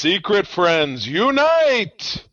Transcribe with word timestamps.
Secret 0.00 0.46
friends, 0.46 1.06
unite! 1.06 2.24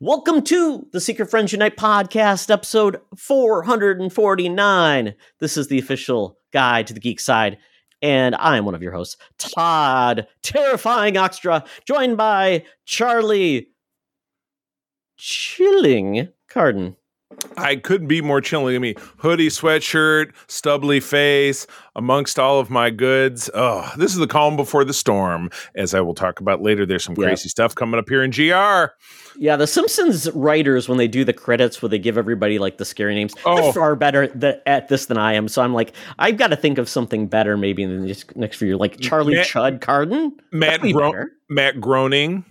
Welcome 0.00 0.42
to 0.42 0.88
the 0.90 1.00
Secret 1.00 1.30
Friends 1.30 1.52
Unite 1.52 1.76
podcast, 1.76 2.50
episode 2.50 3.00
449. 3.16 5.14
This 5.38 5.56
is 5.56 5.68
the 5.68 5.78
official 5.78 6.36
guide 6.52 6.88
to 6.88 6.94
the 6.94 6.98
geek 6.98 7.20
side, 7.20 7.58
and 8.02 8.34
I 8.34 8.56
am 8.56 8.64
one 8.64 8.74
of 8.74 8.82
your 8.82 8.90
hosts, 8.90 9.16
Todd, 9.38 10.26
terrifying 10.42 11.14
Toxtra, 11.14 11.64
joined 11.86 12.16
by 12.16 12.64
Charlie, 12.86 13.68
chilling 15.16 16.30
Carden. 16.48 16.96
I 17.56 17.76
couldn't 17.76 18.08
be 18.08 18.20
more 18.20 18.40
chilling. 18.40 18.74
I 18.74 18.78
mean, 18.78 18.94
hoodie, 19.18 19.48
sweatshirt, 19.48 20.32
stubbly 20.48 21.00
face, 21.00 21.66
amongst 21.96 22.38
all 22.38 22.58
of 22.60 22.70
my 22.70 22.90
goods. 22.90 23.48
Oh, 23.54 23.90
this 23.96 24.12
is 24.12 24.18
the 24.18 24.26
calm 24.26 24.56
before 24.56 24.84
the 24.84 24.92
storm, 24.94 25.50
as 25.74 25.94
I 25.94 26.00
will 26.00 26.14
talk 26.14 26.40
about 26.40 26.62
later. 26.62 26.84
There's 26.86 27.04
some 27.04 27.14
Yeah. 27.18 27.26
crazy 27.26 27.48
stuff 27.48 27.74
coming 27.74 27.98
up 27.98 28.08
here 28.08 28.22
in 28.22 28.30
GR. 28.30 28.92
Yeah, 29.36 29.56
the 29.56 29.66
Simpsons 29.66 30.30
writers, 30.32 30.88
when 30.88 30.98
they 30.98 31.08
do 31.08 31.24
the 31.24 31.32
credits 31.32 31.82
where 31.82 31.88
they 31.88 31.98
give 31.98 32.16
everybody 32.16 32.58
like 32.58 32.78
the 32.78 32.84
scary 32.84 33.14
names, 33.14 33.34
Oh. 33.44 33.56
they're 33.60 33.72
far 33.72 33.96
better 33.96 34.26
th- 34.28 34.60
at 34.66 34.88
this 34.88 35.06
than 35.06 35.18
I 35.18 35.34
am. 35.34 35.48
So 35.48 35.60
I'm 35.62 35.74
like, 35.74 35.92
I've 36.18 36.36
got 36.36 36.48
to 36.48 36.56
think 36.56 36.78
of 36.78 36.88
something 36.88 37.26
better 37.26 37.56
maybe 37.56 37.82
in 37.82 38.00
the 38.00 38.06
next- 38.06 38.36
next 38.36 38.56
few 38.58 38.68
years, 38.68 38.78
like 38.80 39.00
Charlie 39.00 39.34
Matt- 39.34 39.46
Chud 39.46 39.80
Carden. 39.80 40.32
Matt 40.52 40.80
Gro- 40.82 41.26
Matt 41.48 41.80
Groening, 41.80 42.44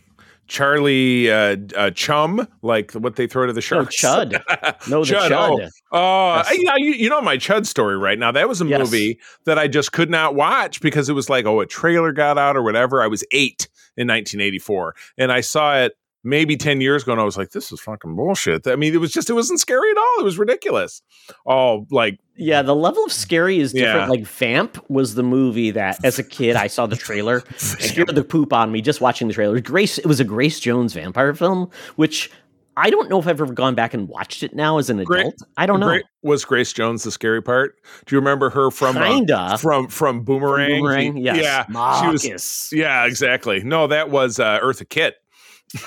Charlie 0.53 1.31
uh, 1.31 1.57
uh, 1.75 1.89
Chum, 1.89 2.47
like 2.61 2.91
what 2.91 3.15
they 3.15 3.25
throw 3.25 3.47
to 3.47 3.53
the 3.53 3.57
No, 3.57 3.61
sharks. 3.61 3.99
Chud. 3.99 4.33
No, 4.87 5.03
the 5.03 5.13
Chud, 5.15 5.29
Chud. 5.29 5.69
oh. 5.91 5.97
Uh, 5.97 6.43
Yes. 6.47 6.57
you, 6.57 6.63
know, 6.63 6.73
you, 6.77 6.91
you 6.91 7.09
know 7.09 7.21
my 7.21 7.37
Chud 7.37 7.65
story 7.65 7.97
right 7.97 8.19
now. 8.19 8.31
That 8.31 8.47
was 8.47 8.61
a 8.61 8.65
Yes. 8.67 8.79
movie 8.79 9.19
that 9.45 9.57
I 9.57 9.67
just 9.67 9.91
could 9.93 10.11
not 10.11 10.35
watch 10.35 10.79
because 10.79 11.09
it 11.09 11.13
was 11.13 11.27
like, 11.27 11.45
oh, 11.47 11.59
a 11.59 11.65
trailer 11.65 12.11
got 12.11 12.37
out 12.37 12.55
or 12.55 12.61
whatever. 12.61 13.01
I 13.01 13.07
was 13.07 13.23
eight 13.31 13.67
in 13.97 14.07
1984, 14.07 14.95
and 15.17 15.31
I 15.31 15.41
saw 15.41 15.75
it 15.77 15.97
maybe 16.23 16.55
10 16.55 16.81
years 16.81 17.03
ago, 17.03 17.11
and 17.11 17.21
I 17.21 17.23
was 17.23 17.37
like, 17.37 17.51
this 17.51 17.71
is 17.71 17.79
fucking 17.81 18.15
bullshit. 18.15 18.65
I 18.67 18.75
mean, 18.75 18.93
it 18.93 18.97
was 18.97 19.11
just, 19.11 19.29
it 19.29 19.33
wasn't 19.33 19.59
scary 19.59 19.91
at 19.91 19.97
all. 19.97 20.19
It 20.19 20.23
was 20.23 20.37
ridiculous. 20.37 21.01
Oh, 21.45 21.85
like, 21.91 22.19
Yeah, 22.35 22.61
the 22.61 22.75
level 22.75 23.03
of 23.03 23.11
scary 23.11 23.59
is 23.59 23.73
different. 23.73 24.01
Yeah. 24.01 24.07
Like 24.07 24.21
Vamp 24.25 24.83
was 24.89 25.15
the 25.15 25.23
movie 25.23 25.71
that, 25.71 26.03
as 26.03 26.19
a 26.19 26.23
kid, 26.23 26.55
I 26.55 26.67
saw 26.67 26.85
the 26.85 26.95
trailer, 26.95 27.43
scared 27.57 28.15
the 28.15 28.23
poop 28.23 28.53
on 28.53 28.71
me 28.71 28.81
just 28.81 29.01
watching 29.01 29.27
the 29.27 29.33
trailer. 29.33 29.59
Grace, 29.59 29.97
it 29.97 30.05
was 30.05 30.19
a 30.19 30.23
Grace 30.25 30.59
Jones 30.59 30.93
vampire 30.93 31.33
film, 31.33 31.69
which 31.95 32.31
I 32.75 32.89
don't 32.89 33.09
know 33.09 33.19
if 33.19 33.27
I've 33.27 33.39
ever 33.39 33.53
gone 33.53 33.75
back 33.75 33.93
and 33.93 34.07
watched 34.07 34.41
it 34.41 34.55
now 34.55 34.79
as 34.79 34.89
an 34.89 34.99
adult. 34.99 35.35
I 35.57 35.65
don't 35.65 35.79
know. 35.79 35.87
Gra- 35.89 36.01
was 36.23 36.43
Grace 36.43 36.73
Jones 36.73 37.03
the 37.03 37.11
scary 37.11 37.41
part? 37.41 37.75
Do 38.05 38.15
you 38.15 38.19
remember 38.19 38.49
her 38.49 38.71
from 38.71 38.97
uh, 38.97 39.03
Kinda. 39.07 39.57
from 39.59 39.87
from 39.89 40.23
Boomerang? 40.23 40.79
Boomerang, 40.79 41.17
yes. 41.17 41.37
Yeah, 41.69 42.01
she 42.01 42.07
was. 42.31 42.69
Yeah, 42.71 43.05
exactly. 43.05 43.61
No, 43.63 43.85
that 43.87 44.09
was 44.09 44.39
uh, 44.39 44.59
Eartha 44.59 44.87
Kitt. 44.89 45.17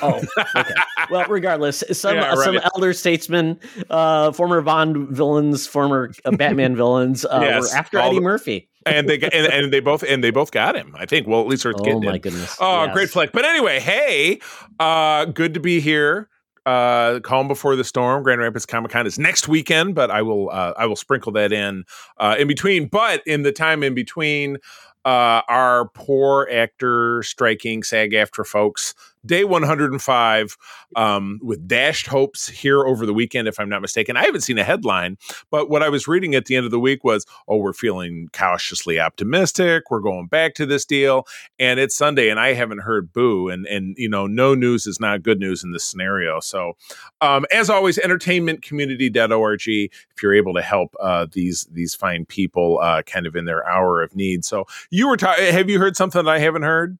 Oh, 0.02 0.22
okay. 0.56 0.74
Well, 1.10 1.26
regardless, 1.28 1.82
some 1.92 2.16
Yeah, 2.16 2.34
some 2.36 2.58
elder 2.74 2.92
statesmen, 2.92 3.58
uh, 3.90 4.32
former 4.32 4.60
Bond 4.62 5.08
villains, 5.10 5.66
former 5.66 6.12
uh, 6.24 6.32
Batman 6.32 6.74
villains, 6.76 7.24
uh, 7.24 7.38
Yes, 7.42 7.72
were 7.72 7.78
after 7.78 7.98
Eddie 7.98 8.16
the- 8.16 8.20
Murphy. 8.22 8.68
and 8.84 9.08
they 9.08 9.18
got- 9.18 9.32
and, 9.34 9.46
and 9.46 9.72
they 9.72 9.80
both 9.80 10.02
and 10.02 10.22
they 10.24 10.30
both 10.30 10.50
got 10.50 10.76
him. 10.76 10.94
I 10.98 11.06
think. 11.06 11.26
Well, 11.26 11.40
at 11.40 11.46
least 11.46 11.64
Kitt 11.64 11.74
Oh 11.78 12.00
my 12.00 12.18
goodness! 12.18 12.56
Oh, 12.60 12.84
Yes. 12.84 12.94
great 12.94 13.10
flick. 13.10 13.32
But 13.32 13.44
anyway, 13.44 13.80
hey, 13.80 14.40
uh, 14.80 15.26
good 15.26 15.54
to 15.54 15.60
be 15.60 15.80
here. 15.80 16.28
Uh, 16.64 17.20
calm 17.20 17.46
before 17.46 17.76
the 17.76 17.84
storm. 17.84 18.24
Grand 18.24 18.40
Rapids 18.40 18.66
Comic 18.66 18.90
Con 18.90 19.06
is 19.06 19.20
next 19.20 19.46
weekend, 19.46 19.94
but 19.94 20.10
I 20.10 20.22
will 20.22 20.50
uh, 20.50 20.72
I 20.76 20.86
will 20.86 20.96
sprinkle 20.96 21.30
that 21.32 21.52
in 21.52 21.84
uh, 22.18 22.34
in 22.38 22.48
between. 22.48 22.88
But 22.88 23.22
in 23.24 23.42
the 23.42 23.52
time 23.52 23.84
in 23.84 23.94
between, 23.94 24.56
uh, 25.04 25.42
our 25.48 25.88
poor 25.94 26.48
actor 26.50 27.22
striking 27.22 27.84
SAG-AFTRA 27.84 28.44
folks. 28.46 28.94
Day 29.26 29.44
105 29.44 30.56
um, 30.94 31.40
with 31.42 31.66
dashed 31.66 32.06
hopes 32.06 32.48
here 32.48 32.84
over 32.84 33.06
the 33.06 33.14
weekend, 33.14 33.48
if 33.48 33.58
I'm 33.58 33.68
not 33.68 33.82
mistaken. 33.82 34.16
I 34.16 34.24
haven't 34.24 34.42
seen 34.42 34.58
a 34.58 34.64
headline, 34.64 35.18
but 35.50 35.68
what 35.68 35.82
I 35.82 35.88
was 35.88 36.08
reading 36.08 36.34
at 36.34 36.46
the 36.46 36.56
end 36.56 36.64
of 36.64 36.70
the 36.70 36.80
week 36.80 37.04
was, 37.04 37.26
oh, 37.48 37.56
we're 37.56 37.72
feeling 37.72 38.28
cautiously 38.32 39.00
optimistic. 39.00 39.90
We're 39.90 40.00
going 40.00 40.26
back 40.26 40.54
to 40.54 40.66
this 40.66 40.84
deal 40.84 41.26
and 41.58 41.80
it's 41.80 41.96
Sunday, 41.96 42.28
and 42.28 42.38
I 42.38 42.52
haven't 42.52 42.80
heard 42.80 43.12
boo, 43.12 43.48
and 43.48 43.66
and 43.66 43.96
you 43.98 44.08
know, 44.08 44.26
no 44.26 44.54
news 44.54 44.86
is 44.86 45.00
not 45.00 45.22
good 45.22 45.38
news 45.38 45.64
in 45.64 45.72
this 45.72 45.84
scenario. 45.84 46.40
So, 46.40 46.74
um, 47.20 47.46
as 47.52 47.70
always, 47.70 47.98
entertainmentcommunity.org. 47.98 49.62
If 49.66 50.22
you're 50.22 50.34
able 50.34 50.54
to 50.54 50.62
help 50.62 50.94
uh, 51.00 51.26
these 51.30 51.66
these 51.72 51.94
fine 51.94 52.26
people, 52.26 52.78
uh, 52.82 53.02
kind 53.02 53.26
of 53.26 53.36
in 53.36 53.44
their 53.44 53.66
hour 53.66 54.02
of 54.02 54.14
need. 54.14 54.44
So, 54.44 54.66
you 54.90 55.08
were 55.08 55.16
ta- 55.16 55.36
have 55.36 55.70
you 55.70 55.78
heard 55.78 55.96
something 55.96 56.24
that 56.24 56.30
I 56.30 56.38
haven't 56.38 56.62
heard? 56.62 56.98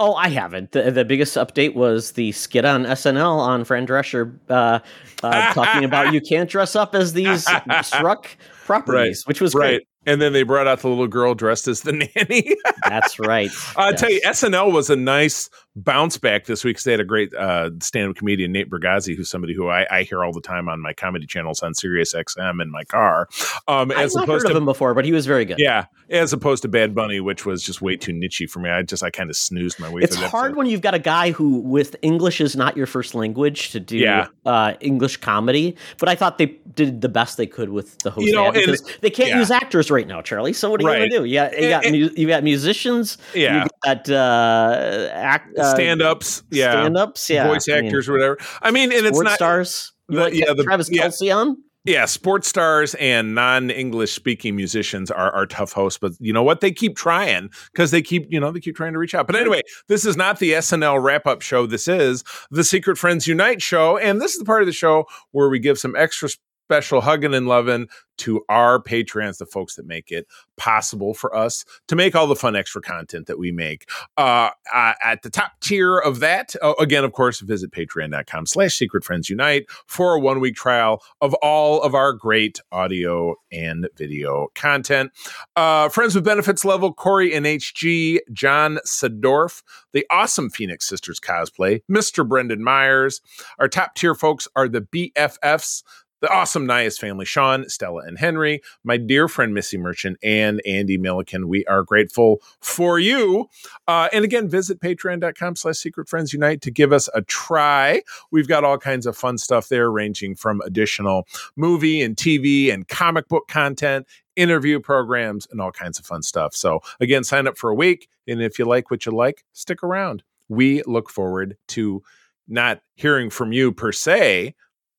Oh, 0.00 0.14
I 0.14 0.28
haven't. 0.28 0.72
The, 0.72 0.90
the 0.90 1.04
biggest 1.04 1.36
update 1.36 1.74
was 1.74 2.12
the 2.12 2.32
skit 2.32 2.64
on 2.64 2.84
SNL 2.84 3.38
on 3.38 3.64
Fran 3.64 3.86
Drescher 3.86 4.36
uh, 4.48 4.80
uh, 5.22 5.54
talking 5.54 5.84
about 5.84 6.12
you 6.12 6.20
can't 6.20 6.50
dress 6.50 6.74
up 6.74 6.94
as 6.94 7.12
these 7.12 7.46
struck 7.82 8.28
properties, 8.64 9.26
which 9.26 9.40
was 9.40 9.54
right. 9.54 9.78
great. 9.78 9.88
And 10.06 10.20
then 10.20 10.32
they 10.32 10.42
brought 10.42 10.66
out 10.66 10.80
the 10.80 10.88
little 10.88 11.06
girl 11.06 11.34
dressed 11.34 11.66
as 11.68 11.80
the 11.82 11.92
nanny. 12.14 12.56
That's 12.88 13.18
right. 13.18 13.50
I'll 13.76 13.90
Yes. 13.92 14.00
tell 14.00 14.10
you, 14.10 14.20
SNL 14.22 14.72
was 14.72 14.90
a 14.90 14.96
nice 14.96 15.48
bounce 15.76 16.18
back 16.18 16.44
this 16.46 16.62
week. 16.64 16.76
'cause 16.76 16.84
They 16.84 16.92
had 16.92 17.00
a 17.00 17.04
great 17.04 17.34
uh, 17.34 17.70
stand-up 17.80 18.16
comedian, 18.16 18.52
Nate 18.52 18.70
Bargatze, 18.70 19.16
who's 19.16 19.28
somebody 19.30 19.54
who 19.54 19.68
I, 19.68 19.86
I 19.90 20.02
hear 20.04 20.22
all 20.24 20.32
the 20.32 20.40
time 20.40 20.68
on 20.68 20.80
my 20.80 20.92
comedy 20.92 21.26
channels 21.26 21.60
on 21.64 21.74
Sirius 21.74 22.14
XM 22.14 22.60
in 22.62 22.70
my 22.70 22.84
car. 22.84 23.28
Um, 23.66 23.90
I've 23.90 23.98
as 23.98 24.14
opposed 24.16 24.28
heard 24.30 24.44
of 24.46 24.50
to 24.52 24.56
him 24.58 24.64
before, 24.66 24.94
but 24.94 25.04
he 25.04 25.12
was 25.12 25.26
very 25.26 25.44
good. 25.44 25.58
yeah, 25.58 25.86
as 26.10 26.32
opposed 26.32 26.62
to 26.62 26.68
Bad 26.68 26.94
Bunny, 26.94 27.18
which 27.20 27.44
was 27.44 27.62
just 27.62 27.82
way 27.82 27.96
too 27.96 28.12
nichey 28.12 28.48
for 28.48 28.60
me. 28.60 28.70
I 28.70 28.82
just 28.82 29.02
I 29.02 29.10
kind 29.10 29.30
of 29.30 29.36
snoozed 29.36 29.80
my 29.80 29.90
way. 29.90 30.02
It's 30.02 30.14
through 30.14 30.20
that 30.20 30.26
It's 30.26 30.30
hard 30.30 30.44
episode. 30.50 30.58
when 30.58 30.66
you've 30.68 30.80
got 30.80 30.94
a 30.94 30.98
guy 31.00 31.32
who, 31.32 31.58
with 31.58 31.96
English 32.02 32.40
is 32.40 32.54
not 32.54 32.76
your 32.76 32.86
first 32.86 33.14
language, 33.14 33.70
to 33.72 33.80
do 33.80 33.96
Yeah. 33.98 34.28
uh, 34.46 34.74
English 34.80 35.16
comedy. 35.18 35.74
But 35.98 36.08
I 36.08 36.14
thought 36.14 36.38
they 36.38 36.56
did 36.74 37.00
the 37.00 37.08
best 37.08 37.36
they 37.36 37.46
could 37.46 37.70
with 37.70 37.98
the 37.98 38.10
host. 38.10 38.26
You 38.26 38.32
know, 38.34 38.50
and- 38.52 38.78
they 39.00 39.10
can't 39.10 39.30
yeah. 39.30 39.38
use 39.38 39.50
actors 39.50 39.90
right 39.94 40.06
now, 40.06 40.20
Charlie. 40.20 40.52
So 40.52 40.70
what 40.70 40.80
are 40.80 40.84
you 40.84 40.88
Right. 41.02 41.10
to 41.10 41.18
do? 41.18 41.24
Yeah, 41.24 41.50
you 41.58 41.68
got 41.68 41.84
And- 41.86 41.98
mu- 41.98 42.10
you 42.16 42.26
got 42.28 42.42
musicians. 42.44 43.16
yeah, 43.34 43.62
you 43.64 43.68
got 43.84 44.10
uh, 44.10 45.08
act, 45.12 45.56
uh, 45.58 45.74
stand-ups, 45.74 46.42
yeah, 46.50 46.72
stand-ups, 46.72 47.30
yeah, 47.30 47.46
voice 47.48 47.68
I 47.68 47.76
mean, 47.76 47.86
actors, 47.86 48.08
or 48.08 48.12
whatever. 48.12 48.38
I 48.62 48.70
mean, 48.70 48.92
and 48.92 49.06
it's 49.06 49.20
not 49.20 49.34
stars. 49.36 49.92
You 50.08 50.16
the- 50.18 50.24
like 50.24 50.34
yeah, 50.34 50.52
the- 50.52 50.64
Travis 50.64 50.88
yeah. 50.90 51.06
Kelce 51.06 51.34
on. 51.34 51.56
yeah, 51.86 52.04
sports 52.06 52.48
stars 52.48 52.94
and 52.96 53.34
non-English 53.34 54.12
speaking 54.12 54.56
musicians 54.56 55.10
are, 55.10 55.30
are 55.32 55.46
tough 55.46 55.72
hosts, 55.72 55.98
but 55.98 56.12
you 56.18 56.32
know 56.32 56.42
what? 56.42 56.60
They 56.60 56.72
keep 56.72 56.96
trying 56.96 57.50
because 57.72 57.90
they 57.90 58.02
keep, 58.02 58.26
you 58.30 58.40
know, 58.40 58.50
they 58.50 58.60
keep 58.60 58.76
trying 58.76 58.92
to 58.94 58.98
reach 58.98 59.14
out. 59.14 59.26
But 59.26 59.36
anyway, 59.36 59.60
this 59.88 60.04
is 60.06 60.16
not 60.16 60.38
the 60.38 60.52
SNL 60.54 61.02
wrap-up 61.02 61.42
show. 61.42 61.66
This 61.66 61.86
is 61.88 62.24
the 62.50 62.64
Secret 62.64 62.96
Friends 62.98 63.26
Unite 63.26 63.60
show, 63.62 63.96
and 63.98 64.20
this 64.20 64.32
is 64.32 64.38
the 64.38 64.44
part 64.46 64.62
of 64.62 64.66
the 64.66 64.72
show 64.72 65.04
where 65.32 65.48
we 65.48 65.58
give 65.58 65.78
some 65.78 65.94
extra 65.96 66.28
special 66.64 67.02
hugging 67.02 67.34
and 67.34 67.46
loving 67.46 67.88
to 68.16 68.42
our 68.48 68.80
patrons, 68.80 69.38
the 69.38 69.46
folks 69.46 69.74
that 69.74 69.86
make 69.86 70.10
it 70.10 70.26
possible 70.56 71.14
for 71.14 71.34
us 71.34 71.64
to 71.88 71.96
make 71.96 72.14
all 72.14 72.26
the 72.26 72.36
fun 72.36 72.54
extra 72.54 72.80
content 72.80 73.26
that 73.26 73.38
we 73.38 73.50
make. 73.50 73.88
Uh, 74.16 74.50
uh, 74.72 74.92
at 75.02 75.22
the 75.22 75.30
top 75.30 75.52
tier 75.60 75.98
of 75.98 76.20
that, 76.20 76.54
uh, 76.62 76.74
again, 76.78 77.04
of 77.04 77.12
course, 77.12 77.40
visit 77.40 77.70
patreon.com 77.70 78.46
slash 78.46 78.74
secret 78.74 79.04
friends 79.04 79.28
unite 79.28 79.66
for 79.86 80.14
a 80.14 80.20
one 80.20 80.40
week 80.40 80.54
trial 80.54 81.02
of 81.20 81.34
all 81.34 81.82
of 81.82 81.94
our 81.94 82.12
great 82.12 82.60
audio 82.70 83.34
and 83.52 83.88
video 83.96 84.48
content. 84.54 85.10
Uh, 85.56 85.88
friends 85.88 86.14
with 86.14 86.24
benefits 86.24 86.64
level, 86.64 86.92
Corey 86.92 87.34
and 87.34 87.46
HG, 87.46 88.18
John 88.32 88.78
Sadorf, 88.86 89.62
the 89.92 90.06
awesome 90.10 90.50
Phoenix 90.50 90.86
Sisters 90.86 91.20
cosplay, 91.20 91.80
Mr. 91.90 92.26
Brendan 92.26 92.62
Myers. 92.62 93.20
Our 93.58 93.68
top 93.68 93.94
tier 93.94 94.14
folks 94.14 94.46
are 94.54 94.68
the 94.68 94.82
BFFs, 94.82 95.82
the 96.24 96.32
awesome 96.32 96.66
Nyhus 96.66 96.98
family, 96.98 97.26
Sean, 97.26 97.68
Stella, 97.68 98.00
and 98.06 98.18
Henry, 98.18 98.62
my 98.82 98.96
dear 98.96 99.28
friend 99.28 99.52
Missy 99.52 99.76
Merchant, 99.76 100.16
and 100.22 100.58
Andee 100.66 100.98
Milliken. 100.98 101.48
We 101.48 101.66
are 101.66 101.82
grateful 101.82 102.40
for 102.60 102.98
you. 102.98 103.50
Uh, 103.86 104.08
and 104.10 104.24
again, 104.24 104.48
visit 104.48 104.80
patreon.com 104.80 105.56
slash 105.56 105.76
secret 105.76 106.08
friends 106.08 106.32
unite 106.32 106.62
to 106.62 106.70
give 106.70 106.94
us 106.94 107.10
a 107.14 107.20
try. 107.20 108.00
We've 108.30 108.48
got 108.48 108.64
all 108.64 108.78
kinds 108.78 109.04
of 109.04 109.18
fun 109.18 109.36
stuff 109.36 109.68
there, 109.68 109.90
ranging 109.90 110.34
from 110.34 110.62
additional 110.62 111.28
movie 111.56 112.00
and 112.00 112.16
TV 112.16 112.72
and 112.72 112.88
comic 112.88 113.28
book 113.28 113.46
content, 113.46 114.06
interview 114.34 114.80
programs, 114.80 115.46
and 115.50 115.60
all 115.60 115.72
kinds 115.72 115.98
of 115.98 116.06
fun 116.06 116.22
stuff. 116.22 116.54
So 116.54 116.80
again, 117.00 117.22
sign 117.22 117.46
up 117.46 117.58
for 117.58 117.68
a 117.68 117.74
week. 117.74 118.08
And 118.26 118.40
if 118.40 118.58
you 118.58 118.64
like 118.64 118.90
what 118.90 119.04
you 119.04 119.12
like, 119.12 119.44
stick 119.52 119.82
around. 119.82 120.22
We 120.48 120.82
look 120.84 121.10
forward 121.10 121.58
to 121.68 122.02
not 122.48 122.80
hearing 122.94 123.28
from 123.28 123.52
you 123.52 123.72
per 123.72 123.92
se, 123.92 124.54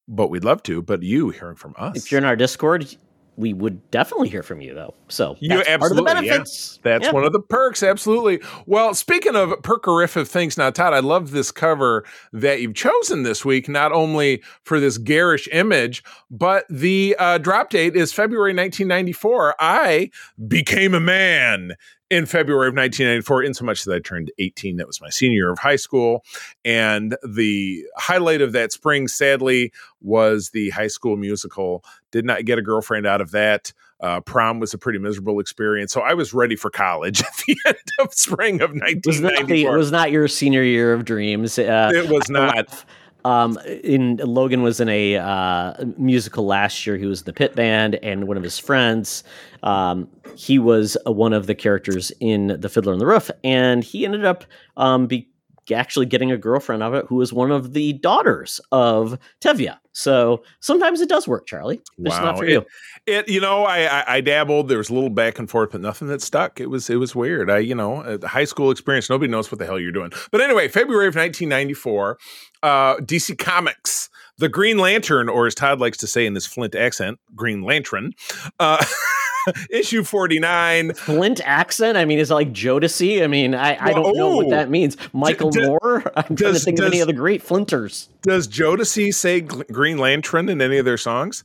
but 0.07 0.29
we'd 0.29 0.43
love 0.43 0.63
to, 0.63 0.81
but 0.81 1.03
you 1.03 1.29
hearing 1.29 1.55
from 1.55 1.73
us. 1.77 1.97
If 1.97 2.11
you're 2.11 2.19
in 2.19 2.25
our 2.25 2.35
Discord, 2.35 2.95
we 3.37 3.53
would 3.53 3.91
definitely 3.91 4.29
hear 4.29 4.43
from 4.43 4.61
you 4.61 4.73
though. 4.73 4.93
So 5.09 5.35
You 5.41 5.49
that's 5.49 5.67
part 5.67 5.91
of 5.91 5.97
the 5.97 6.03
absolutely, 6.07 6.27
yeah. 6.27 6.37
That's 6.83 7.05
Yeah. 7.07 7.11
one 7.11 7.25
of 7.25 7.33
the 7.33 7.41
perks, 7.41 7.83
absolutely. 7.83 8.39
Well, 8.65 8.93
speaking 8.93 9.35
of 9.35 9.49
perkerific 9.61 10.27
things, 10.27 10.57
now 10.57 10.69
Todd, 10.69 10.93
I 10.93 10.99
love 10.99 11.31
this 11.31 11.51
cover 11.51 12.05
that 12.31 12.61
you've 12.61 12.75
chosen 12.75 13.23
this 13.23 13.43
week, 13.43 13.67
not 13.67 13.91
only 13.91 14.41
for 14.63 14.79
this 14.79 14.97
garish 14.97 15.49
image, 15.51 16.01
but 16.31 16.65
the 16.69 17.15
uh, 17.19 17.37
drop 17.39 17.69
date 17.71 17.95
is 17.95 18.13
February 18.13 18.51
1994. 18.53 19.55
I 19.59 20.11
became 20.47 20.93
a 20.93 21.01
man 21.01 21.73
in 22.09 22.25
February 22.25 22.67
of 22.67 22.75
1994, 22.75 23.43
in 23.43 23.53
so 23.53 23.65
much 23.65 23.83
that 23.83 23.95
I 23.95 23.99
turned 23.99 24.31
18. 24.37 24.77
That 24.77 24.87
was 24.87 25.01
my 25.01 25.09
senior 25.09 25.35
year 25.35 25.51
of 25.51 25.59
high 25.59 25.75
school. 25.75 26.23
And 26.63 27.17
the 27.27 27.83
highlight 27.97 28.41
of 28.41 28.51
that 28.51 28.71
spring, 28.71 29.07
sadly, 29.07 29.71
was 30.01 30.51
the 30.51 30.69
high 30.69 30.87
school 30.87 31.17
musical. 31.17 31.83
Did 32.11 32.25
not 32.25 32.45
get 32.45 32.59
a 32.59 32.61
girlfriend 32.61 33.07
out 33.07 33.21
of 33.21 33.31
that. 33.31 33.73
Uh, 33.99 34.19
prom 34.19 34.59
was 34.59 34.73
a 34.73 34.77
pretty 34.77 34.99
miserable 34.99 35.39
experience. 35.39 35.91
So 35.93 36.01
I 36.01 36.13
was 36.13 36.33
ready 36.33 36.55
for 36.55 36.69
college 36.69 37.21
at 37.23 37.33
the 37.47 37.57
end 37.65 37.77
of 37.99 38.13
spring 38.13 38.61
of 38.61 38.71
was 38.71 38.81
not 38.81 39.31
the 39.47 39.63
1994. 39.63 39.77
was 39.77 39.91
not 39.91 40.11
your 40.11 40.27
senior 40.27 40.63
year 40.63 40.93
of 40.93 41.05
dreams. 41.05 41.57
Uh, 41.57 41.91
it 41.93 42.09
was 42.09 42.23
not. 42.29 42.85
Um, 43.25 43.57
in 43.83 44.17
Logan 44.17 44.61
was 44.61 44.79
in 44.79 44.87
a 44.87 45.15
uh, 45.17 45.73
musical 45.97 46.45
last 46.45 46.85
year. 46.85 46.95
He 46.95 47.07
was 47.07 47.21
in 47.21 47.25
the 47.25 47.33
pit 47.33 47.55
band, 47.55 47.95
and 47.95 48.27
one 48.27 48.37
of 48.37 48.43
his 48.43 48.59
friends, 48.59 49.23
um, 49.63 50.07
he 50.35 50.59
was 50.59 50.95
uh, 51.07 51.11
one 51.11 51.33
of 51.33 51.47
the 51.47 51.55
characters 51.55 52.11
in 52.19 52.55
The 52.59 52.69
Fiddler 52.69 52.93
on 52.93 52.99
the 52.99 53.07
Roof, 53.07 53.31
and 53.43 53.83
he 53.83 54.05
ended 54.05 54.25
up 54.25 54.45
um, 54.77 55.07
be 55.07 55.27
actually 55.73 56.05
getting 56.05 56.31
a 56.31 56.37
girlfriend 56.37 56.83
of 56.83 56.93
it, 56.93 57.05
who 57.09 57.15
was 57.15 57.33
one 57.33 57.49
of 57.49 57.73
the 57.73 57.93
daughters 57.93 58.61
of 58.71 59.17
Tevye. 59.41 59.75
So 59.93 60.43
sometimes 60.59 61.01
it 61.01 61.09
does 61.09 61.27
work, 61.27 61.47
Charlie. 61.47 61.81
It's 61.97 62.15
not 62.17 62.35
Wow. 62.35 62.39
for 62.39 62.45
you. 62.45 62.65
It, 63.07 63.27
you 63.29 63.39
know, 63.39 63.63
I, 63.63 63.85
I 64.01 64.03
I 64.17 64.21
dabbled. 64.21 64.67
There 64.67 64.77
was 64.77 64.89
a 64.89 64.93
little 64.93 65.09
back 65.09 65.39
and 65.39 65.49
forth, 65.49 65.71
but 65.71 65.81
nothing 65.81 66.07
that 66.09 66.21
stuck. 66.21 66.59
It 66.59 66.69
was 66.69 66.89
it 66.89 66.97
was 66.97 67.15
weird. 67.15 67.49
I, 67.49 67.59
you 67.59 67.73
know, 67.73 68.01
uh, 68.01 68.17
the 68.17 68.27
high 68.27 68.43
school 68.43 68.69
experience. 68.71 69.09
Nobody 69.09 69.31
knows 69.31 69.51
what 69.51 69.57
the 69.57 69.65
hell 69.65 69.79
you're 69.79 69.91
doing. 69.93 70.11
But 70.31 70.41
anyway, 70.41 70.67
February 70.67 71.07
of 71.07 71.15
1994, 71.15 72.17
uh, 72.65 72.97
DC 72.97 73.37
Comics, 73.37 74.09
the 74.39 74.49
Green 74.49 74.79
Lantern, 74.79 75.29
or 75.29 75.45
as 75.45 75.53
Todd 75.53 75.79
likes 75.79 75.99
to 75.99 76.07
say 76.07 76.25
in 76.25 76.33
his 76.33 76.47
Flint 76.47 76.73
accent, 76.73 77.19
Green 77.35 77.61
Lantern, 77.61 78.13
uh, 78.59 78.83
issue 79.69 80.03
49. 80.03 80.95
Flint 80.95 81.41
accent? 81.45 81.95
I 81.95 82.05
mean, 82.05 82.17
is 82.17 82.31
it 82.31 82.33
like 82.33 82.51
Jodeci? 82.51 83.23
I 83.23 83.27
mean, 83.27 83.53
I, 83.53 83.77
I 83.79 83.93
don't 83.93 84.17
know 84.17 84.35
what 84.35 84.47
oh. 84.47 84.49
that 84.49 84.71
means. 84.71 84.97
Michael 85.13 85.51
d- 85.51 85.67
Moore? 85.67 86.11
I'm 86.15 86.23
trying 86.23 86.37
to 86.37 86.53
does- 86.53 86.63
think 86.65 86.79
of 86.79 86.85
any 86.85 87.01
of 87.01 87.07
the 87.07 87.13
great 87.13 87.43
Flinters. 87.43 88.09
Does 88.23 88.47
Jodeci 88.47 89.13
say 89.13 89.41
Green 89.41 89.99
Lantern 89.99 90.49
in 90.49 90.59
any 90.59 90.79
of 90.79 90.85
their 90.85 90.97
songs? 90.97 91.43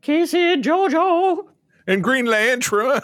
K-Ci 0.00 0.62
Jojo. 0.62 1.46
And 1.88 2.04
Green 2.04 2.26
Lantern. 2.26 3.00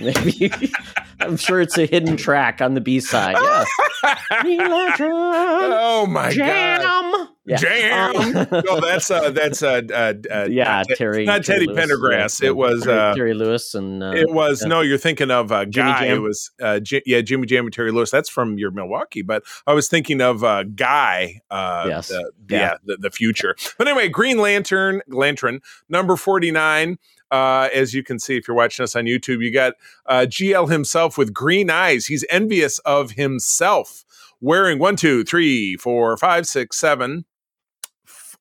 Maybe. 0.00 0.50
I'm 1.20 1.36
sure 1.36 1.60
it's 1.60 1.78
a 1.78 1.86
hidden 1.86 2.16
track 2.16 2.60
on 2.60 2.74
the 2.74 2.80
B 2.80 2.98
side. 2.98 3.36
Yeah. 3.40 4.16
Green 4.40 4.58
Lantern. 4.58 5.10
oh 5.12 6.06
my 6.08 6.34
god. 6.34 6.80
Jam. 6.80 7.28
Yeah. 7.44 7.56
Jam. 7.56 8.16
Um, 8.36 8.46
no, 8.66 8.80
that's 8.80 9.10
uh, 9.10 9.30
that's 9.30 9.62
uh, 9.62 9.82
uh, 9.92 10.14
uh 10.32 10.46
yeah, 10.48 10.64
not 10.64 10.86
Terry. 10.96 11.24
not 11.24 11.44
Teddy 11.44 11.66
Lewis, 11.66 11.78
Pendergrass. 11.78 12.40
yeah, 12.40 12.48
It 12.48 12.56
was 12.56 12.84
Terry, 12.84 12.98
uh, 12.98 13.14
Terry 13.14 13.34
Lewis 13.34 13.74
and 13.74 14.02
uh, 14.02 14.12
it 14.14 14.30
was 14.32 14.62
no. 14.62 14.80
You're 14.80 14.96
thinking 14.98 15.30
of 15.30 15.52
uh, 15.52 15.64
Jimmy 15.66 15.90
Guy. 15.92 16.06
It 16.06 16.20
was 16.22 16.50
uh, 16.60 16.80
J- 16.80 17.02
yeah, 17.04 17.20
Jimmy 17.20 17.46
Jam 17.46 17.64
and 17.64 17.72
Terry 17.72 17.90
Lewis. 17.92 18.10
That's 18.10 18.28
from 18.28 18.58
your 18.58 18.70
Milwaukee, 18.70 19.22
but 19.22 19.42
I 19.66 19.74
was 19.74 19.88
thinking 19.88 20.20
of 20.20 20.42
uh, 20.42 20.62
Guy. 20.64 21.42
Uh, 21.50 21.84
Yes. 21.88 22.08
the- 22.08 22.32
Yeah. 22.48 22.58
yeah, 22.58 22.74
the, 22.84 22.96
the 22.96 23.10
future. 23.10 23.56
But 23.76 23.88
anyway, 23.88 24.08
Green 24.08 24.38
Lantern, 24.38 25.02
Lantern 25.08 25.60
number 25.88 26.16
forty 26.16 26.50
nine. 26.50 26.98
Uh, 27.32 27.70
as 27.74 27.94
you 27.94 28.04
can 28.04 28.18
see, 28.18 28.36
if 28.36 28.46
you're 28.46 28.56
watching 28.56 28.84
us 28.84 28.94
on 28.94 29.06
YouTube, 29.06 29.42
you 29.42 29.50
got 29.50 29.72
uh, 30.04 30.26
GL 30.28 30.70
himself 30.70 31.16
with 31.16 31.32
green 31.32 31.70
eyes. 31.70 32.04
He's 32.04 32.26
envious 32.28 32.78
of 32.80 33.12
himself, 33.12 34.04
wearing 34.42 34.78
one, 34.78 34.96
two, 34.96 35.24
three, 35.24 35.76
four, 35.76 36.14
five, 36.18 36.46
six, 36.46 36.78
seven, 36.78 37.24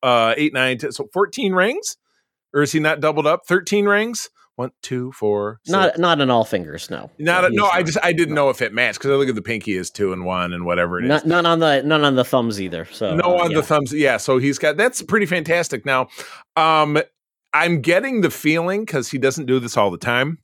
uh, 0.03 0.33
eight, 0.35 0.53
nine, 0.53 0.77
ten, 0.77 0.91
so 0.91 1.07
14 1.13 1.53
rings? 1.53 1.95
Or 2.53 2.61
is 2.63 2.73
he 2.73 2.81
not 2.81 2.99
doubled 2.99 3.25
up? 3.25 3.45
13 3.47 3.85
rings? 3.85 4.29
One, 4.57 4.71
two, 4.81 5.13
four, 5.13 5.61
six. 5.63 5.71
not 5.71 5.97
not 5.97 6.19
on 6.19 6.29
all 6.29 6.43
fingers. 6.43 6.89
No, 6.89 7.09
Not 7.17 7.45
a, 7.45 7.49
no, 7.49 7.67
I 7.67 7.83
just 7.83 7.97
I 8.03 8.11
didn't 8.11 8.35
know 8.35 8.49
if 8.49 8.61
it 8.61 8.73
matched 8.73 8.99
because 8.99 9.09
I 9.09 9.15
look 9.15 9.29
at 9.29 9.33
the 9.35 9.41
pinky 9.41 9.75
is 9.75 9.89
two 9.89 10.11
and 10.11 10.25
one 10.25 10.51
and 10.51 10.65
whatever 10.65 10.99
it 10.99 11.05
is. 11.05 11.09
Not, 11.09 11.25
none 11.25 11.45
on 11.45 11.59
the 11.59 11.81
none 11.83 12.03
on 12.03 12.15
the 12.15 12.25
thumbs 12.25 12.61
either. 12.61 12.85
So 12.91 13.15
no 13.15 13.39
uh, 13.39 13.43
on 13.45 13.51
yeah. 13.51 13.57
the 13.57 13.63
thumbs. 13.63 13.93
Yeah, 13.93 14.17
so 14.17 14.37
he's 14.37 14.59
got 14.59 14.75
that's 14.75 15.01
pretty 15.01 15.25
fantastic. 15.25 15.85
Now, 15.85 16.09
um, 16.57 17.01
I'm 17.53 17.81
getting 17.81 18.21
the 18.21 18.29
feeling 18.29 18.85
because 18.85 19.09
he 19.09 19.17
doesn't 19.17 19.45
do 19.45 19.59
this 19.59 19.77
all 19.77 19.91
the 19.91 19.97
time 19.97 20.39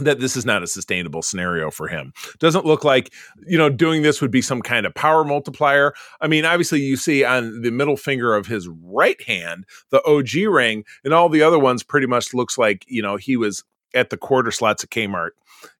that 0.00 0.20
this 0.20 0.36
is 0.36 0.46
not 0.46 0.62
a 0.62 0.66
sustainable 0.66 1.22
scenario 1.22 1.70
for 1.70 1.88
him. 1.88 2.12
Doesn't 2.38 2.64
look 2.64 2.84
like 2.84 3.12
you 3.46 3.58
know 3.58 3.68
doing 3.68 4.02
this 4.02 4.20
would 4.20 4.30
be 4.30 4.42
some 4.42 4.62
kind 4.62 4.86
of 4.86 4.94
power 4.94 5.24
multiplier. 5.24 5.92
I 6.20 6.28
mean, 6.28 6.44
obviously 6.44 6.80
you 6.80 6.96
see 6.96 7.24
on 7.24 7.62
the 7.62 7.70
middle 7.70 7.96
finger 7.96 8.34
of 8.34 8.46
his 8.46 8.68
right 8.68 9.20
hand 9.22 9.66
the 9.90 10.02
OG 10.04 10.52
ring, 10.52 10.84
and 11.04 11.12
all 11.12 11.28
the 11.28 11.42
other 11.42 11.58
ones 11.58 11.82
pretty 11.82 12.06
much 12.06 12.34
looks 12.34 12.58
like 12.58 12.84
you 12.88 13.02
know 13.02 13.16
he 13.16 13.36
was 13.36 13.64
at 13.94 14.10
the 14.10 14.16
quarter 14.16 14.50
slots 14.50 14.84
at 14.84 14.90
Kmart 14.90 15.30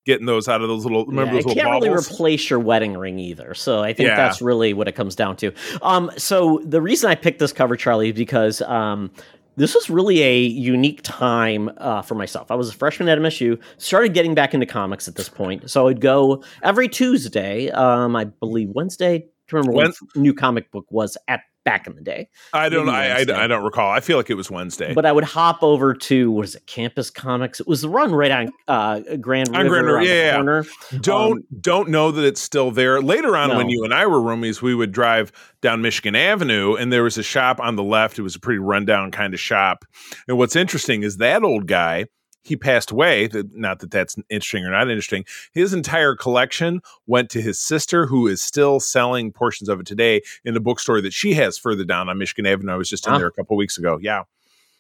getting 0.04 0.26
those 0.26 0.48
out 0.48 0.62
of 0.62 0.68
those 0.68 0.84
little 0.84 1.04
remember 1.06 1.34
Yeah, 1.36 1.42
those 1.42 1.44
it 1.44 1.48
little 1.48 1.62
can't 1.62 1.84
really 1.84 1.96
replace 1.96 2.50
your 2.50 2.58
wedding 2.58 2.96
ring 2.96 3.18
either. 3.18 3.54
So 3.54 3.80
I 3.80 3.92
think 3.92 4.08
Yeah. 4.08 4.16
that's 4.16 4.40
really 4.40 4.72
what 4.72 4.88
it 4.88 4.92
comes 4.92 5.14
down 5.14 5.36
to. 5.36 5.52
Um, 5.82 6.10
so 6.16 6.60
the 6.64 6.80
reason 6.80 7.10
I 7.10 7.14
picked 7.14 7.38
this 7.38 7.52
cover, 7.52 7.76
Charlie, 7.76 8.08
is 8.08 8.14
because 8.16 8.62
um, 8.62 9.10
this 9.58 9.75
was 9.75 9.90
really 9.90 10.22
a 10.22 10.40
unique 10.40 11.00
time 11.02 11.70
uh, 11.78 12.02
for 12.02 12.14
myself. 12.14 12.50
I 12.50 12.55
was 12.55 12.69
a 12.70 12.72
freshman 12.72 13.08
at 13.08 13.19
MSU, 13.19 13.60
started 13.76 14.14
getting 14.14 14.34
back 14.34 14.55
into 14.55 14.66
comics 14.66 15.08
at 15.08 15.16
this 15.16 15.28
point. 15.28 15.69
So 15.70 15.88
I'd 15.88 16.00
go 16.00 16.43
every 16.62 16.88
Tuesday, 16.88 17.70
um, 17.70 18.16
I 18.16 18.25
believe 18.25 18.70
Wednesday. 18.70 19.26
To 19.49 19.56
remember 19.56 19.72
when, 19.72 19.87
When- 20.14 20.22
new 20.22 20.34
comic 20.34 20.70
book 20.70 20.87
was 20.90 21.16
at 21.26 21.40
back 21.68 21.86
in 21.86 21.94
the 21.94 22.00
day. 22.00 22.28
I 22.54 22.70
don't. 22.70 22.88
I, 22.88 23.18
I 23.18 23.44
I 23.44 23.46
don't 23.46 23.62
recall. 23.62 23.90
I 23.90 24.00
feel 24.00 24.16
like 24.16 24.30
it 24.30 24.34
was 24.34 24.50
Wednesday. 24.50 24.94
But 24.94 25.04
I 25.04 25.12
would 25.12 25.24
hop 25.24 25.62
over 25.62 25.92
to 25.92 26.30
what 26.30 26.46
is 26.46 26.54
it, 26.54 26.66
Campus 26.66 27.10
Comics? 27.10 27.60
It 27.60 27.68
was 27.68 27.82
the 27.82 27.90
run 27.90 28.14
right 28.14 28.30
on 28.30 28.52
uh, 28.68 29.00
Grand 29.20 29.50
On 29.50 29.64
River, 29.64 29.68
Grand 29.68 29.86
River, 29.86 30.02
yeah, 30.02 30.42
yeah. 30.42 30.62
don't 31.00 31.32
Um, 31.32 31.44
don't 31.60 31.90
know 31.90 32.10
that 32.10 32.24
it's 32.24 32.40
still 32.40 32.70
there. 32.70 33.02
Later 33.02 33.36
on, 33.36 33.54
when 33.54 33.68
you 33.68 33.84
and 33.84 33.92
I 33.92 34.06
were 34.06 34.18
roomies, 34.18 34.62
we 34.62 34.74
would 34.74 34.92
drive 34.92 35.30
down 35.60 35.82
Michigan 35.82 36.16
Avenue, 36.16 36.74
and 36.74 36.90
there 36.90 37.02
was 37.02 37.18
a 37.18 37.22
shop 37.22 37.60
on 37.60 37.76
the 37.76 37.82
left. 37.82 38.18
It 38.18 38.22
was 38.22 38.34
a 38.34 38.40
pretty 38.40 38.60
rundown 38.60 39.10
kind 39.10 39.34
of 39.34 39.40
shop. 39.40 39.84
And 40.26 40.38
what's 40.38 40.56
interesting 40.56 41.02
is 41.02 41.18
that 41.18 41.42
old 41.42 41.66
guy. 41.66 42.06
He 42.48 42.56
passed 42.56 42.90
away. 42.90 43.28
Not 43.52 43.80
that 43.80 43.90
that's 43.90 44.16
interesting 44.30 44.64
or 44.64 44.70
not 44.70 44.88
interesting. 44.88 45.24
His 45.52 45.74
entire 45.74 46.16
collection 46.16 46.80
went 47.06 47.28
to 47.30 47.42
his 47.42 47.58
sister, 47.58 48.06
who 48.06 48.26
is 48.26 48.40
still 48.40 48.80
selling 48.80 49.32
portions 49.32 49.68
of 49.68 49.80
it 49.80 49.86
today 49.86 50.22
in 50.44 50.56
a 50.56 50.60
bookstore 50.60 51.00
that 51.02 51.12
she 51.12 51.34
has 51.34 51.58
further 51.58 51.84
down 51.84 52.08
on 52.08 52.18
Michigan 52.18 52.46
Avenue. 52.46 52.72
I 52.72 52.76
was 52.76 52.88
just 52.88 53.06
in 53.06 53.12
Ah. 53.12 53.18
there 53.18 53.26
a 53.26 53.32
couple 53.32 53.56
weeks 53.56 53.76
ago. 53.78 53.99
Yeah, 54.00 54.23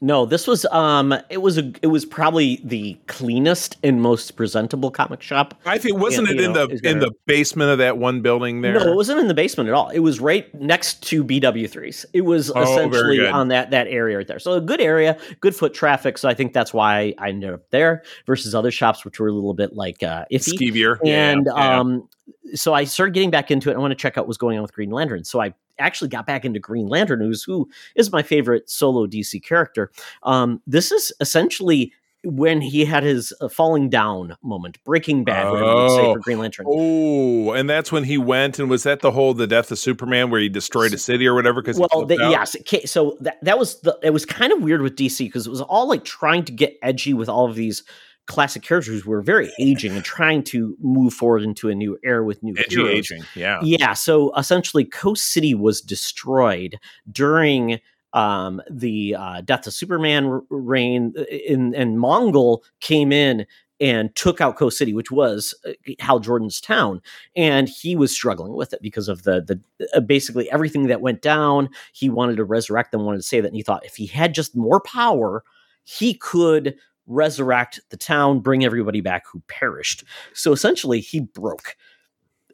No, 0.00 0.26
this 0.26 0.46
was 0.46 0.64
um 0.66 1.12
it 1.28 1.38
was 1.38 1.58
a 1.58 1.72
it 1.82 1.88
was 1.88 2.04
probably 2.04 2.60
the 2.62 2.96
cleanest 3.08 3.76
and 3.82 4.00
most 4.00 4.36
presentable 4.36 4.92
comic 4.92 5.20
shop. 5.22 5.54
I 5.66 5.76
think 5.78 5.98
wasn't 5.98 6.28
Yeah, 6.28 6.34
it 6.34 6.40
in 6.40 6.52
know, 6.52 6.66
the 6.68 6.88
in 6.88 7.00
the 7.00 7.10
basement 7.26 7.72
of 7.72 7.78
that 7.78 7.98
one 7.98 8.20
building 8.20 8.60
there? 8.60 8.74
No, 8.74 8.92
it 8.92 8.94
wasn't 8.94 9.18
in 9.18 9.26
the 9.26 9.34
basement 9.34 9.68
at 9.68 9.74
all. 9.74 9.88
It 9.88 9.98
was 9.98 10.20
right 10.20 10.52
next 10.54 11.02
to 11.08 11.24
BW3s. 11.24 12.04
It 12.12 12.20
was 12.20 12.52
Oh, 12.54 12.62
essentially 12.62 13.26
on 13.26 13.48
that 13.48 13.72
that 13.72 13.88
area 13.88 14.18
right 14.18 14.26
there. 14.26 14.38
So 14.38 14.52
a 14.52 14.60
good 14.60 14.80
area, 14.80 15.18
good 15.40 15.56
foot 15.56 15.74
traffic. 15.74 16.16
So 16.16 16.28
I 16.28 16.34
think 16.34 16.52
that's 16.52 16.72
why 16.72 17.14
I 17.18 17.30
ended 17.30 17.52
up 17.52 17.68
there 17.70 18.04
versus 18.24 18.54
other 18.54 18.70
shops 18.70 19.04
which 19.04 19.18
were 19.18 19.26
a 19.26 19.32
little 19.32 19.54
bit 19.54 19.74
like 19.74 20.04
uh 20.04 20.26
iffy. 20.30 20.52
Skeevier. 20.56 20.98
Yeah, 21.02 21.30
and 21.32 21.46
yeah. 21.46 21.80
um 21.80 22.08
so 22.54 22.72
I 22.72 22.84
started 22.84 23.14
getting 23.14 23.30
back 23.30 23.50
into 23.50 23.68
it. 23.70 23.74
I 23.74 23.78
want 23.78 23.90
to 23.90 23.96
check 23.96 24.16
out 24.16 24.26
what's 24.28 24.38
going 24.38 24.58
on 24.58 24.62
with 24.62 24.72
Green 24.72 24.90
Lantern. 24.90 25.24
So 25.24 25.40
I 25.40 25.54
actually 25.78 26.08
got 26.08 26.26
back 26.26 26.44
into 26.44 26.60
Green 26.60 26.88
Lantern, 26.88 27.20
who's 27.20 27.42
who 27.42 27.68
is 27.94 28.12
my 28.12 28.22
favorite 28.22 28.68
solo 28.68 29.06
DC 29.06 29.42
character. 29.42 29.90
Um, 30.22 30.60
this 30.66 30.92
is 30.92 31.12
essentially 31.20 31.92
when 32.24 32.60
he 32.60 32.84
had 32.84 33.04
his 33.04 33.32
uh, 33.40 33.48
falling 33.48 33.88
down 33.88 34.36
moment, 34.42 34.82
Breaking 34.84 35.22
Bad, 35.22 35.50
whatever 35.50 35.70
you 35.70 35.88
say 35.90 36.00
Oh. 36.00 36.14
for 36.14 36.18
Green 36.20 36.40
Lantern. 36.40 36.66
Oh, 36.68 37.52
and 37.52 37.70
that's 37.70 37.92
when 37.92 38.02
he 38.02 38.18
went 38.18 38.58
and 38.58 38.68
was 38.68 38.82
that 38.82 39.00
the 39.00 39.12
whole 39.12 39.34
the 39.34 39.46
death 39.46 39.70
of 39.70 39.78
Superman 39.78 40.30
where 40.30 40.40
he 40.40 40.48
destroyed 40.48 40.92
a 40.92 40.98
city 40.98 41.26
or 41.28 41.34
whatever? 41.34 41.62
Because 41.62 41.78
well, 41.78 42.04
the, 42.06 42.16
yes. 42.16 42.56
Okay, 42.56 42.84
so 42.86 43.16
that 43.20 43.38
that 43.42 43.58
was 43.58 43.80
the 43.82 43.96
it 44.02 44.10
was 44.10 44.26
kind 44.26 44.52
of 44.52 44.62
weird 44.62 44.82
with 44.82 44.96
DC 44.96 45.18
because 45.26 45.46
it 45.46 45.50
was 45.50 45.60
all 45.60 45.88
like 45.88 46.04
trying 46.04 46.44
to 46.44 46.52
get 46.52 46.76
edgy 46.82 47.14
with 47.14 47.28
all 47.28 47.48
of 47.48 47.54
these 47.54 47.84
classic 48.28 48.62
characters 48.62 49.02
who 49.02 49.10
were 49.10 49.22
very 49.22 49.50
aging 49.58 49.92
and 49.96 50.04
trying 50.04 50.44
to 50.44 50.76
move 50.80 51.12
forward 51.12 51.42
into 51.42 51.68
a 51.68 51.74
new 51.74 51.98
era 52.04 52.22
with 52.24 52.42
new 52.42 52.54
edgy 52.56 52.76
heroes. 52.76 52.94
aging. 52.94 53.24
Yeah, 53.34 53.58
Yeah, 53.62 53.94
so 53.94 54.32
essentially, 54.36 54.84
Coast 54.84 55.32
City 55.32 55.54
was 55.54 55.80
destroyed 55.80 56.78
during 57.10 57.80
um, 58.12 58.62
the 58.70 59.16
uh, 59.18 59.40
death 59.40 59.66
of 59.66 59.72
Superman 59.72 60.42
reign, 60.50 61.14
uh, 61.18 61.24
in, 61.24 61.74
and 61.74 61.98
Mongul 61.98 62.60
came 62.80 63.12
in 63.12 63.46
and 63.80 64.14
took 64.14 64.40
out 64.40 64.56
Coast 64.56 64.76
City, 64.76 64.92
which 64.92 65.10
was 65.10 65.54
uh, 65.66 65.72
Hal 66.00 66.20
Jordan's 66.20 66.60
town, 66.60 67.00
and 67.34 67.68
he 67.68 67.96
was 67.96 68.12
struggling 68.12 68.52
with 68.54 68.72
it 68.72 68.82
because 68.82 69.08
of 69.08 69.22
the 69.22 69.40
the 69.40 69.88
uh, 69.94 70.00
basically 70.00 70.50
everything 70.50 70.86
that 70.88 71.00
went 71.00 71.22
down. 71.22 71.70
He 71.92 72.10
wanted 72.10 72.36
to 72.36 72.44
resurrect 72.44 72.92
them, 72.92 73.04
wanted 73.04 73.18
to 73.18 73.22
say 73.22 73.40
that, 73.40 73.48
and 73.48 73.56
he 73.56 73.62
thought 73.62 73.86
if 73.86 73.96
he 73.96 74.06
had 74.06 74.34
just 74.34 74.54
more 74.54 74.80
power, 74.80 75.44
he 75.84 76.14
could 76.14 76.76
resurrect 77.08 77.80
the 77.90 77.96
town, 77.96 78.40
bring 78.40 78.64
everybody 78.64 79.00
back 79.00 79.24
who 79.26 79.42
perished. 79.48 80.04
So 80.34 80.52
essentially, 80.52 81.00
he 81.00 81.20
broke. 81.20 81.76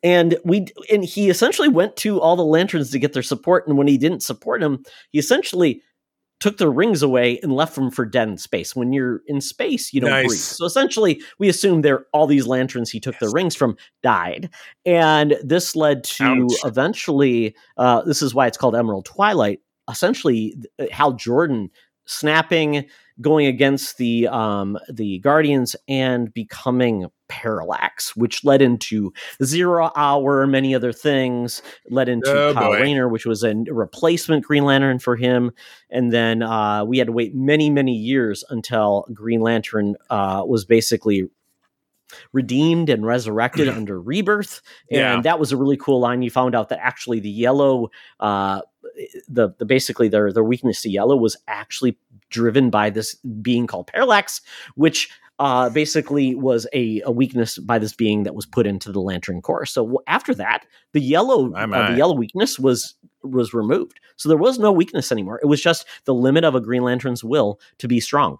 And 0.02 0.36
we 0.44 0.66
and 0.92 1.04
he 1.04 1.30
essentially 1.30 1.68
went 1.68 1.96
to 1.96 2.20
all 2.20 2.36
the 2.36 2.44
lanterns 2.44 2.90
to 2.90 2.98
get 2.98 3.14
their 3.14 3.22
support. 3.22 3.66
And 3.66 3.76
when 3.78 3.86
he 3.88 3.98
didn't 3.98 4.22
support 4.22 4.62
him, 4.62 4.84
he 5.10 5.18
essentially 5.18 5.82
took 6.40 6.58
their 6.58 6.70
rings 6.70 7.00
away 7.00 7.38
and 7.42 7.54
left 7.54 7.74
them 7.74 7.90
for 7.90 8.04
dead 8.04 8.28
in 8.28 8.36
space. 8.36 8.76
When 8.76 8.92
you're 8.92 9.22
in 9.26 9.40
space, 9.40 9.94
you 9.94 10.00
don't 10.02 10.10
Nice. 10.10 10.26
breathe. 10.26 10.38
So 10.40 10.66
essentially, 10.66 11.22
we 11.38 11.48
assume 11.48 11.80
there 11.80 12.04
all 12.12 12.26
these 12.26 12.46
lanterns 12.46 12.90
he 12.90 13.00
took 13.00 13.18
their 13.18 13.30
rings 13.30 13.56
from 13.56 13.76
died, 14.02 14.50
and 14.84 15.38
this 15.42 15.74
led 15.74 16.04
to 16.04 16.24
Ouch. 16.24 16.52
eventually. 16.64 17.56
Uh, 17.78 18.02
this 18.02 18.20
is 18.20 18.34
why 18.34 18.46
it's 18.46 18.58
called 18.58 18.76
Emerald 18.76 19.06
Twilight. 19.06 19.60
Essentially, 19.90 20.54
Hal 20.90 21.12
Jordan 21.14 21.70
snapping, 22.06 22.84
going 23.20 23.46
against 23.46 23.96
the 23.98 24.28
um, 24.28 24.78
the 24.92 25.18
Guardians, 25.20 25.76
and 25.88 26.32
becoming 26.34 27.06
Parallax, 27.28 28.14
which 28.16 28.44
led 28.44 28.60
into 28.62 29.12
Zero 29.42 29.90
Hour, 29.96 30.46
many 30.46 30.74
other 30.74 30.92
things. 30.92 31.62
Led 31.90 32.08
into 32.08 32.30
Oh, 32.30 32.52
Kyle 32.54 32.70
boy. 32.72 32.80
Rayner, 32.80 33.08
which 33.08 33.26
was 33.26 33.42
a 33.42 33.54
replacement 33.70 34.44
Green 34.44 34.64
Lantern 34.64 34.98
for 34.98 35.16
him 35.16 35.52
and 35.90 36.12
then 36.12 36.42
uh, 36.42 36.84
we 36.84 36.98
had 36.98 37.06
to 37.06 37.12
wait 37.12 37.34
many 37.34 37.70
many 37.70 37.92
years 37.94 38.42
until 38.50 39.06
green 39.14 39.40
lantern 39.40 39.94
uh, 40.10 40.42
was 40.46 40.64
basically 40.64 41.28
redeemed 42.32 42.88
and 42.90 43.06
resurrected 43.06 43.68
under 43.76 44.00
rebirth 44.00 44.60
and 44.90 44.98
Yeah. 45.00 45.20
that 45.22 45.38
was 45.38 45.52
a 45.52 45.56
really 45.56 45.76
cool 45.76 46.00
line 46.00 46.22
you 46.22 46.30
found 46.30 46.54
out 46.54 46.68
that 46.70 46.78
actually 46.82 47.20
the 47.20 47.30
yellow 47.30 47.90
uh, 48.20 48.60
the, 49.28 49.54
the 49.58 49.64
basically 49.64 50.08
their 50.08 50.32
their 50.32 50.44
weakness 50.44 50.82
to 50.82 50.90
yellow 50.90 51.16
was 51.16 51.36
actually 51.48 51.98
driven 52.30 52.70
by 52.70 52.90
this 52.90 53.14
being 53.42 53.66
called 53.66 53.86
parallax 53.86 54.40
which 54.74 55.10
uh, 55.38 55.68
basically 55.70 56.34
was 56.34 56.66
a, 56.72 57.00
a 57.04 57.10
weakness 57.10 57.58
by 57.58 57.78
this 57.78 57.92
being 57.92 58.22
that 58.22 58.34
was 58.34 58.46
put 58.46 58.66
into 58.66 58.92
the 58.92 59.00
lantern 59.00 59.42
corps. 59.42 59.66
So 59.66 60.02
after 60.06 60.34
that 60.36 60.64
the 60.92 61.00
yellow 61.00 61.52
uh, 61.54 61.90
the 61.90 61.96
yellow 61.96 62.14
weakness 62.14 62.58
was 62.58 62.94
was 63.22 63.52
removed. 63.52 64.00
So 64.16 64.28
there 64.28 64.38
was 64.38 64.58
no 64.58 64.70
weakness 64.70 65.10
anymore. 65.10 65.40
It 65.42 65.46
was 65.46 65.60
just 65.60 65.86
the 66.04 66.14
limit 66.14 66.44
of 66.44 66.54
a 66.54 66.60
green 66.60 66.82
lantern's 66.82 67.24
will 67.24 67.58
to 67.78 67.88
be 67.88 68.00
strong. 68.00 68.38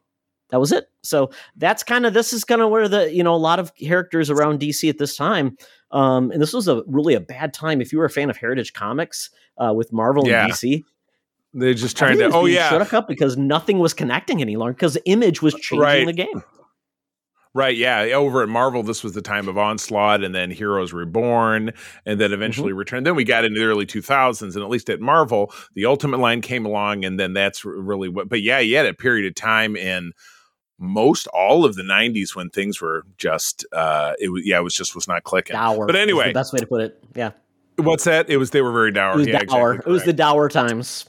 That 0.51 0.61
was 0.61 0.73
it. 0.73 0.89
So 1.03 1.31
that's 1.57 1.83
kind 1.83 2.07
of 2.07 2.15
this 2.15 2.33
is 2.33 2.45
kind 2.45 2.61
of 2.61 2.71
where 2.71 2.87
the 2.87 3.13
you 3.13 3.25
know 3.25 3.35
a 3.35 3.37
lot 3.37 3.59
of 3.59 3.75
characters 3.75 4.31
around 4.31 4.61
dc 4.61 4.89
at 4.89 4.99
this 4.99 5.17
time 5.17 5.57
um 5.95 6.31
and 6.31 6.43
this 6.43 6.53
was 6.53 6.69
a 6.69 6.83
really 6.87 7.15
a 7.15 7.21
bad 7.21 7.55
time 7.55 7.81
if 7.81 7.93
you 7.93 7.99
were 7.99 8.05
a 8.05 8.11
fan 8.11 8.29
of 8.29 8.37
heritage 8.37 8.75
comics 8.75 9.31
uh 9.59 9.73
with 9.73 9.91
marvel 9.93 10.29
Yeah. 10.29 10.45
and 10.45 10.53
dc 10.53 10.85
They're 11.55 11.73
just 11.73 11.97
trying 11.97 12.19
to. 12.19 12.31
Oh 12.33 12.45
yeah, 12.47 12.69
shut 12.69 12.93
up 12.93 13.09
because 13.09 13.37
nothing 13.39 13.79
was 13.79 13.95
connecting 13.95 14.43
any 14.43 14.57
longer 14.57 14.75
because 14.75 14.99
image 15.07 15.41
was 15.41 15.55
changing 15.55 15.81
Right. 15.81 16.07
the 16.07 16.13
game 16.13 16.43
Right, 17.57 17.77
yeah. 17.77 18.01
Over 18.17 18.43
at 18.43 18.49
Marvel, 18.49 18.83
this 18.83 19.05
was 19.05 19.13
the 19.13 19.23
time 19.23 19.47
of 19.47 19.57
Onslaught 19.57 20.25
and 20.25 20.35
then 20.35 20.51
Heroes 20.51 20.93
Reborn, 20.93 21.71
and 22.05 22.21
then 22.21 22.33
eventually 22.33 22.71
Mm-hmm. 22.71 22.79
Return. 22.79 23.05
Then 23.05 23.15
we 23.15 23.23
got 23.23 23.45
into 23.45 23.61
the 23.61 23.67
early 23.67 23.87
2000s, 23.87 24.57
and 24.57 24.65
at 24.65 24.69
least 24.69 24.91
at 24.91 25.01
Marvel, 25.01 25.53
the 25.75 25.87
Ultimate 25.87 26.19
line 26.19 26.41
came 26.41 26.67
along, 26.67 27.05
and 27.05 27.17
then 27.21 27.33
that's 27.33 27.65
really 27.65 28.09
what. 28.09 28.29
But 28.29 28.43
yeah, 28.43 28.59
you 28.59 28.77
had 28.77 28.87
a 28.87 28.93
period 28.93 29.25
of 29.29 29.37
time 29.37 29.77
in 29.77 30.11
most 30.79 31.27
all 31.29 31.65
of 31.65 31.75
the 31.77 31.83
90s 31.83 32.35
when 32.35 32.51
things 32.51 32.81
were 32.81 33.05
just, 33.17 33.65
uh, 33.73 34.13
it 34.19 34.29
was, 34.31 34.43
yeah, 34.45 34.59
it 34.59 34.63
was 34.63 34.75
just 34.75 34.95
was 34.95 35.07
not 35.09 35.25
clicking. 35.25 35.55
dour 35.55 35.87
But 35.87 35.97
anyway. 35.97 36.29
the 36.29 36.35
best 36.35 36.53
way 36.53 36.59
to 36.59 36.67
put 36.67 36.81
it 36.81 37.03
yeah 37.15 37.31
What's 37.77 38.05
that? 38.05 38.31
It 38.31 38.37
was, 38.37 38.51
they 38.51 38.63
were 38.63 38.73
very 38.73 38.93
dour. 38.93 39.15
it 39.15 39.19
was 39.19 39.27
yeah, 39.27 39.39
dour 39.41 39.73
exactly 39.75 39.91
it 39.91 39.93
was 39.93 40.05
the 40.05 40.13
dour 40.13 40.49
times 40.49 41.07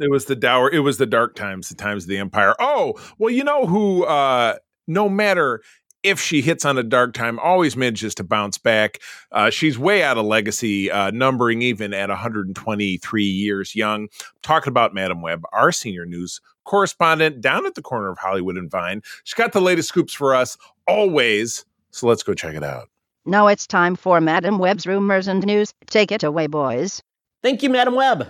It 0.00 0.10
was 0.10 0.24
the 0.26 0.36
dour. 0.36 0.70
It 0.70 0.80
was 0.80 0.98
the 0.98 1.06
dark 1.06 1.34
times, 1.34 1.68
the 1.68 1.74
times 1.74 2.04
of 2.04 2.08
the 2.08 2.18
empire. 2.18 2.54
Oh, 2.58 2.94
well, 3.18 3.30
you 3.30 3.44
know 3.44 3.66
who? 3.66 4.04
Uh, 4.04 4.56
no 4.86 5.08
matter 5.08 5.62
if 6.02 6.20
she 6.20 6.40
hits 6.40 6.64
on 6.64 6.78
a 6.78 6.82
dark 6.82 7.14
time, 7.14 7.38
always 7.38 7.76
manages 7.76 8.14
to 8.14 8.24
bounce 8.24 8.58
back. 8.58 9.00
Uh, 9.32 9.50
she's 9.50 9.78
way 9.78 10.02
out 10.02 10.16
of 10.18 10.24
legacy, 10.24 10.90
uh, 10.90 11.10
numbering 11.10 11.62
even 11.62 11.92
at 11.92 12.08
123 12.08 13.24
years 13.24 13.74
young. 13.74 14.08
Talking 14.42 14.70
about 14.70 14.94
Madame 14.94 15.20
Web, 15.20 15.42
our 15.52 15.72
senior 15.72 16.06
news 16.06 16.40
correspondent 16.66 17.40
down 17.40 17.64
at 17.64 17.74
the 17.74 17.82
corner 17.82 18.08
of 18.08 18.18
Hollywood 18.18 18.56
and 18.56 18.70
Vine. 18.70 19.02
She's 19.24 19.34
got 19.34 19.52
the 19.52 19.60
latest 19.60 19.88
scoops 19.88 20.12
for 20.12 20.34
us 20.34 20.58
always. 20.86 21.64
So 21.90 22.06
let's 22.06 22.22
go 22.22 22.34
check 22.34 22.54
it 22.54 22.64
out. 22.64 22.90
Now 23.24 23.46
it's 23.46 23.66
time 23.66 23.96
for 23.96 24.20
Madame 24.20 24.58
Web's 24.58 24.86
rumors 24.86 25.26
and 25.26 25.44
news. 25.44 25.72
Take 25.86 26.12
it 26.12 26.22
away, 26.22 26.46
boys. 26.46 27.02
Thank 27.42 27.62
you, 27.62 27.70
Madame 27.70 27.94
Web. 27.94 28.28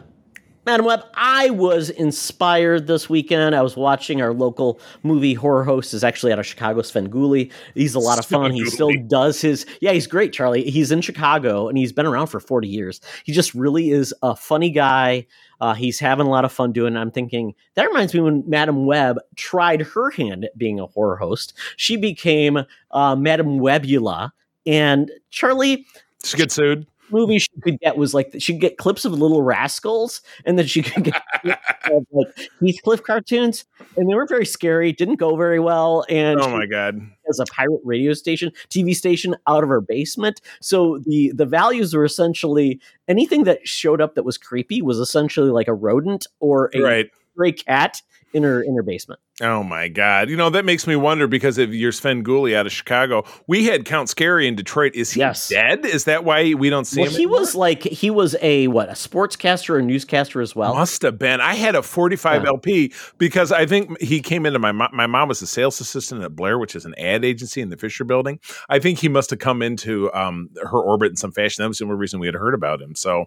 Madame 0.67 0.87
Web, 0.87 1.05
I 1.15 1.51
was 1.51 1.91
inspired 1.91 2.89
this 2.89 3.09
weekend. 3.09 3.55
I 3.55 3.63
was 3.63 3.77
watching 3.77 4.21
our 4.21 4.33
local 4.33 4.81
movie 5.05 5.33
horror 5.33 5.63
host 5.63 5.95
is 5.95 6.03
actually 6.03 6.33
out 6.33 6.41
of 6.41 6.47
Chicago, 6.47 6.81
Svengoolie. 6.81 7.53
He's 7.75 7.95
a 7.95 8.01
lot 8.01 8.19
of 8.19 8.27
fun. 8.27 8.51
He 8.51 8.65
still 8.67 8.91
does 9.07 9.41
his 9.41 9.65
yeah, 9.81 9.93
he's 9.93 10.09
great, 10.09 10.33
Charlie. 10.33 10.69
He's 10.69 10.91
in 10.91 11.03
Chicago 11.03 11.69
and 11.69 11.79
he's 11.79 11.93
been 11.93 12.05
around 12.05 12.27
for 12.27 12.41
40 12.41 12.67
years. 12.67 13.01
He 13.25 13.33
just 13.33 13.55
really 13.55 13.91
is 13.91 14.13
a 14.23 14.35
funny 14.35 14.71
guy. 14.71 15.27
Uh, 15.61 15.75
he's 15.75 15.99
having 15.99 16.27
a 16.27 16.31
lot 16.31 16.45
of 16.45 16.53
fun 16.53 16.73
doing. 16.73 16.97
it. 16.97 16.99
I'm 16.99 17.11
thinking 17.11 17.55
that 17.75 17.87
reminds 17.87 18.15
me 18.15 18.21
when 18.21 18.43
Madame 18.47 18.87
Web 18.87 19.19
tried 19.37 19.83
her 19.83 20.11
hand 20.11 20.45
at 20.45 20.57
being 20.59 20.81
a 20.81 20.87
horror 20.87 21.17
host. 21.17 21.55
She 21.77 21.97
became 21.97 22.65
uh, 22.91 23.17
Madam 23.17 23.59
Webula, 23.59 24.31
and 24.67 25.11
Charlie, 25.31 25.87
She 26.25 26.37
get 26.37 26.51
sued. 26.53 26.87
Movie 27.11 27.39
she 27.39 27.49
could 27.63 27.79
get 27.81 27.97
was 27.97 28.15
like 28.15 28.35
she'd 28.39 28.61
get 28.61 28.79
clips 28.79 29.05
of 29.05 29.13
Little 29.13 29.43
Rascals, 29.43 30.23
and 30.45 30.59
then 30.59 30.67
she 30.67 30.83
could 30.83 31.05
get 31.05 31.23
clips 31.43 31.59
of 31.91 32.07
like 32.13 32.29
Heathcliff 32.61 33.03
cartoons, 33.03 33.65
and 33.97 34.09
they 34.11 34.15
weren't 34.15 34.29
very 34.29 34.47
scary. 34.47 34.93
Didn't 34.93 35.17
go 35.17 35.37
very 35.37 35.61
well, 35.61 36.05
and 36.09 36.41
Oh 36.41 36.51
my 36.51 36.67
god. 36.67 37.01
has 37.27 37.39
a 37.41 37.45
pirate 37.47 37.81
radio 37.85 38.13
station, 38.13 38.53
TV 38.71 38.95
station 38.95 39.37
out 39.47 39.63
of 39.63 39.69
her 39.69 39.81
basement. 39.81 40.41
So 40.61 40.99
the 41.05 41.33
the 41.35 41.47
values 41.47 41.95
were 41.95 42.05
essentially 42.05 42.81
anything 43.09 43.45
that 43.45 43.67
showed 43.67 44.01
up 44.01 44.15
that 44.15 44.25
was 44.25 44.39
creepy 44.39 44.83
was 44.83 44.99
essentially 44.99 45.51
like 45.51 45.69
a 45.69 45.75
rodent 45.75 46.27
or 46.41 46.71
a 46.75 46.81
Right. 46.81 47.11
stray 47.33 47.53
cat 47.53 48.03
in 48.33 48.43
her 48.43 48.63
in 48.63 48.75
her 48.75 48.83
basement. 48.83 49.21
Oh 49.43 49.63
my 49.63 49.89
God! 49.89 50.31
You 50.31 50.37
know 50.37 50.49
that 50.49 50.65
makes 50.65 50.87
me 50.87 50.97
wonder 50.97 51.27
because 51.27 51.59
if 51.59 51.69
you're 51.69 51.93
Svengoolie 51.93 52.57
out 52.57 52.65
of 52.65 52.73
Chicago, 52.73 53.23
we 53.47 53.67
had 53.67 53.85
Count 53.85 54.09
Scary 54.09 54.47
in 54.49 54.55
Detroit. 54.57 54.95
Is 54.95 55.13
he 55.13 55.21
Yes. 55.21 55.49
dead? 55.51 55.85
Is 55.85 56.05
that 56.05 56.25
why 56.25 56.55
we 56.55 56.71
don't 56.71 56.87
see 56.87 57.03
Well, 57.03 57.11
him? 57.11 57.17
he 57.17 57.23
anymore? 57.25 57.41
was 57.41 57.55
like 57.55 57.83
he 57.83 58.09
was 58.09 58.35
a 58.41 58.69
what 58.69 58.89
a 58.89 58.93
sportscaster, 58.93 59.75
or 59.75 59.83
newscaster 59.83 60.41
as 60.41 60.57
well. 60.57 60.75
Must 60.75 61.03
have 61.03 61.19
been. 61.19 61.43
I 61.43 61.55
had 61.55 61.75
a 61.75 61.83
45 61.83 62.45
Yeah. 62.45 62.49
LP 62.49 62.93
because 63.19 63.53
I 63.53 63.67
think 63.67 64.01
he 64.01 64.21
came 64.23 64.47
into 64.47 64.59
my 64.59 64.73
my 64.73 65.07
mom 65.07 65.29
was 65.29 65.43
a 65.43 65.47
sales 65.47 65.79
assistant 65.83 66.23
at 66.23 66.35
Blair, 66.35 66.59
which 66.59 66.75
is 66.75 66.87
an 66.87 66.95
ad 66.97 67.23
agency 67.23 67.61
in 67.61 67.69
the 67.69 67.77
Fisher 67.77 68.05
Building. 68.05 68.41
I 68.71 68.79
think 68.79 69.01
he 69.01 69.11
must 69.11 69.29
have 69.29 69.39
come 69.39 69.61
into 69.61 70.11
um, 70.15 70.49
her 70.63 70.79
orbit 70.81 71.11
in 71.11 71.17
some 71.17 71.33
fashion. 71.33 71.63
That 71.63 71.69
was 71.69 71.77
the 71.77 71.85
only 71.85 71.97
reason 71.97 72.21
we 72.21 72.27
had 72.27 72.37
heard 72.37 72.55
about 72.55 72.81
him. 72.81 72.95
So 72.95 73.27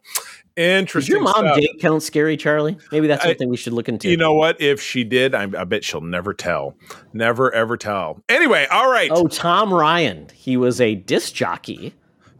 interesting. 0.56 1.14
Did 1.14 1.18
your 1.18 1.24
mom 1.24 1.46
stuff. 1.46 1.58
date 1.58 1.80
Count 1.80 2.02
Scary, 2.02 2.36
Charlie? 2.36 2.80
Maybe 2.92 3.06
that's 3.06 3.24
I- 3.24 3.28
something 3.30 3.48
we 3.48 3.58
should 3.58 3.74
look 3.74 3.88
into. 3.88 4.10
You 4.10 4.18
know 4.18 4.34
what? 4.34 4.60
If 4.60 4.82
she 4.82 5.04
did, 5.04 5.36
I, 5.36 5.44
I 5.44 5.66
bet 5.66 5.84
she'll 5.84 5.99
never 6.02 6.34
tell. 6.34 6.76
Never 7.14 7.54
ever 7.54 7.78
tell. 7.78 8.22
Anyway, 8.30 8.66
all 8.72 8.90
right. 8.92 9.10
Oh, 9.14 9.28
Tom 9.28 9.74
Ryan. 9.74 10.28
He 10.34 10.58
was 10.58 10.80
a 10.82 10.96
disc 10.96 11.34
jockey. 11.34 11.94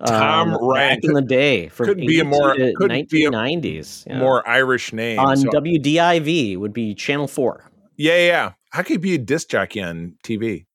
Tom 0.06 0.54
um, 0.54 0.66
Ryan. 0.66 0.96
back 0.96 1.04
in 1.04 1.12
the 1.14 1.22
day 1.22 1.68
from 1.68 1.88
Couldn't 1.88 2.08
be 2.08 2.20
a 2.22 2.24
more- 2.24 2.54
to 2.54 2.74
couldn't 2.78 3.10
be 3.10 3.26
a 3.26 3.32
1990s. 3.32 4.06
yeah. 4.08 4.18
More 4.20 4.48
Irish 4.48 4.94
name. 4.94 5.20
on 5.20 5.36
So- 5.38 5.50
WDIV 5.50 6.58
would 6.58 6.72
be 6.74 6.94
Channel 6.96 7.28
Four. 7.28 7.66
Yeah, 7.98 8.18
yeah. 8.18 8.52
How 8.72 8.82
could 8.84 8.94
he 8.94 8.98
be 8.98 9.16
a 9.16 9.18
disc 9.18 9.50
jockey 9.50 9.82
on 9.82 10.14
TV? 10.24 10.66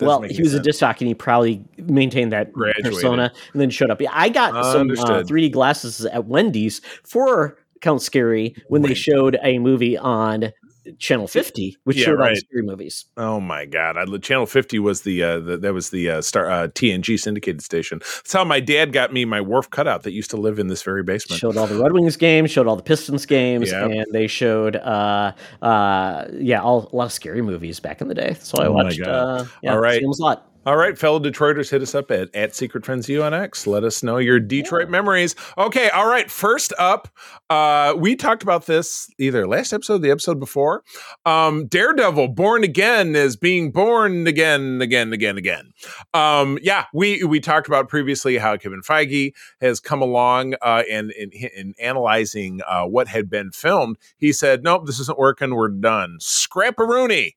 Doesn't 0.00 0.20
well, 0.22 0.22
he 0.22 0.42
was 0.42 0.54
a 0.54 0.58
disc 0.60 0.80
jockey, 0.80 1.04
and 1.04 1.08
he 1.10 1.14
probably 1.14 1.62
maintained 1.78 2.32
that 2.32 2.52
Graduated. 2.52 2.92
persona, 2.92 3.32
and 3.52 3.60
then 3.60 3.70
showed 3.70 3.90
up. 3.90 4.00
Yeah, 4.00 4.10
I 4.12 4.30
got 4.30 4.64
some 4.72 4.90
uh, 4.90 5.22
3D 5.22 5.52
glasses 5.52 6.04
at 6.06 6.24
Wendy's 6.24 6.80
for 7.04 7.56
Count 7.82 8.02
Scary 8.02 8.56
when 8.68 8.82
they 8.82 8.94
showed 8.94 9.38
a 9.44 9.58
movie 9.60 9.96
on 9.96 10.50
Channel 10.98 11.28
50, 11.28 11.76
which 11.84 11.96
Yeah, 11.96 12.04
showed 12.06 12.10
all 12.12 12.16
right. 12.18 12.34
the 12.34 12.40
scary 12.40 12.62
movies. 12.62 13.04
Oh 13.16 13.38
my 13.40 13.66
god! 13.66 13.96
I, 13.96 14.04
Channel 14.18 14.46
Fifty 14.46 14.78
was 14.78 15.02
the, 15.02 15.22
uh, 15.22 15.38
the 15.38 15.56
that 15.58 15.72
was 15.72 15.90
the 15.90 16.10
uh, 16.10 16.20
star 16.22 16.50
uh, 16.50 16.68
TNG 16.68 17.18
syndicated 17.20 17.62
station. 17.62 17.98
That's 18.00 18.32
how 18.32 18.44
my 18.44 18.58
dad 18.60 18.92
got 18.92 19.12
me 19.12 19.24
my 19.24 19.40
Worf 19.40 19.70
cutout 19.70 20.02
that 20.02 20.12
used 20.12 20.30
to 20.30 20.36
live 20.36 20.58
in 20.58 20.66
this 20.66 20.82
very 20.82 21.02
basement. 21.02 21.38
Showed 21.40 21.56
all 21.56 21.66
the 21.66 21.80
Red 21.80 21.92
Wings 21.92 22.16
games, 22.16 22.50
showed 22.50 22.66
all 22.66 22.76
the 22.76 22.82
Pistons 22.82 23.26
games, 23.26 23.70
Yep. 23.70 23.90
and 23.90 24.06
they 24.12 24.26
showed, 24.26 24.76
uh, 24.76 25.32
uh, 25.62 26.24
yeah, 26.34 26.60
all, 26.60 26.88
a 26.92 26.96
lot 26.96 27.04
of 27.04 27.12
scary 27.12 27.42
movies 27.42 27.78
back 27.80 28.00
in 28.00 28.08
the 28.08 28.14
day. 28.14 28.36
So 28.40 28.58
I 28.62 28.66
Oh 28.66 28.72
watched. 28.72 29.00
Uh, 29.00 29.44
yeah, 29.62 29.72
All 29.74 29.80
right. 29.80 30.02
a 30.02 30.08
lot. 30.18 30.48
All 30.64 30.76
right, 30.76 30.96
fellow 30.96 31.18
Detroiters, 31.18 31.70
hit 31.70 31.82
us 31.82 31.92
up 31.92 32.12
at, 32.12 32.32
at 32.36 32.54
Secret 32.54 32.86
Friends 32.86 33.08
UNX. 33.08 33.66
Let 33.66 33.82
us 33.82 34.04
know 34.04 34.18
your 34.18 34.38
Detroit 34.38 34.88
memories. 34.88 35.34
Okay, 35.58 35.90
all 35.90 36.06
right. 36.06 36.30
First 36.30 36.72
up, 36.78 37.08
uh, 37.50 37.94
we 37.96 38.14
talked 38.14 38.44
about 38.44 38.66
this 38.66 39.10
either 39.18 39.48
last 39.48 39.72
episode, 39.72 39.94
or 39.94 39.98
the 39.98 40.12
episode 40.12 40.38
before. 40.38 40.84
Um, 41.26 41.66
Daredevil, 41.66 42.28
born 42.28 42.62
again, 42.62 43.16
is 43.16 43.34
being 43.34 43.72
born 43.72 44.28
again, 44.28 44.80
again, 44.80 45.12
again, 45.12 45.36
again. 45.36 45.72
Um, 46.14 46.60
yeah, 46.62 46.84
we 46.94 47.24
we 47.24 47.40
talked 47.40 47.66
about 47.66 47.88
previously 47.88 48.38
how 48.38 48.56
Kevin 48.56 48.82
Feige 48.82 49.32
has 49.60 49.80
come 49.80 50.00
along 50.00 50.54
uh, 50.62 50.84
and 50.88 51.10
in, 51.10 51.32
in 51.32 51.74
analyzing 51.80 52.60
uh, 52.68 52.84
what 52.84 53.08
had 53.08 53.28
been 53.28 53.50
filmed. 53.50 53.98
He 54.16 54.32
said, 54.32 54.62
"Nope, 54.62 54.86
this 54.86 55.00
isn't 55.00 55.18
working. 55.18 55.56
We're 55.56 55.70
done. 55.70 56.18
Scrap 56.20 56.78
a 56.78 56.86
Rooney." 56.86 57.34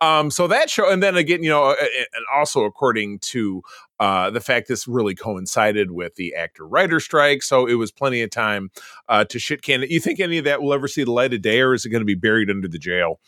Um, 0.00 0.30
so 0.30 0.46
that 0.48 0.70
show, 0.70 0.90
and 0.90 1.02
then 1.02 1.16
again, 1.16 1.42
you 1.42 1.50
know, 1.50 1.70
and 1.70 2.24
also 2.34 2.64
according 2.64 3.20
to 3.20 3.62
uh, 3.98 4.30
the 4.30 4.40
fact 4.40 4.68
this 4.68 4.86
really 4.86 5.14
coincided 5.14 5.90
with 5.90 6.16
the 6.16 6.34
actor 6.34 6.66
writer 6.66 7.00
strike, 7.00 7.42
so 7.42 7.66
it 7.66 7.74
was 7.74 7.90
plenty 7.90 8.22
of 8.22 8.30
time 8.30 8.70
uh, 9.08 9.24
to 9.24 9.38
shit 9.38 9.62
can 9.62 9.82
it. 9.82 9.90
You 9.90 10.00
think 10.00 10.20
any 10.20 10.38
of 10.38 10.44
that 10.44 10.62
will 10.62 10.74
ever 10.74 10.88
see 10.88 11.04
the 11.04 11.12
light 11.12 11.32
of 11.32 11.42
day, 11.42 11.60
or 11.60 11.74
is 11.74 11.86
it 11.86 11.90
going 11.90 12.02
to 12.02 12.06
be 12.06 12.14
buried 12.14 12.50
under 12.50 12.68
the 12.68 12.78
jail? 12.78 13.20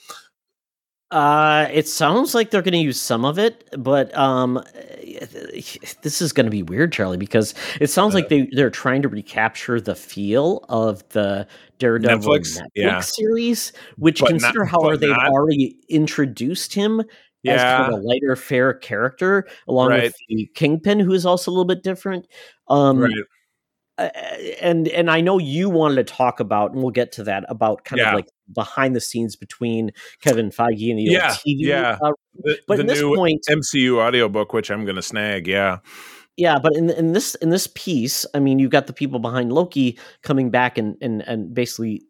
Uh, 1.11 1.69
it 1.73 1.89
sounds 1.89 2.35
like 2.35 2.51
they're 2.51 2.61
going 2.61 2.73
to 2.73 2.79
use 2.79 3.01
some 3.01 3.25
of 3.25 3.39
it, 3.39 3.67
but 3.79 4.15
um, 4.17 4.63
this 6.03 6.21
is 6.21 6.33
going 6.33 6.45
to 6.45 6.51
be 6.51 6.63
weird, 6.63 6.93
Charlie, 6.93 7.17
because 7.17 7.55
it 7.81 7.89
sounds 7.89 8.15
uh, 8.15 8.19
like 8.19 8.29
they 8.29 8.49
they're 8.53 8.71
trying 8.71 9.03
to 9.03 9.09
recapture 9.09 9.81
the 9.81 9.95
feel 9.95 10.65
of 10.69 11.09
the 11.11 11.47
Daredevil 11.79 12.29
Netflix, 12.29 12.59
Netflix 12.59 12.67
yeah. 12.75 13.01
series, 13.01 13.73
which 13.97 14.21
but 14.21 14.31
consider 14.31 14.61
not, 14.61 14.69
how 14.69 14.97
they've 14.97 15.11
not. 15.11 15.29
already 15.29 15.77
introduced 15.89 16.75
him 16.75 17.03
yeah. 17.43 17.53
as 17.55 17.63
kind 17.63 17.95
of 17.95 18.01
a 18.01 18.03
lighter, 18.03 18.37
fair 18.37 18.75
character, 18.75 19.47
along 19.67 19.91
right. 19.91 20.03
with 20.05 20.15
the 20.29 20.49
Kingpin, 20.55 21.01
who 21.01 21.13
is 21.13 21.25
also 21.27 21.51
a 21.51 21.53
little 21.53 21.65
bit 21.65 21.83
different. 21.83 22.27
Um, 22.69 23.01
right. 23.01 23.13
Uh, 23.99 24.11
and 24.61 24.87
and 24.89 25.11
I 25.11 25.21
know 25.21 25.39
you 25.39 25.69
wanted 25.69 25.97
to 25.97 26.15
talk 26.15 26.39
about, 26.39 26.73
and 26.73 26.81
we'll 26.81 26.93
get 26.93 27.11
to 27.13 27.25
that 27.25 27.45
about 27.49 27.85
kind 27.85 27.99
yeah. 27.99 28.11
of 28.11 28.15
like 28.15 28.29
behind 28.55 28.95
the 28.95 29.01
scenes 29.01 29.35
between 29.35 29.91
Kevin 30.23 30.51
Feige 30.51 30.91
and 30.91 31.01
the 31.01 31.05
yeah, 31.05 31.31
TV. 31.31 31.57
Yeah, 31.59 31.99
uh, 32.01 32.13
the, 32.35 32.59
but 32.69 32.77
the 32.77 32.85
this 32.85 33.01
new 33.01 33.17
point, 33.17 33.41
MCU 33.51 33.99
audiobook, 33.99 34.53
which 34.53 34.71
I'm 34.71 34.85
going 34.85 34.97
to 34.97 35.03
snag. 35.03 35.49
Yeah, 35.49 35.79
yeah, 36.39 36.59
but 36.61 36.75
in 36.77 36.89
in 36.91 37.13
this 37.13 37.35
in 37.37 37.51
this 37.51 37.67
piece, 37.75 38.25
I 38.33 38.39
mean, 38.39 38.61
you've 38.61 38.71
got 38.71 38.87
the 38.87 38.93
people 38.93 39.19
behind 39.19 39.53
Loki 39.53 39.99
coming 40.23 40.51
back 40.51 40.79
and 40.79 40.97
and 41.03 41.21
and 41.23 41.53
basically 41.53 42.05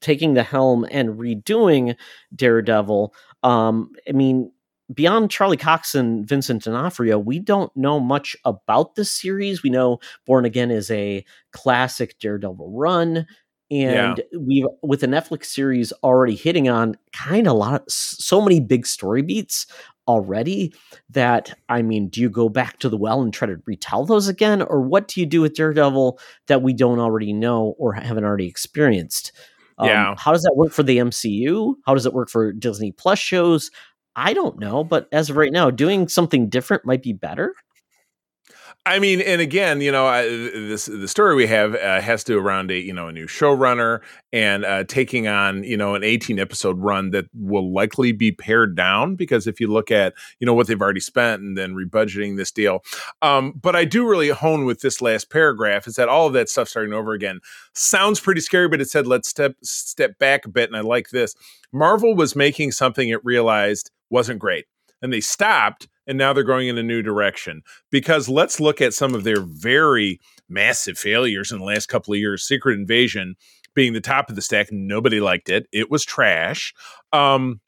taking 0.00 0.34
the 0.34 0.42
helm 0.42 0.86
and 0.90 1.18
redoing 1.18 1.96
Daredevil. 2.36 3.14
Um, 3.42 3.92
I 4.06 4.12
mean, 4.12 4.52
beyond 4.92 5.30
Charlie 5.30 5.56
Cox 5.56 5.94
and 5.94 6.28
Vincent 6.28 6.64
D'Onofrio, 6.64 7.18
we 7.18 7.38
don't 7.38 7.74
know 7.74 7.98
much 7.98 8.36
about 8.44 8.94
this 8.94 9.10
series. 9.10 9.62
We 9.62 9.70
know 9.70 10.00
Born 10.26 10.44
Again 10.44 10.70
is 10.70 10.90
a 10.90 11.24
classic 11.52 12.18
Daredevil 12.18 12.70
run. 12.70 13.26
And 13.72 14.18
yeah. 14.18 14.38
we've 14.38 14.66
with 14.82 15.00
the 15.00 15.06
Netflix 15.06 15.46
series 15.46 15.92
already 16.04 16.36
hitting 16.36 16.68
on 16.68 16.94
kind 17.12 17.46
of 17.46 17.52
a 17.54 17.56
lot 17.56 17.74
of 17.80 17.82
so 17.88 18.42
many 18.42 18.60
big 18.60 18.86
story 18.86 19.22
beats 19.22 19.66
already 20.06 20.74
that 21.08 21.54
I 21.70 21.80
mean, 21.80 22.08
do 22.08 22.20
you 22.20 22.28
go 22.28 22.50
back 22.50 22.78
to 22.80 22.90
the 22.90 22.98
well 22.98 23.22
and 23.22 23.32
try 23.32 23.46
to 23.48 23.62
retell 23.64 24.04
those 24.04 24.28
again? 24.28 24.60
Or 24.60 24.82
what 24.82 25.08
do 25.08 25.20
you 25.20 25.26
do 25.26 25.40
with 25.40 25.54
Daredevil 25.54 26.18
that 26.48 26.60
we 26.60 26.74
don't 26.74 26.98
already 26.98 27.32
know 27.32 27.74
or 27.78 27.94
haven't 27.94 28.24
already 28.24 28.46
experienced? 28.46 29.32
Um, 29.78 29.88
yeah. 29.88 30.14
How 30.18 30.32
does 30.32 30.42
that 30.42 30.54
work 30.54 30.72
for 30.72 30.82
the 30.82 30.98
MCU? 30.98 31.74
How 31.86 31.94
does 31.94 32.04
it 32.04 32.12
work 32.12 32.28
for 32.28 32.52
Disney 32.52 32.92
Plus 32.92 33.18
shows? 33.18 33.70
I 34.16 34.34
don't 34.34 34.58
know, 34.58 34.84
but 34.84 35.08
as 35.12 35.30
of 35.30 35.36
right 35.36 35.52
now, 35.52 35.70
doing 35.70 36.08
something 36.08 36.50
different 36.50 36.84
might 36.84 37.02
be 37.02 37.14
better. 37.14 37.54
I 38.84 38.98
mean, 38.98 39.20
and 39.20 39.40
again, 39.40 39.80
you 39.80 39.92
know, 39.92 40.06
I, 40.06 40.22
this 40.24 40.86
the 40.86 41.06
story 41.06 41.36
we 41.36 41.46
have 41.46 41.76
uh, 41.76 42.00
has 42.00 42.24
to 42.24 42.36
around 42.36 42.72
a 42.72 42.78
you 42.78 42.92
know 42.92 43.06
a 43.06 43.12
new 43.12 43.26
showrunner 43.26 44.00
and 44.32 44.64
uh, 44.64 44.82
taking 44.82 45.28
on 45.28 45.62
you 45.62 45.76
know 45.76 45.94
an 45.94 46.02
18 46.02 46.40
episode 46.40 46.80
run 46.80 47.10
that 47.10 47.26
will 47.32 47.72
likely 47.72 48.10
be 48.10 48.32
pared 48.32 48.74
down 48.76 49.14
because 49.14 49.46
if 49.46 49.60
you 49.60 49.68
look 49.68 49.92
at 49.92 50.14
you 50.40 50.46
know 50.46 50.54
what 50.54 50.66
they've 50.66 50.80
already 50.80 51.00
spent 51.00 51.42
and 51.42 51.56
then 51.56 51.74
rebudgeting 51.76 52.36
this 52.36 52.50
deal, 52.50 52.82
um, 53.22 53.52
but 53.52 53.76
I 53.76 53.84
do 53.84 54.08
really 54.08 54.30
hone 54.30 54.64
with 54.64 54.80
this 54.80 55.00
last 55.00 55.30
paragraph 55.30 55.86
is 55.86 55.94
that 55.94 56.08
all 56.08 56.26
of 56.26 56.32
that 56.32 56.48
stuff 56.48 56.68
starting 56.68 56.92
over 56.92 57.12
again 57.12 57.38
sounds 57.74 58.18
pretty 58.18 58.40
scary, 58.40 58.66
but 58.66 58.80
it 58.80 58.90
said 58.90 59.06
let's 59.06 59.28
step 59.28 59.54
step 59.62 60.18
back 60.18 60.44
a 60.44 60.48
bit, 60.48 60.68
and 60.68 60.76
I 60.76 60.80
like 60.80 61.10
this. 61.10 61.36
Marvel 61.72 62.16
was 62.16 62.34
making 62.34 62.72
something 62.72 63.08
it 63.08 63.24
realized 63.24 63.92
wasn't 64.10 64.40
great, 64.40 64.64
and 65.00 65.12
they 65.12 65.20
stopped 65.20 65.86
and 66.06 66.18
now 66.18 66.32
they're 66.32 66.44
going 66.44 66.68
in 66.68 66.78
a 66.78 66.82
new 66.82 67.02
direction. 67.02 67.62
Because 67.90 68.28
let's 68.28 68.60
look 68.60 68.80
at 68.80 68.94
some 68.94 69.14
of 69.14 69.24
their 69.24 69.40
very 69.40 70.20
massive 70.48 70.98
failures 70.98 71.52
in 71.52 71.58
the 71.58 71.64
last 71.64 71.86
couple 71.86 72.14
of 72.14 72.20
years. 72.20 72.42
Secret 72.42 72.78
Invasion 72.78 73.36
being 73.74 73.92
the 73.92 74.00
top 74.00 74.28
of 74.28 74.36
the 74.36 74.42
stack, 74.42 74.68
nobody 74.70 75.20
liked 75.20 75.48
it. 75.48 75.66
It 75.72 75.90
was 75.90 76.04
trash. 76.04 76.74
Um, 77.12 77.60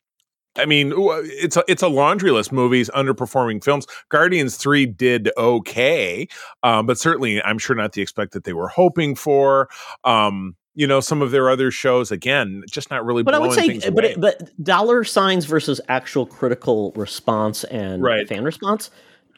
I 0.57 0.67
mean, 0.67 0.93
it's 0.97 1.57
a 1.57 1.65
it's 1.67 1.83
a 1.83 1.89
laundry 1.89 2.31
list. 2.31 2.53
Movies, 2.53 2.89
underperforming 2.91 3.63
films. 3.65 3.87
Guardians 4.09 4.57
Three 4.57 4.87
did 4.87 5.31
okay, 5.37 6.29
um, 6.63 6.87
but 6.87 6.99
certainly, 6.99 7.43
I'm 7.43 7.59
sure 7.59 7.75
not 7.75 7.93
the 7.93 8.03
expect 8.03 8.33
that 8.35 8.45
they 8.45 8.53
were 8.53 8.69
hoping 8.69 9.17
for. 9.17 9.69
Um, 10.05 10.55
you 10.75 10.87
know 10.87 11.01
some 11.01 11.23
of 11.23 11.31
their 11.31 11.49
other 11.51 11.71
shows 11.71 12.11
again 12.11 12.63
just 12.71 12.91
not 12.91 13.05
really 13.05 13.23
but 13.23 13.35
i 13.35 13.39
would 13.39 13.53
say 13.53 13.79
but 13.91 14.05
it, 14.05 14.21
but 14.21 14.51
dollar 14.63 15.05
signs 15.05 15.45
versus 15.45 15.81
actual 15.89 16.27
critical 16.27 16.93
response 16.97 17.65
and 17.65 18.03
right. 18.03 18.29
fan 18.29 18.45
response 18.45 18.91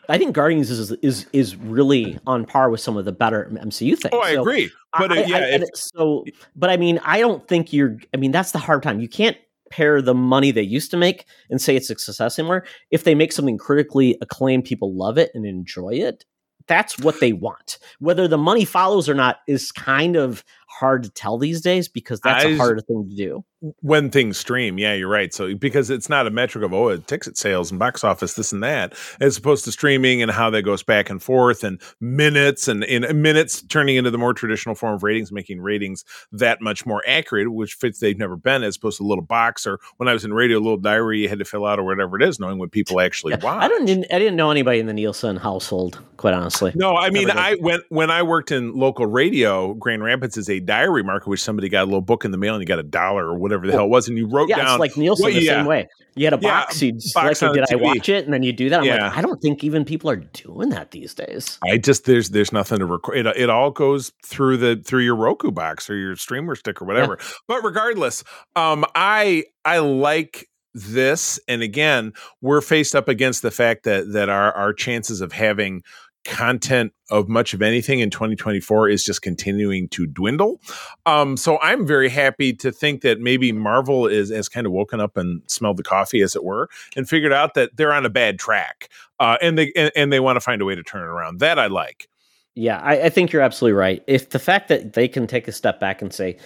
i 0.08 0.18
think 0.18 0.34
guardians 0.34 0.70
is 0.70 0.92
is 1.02 1.26
is 1.32 1.56
really 1.56 2.18
on 2.26 2.44
par 2.44 2.70
with 2.70 2.80
some 2.80 2.96
of 2.96 3.04
the 3.04 3.12
better 3.12 3.48
mcu 3.52 3.98
things. 3.98 4.12
Oh 4.12 4.20
i 4.20 4.34
so 4.34 4.42
agree. 4.42 4.70
But 4.98 5.12
I, 5.12 5.22
uh, 5.22 5.26
yeah 5.26 5.58
I, 5.60 5.64
so 5.74 6.24
but 6.54 6.70
i 6.70 6.76
mean 6.76 6.98
i 7.04 7.20
don't 7.20 7.46
think 7.46 7.72
you're 7.72 7.98
i 8.14 8.16
mean 8.16 8.32
that's 8.32 8.52
the 8.52 8.58
hard 8.58 8.82
time. 8.82 9.00
You 9.00 9.08
can't 9.08 9.36
pair 9.70 10.00
the 10.00 10.14
money 10.14 10.50
they 10.50 10.62
used 10.62 10.90
to 10.92 10.96
make 10.96 11.26
and 11.50 11.60
say 11.60 11.76
it's 11.76 11.90
a 11.90 11.98
success 11.98 12.38
anymore. 12.38 12.64
If 12.90 13.04
they 13.04 13.14
make 13.14 13.32
something 13.32 13.58
critically 13.58 14.16
acclaimed 14.20 14.64
people 14.64 14.94
love 14.94 15.18
it 15.18 15.30
and 15.34 15.44
enjoy 15.44 15.90
it 15.94 16.24
that's 16.66 16.98
what 16.98 17.20
they 17.20 17.32
want. 17.32 17.78
Whether 17.98 18.28
the 18.28 18.38
money 18.38 18.64
follows 18.64 19.08
or 19.08 19.14
not 19.14 19.38
is 19.46 19.72
kind 19.72 20.16
of 20.16 20.44
hard 20.68 21.02
to 21.04 21.10
tell 21.10 21.38
these 21.38 21.60
days 21.60 21.88
because 21.88 22.20
that's 22.20 22.44
I, 22.44 22.48
a 22.48 22.56
harder 22.56 22.80
thing 22.80 23.08
to 23.08 23.16
do. 23.16 23.44
when 23.80 24.10
things 24.10 24.36
stream 24.36 24.78
yeah 24.78 24.92
you're 24.92 25.08
right. 25.08 25.32
So 25.32 25.54
because 25.54 25.88
it's 25.90 26.08
not 26.08 26.26
a 26.26 26.30
metric 26.30 26.64
of 26.64 26.74
oh 26.74 26.96
ticket 26.98 27.38
sales 27.38 27.70
and 27.70 27.78
box 27.78 28.04
office 28.04 28.34
this 28.34 28.52
and 28.52 28.62
that 28.62 28.94
as 29.20 29.38
opposed 29.38 29.64
to 29.64 29.72
streaming 29.72 30.20
and 30.20 30.30
how 30.30 30.50
that 30.50 30.62
goes 30.62 30.82
back 30.82 31.08
and 31.08 31.22
forth 31.22 31.64
and 31.64 31.80
minutes 32.00 32.68
and 32.68 32.84
in 32.84 33.22
minutes 33.22 33.62
turning 33.62 33.96
into 33.96 34.10
the 34.10 34.18
more 34.18 34.34
traditional 34.34 34.74
form 34.74 34.94
of 34.94 35.02
ratings 35.02 35.32
making 35.32 35.60
ratings 35.60 36.04
that 36.32 36.60
much 36.60 36.84
more 36.84 37.02
accurate 37.06 37.50
which 37.52 37.74
fits 37.74 38.00
they've 38.00 38.18
never 38.18 38.36
been 38.36 38.62
as 38.62 38.76
opposed 38.76 38.98
to 38.98 39.04
a 39.04 39.06
little 39.06 39.24
box 39.24 39.66
or 39.66 39.78
when 39.96 40.08
i 40.08 40.12
was 40.12 40.24
in 40.24 40.34
radio 40.34 40.58
a 40.58 40.60
little 40.60 40.76
diary 40.76 41.20
you 41.20 41.28
had 41.28 41.38
to 41.38 41.44
fill 41.44 41.64
out 41.64 41.78
or 41.78 41.84
whatever 41.84 42.20
it 42.20 42.28
is 42.28 42.38
knowing 42.38 42.58
what 42.58 42.70
people 42.70 43.00
actually 43.00 43.32
yeah, 43.32 43.42
watch. 43.42 43.62
i 43.62 43.68
didn't 43.68 44.06
i 44.12 44.18
didn't 44.18 44.36
know 44.36 44.50
anybody 44.50 44.78
in 44.78 44.86
the 44.86 44.94
nielsen 44.94 45.36
household 45.36 46.00
quite 46.16 46.34
honestly 46.34 46.55
no 46.74 46.96
i 46.96 47.10
mean 47.10 47.30
i 47.30 47.54
when 47.56 47.80
when 47.88 48.10
i 48.10 48.22
worked 48.22 48.50
in 48.50 48.74
local 48.74 49.06
radio 49.06 49.74
grand 49.74 50.02
rapids 50.02 50.36
is 50.36 50.48
a 50.48 50.60
diary 50.60 51.02
market 51.02 51.28
which 51.28 51.42
somebody 51.42 51.68
got 51.68 51.82
a 51.82 51.84
little 51.84 52.00
book 52.00 52.24
in 52.24 52.30
the 52.30 52.38
mail 52.38 52.54
and 52.54 52.62
you 52.62 52.66
got 52.66 52.78
a 52.78 52.82
dollar 52.82 53.26
or 53.26 53.38
whatever 53.38 53.66
the 53.66 53.72
hell 53.72 53.84
it 53.84 53.90
was, 53.90 54.08
and 54.08 54.16
you 54.16 54.26
wrote 54.26 54.48
yeah, 54.48 54.56
down. 54.56 54.68
It's 54.68 54.78
like 54.78 54.96
Nielsen 54.96 55.26
the 55.26 55.42
yeah. 55.42 55.58
same 55.58 55.66
way. 55.66 55.88
You 56.14 56.24
had 56.24 56.32
a 56.32 56.38
box. 56.38 56.80
Yeah, 56.80 56.86
you'd 56.86 57.02
box 57.14 57.42
like, 57.42 57.52
did 57.52 57.64
I 57.70 57.76
watch 57.76 58.08
it? 58.08 58.24
And 58.24 58.32
then 58.32 58.42
you 58.42 58.52
do 58.52 58.70
that. 58.70 58.80
I'm 58.80 58.86
yeah. 58.86 59.08
like, 59.08 59.18
I 59.18 59.20
don't 59.20 59.40
think 59.40 59.62
even 59.62 59.84
people 59.84 60.10
are 60.10 60.16
doing 60.16 60.70
that 60.70 60.90
these 60.90 61.14
days. 61.14 61.58
I 61.62 61.76
just 61.78 62.04
there's 62.04 62.30
there's 62.30 62.52
nothing 62.52 62.78
to 62.78 62.86
record. 62.86 63.18
It, 63.18 63.26
it 63.36 63.50
all 63.50 63.70
goes 63.70 64.12
through 64.24 64.56
the 64.58 64.82
through 64.84 65.02
your 65.02 65.16
Roku 65.16 65.50
box 65.50 65.90
or 65.90 65.96
your 65.96 66.16
streamer 66.16 66.54
stick 66.54 66.80
or 66.80 66.86
whatever. 66.86 67.18
Yeah. 67.20 67.26
But 67.48 67.64
regardless, 67.64 68.24
um, 68.54 68.84
I 68.94 69.44
I 69.64 69.78
like 69.78 70.48
this, 70.74 71.40
and 71.48 71.62
again, 71.62 72.12
we're 72.40 72.60
faced 72.60 72.94
up 72.94 73.08
against 73.08 73.42
the 73.42 73.50
fact 73.50 73.84
that 73.84 74.12
that 74.12 74.28
our 74.28 74.52
our 74.52 74.72
chances 74.72 75.20
of 75.20 75.32
having 75.32 75.82
content 76.26 76.92
of 77.10 77.28
much 77.28 77.54
of 77.54 77.62
anything 77.62 78.00
in 78.00 78.10
2024 78.10 78.88
is 78.88 79.04
just 79.04 79.22
continuing 79.22 79.88
to 79.88 80.06
dwindle. 80.06 80.60
Um, 81.06 81.36
so 81.36 81.58
I'm 81.60 81.86
very 81.86 82.08
happy 82.08 82.52
to 82.54 82.72
think 82.72 83.02
that 83.02 83.20
maybe 83.20 83.52
Marvel 83.52 84.06
is 84.06 84.30
has 84.30 84.48
kind 84.48 84.66
of 84.66 84.72
woken 84.72 85.00
up 85.00 85.16
and 85.16 85.42
smelled 85.46 85.76
the 85.76 85.82
coffee, 85.82 86.20
as 86.22 86.36
it 86.36 86.44
were, 86.44 86.68
and 86.96 87.08
figured 87.08 87.32
out 87.32 87.54
that 87.54 87.76
they're 87.76 87.92
on 87.92 88.04
a 88.04 88.10
bad 88.10 88.38
track, 88.38 88.88
uh, 89.20 89.38
and 89.40 89.56
they 89.56 89.72
and, 89.76 89.92
and 89.96 90.12
they 90.12 90.20
want 90.20 90.36
to 90.36 90.40
find 90.40 90.60
a 90.60 90.64
way 90.64 90.74
to 90.74 90.82
turn 90.82 91.02
it 91.02 91.10
around. 91.10 91.40
That 91.40 91.58
I 91.58 91.66
like. 91.66 92.08
Yeah, 92.54 92.80
I, 92.82 93.02
I 93.04 93.08
think 93.10 93.32
you're 93.32 93.42
absolutely 93.42 93.74
right. 93.74 94.02
If 94.06 94.30
the 94.30 94.38
fact 94.38 94.68
that 94.68 94.94
they 94.94 95.08
can 95.08 95.26
take 95.26 95.46
a 95.46 95.52
step 95.52 95.78
back 95.78 96.00
and 96.00 96.12
say, 96.12 96.38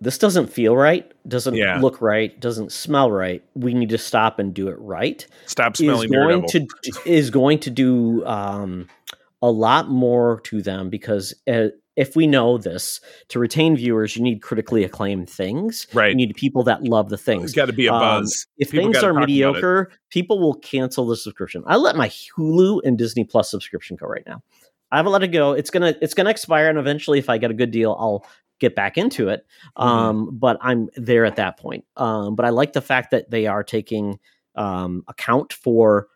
this 0.00 0.18
doesn't 0.18 0.48
feel 0.48 0.76
right, 0.76 1.10
doesn't 1.26 1.54
yeah. 1.54 1.80
look 1.80 2.00
right, 2.00 2.38
doesn't 2.40 2.72
smell 2.72 3.10
right. 3.10 3.42
We 3.54 3.74
need 3.74 3.88
to 3.90 3.98
stop 3.98 4.38
and 4.38 4.52
do 4.52 4.68
it 4.68 4.78
right. 4.78 5.26
Stop 5.46 5.76
smelling 5.76 6.04
is 6.04 6.10
going 6.10 6.46
to 6.48 6.66
is 7.04 7.30
going 7.30 7.58
to 7.60 7.70
do 7.70 8.24
um, 8.26 8.88
a 9.42 9.50
lot 9.50 9.88
more 9.88 10.40
to 10.44 10.60
them 10.60 10.90
because 10.90 11.34
uh, 11.48 11.68
if 11.96 12.14
we 12.14 12.26
know 12.26 12.58
this, 12.58 13.00
to 13.28 13.38
retain 13.38 13.74
viewers, 13.74 14.16
you 14.16 14.22
need 14.22 14.42
critically 14.42 14.84
acclaimed 14.84 15.30
things. 15.30 15.86
Right. 15.94 16.10
You 16.10 16.16
need 16.16 16.34
people 16.36 16.62
that 16.64 16.82
love 16.82 17.08
the 17.08 17.16
things. 17.16 17.44
It's 17.44 17.54
got 17.54 17.66
to 17.66 17.72
be 17.72 17.86
a 17.86 17.92
um, 17.92 18.00
buzz. 18.00 18.46
Um, 18.46 18.54
if 18.58 18.70
people 18.70 18.92
things 18.92 19.02
are 19.02 19.14
mediocre, 19.14 19.90
people 20.10 20.38
will 20.38 20.54
cancel 20.54 21.06
the 21.06 21.16
subscription. 21.16 21.64
I 21.66 21.76
let 21.76 21.96
my 21.96 22.08
Hulu 22.08 22.82
and 22.84 22.98
Disney 22.98 23.24
Plus 23.24 23.50
subscription 23.50 23.96
go 23.96 24.06
right 24.06 24.24
now. 24.26 24.42
I 24.92 24.98
haven't 24.98 25.12
let 25.12 25.22
it 25.22 25.28
go. 25.28 25.52
It's 25.52 25.70
gonna 25.70 25.96
it's 26.00 26.14
gonna 26.14 26.30
expire, 26.30 26.68
and 26.68 26.78
eventually, 26.78 27.18
if 27.18 27.28
I 27.28 27.38
get 27.38 27.50
a 27.50 27.54
good 27.54 27.72
deal, 27.72 27.96
I'll 27.98 28.24
get 28.60 28.74
back 28.74 28.98
into 28.98 29.28
it. 29.28 29.46
Mm-hmm. 29.76 29.82
Um, 29.82 30.38
but 30.38 30.58
I'm 30.60 30.88
there 30.96 31.24
at 31.24 31.36
that 31.36 31.58
point. 31.58 31.84
Um, 31.96 32.34
but 32.34 32.46
I 32.46 32.50
like 32.50 32.72
the 32.72 32.80
fact 32.80 33.10
that 33.10 33.30
they 33.30 33.46
are 33.46 33.62
taking 33.62 34.18
um, 34.54 35.04
account 35.08 35.52
for 35.52 36.08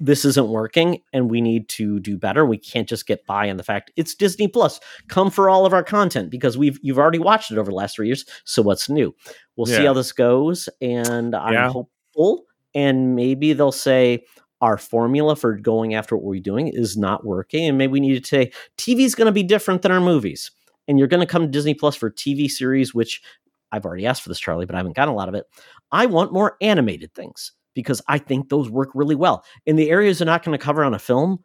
this 0.00 0.24
isn't 0.24 0.48
working 0.48 1.00
and 1.12 1.28
we 1.28 1.40
need 1.40 1.68
to 1.68 1.98
do 1.98 2.16
better. 2.16 2.46
We 2.46 2.56
can't 2.56 2.88
just 2.88 3.06
get 3.06 3.26
by 3.26 3.50
on 3.50 3.56
the 3.56 3.64
fact 3.64 3.90
it's 3.96 4.14
Disney 4.14 4.46
Plus. 4.46 4.78
Come 5.08 5.28
for 5.28 5.50
all 5.50 5.66
of 5.66 5.72
our 5.72 5.82
content 5.82 6.30
because 6.30 6.56
we've 6.56 6.78
you've 6.82 7.00
already 7.00 7.18
watched 7.18 7.50
it 7.50 7.58
over 7.58 7.70
the 7.70 7.76
last 7.76 7.96
three 7.96 8.06
years. 8.06 8.24
So 8.44 8.62
what's 8.62 8.88
new? 8.88 9.12
We'll 9.56 9.68
yeah. 9.68 9.76
see 9.76 9.84
how 9.86 9.94
this 9.94 10.12
goes, 10.12 10.68
and 10.80 11.34
I'm 11.34 11.52
yeah. 11.52 11.66
hopeful 11.66 11.90
hopeful, 12.18 12.44
and 12.74 13.14
maybe 13.14 13.52
they'll 13.52 13.72
say 13.72 14.24
our 14.60 14.76
formula 14.76 15.36
for 15.36 15.56
going 15.56 15.94
after 15.94 16.16
what 16.16 16.24
we're 16.24 16.40
doing 16.40 16.68
is 16.68 16.96
not 16.96 17.24
working, 17.24 17.68
and 17.68 17.78
maybe 17.78 17.92
we 17.92 18.00
need 18.00 18.22
to 18.22 18.28
say 18.28 18.52
TV 18.76 19.00
is 19.00 19.14
going 19.14 19.26
to 19.26 19.32
be 19.32 19.42
different 19.42 19.82
than 19.82 19.92
our 19.92 20.00
movies, 20.00 20.50
and 20.88 20.98
you're 20.98 21.08
going 21.08 21.20
to 21.20 21.26
come 21.26 21.42
to 21.42 21.48
Disney 21.48 21.74
Plus 21.74 21.94
for 21.94 22.10
TV 22.10 22.50
series, 22.50 22.94
which 22.94 23.22
I've 23.70 23.84
already 23.84 24.06
asked 24.06 24.22
for 24.22 24.30
this, 24.30 24.40
Charlie, 24.40 24.66
but 24.66 24.74
I 24.74 24.78
haven't 24.78 24.96
gotten 24.96 25.12
a 25.12 25.16
lot 25.16 25.28
of 25.28 25.34
it. 25.34 25.44
I 25.92 26.06
want 26.06 26.32
more 26.32 26.56
animated 26.60 27.14
things 27.14 27.52
because 27.74 28.02
I 28.08 28.18
think 28.18 28.48
those 28.48 28.70
work 28.70 28.90
really 28.94 29.14
well. 29.14 29.44
In 29.66 29.76
the 29.76 29.90
areas 29.90 30.18
they're 30.18 30.26
not 30.26 30.42
going 30.42 30.58
to 30.58 30.64
cover 30.64 30.82
on 30.82 30.94
a 30.94 30.98
film, 30.98 31.44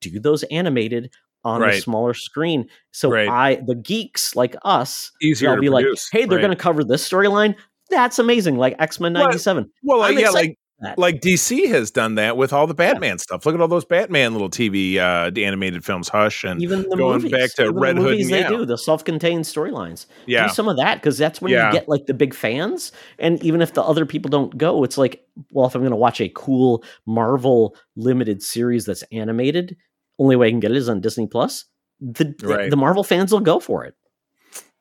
do 0.00 0.18
those 0.20 0.44
animated 0.44 1.12
on 1.44 1.62
a 1.62 1.80
smaller 1.80 2.14
screen. 2.14 2.68
So 2.92 3.10
Right. 3.10 3.28
I, 3.28 3.54
the 3.56 3.74
geeks 3.74 4.36
like 4.36 4.56
us, 4.64 5.12
Easier 5.20 5.50
I'll 5.50 5.56
to 5.56 5.60
be 5.60 5.68
like, 5.68 5.86
hey, 6.12 6.24
they're 6.24 6.38
right. 6.38 6.42
going 6.42 6.56
to 6.56 6.62
cover 6.62 6.84
this 6.84 7.08
storyline. 7.08 7.54
That's 7.90 8.18
amazing. 8.18 8.56
Like 8.56 8.76
X 8.78 9.00
Men 9.00 9.14
'97. 9.14 9.70
Well, 9.82 10.02
I'm 10.02 10.14
yeah, 10.14 10.26
excited 10.26 10.48
like 10.48 10.58
that. 10.80 10.98
like 10.98 11.20
DC 11.20 11.66
has 11.68 11.90
done 11.90 12.14
that 12.16 12.36
with 12.36 12.52
all 12.52 12.66
the 12.66 12.74
Batman 12.74 13.18
stuff. 13.18 13.44
Look 13.46 13.54
at 13.54 13.60
all 13.60 13.68
those 13.68 13.84
Batman 13.84 14.32
little 14.32 14.50
TV 14.50 14.96
uh, 14.96 15.30
animated 15.40 15.84
films, 15.84 16.08
Hush, 16.08 16.44
and 16.44 16.62
even 16.62 16.82
the 16.88 16.96
going 16.96 17.22
movies, 17.22 17.32
back 17.32 17.54
to 17.54 17.62
even 17.64 17.74
the 17.74 17.80
Red 17.80 17.96
Hood 17.96 18.04
movies 18.10 18.30
and 18.30 18.34
they 18.44 18.48
do, 18.48 18.64
the 18.64 18.78
self-contained 18.78 19.44
storylines. 19.44 20.06
yeah, 20.26 20.46
Do 20.46 20.52
some 20.54 20.68
of 20.68 20.76
that 20.76 20.96
because 20.96 21.18
that's 21.18 21.40
when 21.40 21.52
Yeah. 21.52 21.66
you 21.66 21.72
get 21.72 21.88
like 21.88 22.06
the 22.06 22.14
big 22.14 22.34
fans. 22.34 22.92
And 23.18 23.42
even 23.42 23.60
if 23.62 23.74
the 23.74 23.82
other 23.82 24.06
people 24.06 24.28
don't 24.28 24.56
go, 24.56 24.84
it's 24.84 24.98
like, 24.98 25.24
well, 25.52 25.66
if 25.66 25.74
I'm 25.74 25.80
going 25.82 25.90
to 25.90 25.96
watch 25.96 26.20
a 26.20 26.28
cool 26.34 26.84
Marvel 27.06 27.74
limited 27.96 28.42
series 28.42 28.84
that's 28.84 29.02
animated, 29.12 29.76
only 30.18 30.36
way 30.36 30.48
I 30.48 30.50
can 30.50 30.60
get 30.60 30.70
it 30.70 30.76
is 30.76 30.88
on 30.88 31.00
Disney 31.00 31.26
Plus. 31.26 31.64
The 32.00 32.34
Right. 32.42 32.70
the 32.70 32.76
Marvel 32.76 33.02
fans 33.02 33.32
will 33.32 33.40
go 33.40 33.58
for 33.60 33.84
it. 33.84 33.94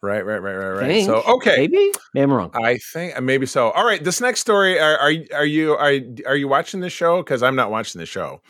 Right, 0.08 0.26
right, 0.26 0.40
right, 0.40 0.56
right, 0.56 0.88
right. 0.88 1.06
So 1.06 1.22
okay, 1.36 1.58
Maybe, 1.58 1.92
maybe 2.14 2.24
I'm 2.24 2.34
wrong. 2.34 2.52
I 2.64 2.78
think 2.78 3.18
uh, 3.18 3.22
maybe 3.22 3.46
so. 3.46 3.72
All 3.72 3.86
right, 3.86 4.04
this 4.04 4.22
next 4.22 4.40
story. 4.40 4.80
Are 4.80 4.98
are, 4.98 5.14
are 5.36 5.46
you 5.46 5.74
are 5.74 5.94
are 6.26 6.36
you 6.36 6.48
watching 6.48 6.80
the 6.80 6.90
show? 6.90 7.18
Because 7.24 7.44
I'm 7.44 7.56
not 7.56 7.70
watching 7.72 8.00
the 8.00 8.06
show. 8.06 8.42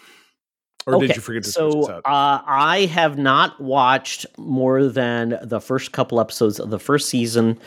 Or 0.86 1.00
did 1.02 1.16
you 1.16 1.22
forget 1.22 1.44
to 1.44 1.52
switch 1.52 1.74
so 1.74 1.80
this 1.82 1.90
out? 1.90 2.02
uh, 2.06 2.42
I 2.46 2.90
have 2.94 3.18
not 3.18 3.60
watched 3.60 4.26
more 4.38 4.86
than 4.88 5.38
the 5.44 5.60
first 5.60 5.92
couple 5.92 6.22
episodes 6.22 6.60
of 6.62 6.70
the 6.70 6.80
first 6.80 7.10
season 7.10 7.60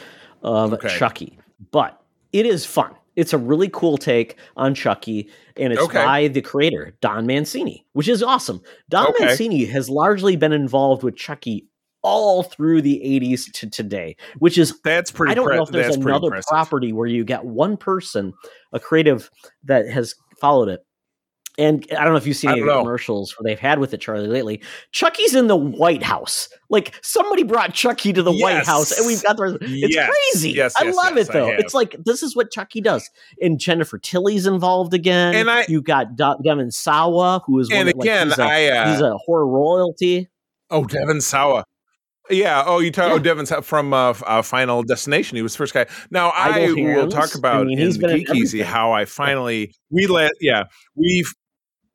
of 0.42 0.72
Okay. 0.72 0.88
Chucky, 0.96 1.38
but 1.70 2.00
it 2.33 2.46
is 2.46 2.64
fun. 2.64 2.94
It's 3.16 3.35
a 3.35 3.38
really 3.38 3.68
cool 3.68 3.98
take 3.98 4.37
on 4.57 4.74
Chucky, 4.74 5.29
and 5.59 5.72
it's 5.72 5.83
Okay. 5.83 6.03
by 6.03 6.29
the 6.29 6.40
creator 6.40 6.96
Don 7.03 7.26
Mancini, 7.26 7.85
which 7.92 8.09
is 8.09 8.22
awesome. 8.22 8.62
Don 8.88 9.09
Okay. 9.09 9.26
Mancini 9.26 9.66
has 9.66 9.90
largely 9.90 10.37
been 10.37 10.53
involved 10.53 11.03
with 11.03 11.16
Chucky 11.16 11.66
all 12.03 12.43
through 12.43 12.83
the 12.83 13.01
80s 13.05 13.51
to 13.53 13.69
today, 13.69 14.17
which 14.39 14.57
is 14.59 14.79
That's 14.83 15.11
pretty. 15.11 15.33
I 15.33 15.35
don't 15.35 15.47
pre- 15.47 15.57
know 15.57 15.63
if 15.65 15.71
there's 15.71 15.97
another 15.97 16.41
property 16.49 16.93
where 16.93 17.07
you 17.07 17.25
get 17.25 17.45
one 17.45 17.77
person, 17.77 18.33
a 18.73 18.81
creative 18.81 19.31
that 19.65 19.89
has 19.89 20.15
followed 20.41 20.69
it. 20.69 20.81
And 21.59 21.85
I 21.91 22.05
don't 22.05 22.13
know 22.13 22.17
if 22.17 22.27
you've 22.27 22.37
seen 22.39 22.53
any 22.53 22.61
of 22.61 22.67
the 22.69 22.79
commercials 22.79 23.37
where 23.37 23.45
they've 23.45 23.59
had 23.59 23.81
with 23.81 23.93
it, 23.93 24.01
Charlie, 24.01 24.29
lately. 24.29 24.63
Chucky's 24.93 25.35
in 25.35 25.47
the 25.49 25.57
White 25.57 26.03
House. 26.03 26.49
Like 26.71 26.95
somebody 27.03 27.43
brought 27.43 27.75
Chucky 27.75 28.15
to 28.15 28.23
the 28.23 28.33
White 28.33 28.65
House, 28.65 28.97
and 28.97 29.07
we've 29.07 29.23
got 29.23 29.37
the. 29.37 29.59
It's 29.61 29.95
Yes. 29.95 30.09
crazy. 30.33 30.51
Yes, 30.53 30.75
I 30.81 30.85
yes, 30.85 30.97
love 30.97 31.17
yes, 31.17 31.29
it 31.29 31.33
though. 31.33 31.49
It's 31.49 31.75
like 31.75 31.97
this 32.05 32.23
is 32.23 32.35
what 32.35 32.51
Chucky 32.51 32.81
does. 32.81 33.11
And 33.43 33.59
Jennifer 33.59 33.99
Tilly's 33.99 34.47
involved 34.47 34.95
again. 34.95 35.35
And 35.35 35.51
I- 35.51 35.67
you 35.69 35.83
got 35.83 36.17
Devin 36.17 36.71
Sawa, 36.71 37.43
who 37.45 37.59
is 37.59 37.69
one 37.69 37.81
And 37.81 37.89
of, 37.91 37.97
like, 37.97 38.05
again, 38.07 38.29
he's 38.29 38.39
a, 38.39 38.43
I 38.43 38.65
uh, 38.69 38.93
he's 38.93 39.01
a 39.03 39.19
horror 39.19 39.47
royalty. 39.47 40.29
oh 40.71 40.85
Devin 40.85 41.21
Sawa. 41.21 41.65
Yeah. 42.31 42.62
Oh, 42.66 42.81
you 42.81 42.90
talk. 42.90 43.09
Yeah. 43.09 43.14
Oh, 43.14 43.19
Devin 43.19 43.47
Sawa 43.47 43.62
from 43.62 43.93
uh, 43.93 44.14
uh, 44.27 44.43
Final 44.43 44.83
Destination. 44.83 45.37
He 45.37 45.43
was 45.43 45.53
the 45.53 45.59
first 45.59 45.75
guy. 45.75 45.87
Now 46.11 46.31
I 46.31 46.62
Idle 46.62 46.85
will 46.85 47.09
talk 47.09 47.35
I 47.35 47.38
about 47.38 47.66
mean, 47.66 47.79
the 47.79 47.99
been 47.99 48.11
in 48.11 48.19
Geek 48.19 48.35
Easy 48.35 48.62
how 48.62 48.93
I 48.93 49.05
finally 49.05 49.75
we 49.90 50.07
let 50.07 50.33
yeah 50.40 50.64
we 50.95 51.25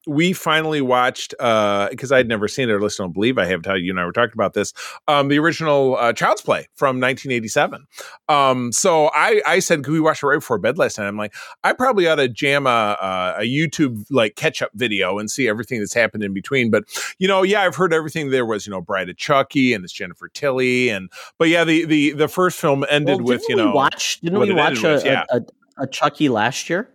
we 0.08 0.34
finally 0.34 0.82
watched 0.82 1.34
uh 1.39 1.89
because 1.89 2.12
I'd 2.12 2.28
never 2.28 2.48
seen 2.48 2.70
it 2.70 2.74
or 2.74 2.82
listened. 2.82 3.06
I 3.06 3.08
don't 3.08 3.13
believe 3.13 3.38
I 3.38 3.46
have. 3.46 3.65
How 3.65 3.74
you 3.74 3.91
and 3.91 4.00
I 4.00 4.06
were 4.06 4.12
talking 4.12 4.34
about 4.34 4.54
this. 4.54 4.74
Um, 5.08 5.28
the 5.28 5.39
original 5.39 5.98
uh, 5.98 6.13
Child's 6.13 6.41
Play 6.41 6.68
from 6.76 7.00
1987. 7.00 7.86
Um, 8.30 8.72
so 8.72 9.10
I 9.13 9.41
I 9.46 9.60
said, 9.60 9.84
could 9.84 9.94
we 9.94 10.00
watch 10.00 10.24
it 10.24 10.28
right 10.28 10.38
before 10.38 10.58
bed 10.58 10.78
last 10.78 10.98
night? 10.98 11.08
I'm 11.08 11.18
like, 11.18 11.34
I 11.63 11.74
probably 11.74 12.08
ought 12.08 12.15
to 12.15 12.28
jam 12.28 12.68
a, 12.68 12.70
a, 12.70 13.36
a 13.39 13.44
YouTube 13.44 14.06
like 14.10 14.36
catch 14.36 14.62
up 14.62 14.72
video 14.76 15.20
and 15.20 15.30
see 15.30 15.48
everything 15.48 15.80
that's 15.80 15.94
happened 15.94 16.24
in 16.24 16.34
between. 16.34 16.70
But 16.72 16.84
you 17.20 17.28
know, 17.28 17.44
yeah, 17.44 17.62
I've 17.62 17.76
heard 17.76 17.94
everything. 17.94 18.30
There 18.30 18.46
was 18.46 18.65
you 18.65 18.72
know 18.72 18.82
Bride 18.82 19.10
of 19.10 19.18
Chucky 19.18 19.74
and 19.74 19.84
it's 19.84 19.94
Jennifer 19.94 20.28
Tilly 20.30 20.89
and 20.89 21.10
but 21.38 21.50
yeah, 21.50 21.63
the 21.63 21.86
the 21.86 22.12
the 22.12 22.28
first 22.28 22.60
film 22.60 22.86
ended 22.89 23.18
Well, 23.18 23.26
with 23.26 23.46
you 23.50 23.56
know 23.56 23.72
watch 23.72 24.20
didn't 24.22 24.39
we 24.39 24.54
watch 24.54 24.84
a, 24.84 24.94
with, 24.94 25.06
yeah. 25.06 25.24
a, 25.30 25.38
a, 25.38 25.84
a 25.84 25.88
Chucky 25.88 26.30
last 26.30 26.70
year? 26.70 26.89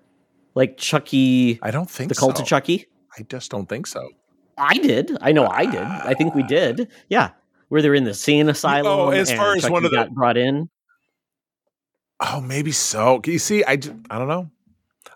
Like 0.54 0.76
Chucky, 0.76 1.58
I 1.62 1.70
don't 1.70 1.88
think 1.88 2.08
the 2.08 2.14
cult 2.14 2.36
so. 2.36 2.42
of 2.42 2.48
Chucky. 2.48 2.86
I 3.18 3.22
just 3.22 3.50
don't 3.50 3.68
think 3.68 3.86
so. 3.86 4.08
I 4.58 4.74
did. 4.74 5.16
I 5.20 5.32
know 5.32 5.46
I 5.46 5.66
did. 5.66 5.80
I 5.82 6.14
think 6.14 6.34
we 6.34 6.42
did. 6.42 6.88
Yeah, 7.08 7.30
where 7.68 7.80
they're 7.82 7.94
in 7.94 8.04
the 8.04 8.10
insane 8.10 8.48
asylum. 8.48 8.86
Oh, 8.86 9.08
as 9.10 9.30
and 9.30 9.38
far 9.38 9.54
as 9.56 9.62
Chucky 9.62 9.72
one 9.72 9.84
of 9.84 9.90
the- 9.90 9.96
got 9.96 10.10
brought 10.12 10.36
in. 10.36 10.68
Oh, 12.20 12.40
maybe 12.42 12.70
so. 12.72 13.20
You 13.24 13.38
see, 13.38 13.64
I, 13.64 13.72
I 13.72 13.76
don't 13.76 14.28
know. 14.28 14.50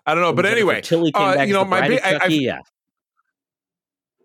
I 0.07 0.15
don't 0.15 0.23
know. 0.23 0.33
But 0.33 0.47
anyway, 0.47 0.81
Tilly 0.81 1.11
came 1.11 1.21
uh, 1.21 1.35
back 1.35 1.47
you 1.47 1.53
know, 1.53 1.63
my 1.63 1.81
bi- 1.87 1.95
of 1.95 2.01
I- 2.03 2.25
I- 2.25 2.27
yeah, 2.27 2.59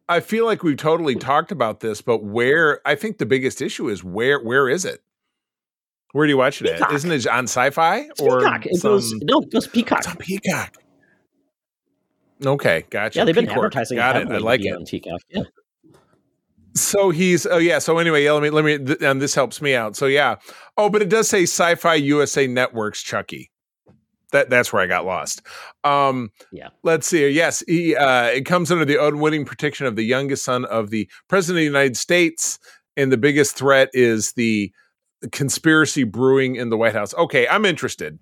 I 0.08 0.20
feel 0.20 0.44
like 0.46 0.62
we've 0.62 0.76
totally 0.78 1.14
talked 1.14 1.52
about 1.52 1.80
this, 1.80 2.00
but 2.00 2.24
where 2.24 2.80
I 2.86 2.94
think 2.94 3.18
the 3.18 3.26
biggest 3.26 3.60
issue 3.62 3.88
is 3.88 4.02
where 4.02 4.42
where 4.42 4.68
is 4.68 4.84
it? 4.86 5.02
Where 6.12 6.26
do 6.26 6.30
you 6.30 6.38
watch 6.38 6.60
it? 6.62 6.68
At? 6.80 6.90
Isn't 6.92 7.12
it 7.12 7.26
on 7.28 7.44
Sci-Fi 7.44 7.98
It's 7.98 8.20
or 8.20 8.40
Peacock. 8.40 8.66
It 8.66 8.76
some- 8.76 8.90
goes 8.92 9.12
no, 9.22 9.42
it 9.42 9.50
goes 9.52 9.66
Peacock. 9.68 9.98
It's 9.98 10.08
on 10.08 10.16
Peacock. 10.16 10.74
Okay, 12.44 12.84
gotcha. 12.90 13.18
Yeah, 13.18 13.24
they've 13.24 13.34
been 13.34 13.44
Peacock. 13.44 13.58
advertising. 13.58 13.96
Got 13.98 14.16
it. 14.16 14.28
I 14.30 14.38
like 14.38 14.64
it. 14.64 14.86
Peacock. 14.86 15.20
Yeah. 15.28 15.42
So 16.74 17.10
he's 17.10 17.46
oh 17.46 17.58
yeah. 17.58 17.78
So 17.80 17.98
anyway, 17.98 18.24
yeah. 18.24 18.32
Let 18.32 18.42
me 18.42 18.50
let 18.50 18.64
me 18.64 18.78
th- 18.78 19.02
and 19.02 19.20
this 19.20 19.34
helps 19.34 19.60
me 19.60 19.74
out. 19.74 19.96
So 19.96 20.06
yeah. 20.06 20.36
Oh, 20.76 20.88
but 20.88 21.02
it 21.02 21.08
does 21.08 21.28
say 21.28 21.42
Sci-Fi 21.42 21.94
USA 21.96 22.46
Networks 22.46 23.02
Chucky. 23.02 23.50
That 24.32 24.48
that's 24.50 24.72
where 24.72 24.80
I 24.80 24.86
got 24.86 25.04
lost. 25.04 25.42
Um, 25.82 26.30
Yeah. 26.52 26.68
Let's 26.84 27.08
see. 27.08 27.28
Yes, 27.28 27.64
he 27.66 27.96
uh, 27.96 28.26
it 28.26 28.46
comes 28.46 28.70
under 28.70 28.84
the 28.84 29.04
unwitting 29.04 29.44
protection 29.44 29.86
of 29.86 29.96
the 29.96 30.04
youngest 30.04 30.44
son 30.44 30.64
of 30.66 30.90
the 30.90 31.10
president 31.28 31.56
of 31.58 31.60
the 31.62 31.64
United 31.78 31.96
States, 31.96 32.60
and 32.96 33.10
the 33.10 33.18
biggest 33.18 33.56
threat 33.56 33.88
is 33.92 34.32
the 34.34 34.72
conspiracy 35.32 36.04
brewing 36.04 36.56
in 36.56 36.70
the 36.70 36.76
White 36.76 36.94
House. 36.94 37.12
Okay, 37.14 37.46
I'm 37.48 37.64
interested. 37.64 38.18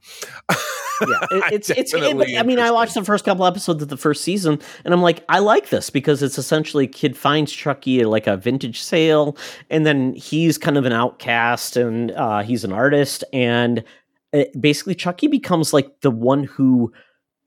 yeah, 0.51 0.57
it- 1.31 1.53
it's 1.53 1.71
it's. 1.71 1.95
it- 1.95 2.37
I 2.39 2.43
mean, 2.43 2.59
I 2.59 2.71
watched 2.71 2.95
the 2.95 3.05
first 3.05 3.25
couple 3.25 3.45
episodes 3.47 3.83
of 3.83 3.89
the 3.89 3.97
first 3.97 4.25
season, 4.25 4.59
and 4.85 4.93
I'm 4.95 5.03
like, 5.03 5.25
I 5.29 5.39
like 5.39 5.69
this 5.71 5.91
because 5.91 6.23
it's 6.23 6.39
essentially 6.39 6.87
kid 6.87 7.17
finds 7.17 7.53
Chucky 7.53 8.01
at 8.01 8.09
like 8.09 8.27
a 8.27 8.37
vintage 8.37 8.81
sale, 8.81 9.37
and 9.71 9.87
then 9.87 10.15
he's 10.15 10.59
kind 10.59 10.77
of 10.77 10.85
an 10.87 10.93
outcast, 10.93 11.77
and 11.77 12.11
uh, 12.13 12.43
he's 12.43 12.65
an 12.65 12.73
artist, 12.73 13.23
and 13.33 13.85
it, 14.33 14.51
basically 14.61 14.95
Chucky 14.95 15.27
becomes 15.29 15.73
like 15.73 16.01
the 16.03 16.11
one 16.11 16.45
who 16.45 16.93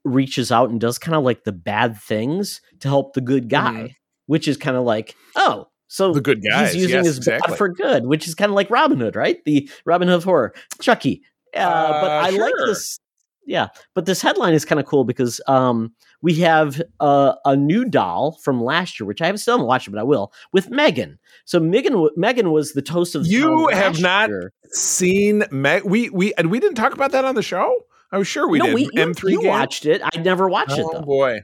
reaches 0.04 0.50
out 0.50 0.68
and 0.70 0.80
does 0.80 0.98
kind 0.98 1.14
of 1.14 1.22
like 1.22 1.44
the 1.44 1.52
bad 1.52 1.96
things 2.00 2.60
to 2.80 2.88
help 2.88 3.12
the 3.14 3.20
good 3.20 3.48
guy, 3.48 3.72
Mhm. 3.72 3.94
which 4.26 4.48
is 4.48 4.56
kind 4.56 4.76
of 4.76 4.84
like, 4.84 5.14
oh. 5.36 5.68
So 5.92 6.10
The 6.14 6.22
good 6.22 6.42
guys, 6.42 6.72
he's 6.72 6.84
using 6.84 6.96
yes, 6.96 7.06
his 7.06 7.16
exactly. 7.18 7.50
bad 7.50 7.58
for 7.58 7.68
good, 7.68 8.06
which 8.06 8.26
is 8.26 8.34
kind 8.34 8.48
of 8.48 8.56
like 8.56 8.70
Robin 8.70 8.98
Hood, 8.98 9.14
right? 9.14 9.44
The 9.44 9.68
Robin 9.84 10.08
Hood 10.08 10.16
of 10.16 10.24
horror, 10.24 10.54
Chucky. 10.80 11.22
Uh, 11.54 12.00
but 12.00 12.10
Uh, 12.10 12.28
I 12.28 12.30
like 12.30 12.54
this. 12.64 12.98
Yeah, 13.44 13.68
but 13.94 14.06
this 14.06 14.22
headline 14.22 14.54
is 14.54 14.64
kind 14.64 14.80
of 14.80 14.86
cool 14.86 15.04
because 15.04 15.38
um, 15.48 15.92
we 16.22 16.32
have 16.36 16.80
uh, 17.00 17.34
a 17.44 17.56
new 17.56 17.84
doll 17.84 18.38
from 18.42 18.64
last 18.64 18.98
year, 18.98 19.06
which 19.06 19.20
I 19.20 19.26
haven't 19.26 19.40
still 19.40 19.54
haven't 19.58 19.66
watched 19.66 19.90
but 19.90 20.00
I 20.00 20.02
will 20.02 20.32
with 20.54 20.70
Megan. 20.70 21.18
So 21.44 21.60
Megan, 21.60 22.08
Megan 22.16 22.52
was 22.52 22.72
the 22.72 22.80
toast 22.80 23.14
of 23.14 23.24
the 23.24 23.28
You 23.28 23.68
have 23.68 24.00
not 24.00 24.30
year. 24.30 24.50
Seen 24.70 25.44
Meg? 25.50 25.84
We 25.84 26.08
we 26.08 26.32
and 26.38 26.50
we 26.50 26.58
didn't 26.58 26.76
talk 26.76 26.94
about 26.94 27.12
that 27.12 27.26
on 27.26 27.34
the 27.34 27.42
show. 27.42 27.70
I'm 28.12 28.22
sure 28.24 28.48
we 28.48 28.60
no, 28.60 28.64
did. 28.66 28.74
we, 28.76 28.82
you, 28.84 28.90
M3 28.92 29.30
you 29.30 29.40
game? 29.42 29.48
watched 29.50 29.84
it. 29.84 30.00
I 30.02 30.18
never 30.20 30.48
watched 30.48 30.78
it 30.78 30.86
Oh 30.88 31.02
boy! 31.02 31.40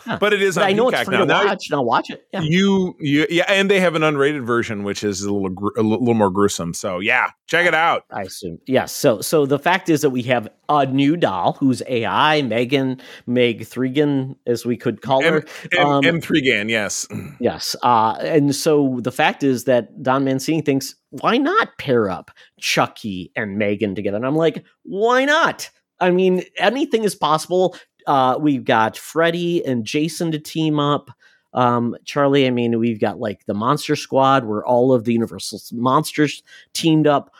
Huh. 0.00 0.16
But 0.20 0.32
it 0.32 0.40
is 0.40 0.54
But 0.54 0.64
I 0.64 0.72
know 0.74 0.88
it's 0.88 0.92
Peacock 0.98 1.06
free 1.06 1.14
now. 1.16 1.20
to 1.22 1.26
Now 1.26 1.44
watch, 1.46 1.66
and 1.70 1.74
I'll 1.76 1.84
watch 1.84 2.08
it. 2.10 2.24
Yeah. 2.32 2.40
you 2.42 2.94
you 3.00 3.26
yeah, 3.30 3.44
and 3.48 3.68
they 3.68 3.80
have 3.80 3.96
an 3.96 4.02
unrated 4.02 4.46
version 4.46 4.84
which 4.84 5.02
is 5.02 5.22
a 5.22 5.32
little 5.32 5.48
gru- 5.48 5.72
a 5.76 5.82
little 5.82 6.14
more 6.14 6.30
gruesome. 6.30 6.72
So 6.72 7.00
yeah, 7.00 7.30
check 7.48 7.66
it 7.66 7.74
out. 7.74 8.04
I 8.12 8.22
assume. 8.22 8.58
Yes. 8.68 8.92
So 8.92 9.20
so 9.22 9.44
the 9.44 9.58
fact 9.58 9.88
is 9.88 10.02
that 10.02 10.10
we 10.10 10.22
have 10.22 10.48
a 10.68 10.86
new 10.86 11.16
doll 11.16 11.54
who's 11.58 11.82
AI, 11.88 12.42
Megan, 12.42 13.00
Meg 13.26 13.66
Thregan, 13.66 14.36
as 14.46 14.64
we 14.64 14.76
could 14.76 15.02
call 15.02 15.20
her. 15.24 15.44
M, 15.76 15.86
Um, 15.86 16.02
M3 16.04 16.44
Gan, 16.44 16.68
yes. 16.68 17.08
Yes. 17.40 17.74
Uh, 17.82 18.16
and 18.20 18.54
so 18.54 19.00
the 19.02 19.10
fact 19.12 19.42
is 19.42 19.64
that 19.64 20.00
Don 20.02 20.24
Mancini 20.24 20.60
thinks, 20.60 20.94
why 21.10 21.38
not 21.38 21.76
pair 21.78 22.08
up 22.08 22.30
Chucky 22.60 23.32
and 23.34 23.56
Megan 23.58 23.94
together? 23.96 24.16
And 24.18 24.26
I'm 24.26 24.36
like, 24.36 24.64
why 24.84 25.24
not? 25.24 25.70
I 26.00 26.10
mean, 26.12 26.44
anything 26.58 27.02
is 27.02 27.16
possible. 27.16 27.74
Uh, 28.08 28.38
we've 28.40 28.64
got 28.64 28.96
Freddy 28.96 29.62
and 29.64 29.84
Jason 29.84 30.32
to 30.32 30.38
team 30.38 30.80
up. 30.80 31.10
Um, 31.52 31.94
Charlie, 32.06 32.46
I 32.46 32.50
mean, 32.50 32.78
we've 32.78 32.98
got 32.98 33.20
like 33.20 33.44
the 33.44 33.52
Monster 33.52 33.96
Squad 33.96 34.46
where 34.46 34.64
all 34.64 34.94
of 34.94 35.04
the 35.04 35.12
Universal 35.12 35.60
monsters 35.72 36.42
teamed 36.72 37.06
up. 37.06 37.30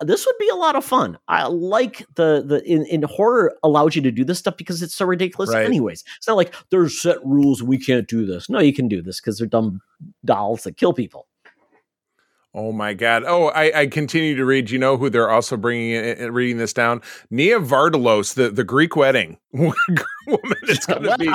this 0.00 0.26
would 0.26 0.36
be 0.38 0.48
a 0.50 0.54
lot 0.54 0.76
of 0.76 0.84
fun. 0.84 1.18
I 1.28 1.46
like 1.46 2.04
the 2.16 2.44
the 2.46 2.62
in, 2.70 2.84
in 2.86 3.02
horror 3.04 3.54
allows 3.62 3.96
you 3.96 4.02
to 4.02 4.10
do 4.10 4.24
this 4.24 4.38
stuff 4.38 4.56
because 4.58 4.82
it's 4.82 4.94
so 4.94 5.06
ridiculous. 5.06 5.50
Right. 5.50 5.64
Anyways, 5.64 6.04
it's 6.18 6.28
not 6.28 6.36
like 6.36 6.54
there's 6.70 7.00
set 7.00 7.24
rules. 7.24 7.62
We 7.62 7.78
can't 7.78 8.06
do 8.06 8.26
this. 8.26 8.50
No, 8.50 8.58
you 8.58 8.74
can 8.74 8.88
do 8.88 9.00
this 9.00 9.18
because 9.18 9.38
they're 9.38 9.46
dumb 9.46 9.80
dolls 10.24 10.64
that 10.64 10.76
kill 10.76 10.92
people. 10.92 11.26
Oh 12.54 12.70
my 12.70 12.92
God! 12.92 13.24
Oh, 13.26 13.46
I, 13.46 13.80
I 13.80 13.86
continue 13.86 14.36
to 14.36 14.44
read. 14.44 14.70
You 14.70 14.78
know 14.78 14.98
who 14.98 15.08
they're 15.08 15.30
also 15.30 15.56
bringing 15.56 15.92
in, 15.92 16.34
reading 16.34 16.58
this 16.58 16.74
down? 16.74 17.00
Nia 17.30 17.58
Vardalos, 17.58 18.34
the, 18.34 18.50
the 18.50 18.62
Greek 18.62 18.94
wedding 18.94 19.38
woman. 19.52 19.72
It's 20.64 20.84
going 20.84 21.02
to 21.02 21.16
be 21.16 21.28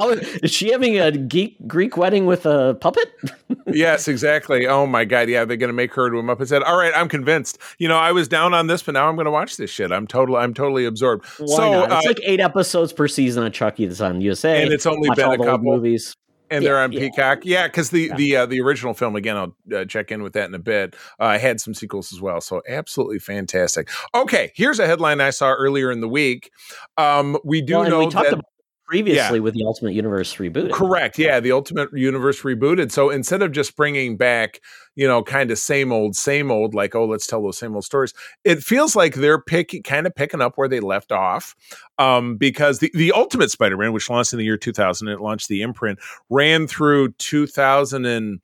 is 0.45 0.51
she 0.51 0.71
having 0.71 0.99
a 0.99 1.11
geek 1.11 1.57
Greek 1.67 1.97
wedding 1.97 2.27
with 2.27 2.45
a 2.45 2.75
puppet? 2.79 3.11
yes, 3.65 4.07
exactly. 4.07 4.67
Oh 4.67 4.85
my 4.85 5.05
God! 5.05 5.27
Yeah, 5.27 5.43
they're 5.43 5.57
going 5.57 5.69
to 5.69 5.73
make 5.73 5.91
her 5.95 6.05
into 6.05 6.19
a 6.19 6.23
Muppet. 6.23 6.49
Said, 6.49 6.61
all 6.61 6.77
right, 6.77 6.93
I'm 6.95 7.09
convinced. 7.09 7.57
You 7.79 7.87
know, 7.87 7.97
I 7.97 8.11
was 8.11 8.27
down 8.27 8.53
on 8.53 8.67
this, 8.67 8.83
but 8.83 8.91
now 8.91 9.09
I'm 9.09 9.15
going 9.15 9.25
to 9.25 9.31
watch 9.31 9.57
this 9.57 9.71
shit. 9.71 9.91
I'm 9.91 10.05
totally, 10.05 10.37
I'm 10.37 10.53
totally 10.53 10.85
absorbed. 10.85 11.25
Why 11.39 11.55
so, 11.55 11.71
not? 11.71 11.85
It's 11.85 12.05
uh, 12.05 12.09
like 12.09 12.19
eight 12.25 12.41
episodes 12.41 12.93
per 12.93 13.07
season 13.07 13.43
of 13.43 13.53
Chucky 13.53 13.87
that's 13.87 14.01
on 14.01 14.21
USA, 14.21 14.61
and 14.61 14.71
it's 14.71 14.85
only 14.85 15.09
been 15.15 15.31
a 15.31 15.37
couple. 15.37 15.73
movies. 15.73 16.15
And 16.49 16.63
Yeah, 16.63 16.69
they're 16.69 16.79
on 16.79 16.91
yeah. 16.91 16.99
Peacock. 16.99 17.39
Yeah, 17.45 17.67
because 17.67 17.89
the 17.89 18.07
Yeah. 18.07 18.15
the 18.15 18.35
uh, 18.37 18.45
the 18.45 18.61
original 18.61 18.93
film 18.93 19.15
again. 19.15 19.37
I'll 19.37 19.55
uh, 19.75 19.85
check 19.85 20.11
in 20.11 20.23
with 20.23 20.33
that 20.33 20.47
in 20.49 20.53
a 20.55 20.59
bit. 20.59 20.95
Uh, 21.19 21.37
had 21.37 21.59
some 21.59 21.73
sequels 21.73 22.11
as 22.13 22.21
well, 22.21 22.41
so 22.41 22.61
absolutely 22.67 23.19
fantastic. 23.19 23.89
Okay, 24.15 24.51
here's 24.55 24.79
a 24.79 24.85
headline 24.87 25.21
I 25.21 25.29
saw 25.31 25.51
earlier 25.53 25.91
in 25.91 26.01
the 26.01 26.07
week. 26.09 26.51
Um, 26.97 27.37
we 27.43 27.61
do 27.61 27.73
Well, 27.79 27.89
know 27.89 27.99
we 27.99 28.09
that. 28.13 28.33
about 28.33 28.45
previously 28.87 29.39
with 29.39 29.53
the 29.53 29.63
Ultimate 29.63 29.93
Universe 29.93 30.35
reboot. 30.35 30.71
Correct. 30.71 31.19
Yeah, 31.19 31.39
the 31.39 31.51
Ultimate 31.51 31.89
Universe 31.93 32.41
rebooted. 32.41 32.91
So 32.91 33.09
instead 33.09 33.41
of 33.41 33.51
just 33.51 33.75
bringing 33.75 34.17
back, 34.17 34.61
you 34.95 35.07
know, 35.07 35.21
kind 35.23 35.51
of 35.51 35.57
same 35.57 35.91
old, 35.91 36.15
same 36.15 36.49
old, 36.49 36.73
like 36.73 36.95
oh, 36.95 37.05
let's 37.05 37.27
tell 37.27 37.43
those 37.43 37.57
same 37.57 37.75
old 37.75 37.83
stories. 37.83 38.13
It 38.43 38.63
feels 38.63 38.95
like 38.95 39.15
they're 39.15 39.41
picking, 39.41 39.83
kind 39.83 40.07
of 40.07 40.15
picking 40.15 40.41
up 40.41 40.53
where 40.55 40.67
they 40.67 40.79
left 40.79 41.11
off, 41.11 41.55
um, 41.97 42.37
because 42.37 42.79
the 42.79 42.91
the 42.93 43.11
Ultimate 43.11 43.51
Spider-Man, 43.51 43.93
which 43.93 44.09
launched 44.09 44.33
in 44.33 44.39
the 44.39 44.45
year 44.45 44.57
2000, 44.57 45.07
it 45.07 45.19
launched 45.19 45.49
the 45.49 45.61
imprint, 45.61 45.99
ran 46.29 46.67
through 46.67 47.11
2000 47.13 48.05
and 48.05 48.39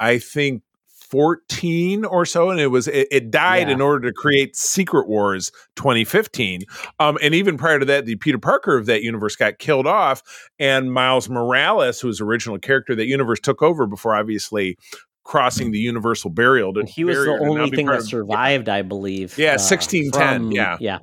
I 0.00 0.18
think 0.18 0.62
14 1.10 2.04
or 2.04 2.24
so 2.24 2.50
and 2.50 2.60
it 2.60 2.68
was 2.68 2.86
it, 2.88 3.08
it 3.10 3.30
died 3.30 3.68
Yeah. 3.68 3.74
in 3.74 3.80
order 3.80 4.08
to 4.08 4.12
create 4.14 4.54
secret 4.56 5.08
wars 5.08 5.50
2015 5.76 6.62
um 7.00 7.18
and 7.22 7.34
even 7.34 7.56
prior 7.56 7.78
to 7.78 7.84
that 7.86 8.06
the 8.06 8.16
peter 8.16 8.38
parker 8.38 8.76
of 8.76 8.86
that 8.86 9.02
universe 9.02 9.34
got 9.36 9.58
killed 9.58 9.86
off 9.86 10.22
and 10.58 10.92
miles 10.92 11.28
morales 11.28 12.00
whose 12.00 12.20
original 12.20 12.58
character 12.58 12.94
that 12.94 13.06
universe 13.06 13.40
took 13.40 13.62
over 13.62 13.86
before 13.86 14.14
obviously 14.14 14.76
crossing 15.24 15.70
the 15.72 15.78
universal 15.78 16.30
burial 16.30 16.72
to 16.72 16.80
And 16.80 16.88
he 16.88 17.04
was 17.04 17.16
the 17.18 17.24
barrier 17.24 17.38
to 17.38 17.44
now 17.44 17.50
only 17.62 17.70
thing 17.76 17.86
that 17.86 17.98
of- 17.98 18.04
survived, 18.06 18.68
I 18.70 18.80
believe. 18.80 19.36
Yeah, 19.36 19.48
uh, 19.48 19.58
1610, 19.60 20.40
from- 20.44 20.52
yeah. 20.52 20.76
yeah. 20.80 20.98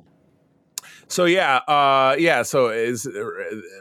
So 1.08 1.24
yeah, 1.24 1.56
uh, 1.68 2.16
yeah. 2.18 2.42
So 2.42 2.68
is 2.68 3.08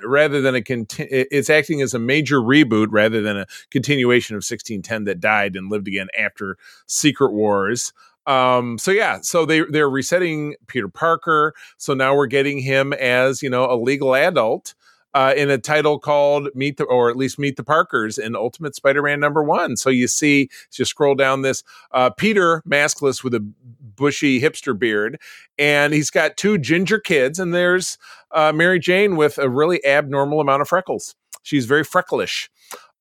rather 0.04 0.42
than 0.42 0.56
a 0.56 0.62
conti- 0.62 1.08
it's 1.10 1.50
acting 1.50 1.82
as 1.82 1.94
a 1.94 2.00
major 2.00 2.40
reboot 2.40 2.88
rather 2.92 3.22
than 3.22 3.38
a 3.38 3.48
continuation 3.72 4.36
of 4.36 4.40
1610 4.40 5.06
that 5.06 5.20
died 5.20 5.56
and 5.56 5.70
lived 5.70 5.88
again 5.88 6.08
after 6.18 6.58
Secret 6.86 7.32
Wars. 7.32 7.94
Um, 8.28 8.78
so 8.78 8.92
yeah, 8.92 9.20
so 9.22 9.46
they 9.46 9.62
they're 9.62 9.90
resetting 9.90 10.56
Peter 10.68 10.88
Parker. 10.88 11.54
So 11.78 11.94
now 11.94 12.16
we're 12.16 12.28
getting 12.28 12.60
him 12.60 12.94
as 12.94 13.42
you 13.42 13.50
know 13.50 13.72
a 13.72 13.76
legal 13.76 14.16
adult. 14.16 14.76
Uh, 15.16 15.34
in 15.38 15.50
a 15.50 15.58
title 15.58 15.98
called 15.98 16.50
Meet 16.56 16.76
the, 16.76 16.84
or 16.84 17.10
at 17.10 17.16
least 17.16 17.40
Meet 17.40 17.56
the 17.56 17.64
Parkers 17.64 18.18
in 18.18 18.36
Ultimate 18.36 18.76
Spider-Man 18.76 19.18
number 19.22 19.42
one. 19.42 19.78
So 19.78 19.90
you 19.90 20.08
see, 20.08 20.50
as 20.70 20.78
you 20.78 20.84
scroll 20.84 21.16
down 21.16 21.42
this, 21.42 21.64
uh, 21.92 22.10
Peter 22.10 22.62
maskless 22.68 23.24
with 23.24 23.34
a 23.34 23.40
bushy 23.40 24.42
hipster 24.42 24.78
beard, 24.78 25.18
and 25.58 25.94
he's 25.94 26.10
got 26.10 26.36
two 26.36 26.58
ginger 26.58 27.00
kids, 27.00 27.40
and 27.40 27.54
there's 27.54 27.98
uh, 28.32 28.52
Mary 28.54 28.78
Jane 28.78 29.16
with 29.16 29.38
a 29.38 29.48
really 29.48 29.84
abnormal 29.86 30.42
amount 30.42 30.62
of 30.62 30.68
freckles. 30.68 31.16
She's 31.44 31.66
very 31.66 31.86
frecklish. 31.86 32.50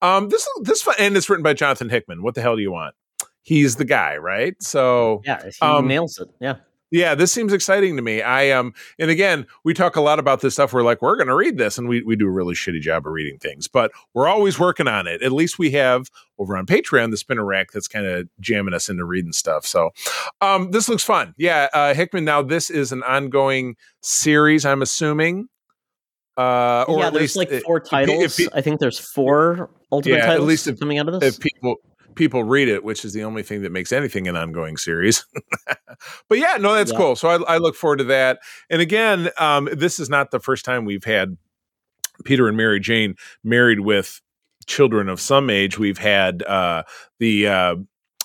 Um, 0.01 0.29
this 0.29 0.47
this 0.63 0.87
and 0.99 1.17
it's 1.17 1.29
written 1.29 1.43
by 1.43 1.55
Jonathan 1.55 1.89
Hickman. 1.89 2.23
What 2.23 2.37
the 2.37 2.43
hell 2.43 2.55
do 2.55 2.63
you 2.63 2.71
want? 2.71 2.95
He's 3.43 3.75
the 3.75 3.85
guy, 3.85 4.19
right? 4.19 4.55
So 4.63 5.21
Yeah, 5.25 5.43
he 5.43 5.53
Um, 5.61 5.89
nails 5.89 6.19
it. 6.19 6.29
Yeah. 6.41 6.57
Yeah, 6.95 7.17
this 7.17 7.33
seems 7.33 7.53
exciting 7.53 7.97
to 7.97 8.03
me. 8.03 8.23
I 8.23 8.51
um, 8.53 8.73
and 9.01 9.11
again, 9.11 9.47
we 9.65 9.75
talk 9.75 9.97
a 9.97 10.01
lot 10.01 10.21
about 10.21 10.41
this 10.43 10.55
stuff. 10.55 10.73
We're 10.73 10.85
like, 10.85 11.03
we're 11.03 11.17
going 11.17 11.27
to 11.27 11.35
read 11.35 11.59
this, 11.59 11.77
and 11.77 11.89
we 11.89 12.03
we 12.03 12.15
do 12.15 12.27
a 12.27 12.31
really 12.31 12.55
shitty 12.55 12.81
job 12.81 13.05
of 13.05 13.13
reading 13.13 13.37
things, 13.39 13.67
but 13.67 13.91
we're 14.15 14.29
always 14.29 14.61
working 14.61 14.87
on 14.87 15.09
it. 15.09 15.21
At 15.21 15.33
least 15.33 15.59
we 15.59 15.73
have 15.73 16.09
over 16.39 16.57
on 16.57 16.67
Patreon 16.67 17.11
the 17.11 17.17
spinner 17.17 17.45
rack 17.45 17.73
that's 17.73 17.89
kind 17.89 18.07
of 18.07 18.29
jamming 18.39 18.75
us 18.75 18.89
into 18.89 19.05
reading 19.05 19.33
stuff. 19.33 19.67
So, 19.67 19.91
um, 20.41 20.71
this 20.71 20.89
looks 20.89 21.03
fun. 21.03 21.35
Yeah, 21.37 21.67
uh, 21.75 21.95
Hickman. 21.95 22.25
Now 22.25 22.43
this 22.43 22.71
is 22.71 22.93
an 22.93 23.03
ongoing 23.03 23.75
series. 24.01 24.65
I'm 24.65 24.81
assuming. 24.81 25.49
Uh, 26.37 26.85
or 26.89 26.99
yeah, 26.99 27.07
at 27.07 27.13
there's 27.13 27.37
least 27.37 27.37
like 27.37 27.63
four 27.65 27.79
titles. 27.81 28.41
I 28.55 28.61
think 28.61 28.81
there's 28.81 28.99
four 28.99 29.71
ultimate 29.93 30.17
Yeah, 30.17 30.23
at 30.23 30.27
titles 30.27 30.49
least 30.49 30.67
if- 30.69 30.81
coming 30.81 30.99
out 30.99 31.09
of 31.09 31.21
this. 31.21 31.37
if 31.37 31.41
people 31.41 31.77
people 32.15 32.45
read 32.45 32.69
it, 32.69 32.85
which 32.85 33.05
is 33.05 33.13
the 33.13 33.25
only 33.25 33.43
thing 33.43 33.63
that 33.63 33.73
makes 33.73 33.93
anything 33.93 34.29
an 34.29 34.37
ongoing 34.37 34.77
series. 34.77 35.25
but 36.29 36.39
yeah, 36.39 36.57
no, 36.61 36.75
that's 36.75 36.93
Yeah. 36.93 36.99
cool. 36.99 37.17
So 37.17 37.29
I, 37.29 37.55
I 37.55 37.59
look 37.59 37.75
forward 37.75 37.99
to 37.99 38.05
that. 38.05 38.39
And 38.71 38.81
again, 38.81 39.31
um, 39.39 39.69
this 39.73 39.99
is 39.99 40.09
not 40.11 40.31
the 40.31 40.41
first 40.41 40.65
time 40.65 40.85
we've 40.85 41.05
had 41.05 41.37
Peter 42.25 42.49
and 42.49 42.57
Mary 42.57 42.81
Jane 42.81 43.17
married 43.43 43.81
with 43.81 44.21
children 44.67 45.09
of 45.09 45.21
some 45.21 45.51
age. 45.51 45.79
We've 45.79 45.99
had 45.99 46.43
uh, 46.43 46.85
the 47.19 47.49
uh, 47.49 47.75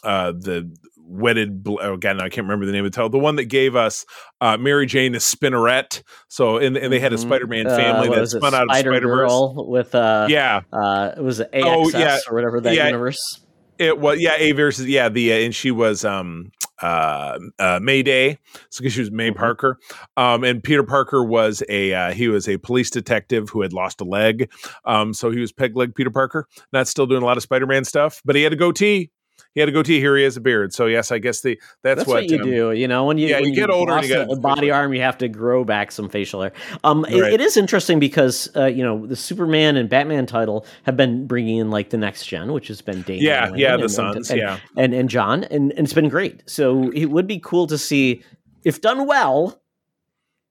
uh, 0.04 0.32
the 0.32 0.71
wedded. 0.97 1.65
Oh 1.67 1.97
God, 1.97 2.17
no, 2.17 2.23
I 2.23 2.30
can't 2.30 2.45
remember 2.45 2.67
the 2.67 2.71
name 2.71 2.86
of 2.86 2.91
the 2.91 2.95
title. 2.95 3.10
The 3.10 3.17
one 3.17 3.36
that 3.38 3.45
gave 3.45 3.75
us 3.75 4.06
uh, 4.41 4.58
Mary 4.58 4.86
Jane 4.86 5.15
is 5.15 5.23
Spinneret. 5.23 6.04
So 6.28 6.58
and, 6.58 6.78
and 6.78 6.93
they 6.93 6.99
had 6.99 7.13
a 7.13 7.15
Mhm. 7.17 7.21
Spider-Man 7.21 7.67
Uh, 7.67 7.75
family 7.75 8.10
what 8.10 8.19
that 8.19 8.28
spun 8.28 8.54
out 8.54 8.63
of 8.63 8.75
Spider 8.75 8.91
Spider 8.91 9.08
Verse. 9.08 9.30
Girl 9.30 9.67
with 9.67 9.95
uh, 9.95 10.28
Yeah, 10.30 10.62
uh, 10.71 11.12
it 11.17 11.23
was 11.23 11.39
AXS 11.39 11.63
Oh, 11.65 11.89
yeah. 11.89 12.19
or 12.30 12.36
whatever 12.36 12.62
that 12.62 12.75
Yeah. 12.75 12.86
universe. 12.86 13.41
It 13.79 13.97
was 13.97 14.19
yeah, 14.19 14.35
A 14.37 14.51
versus 14.51 14.87
yeah, 14.87 15.07
the 15.09 15.31
uh, 15.31 15.37
and 15.37 15.55
she 15.55 15.71
was 15.71 16.03
um 16.03 16.51
uh, 16.81 17.39
uh 17.57 17.79
Mayday, 17.81 18.37
so 18.69 18.81
because 18.81 18.93
she 18.93 18.99
was 18.99 19.09
May 19.11 19.31
Mhm. 19.31 19.37
Parker, 19.37 19.79
um, 20.17 20.43
and 20.43 20.61
Peter 20.61 20.83
Parker 20.83 21.23
was 21.23 21.63
a 21.69 21.93
uh, 21.93 22.11
he 22.11 22.27
was 22.27 22.47
a 22.49 22.57
police 22.57 22.89
detective 22.89 23.49
who 23.49 23.61
had 23.61 23.71
lost 23.71 24.01
a 24.01 24.03
leg, 24.03 24.51
um, 24.85 25.13
so 25.13 25.31
he 25.31 25.39
was 25.39 25.53
peg 25.53 25.77
leg 25.77 25.95
Peter 25.95 26.11
Parker, 26.11 26.45
not 26.73 26.87
still 26.89 27.07
doing 27.07 27.23
a 27.23 27.25
lot 27.25 27.37
of 27.37 27.43
Spider 27.43 27.65
Man 27.65 27.85
stuff, 27.85 28.21
but 28.25 28.35
he 28.35 28.43
had 28.43 28.53
a 28.53 28.57
goatee. 28.57 29.11
He 29.55 29.59
had 29.62 29.67
a 29.69 29.71
goatee. 29.71 29.99
Here 29.99 30.15
he 30.15 30.23
has 30.23 30.38
a 30.38 30.41
beard. 30.41 30.73
So 30.73 30.85
yes, 30.85 31.12
I 31.12 31.17
guess 31.17 31.41
the 31.41 31.59
that's, 31.81 31.99
That's, 31.99 32.07
what, 32.07 32.29
you 32.29 32.39
um, 32.39 32.45
do. 32.45 32.71
You 32.71 32.88
know, 32.88 33.05
when 33.05 33.17
you 33.17 33.27
yeah, 33.27 33.39
when 33.39 33.49
you 33.49 33.55
get 33.55 33.69
older 33.69 33.99
you 33.99 34.07
get- 34.07 34.29
a 34.31 34.35
body 34.35 34.69
arm, 34.71 34.93
you 34.93 35.01
have 35.01 35.17
to 35.17 35.27
grow 35.27 35.63
back 35.63 35.91
some 35.91 36.07
facial 36.07 36.41
hair. 36.41 36.53
Um, 36.83 37.03
it- 37.09 37.19
Right. 37.19 37.33
it 37.33 37.41
is 37.41 37.57
interesting 37.57 37.99
because 37.99 38.47
uh, 38.55 38.65
you 38.67 38.83
know 38.83 39.05
the 39.07 39.15
Superman 39.15 39.75
and 39.75 39.89
Batman 39.89 40.25
title 40.27 40.65
have 40.83 40.95
been 40.95 41.27
bringing 41.27 41.57
in 41.57 41.71
like 41.71 41.89
the 41.89 41.97
next 41.97 42.25
gen, 42.27 42.53
which 42.53 42.67
has 42.69 42.81
been 42.81 43.01
Damian 43.01 43.25
Yeah, 43.25 43.49
Wayne 43.51 43.59
yeah, 43.59 43.75
the 43.75 43.83
and- 43.83 43.91
Sons, 43.91 44.29
and, 44.29 44.39
yeah. 44.39 44.59
and 44.77 44.93
and 44.93 45.09
John, 45.09 45.43
and, 45.45 45.71
and 45.73 45.79
it's 45.85 45.93
been 45.93 46.09
great. 46.09 46.43
So 46.49 46.89
it 46.91 47.07
would 47.07 47.27
be 47.27 47.39
cool 47.39 47.67
to 47.67 47.77
see 47.77 48.23
if 48.63 48.79
done 48.81 49.05
well, 49.07 49.62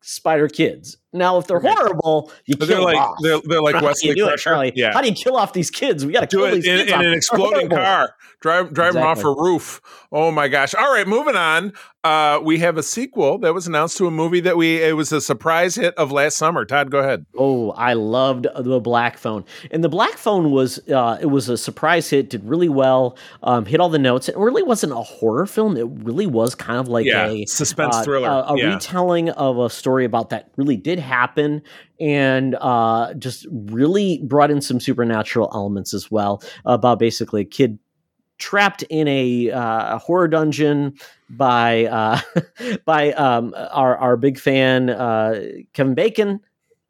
Spider 0.02 0.48
Kids. 0.48 0.97
Now, 1.18 1.38
if 1.38 1.46
they're 1.46 1.58
Right. 1.58 1.76
horrible, 1.76 2.30
you 2.46 2.56
But 2.56 2.68
kill 2.68 2.86
they're 2.86 2.94
like 2.94 3.08
they're, 3.22 3.40
they're 3.44 3.62
like 3.62 3.74
How 3.74 3.80
do 3.80 3.86
you 3.86 3.88
Wesley 3.90 4.14
do 4.14 4.24
it, 4.24 4.28
Crusher. 4.28 4.50
Charlie? 4.50 4.72
Yeah, 4.74 4.92
How 4.92 5.02
do 5.02 5.08
you 5.08 5.14
kill 5.14 5.36
off 5.36 5.52
these 5.52 5.70
kids? 5.70 6.06
We 6.06 6.12
got 6.12 6.20
to 6.20 6.26
kill 6.28 6.44
it 6.46 6.54
these 6.54 6.66
in, 6.66 6.78
kids 6.78 6.92
in 6.92 7.00
an 7.04 7.12
exploding 7.12 7.68
car. 7.68 8.14
Drive 8.40 8.72
drive 8.72 8.94
them 8.94 9.02
off 9.02 9.24
a 9.24 9.28
roof. 9.34 9.80
Oh 10.12 10.30
my 10.30 10.46
gosh! 10.46 10.72
All 10.72 10.92
right, 10.92 11.06
moving 11.06 11.34
on. 11.34 11.72
Uh, 12.04 12.40
we 12.42 12.60
have 12.60 12.78
a 12.78 12.82
sequel 12.84 13.36
that 13.38 13.52
was 13.52 13.66
announced 13.66 13.96
to 13.98 14.06
a 14.06 14.10
movie 14.12 14.38
that 14.40 14.56
we 14.56 14.80
it 14.80 14.96
was 14.96 15.10
a 15.10 15.20
surprise 15.20 15.74
hit 15.74 15.92
of 15.96 16.12
last 16.12 16.36
summer. 16.38 16.64
Todd, 16.64 16.88
go 16.92 17.00
ahead. 17.00 17.26
Oh, 17.36 17.72
I 17.72 17.94
loved 17.94 18.46
the 18.56 18.78
Black 18.78 19.18
Phone, 19.18 19.44
and 19.72 19.82
the 19.82 19.88
Black 19.88 20.16
Phone 20.16 20.52
was 20.52 20.78
uh, 20.88 21.18
it 21.20 21.26
was 21.26 21.48
a 21.48 21.56
surprise 21.56 22.08
hit, 22.10 22.30
did 22.30 22.44
really 22.44 22.68
well, 22.68 23.16
um, 23.42 23.66
hit 23.66 23.80
all 23.80 23.88
the 23.88 23.98
notes. 23.98 24.28
It 24.28 24.36
really 24.36 24.62
wasn't 24.62 24.92
a 24.92 25.02
horror 25.02 25.44
film; 25.44 25.76
it 25.76 25.88
really 26.04 26.26
was 26.28 26.54
kind 26.54 26.78
of 26.78 26.86
like 26.86 27.06
yeah, 27.06 27.26
a 27.26 27.44
suspense 27.46 27.96
uh, 27.96 28.04
thriller. 28.04 28.28
a, 28.28 28.52
a 28.52 28.56
yeah. 28.56 28.74
retelling 28.74 29.30
of 29.30 29.58
a 29.58 29.68
story 29.68 30.04
about 30.04 30.30
that 30.30 30.48
really 30.56 30.76
did 30.76 31.00
happen, 31.08 31.62
and 31.98 32.54
uh, 32.60 33.14
just 33.14 33.46
really 33.50 34.20
brought 34.22 34.50
in 34.50 34.60
some 34.60 34.78
supernatural 34.80 35.50
elements 35.52 35.94
as 35.94 36.10
well 36.10 36.42
about 36.64 36.98
basically 36.98 37.42
a 37.42 37.44
kid 37.44 37.78
trapped 38.38 38.82
in 38.84 39.08
a 39.08 39.50
uh, 39.50 39.98
horror 39.98 40.28
dungeon 40.28 40.94
by 41.28 41.86
uh, 41.86 42.20
by 42.84 43.12
um, 43.12 43.54
our 43.70 43.96
our 43.96 44.16
big 44.16 44.38
fan 44.38 44.90
uh, 44.90 45.42
Kevin 45.72 45.94
Bacon, 45.94 46.40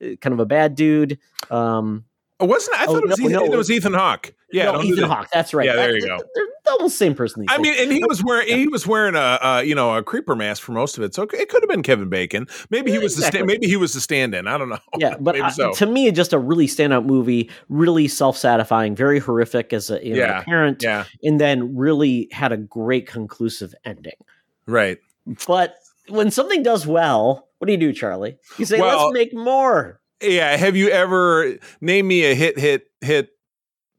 uh, 0.02 0.16
kind 0.20 0.33
of 0.33 0.40
a 0.40 0.46
bad 0.46 0.74
dude. 0.74 1.18
Um, 1.50 2.04
Oh, 2.40 2.46
wasn't? 2.46 2.79
I 2.79 2.85
Oh, 2.85 2.92
thought 2.94 3.03
it 3.05 3.09
was 3.09 3.18
no, 3.18 3.29
Ethan, 3.29 3.46
no. 3.46 3.53
it 3.53 3.57
was 3.57 3.70
Ethan 3.70 3.94
Hawke. 3.94 4.33
Yeah, 4.53 4.70
no, 4.72 4.83
Ethan. 4.83 5.05
Hawke. 5.05 5.29
That's 5.33 5.53
right. 5.53 5.66
Yeah, 5.66 5.74
there 5.77 5.94
you 5.96 6.07
go. 6.07 6.18
They're 6.35 6.46
same 6.88 7.14
person. 7.14 7.44
I 7.48 7.57
days. 7.57 7.62
mean, 7.62 7.74
and 7.79 7.92
he 7.92 8.05
was 8.05 8.22
wearing 8.22 8.46
he 8.59 8.68
was 8.68 8.87
wearing 8.87 9.14
a 9.14 9.18
uh, 9.42 9.62
you 9.64 9.74
know 9.74 9.96
a 9.96 10.03
creeper 10.03 10.35
mask 10.37 10.62
for 10.62 10.72
most 10.72 10.96
of 10.98 11.05
it, 11.05 11.14
so 11.14 11.22
it 11.22 11.29
could 11.48 11.62
have 11.62 11.68
been 11.68 11.83
Kevin 11.83 12.09
Bacon. 12.09 12.46
Maybe 12.70 12.90
he 12.90 12.98
was 12.98 13.16
the 13.16 13.22
sta- 13.22 13.44
maybe 13.44 13.66
he 13.66 13.77
was 13.77 13.92
the 13.94 14.01
stand-in. 14.01 14.46
I 14.46 14.57
don't 14.59 14.68
know. 14.68 14.79
yeah, 14.98 15.16
but 15.18 15.35
maybe 15.35 15.44
uh, 15.46 15.51
so. 15.51 15.72
to 15.72 15.87
me, 15.87 16.11
just 16.11 16.33
a 16.33 16.38
really 16.38 16.66
standout 16.66 17.05
movie, 17.07 17.51
really 17.68 18.09
self-satisfying, 18.09 18.94
very 18.96 19.18
horrific 19.18 19.72
as 19.72 19.90
a, 19.90 20.05
you 20.05 20.14
know, 20.14 20.20
Yeah, 20.20 20.40
a 20.40 20.44
parent, 20.44 20.83
yeah, 20.83 21.05
and 21.22 21.40
then 21.40 21.77
really 21.77 22.29
had 22.33 22.53
a 22.53 22.57
great 22.57 23.07
conclusive 23.07 23.74
ending. 23.85 24.16
right. 24.66 24.98
But 25.46 25.77
when 26.09 26.31
something 26.31 26.62
does 26.62 26.87
well, 26.87 27.48
what 27.59 27.66
do 27.66 27.72
you 27.72 27.79
do, 27.79 27.92
Charlie? 27.92 28.38
You 28.57 28.64
say, 28.64 28.81
Well- 28.81 29.09
let's 29.09 29.14
make 29.14 29.35
more. 29.35 30.01
Yeah. 30.22 30.57
Have 30.57 30.76
you 30.76 30.88
ever 30.90 31.57
name 31.81 32.09
me 32.09 32.24
a 32.24 32.35
hit, 32.35 32.59
hit, 32.59 32.87
hit 33.00 33.31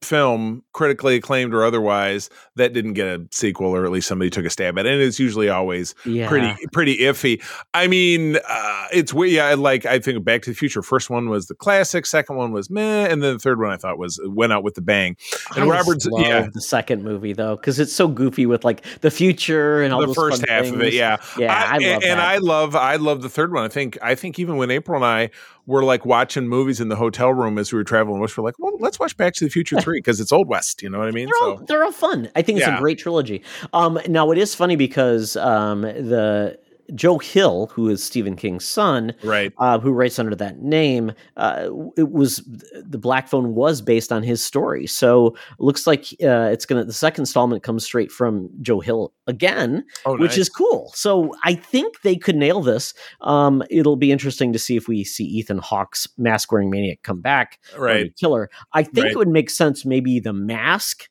film, 0.02 0.64
critically 0.72 1.18
acclaimed 1.18 1.54
or 1.54 1.66
otherwise, 1.66 2.30
that 2.56 2.72
didn't 2.72 2.94
get 2.94 3.08
a 3.08 3.28
sequel, 3.34 3.76
or 3.76 3.84
at 3.84 3.92
least 3.92 4.08
somebody 4.08 4.30
took 4.30 4.46
a 4.46 4.50
stab 4.50 4.80
at 4.80 4.86
it? 4.86 4.94
And 4.94 5.02
it's 5.02 5.20
usually 5.20 5.50
always 5.50 5.94
Yeah. 6.06 6.30
pretty 6.30 6.56
pretty 6.72 6.98
iffy. 7.00 7.44
I 7.74 7.88
mean, 7.88 8.38
uh, 8.48 8.86
it's 8.94 9.14
weird. 9.14 9.34
Yeah, 9.34 9.54
like 9.56 9.86
I 9.86 10.00
think 10.00 10.24
Back 10.24 10.44
to 10.44 10.52
the 10.52 10.56
Future. 10.56 10.82
First 10.82 11.10
one 11.10 11.28
was 11.30 11.48
the 11.48 11.54
classic. 11.54 12.06
Second 12.06 12.38
one 12.38 12.54
was 12.54 12.70
meh, 12.70 13.08
and 13.08 13.22
then 13.22 13.34
the 13.34 13.40
third 13.40 13.60
one 13.60 13.72
I 13.72 13.76
thought 13.76 13.98
was 13.98 14.22
went 14.24 14.54
out 14.54 14.64
with 14.64 14.76
the 14.76 14.82
bang. 14.82 15.18
And 15.56 15.66
I 15.66 15.68
Robert's 15.68 16.06
love 16.06 16.26
yeah, 16.26 16.48
the 16.54 16.62
second 16.62 17.04
movie 17.04 17.34
though, 17.34 17.58
because 17.58 17.78
it's 17.78 17.92
so 17.94 18.08
goofy 18.08 18.46
with 18.46 18.64
like 18.64 18.86
the 19.02 19.12
future 19.12 19.82
and 19.82 19.94
all 19.94 20.08
the 20.08 20.14
first 20.14 20.48
half 20.48 20.68
of 20.72 20.82
it. 20.82 20.94
Yeah, 20.94 21.18
Yeah, 21.38 21.54
I, 21.54 21.76
and, 21.76 21.84
love 21.84 22.04
and 22.04 22.04
that. 22.04 22.20
I 22.20 22.38
love 22.38 22.74
I 22.74 22.96
love 22.96 23.22
the 23.22 23.30
third 23.30 23.52
one. 23.52 23.66
I 23.66 23.68
think 23.68 23.98
I 24.02 24.16
think 24.16 24.40
even 24.40 24.56
when 24.56 24.72
April 24.72 24.96
and 24.96 25.06
I 25.06 25.30
were 25.70 25.84
like 25.84 26.04
watching 26.04 26.48
movies 26.48 26.82
in 26.82 26.90
the 26.90 26.96
hotel 26.96 27.32
room 27.32 27.60
as 27.60 27.72
we 27.72 27.78
were 27.78 27.84
traveling 27.84 28.20
west, 28.20 28.36
we're 28.38 28.44
like, 28.44 28.56
well, 28.58 28.74
let's 28.80 29.00
watch 29.00 29.16
Back 29.16 29.36
to 29.36 29.44
the 29.46 29.52
Future 29.52 29.80
three 29.80 30.00
because 30.00 30.20
it's 30.20 30.32
Old 30.32 30.48
West. 30.48 30.82
You 30.82 30.90
know 30.90 30.98
what 30.98 31.08
I 31.08 31.12
mean? 31.12 31.28
they're 31.28 31.48
all, 31.48 31.58
they're 31.58 31.84
all 31.86 31.92
fun. 31.92 32.30
I 32.36 32.42
think 32.42 32.58
it's 32.58 32.68
Yeah. 32.68 32.76
a 32.78 32.80
great 32.80 32.98
trilogy. 32.98 33.44
Um, 33.72 34.00
now 34.08 34.32
it 34.32 34.40
is 34.40 34.56
funny 34.56 34.76
because 34.76 35.38
um, 35.38 35.82
the 35.82 36.58
Joe 36.96 37.18
Hill, 37.20 37.68
who 37.74 37.90
is 37.90 38.04
Stephen 38.04 38.36
King's 38.36 38.66
son, 38.66 39.14
right. 39.24 39.54
uh, 39.58 39.80
who 39.80 39.92
writes 39.92 40.20
under 40.20 40.36
that 40.36 40.60
name, 40.62 41.12
uh, 41.38 41.70
it 41.98 42.12
was 42.12 42.38
the 42.74 42.98
Black 42.98 43.28
Phone 43.28 43.56
was 43.56 43.82
based 43.82 44.12
on 44.12 44.24
his 44.24 44.44
story. 44.44 44.88
So 44.88 45.28
it 45.28 45.60
looks 45.60 45.86
like 45.88 46.06
uh, 46.24 46.50
it's 46.52 46.66
gonna 46.66 46.86
the 46.86 46.94
second 46.94 47.24
installment 47.24 47.64
comes 47.64 47.84
straight 47.86 48.12
from 48.12 48.50
Joe 48.62 48.80
Hill 48.80 49.14
again, 49.28 49.84
Oh, 50.06 50.18
which 50.18 50.38
is 50.38 50.50
cool. 50.50 50.92
So 50.96 51.34
I 51.44 51.54
think 51.56 52.02
they 52.02 52.16
could 52.16 52.36
nail 52.36 52.62
this. 52.62 52.94
Um, 53.22 53.64
it'll 53.70 53.96
be 53.96 54.12
interesting 54.12 54.54
to 54.54 54.60
see 54.60 54.76
if 54.76 54.88
we 54.88 55.04
see 55.04 55.24
Ethan 55.26 55.60
Hawke's 55.60 56.08
mask 56.18 56.52
wearing 56.52 56.70
maniac 56.70 57.00
come 57.04 57.22
back, 57.22 57.60
right. 57.78 58.16
killer. 58.18 58.50
I 58.74 58.84
think 58.84 59.06
Right. 59.06 59.12
it 59.14 59.18
would 59.18 59.28
make 59.30 59.50
sense 59.50 59.86
maybe 59.86 60.20
the 60.20 60.34
mask 60.34 61.08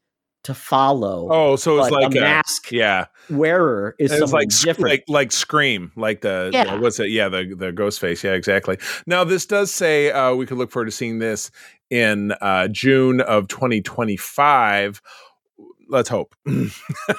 to 0.48 0.54
follow. 0.54 1.28
Oh, 1.30 1.56
so 1.56 1.78
it's 1.78 1.90
like 1.90 2.14
a 2.14 2.18
a, 2.18 2.20
mask 2.20 2.72
yeah. 2.72 3.06
wearer 3.30 3.94
is 3.98 4.10
It's 4.10 4.18
something 4.18 4.32
like 4.40 4.48
different. 4.48 4.90
like 4.90 5.04
like 5.08 5.32
Scream, 5.32 5.92
like 5.96 6.22
the, 6.22 6.50
Yeah. 6.52 6.74
the- 6.74 6.80
what's 6.80 6.98
it? 6.98 7.10
Yeah, 7.10 7.28
the 7.28 7.54
the 7.56 7.70
ghost 7.72 8.00
face. 8.00 8.24
Yeah, 8.24 8.32
exactly. 8.32 8.78
Now 9.06 9.24
this 9.24 9.46
does 9.46 9.72
say 9.72 10.10
uh, 10.10 10.34
we 10.34 10.46
could 10.46 10.58
look 10.58 10.70
forward 10.70 10.86
to 10.86 10.90
seeing 10.90 11.18
this 11.18 11.50
in 11.90 12.32
uh, 12.40 12.68
June 12.68 13.20
of 13.20 13.48
2025. 13.48 15.00
Let's 15.88 16.08
hope. 16.08 16.34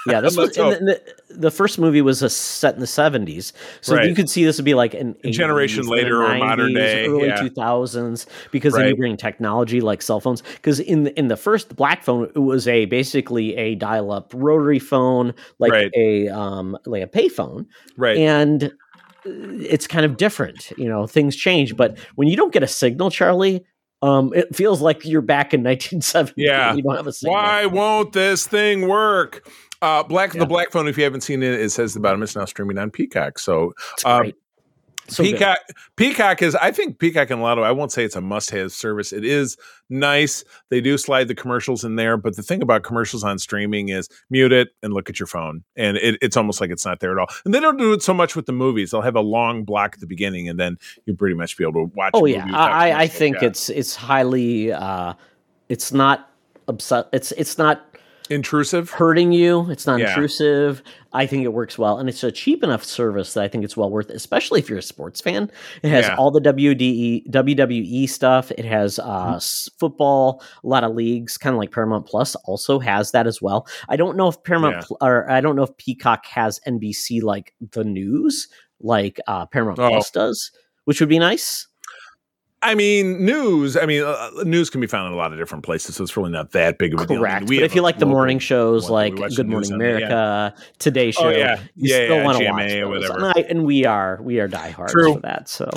Yeah, 0.05 0.21
this 0.21 0.37
was 0.37 0.51
the, 0.51 1.01
the, 1.29 1.51
first 1.51 1.79
movie 1.79 2.01
was 2.01 2.21
a 2.21 2.29
set 2.29 2.75
in 2.75 2.79
the 2.79 2.87
seventies, 2.87 3.53
so 3.81 3.95
Right. 3.95 4.07
you 4.07 4.15
could 4.15 4.29
see 4.29 4.45
this 4.45 4.57
would 4.57 4.65
be 4.65 4.73
like 4.75 4.93
an 4.93 5.15
A 5.23 5.31
generation 5.31 5.83
80s, 5.83 5.87
then 5.87 5.95
later 5.97 6.23
or 6.23 6.37
modern 6.37 6.73
day, 6.73 7.05
early 7.07 7.27
yeah. 7.27 7.41
two 7.41 7.49
thousands, 7.49 8.27
because 8.51 8.73
then 8.73 8.87
you 8.87 8.95
bring 8.95 9.17
technology 9.17 9.81
like 9.81 10.01
cell 10.01 10.19
phones. 10.19 10.41
Because 10.55 10.79
in 10.79 11.03
the, 11.05 11.19
in 11.19 11.27
the 11.27 11.37
first 11.37 11.75
Black 11.75 12.03
phone, 12.03 12.25
it 12.35 12.39
was 12.39 12.67
a 12.67 12.85
basically 12.85 13.55
a 13.55 13.75
dial 13.75 14.11
up 14.11 14.31
rotary 14.35 14.79
phone, 14.79 15.33
like 15.57 15.71
Right. 15.71 15.91
a 15.95 16.27
um 16.29 16.77
like 16.85 17.03
a 17.03 17.07
payphone, 17.07 17.65
right. 17.97 18.17
and 18.17 18.65
uh, 18.65 18.69
it's 19.25 19.87
kind 19.87 20.05
of 20.05 20.17
different. 20.17 20.71
You 20.77 20.87
know, 20.87 21.07
things 21.07 21.35
change, 21.35 21.75
but 21.75 21.97
when 22.15 22.27
you 22.27 22.37
don't 22.37 22.53
get 22.53 22.63
a 22.63 22.67
signal, 22.67 23.09
Charlie. 23.11 23.65
Um, 24.01 24.31
it 24.33 24.55
feels 24.55 24.81
like 24.81 25.03
you're 25.05 25.21
back 25.21 25.53
in 25.53 25.61
1970. 25.63 26.33
Yeah. 26.41 26.73
you 26.73 26.81
don't 26.81 26.95
have 26.95 27.07
a 27.07 27.11
signal. 27.13 27.33
Why 27.35 27.65
won't 27.65 28.13
this 28.13 28.47
thing 28.47 28.87
work? 28.87 29.47
Uh, 29.81 30.03
Black 30.03 30.33
Yeah. 30.33 30.39
the 30.41 30.45
Black 30.45 30.71
Phone. 30.71 30.87
If 30.87 30.97
you 30.97 31.03
haven't 31.03 31.21
seen 31.21 31.43
it, 31.43 31.53
it 31.59 31.69
says 31.71 31.93
the 31.93 31.99
bottom. 31.99 32.21
It's 32.23 32.35
now 32.35 32.45
streaming 32.45 32.77
on 32.77 32.91
Peacock. 32.91 33.39
So 33.39 33.73
It's 33.93 34.03
So 35.09 35.23
good. 35.23 35.33
Peacock 35.33 35.57
Peacock 35.95 36.41
is 36.41 36.55
I 36.55 36.71
think 36.71 36.99
Peacock 36.99 37.29
and 37.29 37.41
Lotto 37.41 37.61
I 37.63 37.71
won't 37.71 37.91
say 37.91 38.03
it's 38.03 38.15
a 38.15 38.21
must-have 38.21 38.71
service. 38.71 39.11
It 39.11 39.25
is 39.25 39.57
nice. 39.89 40.43
They 40.69 40.81
do 40.81 40.97
slide 40.97 41.27
the 41.27 41.35
commercials 41.35 41.83
in 41.83 41.95
there, 41.95 42.15
but 42.17 42.35
the 42.35 42.43
thing 42.43 42.61
about 42.61 42.83
commercials 42.83 43.23
on 43.23 43.39
streaming 43.39 43.89
is 43.89 44.07
mute 44.29 44.51
it 44.51 44.69
and 44.83 44.93
look 44.93 45.09
at 45.09 45.19
your 45.19 45.27
phone. 45.27 45.63
And 45.75 45.97
it, 45.97 46.17
it's 46.21 46.37
almost 46.37 46.61
like 46.61 46.69
it's 46.69 46.85
not 46.85 46.99
there 46.99 47.11
at 47.11 47.17
all. 47.17 47.27
And 47.45 47.53
they 47.53 47.59
don't 47.59 47.77
do 47.77 47.93
it 47.93 48.03
so 48.03 48.13
much 48.13 48.35
with 48.35 48.45
the 48.45 48.51
movies. 48.53 48.91
They'll 48.91 49.01
have 49.01 49.15
a 49.15 49.21
long 49.21 49.63
block 49.63 49.95
at 49.95 49.99
the 49.99 50.07
beginning 50.07 50.47
and 50.47 50.59
then 50.59 50.77
you 51.05 51.15
pretty 51.15 51.35
much 51.35 51.57
be 51.57 51.63
able 51.63 51.87
to 51.87 51.91
watch 51.95 52.11
Oh 52.13 52.25
yeah, 52.25 52.45
I, 52.53 53.03
I 53.03 53.07
think 53.07 53.37
Yeah. 53.41 53.47
it's 53.47 53.69
it's 53.69 53.95
highly 53.95 54.71
uh, 54.71 55.13
it's 55.69 55.91
not 55.91 56.29
upset. 56.67 57.07
It's 57.13 57.31
it's 57.33 57.57
not 57.57 57.88
intrusive. 58.29 58.89
hurting 58.91 59.31
you. 59.31 59.69
It's 59.69 59.85
not 59.87 59.99
Yeah. 59.99 60.09
intrusive. 60.09 60.81
I 61.11 61.25
think 61.25 61.43
it 61.43 61.53
works 61.53 61.77
well, 61.77 61.97
and 61.97 62.07
it's 62.07 62.23
a 62.23 62.31
cheap 62.31 62.63
enough 62.63 62.83
service 62.83 63.33
that 63.33 63.43
I 63.43 63.47
think 63.47 63.63
it's 63.63 63.75
well 63.75 63.89
worth. 63.89 64.09
it, 64.09 64.15
Especially 64.15 64.59
if 64.59 64.69
you're 64.69 64.77
a 64.79 64.83
sports 64.83 65.19
fan, 65.21 65.49
it 65.81 65.89
has 65.89 66.05
Yeah. 66.07 66.15
all 66.15 66.29
the 66.31 66.39
WDE 66.41 67.23
WWE 67.29 68.07
stuff. 68.07 68.51
It 68.51 68.65
has 68.65 68.99
uh, 68.99 69.03
Mm-hmm. 69.35 69.77
football, 69.79 70.43
a 70.63 70.67
lot 70.67 70.83
of 70.83 70.93
leagues, 70.93 71.37
kind 71.37 71.53
of 71.55 71.59
like 71.59 71.71
Paramount 71.71 72.05
Plus 72.05 72.35
also 72.45 72.77
has 72.79 73.11
that 73.11 73.25
as 73.27 73.41
well. 73.41 73.67
I 73.89 73.95
don't 73.95 74.15
know 74.17 74.27
if 74.27 74.41
Paramount 74.43 74.75
Yeah. 74.75 74.81
Pl- 74.85 74.97
or 75.01 75.29
I 75.31 75.41
don't 75.41 75.55
know 75.55 75.63
if 75.63 75.75
Peacock 75.77 76.25
has 76.27 76.59
NBC 76.67 77.21
like 77.21 77.53
the 77.71 77.83
news 77.83 78.47
like 78.81 79.19
uh, 79.27 79.45
Paramount 79.47 79.79
Oh. 79.79 79.89
Plus 79.89 80.11
does, 80.11 80.51
which 80.85 80.99
would 80.99 81.09
be 81.09 81.19
nice. 81.19 81.67
I 82.61 82.75
mean, 82.75 83.23
news. 83.25 83.77
I 83.77 83.85
mean, 83.85 84.03
uh, 84.03 84.29
news 84.43 84.69
can 84.69 84.81
be 84.81 84.87
found 84.87 85.07
in 85.07 85.13
a 85.13 85.15
lot 85.15 85.31
of 85.31 85.39
different 85.39 85.63
places, 85.63 85.95
so 85.95 86.03
it's 86.03 86.17
really 86.17 86.31
not 86.31 86.51
that 86.51 86.77
big 86.77 86.93
of 86.93 86.99
a 86.99 87.05
deal. 87.05 87.13
I 87.13 87.15
mean, 87.15 87.21
Correct. 87.21 87.47
but 87.47 87.55
if 87.57 87.73
you 87.75 87.81
like 87.81 87.99
the 87.99 88.05
morning 88.05 88.37
shows 88.39 88.89
one 88.89 89.15
like 89.15 89.35
Good 89.35 89.47
Morning 89.47 89.71
on, 89.73 89.79
yeah. 89.79 89.85
America, 89.95 90.55
Today 90.77 91.11
Show, 91.11 91.27
Oh 91.27 91.29
yeah, 91.29 91.61
you 91.75 91.95
yeah, 91.95 92.05
still 92.05 92.23
want 92.23 92.37
to 92.39 92.49
watch 92.49 92.69
those. 92.69 92.89
whatever. 92.89 93.13
And, 93.13 93.25
I, 93.25 93.49
and 93.49 93.65
we 93.65 93.85
are 93.85 94.19
we 94.21 94.39
are 94.39 94.47
diehards 94.49 94.91
True. 94.91 95.13
for 95.13 95.19
that. 95.21 95.47
So 95.47 95.69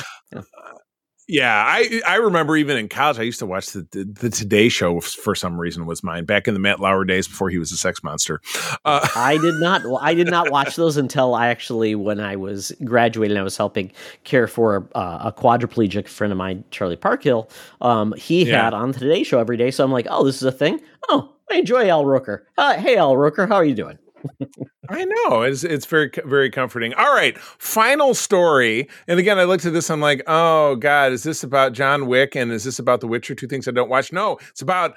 Yeah, 1.32 1.64
I 1.66 2.02
I 2.06 2.16
remember 2.16 2.58
even 2.58 2.76
in 2.76 2.90
college, 2.90 3.18
I 3.18 3.22
used 3.22 3.38
to 3.38 3.46
watch 3.46 3.68
the 3.68 3.86
the, 3.90 4.04
the 4.04 4.28
Today 4.28 4.68
Show 4.68 5.00
for 5.00 5.34
some 5.34 5.58
reason 5.58 5.86
was 5.86 6.02
mine 6.02 6.26
back 6.26 6.46
in 6.46 6.52
the 6.52 6.60
Matt 6.60 6.78
Lauer 6.78 7.06
days 7.06 7.26
before 7.26 7.48
he 7.48 7.56
was 7.56 7.72
a 7.72 7.76
sex 7.78 8.02
monster. 8.04 8.42
Uh, 8.84 9.08
I 9.16 9.38
did 9.38 9.54
not 9.58 9.80
I 10.02 10.12
did 10.12 10.28
not 10.28 10.50
watch 10.50 10.76
those 10.76 10.98
until 10.98 11.34
I 11.34 11.46
actually 11.48 11.94
when 11.94 12.20
I 12.20 12.36
was 12.36 12.70
graduating 12.84 13.38
I 13.38 13.42
was 13.42 13.56
helping 13.56 13.90
care 14.24 14.46
for 14.46 14.86
uh, 14.94 15.20
a 15.24 15.32
quadriplegic 15.32 16.06
friend 16.06 16.32
of 16.32 16.36
mine 16.36 16.64
Charlie 16.70 16.96
Parkhill. 16.96 17.48
Um, 17.80 18.12
he 18.12 18.44
Yeah. 18.44 18.64
had 18.64 18.74
on 18.74 18.92
the 18.92 18.98
Today 18.98 19.22
Show 19.22 19.38
every 19.38 19.56
day, 19.56 19.70
so 19.70 19.82
I'm 19.84 19.90
like, 19.92 20.06
oh, 20.10 20.24
this 20.24 20.36
is 20.36 20.42
a 20.42 20.52
thing. 20.52 20.80
Oh, 21.08 21.34
I 21.50 21.54
enjoy 21.56 21.88
Al 21.88 22.04
Roker. 22.04 22.46
Uh, 22.58 22.74
hey, 22.74 22.96
Al 22.98 23.16
Roker, 23.16 23.46
how 23.46 23.54
are 23.56 23.64
you 23.64 23.74
doing? 23.74 23.96
I 24.88 25.04
know 25.04 25.42
it's 25.42 25.62
it's 25.62 25.86
very 25.86 26.10
very 26.24 26.50
comforting. 26.50 26.92
All 26.94 27.14
right, 27.14 27.38
final 27.38 28.14
story. 28.14 28.88
And 29.06 29.20
again, 29.20 29.38
I 29.38 29.44
looked 29.44 29.64
at 29.64 29.72
this. 29.72 29.90
I'm 29.90 30.00
like, 30.00 30.22
oh 30.26 30.76
god, 30.76 31.12
is 31.12 31.22
this 31.22 31.44
about 31.44 31.72
John 31.72 32.06
Wick 32.06 32.34
and 32.34 32.50
is 32.50 32.64
this 32.64 32.78
about 32.80 33.00
The 33.00 33.06
Witcher? 33.06 33.34
Two 33.36 33.46
things 33.46 33.68
I 33.68 33.70
don't 33.70 33.88
watch. 33.88 34.12
No, 34.12 34.38
it's 34.50 34.60
about 34.60 34.94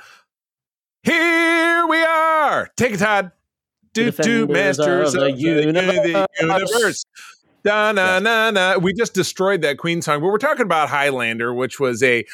here 1.04 1.86
we 1.88 2.04
are. 2.04 2.67
Take 2.76 2.93
it, 2.93 2.98
Todd. 2.98 3.32
Do 3.93 4.12
do 4.12 4.48
masters 4.48 5.13
of 5.13 5.21
of 5.21 5.28
the 5.28 5.34
the 5.34 5.39
universe. 5.39 6.28
universe. 6.41 7.06
Da 7.63 7.91
na 7.91 8.19
na 8.19 8.52
na. 8.52 8.78
We 8.78 8.93
just 8.93 9.13
destroyed 9.13 9.62
that 9.62 9.78
Queen 9.78 10.02
song, 10.02 10.19
but 10.19 10.28
we're 10.28 10.38
talking 10.39 10.65
about 10.65 10.89
Highlander, 10.89 11.54
which 11.54 11.80
was 11.80 12.02
a 12.02 12.26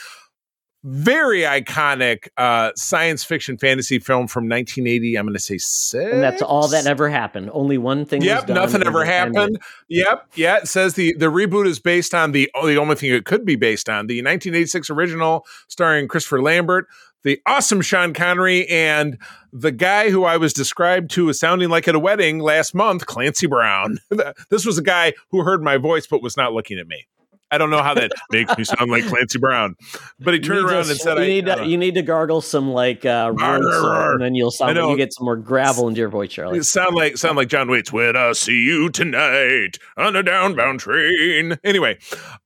very 0.83 1.41
iconic 1.41 2.29
uh, 2.37 2.71
science 2.75 3.23
fiction 3.23 3.57
fantasy 3.57 3.99
film 3.99 4.27
from 4.27 4.45
1980. 4.45 5.15
I'm 5.15 5.25
going 5.25 5.33
to 5.33 5.39
say 5.39 5.57
six. 5.57 5.93
And 5.93 6.23
that's 6.23 6.41
all 6.41 6.67
that 6.69 6.87
ever 6.87 7.09
happened. 7.09 7.51
Only 7.53 7.77
one 7.77 8.05
thing. 8.05 8.21
Yep, 8.21 8.49
nothing 8.49 8.83
ever 8.85 9.03
it 9.03 9.09
ended. 9.09 9.35
happened. 9.35 9.59
Yep, 9.89 10.27
yeah. 10.35 10.57
It 10.57 10.67
says 10.67 10.95
the 10.95 11.13
the 11.17 11.31
reboot 11.31 11.67
is 11.67 11.79
based 11.79 12.13
on 12.13 12.31
the 12.31 12.49
oh, 12.55 12.67
the 12.67 12.77
only 12.77 12.95
thing 12.95 13.11
it 13.11 13.25
could 13.25 13.45
be 13.45 13.55
based 13.55 13.89
on 13.89 14.07
the 14.07 14.15
1986 14.15 14.89
original 14.89 15.45
starring 15.67 16.07
Christopher 16.07 16.41
Lambert, 16.41 16.87
the 17.23 17.39
awesome 17.45 17.81
Sean 17.81 18.13
Connery, 18.13 18.67
and 18.67 19.19
the 19.53 19.71
guy 19.71 20.09
who 20.09 20.23
I 20.23 20.37
was 20.37 20.53
described 20.53 21.11
to 21.11 21.29
as 21.29 21.39
sounding 21.39 21.69
like 21.69 21.87
at 21.87 21.95
a 21.95 21.99
wedding 21.99 22.39
last 22.39 22.73
month, 22.73 23.05
Clancy 23.05 23.47
Brown. 23.47 23.99
this 24.49 24.65
was 24.65 24.77
a 24.77 24.83
guy 24.83 25.13
who 25.29 25.43
heard 25.43 25.61
my 25.61 25.77
voice 25.77 26.07
but 26.07 26.23
was 26.23 26.37
not 26.37 26.53
looking 26.53 26.79
at 26.79 26.87
me. 26.87 27.05
I 27.51 27.57
don't 27.57 27.69
know 27.69 27.83
how 27.83 27.93
that 27.95 28.11
makes 28.31 28.57
me 28.57 28.63
sound 28.63 28.89
like 28.89 29.03
Clancy 29.05 29.37
Brown, 29.37 29.75
but 30.19 30.33
he 30.33 30.39
turned 30.39 30.65
around 30.65 30.85
to- 30.85 30.91
and 30.91 30.99
said, 30.99 31.17
you 31.17 31.23
I, 31.23 31.27
need 31.27 31.45
to, 31.45 31.55
don't- 31.55 31.69
you 31.69 31.77
need 31.77 31.95
to 31.95 32.01
gargle 32.01 32.41
some 32.41 32.71
like 32.71 33.05
uh, 33.05 33.33
Arr, 33.39 33.61
salt, 33.61 34.11
and 34.13 34.21
then 34.21 34.35
you'll 34.35 34.51
sound 34.51 34.75
you 34.77 34.97
get 34.97 35.13
some 35.13 35.25
more 35.25 35.35
gravel 35.35 35.87
into 35.87 35.99
your 35.99 36.09
voice, 36.09 36.31
Charlie. 36.31 36.61
Sound 36.63 36.95
like 36.95 37.17
sound 37.17 37.37
like 37.37 37.49
John 37.49 37.69
Waits. 37.69 37.91
When 37.91 38.15
I 38.15 38.31
see 38.33 38.63
you 38.63 38.89
tonight 38.89 39.77
on 39.97 40.15
a 40.15 40.23
downbound 40.23 40.79
train. 40.79 41.57
Anyway, 41.63 41.97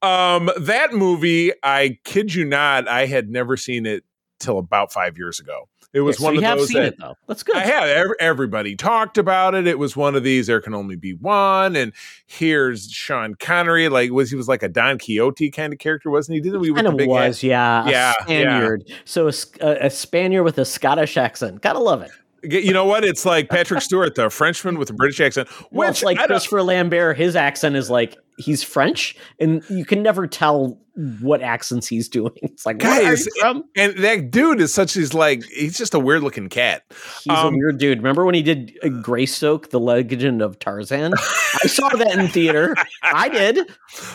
um, 0.01 0.49
that 0.59 0.93
movie, 0.93 1.51
I 1.63 1.99
kid 2.03 2.33
you 2.33 2.45
not, 2.45 2.87
I 2.87 3.05
had 3.05 3.29
never 3.29 3.57
seen 3.57 3.85
it 3.85 4.03
till 4.39 4.57
about 4.57 4.91
five 4.91 5.17
years 5.17 5.39
ago. 5.39 5.69
It 5.95 6.01
was 6.01 6.17
so 6.17 6.25
one 6.25 6.33
you 6.33 6.39
of 6.39 6.43
have 6.43 6.57
those 6.57 6.67
seen 6.67 6.81
that 6.81 6.93
it 6.93 6.99
though. 6.99 7.15
That's 7.25 7.41
good. 7.41 7.55
I 7.55 7.61
have. 7.61 8.11
Everybody 8.19 8.75
talked 8.75 9.17
about 9.17 9.55
it. 9.55 9.65
It 9.65 9.79
was 9.79 9.95
one 9.95 10.13
of 10.13 10.23
these. 10.23 10.47
There 10.47 10.59
can 10.59 10.75
only 10.75 10.97
be 10.97 11.13
one. 11.13 11.77
And 11.77 11.93
here's 12.25 12.91
Sean 12.91 13.35
Connery. 13.35 13.87
Like 13.87 14.11
was 14.11 14.29
he 14.29 14.35
was 14.35 14.49
like 14.49 14.61
a 14.61 14.67
Don 14.67 14.97
Quixote 14.97 15.49
kind 15.51 15.71
of 15.71 15.79
character, 15.79 16.09
wasn't 16.09 16.35
he? 16.35 16.41
Didn't 16.41 16.59
we? 16.59 16.73
kind 16.73 16.85
of 16.85 16.95
was, 16.95 17.39
hat? 17.39 17.43
yeah, 17.43 17.85
a 17.85 17.89
Yeah, 17.89 17.89
yeah. 17.89 18.13
Spaniard. 18.23 18.91
So 19.05 19.27
a 19.27 19.89
Spaniard 19.89 20.43
with 20.43 20.57
a 20.57 20.65
Scottish 20.65 21.15
accent. 21.15 21.61
Gotta 21.61 21.79
love 21.79 22.01
it. 22.01 22.11
You 22.43 22.73
know 22.73 22.85
what? 22.85 23.05
It's 23.05 23.25
like 23.25 23.49
Patrick 23.49 23.81
Stewart, 23.81 24.15
the 24.15 24.29
Frenchman 24.29 24.77
with 24.77 24.89
a 24.89 24.93
British 24.93 25.21
accent. 25.21 25.47
Well, 25.71 25.89
it's 25.89 26.01
Which 26.01 26.17
like 26.17 26.27
Christopher 26.27 26.61
Lambert. 26.61 27.17
His 27.17 27.37
accent 27.37 27.77
is 27.77 27.89
like 27.89 28.17
he's 28.37 28.61
French, 28.63 29.15
and 29.39 29.63
you 29.69 29.85
can 29.85 30.03
never 30.03 30.27
tell 30.27 30.77
what 31.21 31.41
accents 31.41 31.87
he's 31.87 32.07
doing. 32.09 32.31
It's 32.41 32.65
like, 32.65 32.77
Guys, 32.77 33.27
and 33.43 33.63
that 33.97 34.31
dude 34.31 34.61
is 34.61 34.73
such. 34.73 34.93
He's 34.93 35.13
like 35.13 35.43
he's 35.45 35.77
just 35.77 35.93
a 35.93 35.99
weird 35.99 36.23
looking 36.23 36.47
cat. 36.47 36.83
He's 37.23 37.37
um, 37.37 37.53
a 37.53 37.57
weird 37.57 37.77
dude. 37.79 37.97
Remember 37.97 38.23
when 38.23 38.33
he 38.35 38.41
did 38.41 38.77
uh, 38.81 38.87
Greystoke, 38.87 39.69
the 39.71 39.79
Legend 39.79 40.41
of 40.41 40.57
Tarzan? 40.59 41.13
I 41.63 41.67
saw 41.67 41.89
that 41.89 42.17
in 42.17 42.27
theater. 42.29 42.75
I 43.03 43.27
did. 43.29 43.57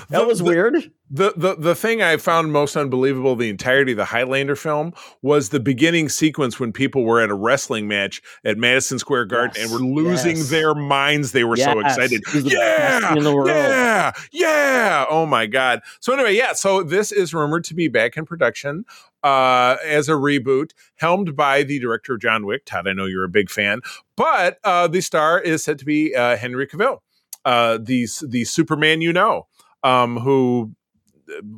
That 0.09 0.21
The- 0.21 0.25
was 0.27 0.43
weird. 0.43 0.91
The, 1.13 1.33
the 1.37 1.57
the 1.57 1.75
thing 1.75 2.03
I 2.03 2.19
found 2.19 2.53
most 2.53 2.77
unbelievable 2.77 3.35
the 3.35 3.49
entirety 3.51 3.91
of 3.91 3.97
the 3.97 4.05
Highlander 4.05 4.55
film 4.55 4.95
was 5.23 5.49
the 5.49 5.59
beginning 5.59 6.09
sequence 6.09 6.61
when 6.61 6.73
people 6.73 7.03
were 7.03 7.21
at 7.21 7.31
a 7.31 7.35
wrestling 7.35 7.89
match 7.89 8.23
at 8.45 8.57
Madison 8.59 9.01
Square 9.01 9.25
Garden 9.25 9.55
Yes, 9.57 9.65
and 9.65 9.73
were 9.73 9.85
losing 9.85 10.37
yes. 10.37 10.51
their 10.51 10.73
minds. 10.73 11.33
They 11.33 11.43
were 11.43 11.57
so 11.57 11.81
excited. 11.81 12.23
Yeah, 12.33 13.13
in 13.17 13.25
the 13.25 13.35
world. 13.35 13.49
yeah, 13.49 14.13
yeah. 14.31 15.05
Oh 15.11 15.27
my 15.27 15.47
god. 15.47 15.83
So 15.99 16.13
anyway, 16.13 16.37
yeah. 16.37 16.53
So 16.53 16.70
this 16.83 17.13
is 17.13 17.35
rumored 17.35 17.65
to 17.65 17.75
be 17.75 17.89
back 17.89 18.17
in 18.17 18.25
production 18.25 18.85
uh, 19.23 19.77
as 19.85 20.09
a 20.09 20.13
reboot, 20.13 20.71
helmed 20.97 21.37
by 21.37 21.63
the 21.63 21.79
director 21.79 22.17
John 22.17 22.47
Wick. 22.47 22.65
Todd, 22.65 22.89
I 22.89 22.93
know 22.93 23.07
you're 23.07 23.25
a 23.25 23.29
big 23.29 23.51
fan, 23.51 23.81
but 24.17 24.59
uh, 24.65 24.87
the 24.89 25.01
star 25.01 25.41
is 25.41 25.65
said 25.65 25.79
to 25.81 25.85
be 25.85 26.15
uh, 26.15 26.37
Henry 26.37 26.67
Cavill, 26.67 26.99
uh, 27.45 27.79
the 27.81 28.09
the 28.27 28.45
Superman 28.45 29.01
you 29.01 29.13
know, 29.13 29.47
um, 29.83 30.19
who 30.19 30.75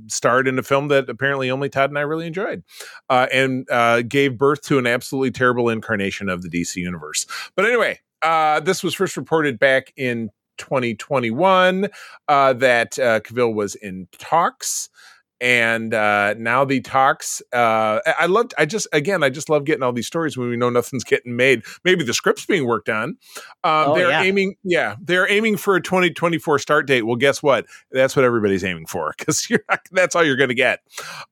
starred 0.07 0.49
in 0.49 0.59
a 0.59 0.63
film 0.63 0.89
that 0.89 1.09
apparently 1.09 1.51
only 1.51 1.69
Todd 1.69 1.91
and 1.91 1.99
I 1.99 2.03
really 2.03 2.27
enjoyed, 2.27 2.63
uh, 3.09 3.27
and 3.33 3.69
uh, 3.71 4.03
gave 4.03 4.39
birth 4.39 4.63
to 4.63 4.79
an 4.79 4.87
absolutely 4.87 5.31
terrible 5.31 5.69
incarnation 5.69 6.29
of 6.29 6.43
the 6.43 6.49
DC 6.49 6.77
universe. 6.77 7.27
But 7.55 7.67
anyway, 7.67 8.01
uh, 8.23 8.61
this 8.61 8.83
was 8.83 8.95
first 8.95 9.17
reported 9.17 9.59
back 9.59 9.93
in 9.97 10.31
2021 10.59 11.89
uh, 12.29 12.53
that 12.55 12.99
uh, 12.99 13.21
Cavill 13.21 13.55
was 13.55 13.75
in 13.77 14.09
talks. 14.19 14.91
And 15.43 15.93
uh, 15.93 16.35
now 16.39 16.65
the 16.65 16.81
talks. 16.81 17.43
Uh, 17.53 17.99
I 18.17 18.27
loved. 18.27 18.55
I 18.57 18.65
just 18.65 18.87
again, 18.93 19.25
I 19.25 19.29
just 19.29 19.51
love 19.51 19.65
getting 19.65 19.83
all 19.83 19.93
these 19.93 20.07
stories 20.07 20.39
when 20.39 20.49
we 20.49 20.57
know 20.57 20.71
nothing's 20.71 21.03
getting 21.03 21.35
made. 21.35 21.65
Maybe 21.85 22.05
the 22.05 22.15
script's 22.15 22.47
being 22.47 22.65
worked 22.65 22.89
on. 22.89 23.17
Um, 23.65 23.83
Oh, 23.89 23.95
they're 23.97 24.11
yeah. 24.11 24.23
aiming. 24.23 24.55
Yeah, 24.63 24.95
they're 25.03 25.29
aiming 25.29 25.57
for 25.57 25.75
a 25.75 25.83
2024 25.83 26.61
start 26.61 26.87
date. 26.87 27.03
Well, 27.03 27.17
guess 27.17 27.43
what? 27.43 27.67
That's 27.91 28.15
what 28.15 28.25
everybody's 28.25 28.63
aiming 28.63 28.87
for 28.87 29.13
because 29.19 29.49
that's 29.91 30.15
all 30.15 30.23
you're 30.23 30.37
going 30.37 30.49
to 30.51 30.55
get. 30.55 30.81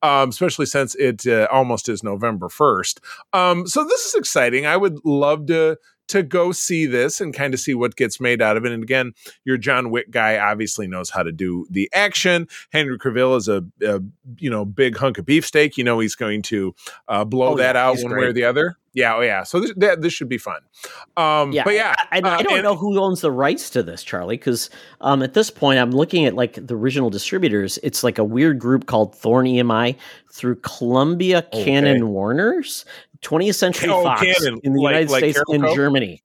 Um, 0.03 0.31
especially 0.31 0.67
since 0.67 0.97
it 0.97 1.25
uh, 1.29 1.47
almost 1.53 1.89
is 1.89 2.03
November 2.03 2.49
1st. 2.49 2.99
Um, 3.33 3.67
so 3.69 3.85
this 3.85 4.07
is 4.07 4.17
exciting. 4.17 4.67
I 4.67 4.77
would 4.77 4.99
love 5.05 5.47
to 5.47 5.79
to 6.11 6.23
go 6.23 6.53
see 6.53 6.87
this 6.87 7.21
and 7.21 7.35
kind 7.35 7.55
of 7.55 7.61
see 7.61 7.75
what 7.75 7.97
gets 7.97 8.21
made 8.21 8.41
out 8.41 8.57
of 8.57 8.65
it. 8.65 8.73
And 8.73 8.83
again, 8.83 9.13
your 9.45 9.57
John 9.57 9.91
Wick 9.91 10.11
guy 10.11 10.39
obviously 10.39 10.87
knows 10.87 11.11
how 11.11 11.23
to 11.23 11.33
do 11.33 11.67
the 11.71 11.89
action. 11.93 12.47
Henry 12.73 12.99
Cavill 12.99 13.37
is 13.37 13.49
a, 13.49 13.65
a 13.83 14.01
you 14.39 14.51
know 14.51 14.65
big 14.65 14.97
hunk 14.97 15.19
of 15.19 15.27
beefsteak. 15.27 15.77
You 15.77 15.85
know 15.85 15.99
he's 15.99 16.15
going 16.15 16.43
to 16.43 16.75
uh, 17.09 17.25
blow 17.25 17.53
Oh, 17.53 17.57
that 17.57 17.75
yeah, 17.75 17.87
out 17.89 17.99
one 18.03 18.13
way 18.17 18.27
or 18.27 18.33
the 18.33 18.45
other. 18.45 18.77
Yeah, 18.93 19.15
oh 19.15 19.21
yeah. 19.21 19.45
So 19.45 19.61
this 19.61 19.73
that, 19.77 20.03
this 20.03 20.13
should 20.13 20.29
be 20.29 20.39
fun. 20.39 20.61
Um, 21.17 21.53
Yeah, 21.53 21.63
but 21.65 21.75
yeah, 21.75 21.95
I, 22.11 22.19
I, 22.19 22.29
I 22.29 22.35
uh, 22.39 22.43
don't 22.43 22.55
and- 22.55 22.63
know 22.65 22.75
who 22.75 22.99
owns 22.99 23.21
the 23.21 23.31
rights 23.31 23.71
to 23.71 23.83
this, 23.85 24.03
Charlie, 24.03 24.37
because 24.37 24.69
um, 25.01 25.23
at 25.23 25.33
this 25.35 25.49
point, 25.49 25.79
I'm 25.79 25.93
looking 25.93 26.25
at 26.27 26.35
like 26.35 26.55
the 26.55 26.75
original 26.77 27.09
distributors. 27.09 27.79
It's 27.85 28.03
like 28.03 28.19
a 28.19 28.25
weird 28.25 28.59
group 28.59 28.87
called 28.87 29.15
Thorn 29.15 29.47
EMI 29.47 29.95
through 30.33 30.57
Columbia 30.57 31.39
Okay. 31.53 31.64
Canon 31.64 32.09
Warners, 32.09 32.85
20th 33.22 33.55
Century 33.57 33.89
Oh, 33.91 34.03
Fox 34.03 34.22
in 34.45 34.72
the 34.72 34.81
like- 34.81 34.93
United 34.93 35.11
like 35.11 35.18
States 35.20 35.43
and 35.49 35.62
Carolco? 35.62 35.74
Germany. 35.76 36.22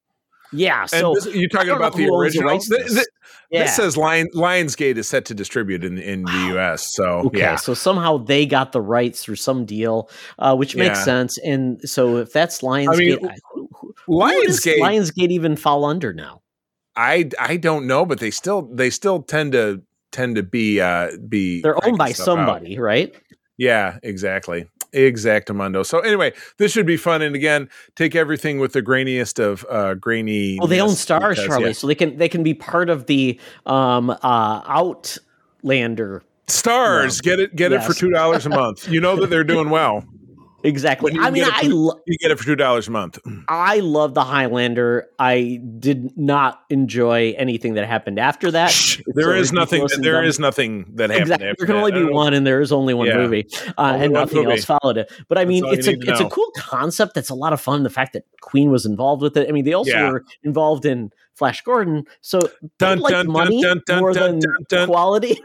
Yeah, 0.53 0.86
so 0.86 1.16
this, 1.16 1.26
you're 1.36 1.49
talking 1.49 1.70
I 1.70 1.74
don't 1.74 1.82
know 1.82 1.88
about 1.88 1.97
the 1.97 2.03
who 2.06 2.16
original. 2.16 2.49
rights 2.49 2.70
to 2.70 2.78
Th- 2.78 2.88
this. 2.89 3.08
yeah. 3.49 3.64
This 3.64 3.76
says 3.76 3.97
Lion, 3.97 4.28
Lionsgate 4.36 4.95
is 4.95 5.08
set 5.10 5.26
to 5.26 5.34
distribute 5.34 5.84
in 5.84 5.97
in 5.97 6.24
the 6.24 6.47
U.S. 6.53 6.93
So 6.95 7.03
Okay, 7.26 7.39
yeah, 7.39 7.56
so 7.58 7.74
somehow 7.74 8.18
they 8.20 8.45
got 8.45 8.72
the 8.72 8.80
rights 8.80 9.24
through 9.24 9.36
some 9.36 9.66
deal, 9.66 10.10
uh, 10.39 10.56
which 10.56 10.76
makes 10.78 10.99
Yeah. 10.99 11.03
sense. 11.03 11.38
And 11.39 11.82
so 11.89 12.18
if 12.18 12.32
that's 12.32 12.62
Lionsgate, 12.62 12.97
mean, 13.22 13.28
I- 13.30 13.36
who, 13.53 13.68
who, 13.76 13.93
who 14.06 14.14
Lionsgate. 14.14 14.78
Lionsgate 14.78 15.32
even 15.32 15.58
fall 15.58 15.84
under 15.84 16.14
now? 16.14 16.41
I 16.95 17.30
I 17.39 17.58
don't 17.58 17.86
know, 17.88 18.06
but 18.06 18.20
they 18.20 18.32
still 18.32 18.62
they 18.74 18.89
still 18.91 19.24
tend 19.24 19.51
to 19.53 19.82
tend 20.14 20.38
to 20.38 20.43
be 20.43 20.80
uh 20.80 21.10
be 21.28 21.62
They're 21.62 21.84
owned 21.86 21.97
by 21.97 22.12
stuff 22.14 22.22
out. 22.22 22.26
somebody, 22.38 22.80
right? 22.80 23.14
Yeah, 23.58 23.99
exactly. 24.03 24.68
Exactamundo. 24.93 25.86
So 25.86 25.99
anyway, 25.99 26.34
this 26.58 26.72
should 26.72 26.86
be 26.86 26.97
fun. 26.97 27.22
And 27.22 27.36
again, 27.36 27.70
take 27.95 28.16
everything 28.16 28.60
with 28.60 28.74
the 28.74 28.82
grainiest 28.82 29.43
of 29.43 29.66
uh 29.70 29.95
grainy. 29.95 30.58
Well, 30.58 30.68
they 30.68 30.80
own 30.80 30.91
Starz, 30.91 31.36
Charlie, 31.45 31.74
so 31.74 31.88
they 31.88 31.95
can 31.95 32.18
they 32.18 32.30
can 32.30 32.43
be 32.43 32.53
part 32.53 32.89
of 32.89 33.06
the 33.08 33.39
um 33.66 34.10
uh 34.10 34.62
Outlander. 34.66 36.24
Starz, 36.47 37.22
get 37.22 37.39
it 37.39 37.56
get 37.56 37.72
it 37.72 37.84
for 37.84 37.93
two 37.93 38.10
dollars 38.10 38.45
a 38.45 38.49
month. 38.49 38.88
You 38.88 39.01
know 39.01 39.16
that 39.18 39.30
they're 39.30 39.43
doing 39.43 39.70
well. 39.70 40.06
Exactly. 40.66 41.13
I 41.20 41.30
mean, 41.30 41.43
I 41.43 41.61
for- 41.63 41.70
lo- 41.70 41.99
You 42.07 42.18
get 42.18 42.32
it 42.32 42.39
for 42.39 42.43
two 42.43 42.55
dollars 42.55 42.88
a 42.88 42.91
month. 42.91 43.20
I 43.47 43.80
love 43.80 44.13
the 44.16 44.24
Highlander. 44.24 45.07
I 45.20 45.61
did 45.80 46.18
not 46.18 46.61
enjoy 46.70 47.34
anything 47.38 47.76
that 47.76 47.86
happened 47.88 48.20
after 48.20 48.51
that. 48.51 48.74
There 49.13 49.34
nothing. 49.53 49.82
ridiculous 49.82 49.93
and 49.95 50.03
There 50.03 50.24
is 50.24 50.39
nothing 50.39 50.86
that 50.95 51.09
happened. 51.11 51.22
Exactly. 51.24 51.47
after 51.49 51.55
There 51.59 51.68
can 51.68 51.76
that. 51.76 51.93
only 51.93 52.05
be 52.07 52.11
one, 52.11 52.34
and 52.34 52.45
there 52.47 52.61
is 52.61 52.72
only 52.72 52.93
one 52.93 53.07
Yeah. 53.07 53.18
movie, 53.18 53.47
uh, 53.78 53.91
Only 53.93 54.05
and 54.05 54.13
one 54.13 54.22
nothing 54.24 54.38
movie. 54.39 54.51
else 54.51 54.66
followed 54.66 54.97
it. 54.97 55.11
But 55.30 55.38
I 55.38 55.45
mean, 55.45 55.63
it's 55.68 55.88
a 55.88 55.91
it's 55.91 56.20
a 56.20 56.30
cool 56.30 56.51
concept. 56.57 57.13
That's 57.13 57.30
a 57.30 57.36
lot 57.36 57.53
of 57.53 57.61
fun. 57.61 57.84
The 57.84 57.89
fact 57.89 58.13
that 58.13 58.24
Queen 58.41 58.72
was 58.72 58.86
involved 58.86 59.22
with 59.22 59.38
it. 59.38 59.47
I 59.47 59.51
mean, 59.51 59.66
they 59.66 59.74
also 59.74 59.91
Yeah. 59.91 60.11
were 60.11 60.24
involved 60.43 60.86
in 60.86 61.11
Flash 61.36 61.61
Gordon, 61.61 62.05
so 62.22 62.39
Dun, 62.80 62.99
like 62.99 63.28
money 63.28 63.61
dun, 63.61 63.82
dun, 63.86 63.99
more 63.99 64.13
dun, 64.13 64.32
than 64.32 64.39
dun, 64.39 64.55
dun. 64.70 64.88
quality. 64.88 65.38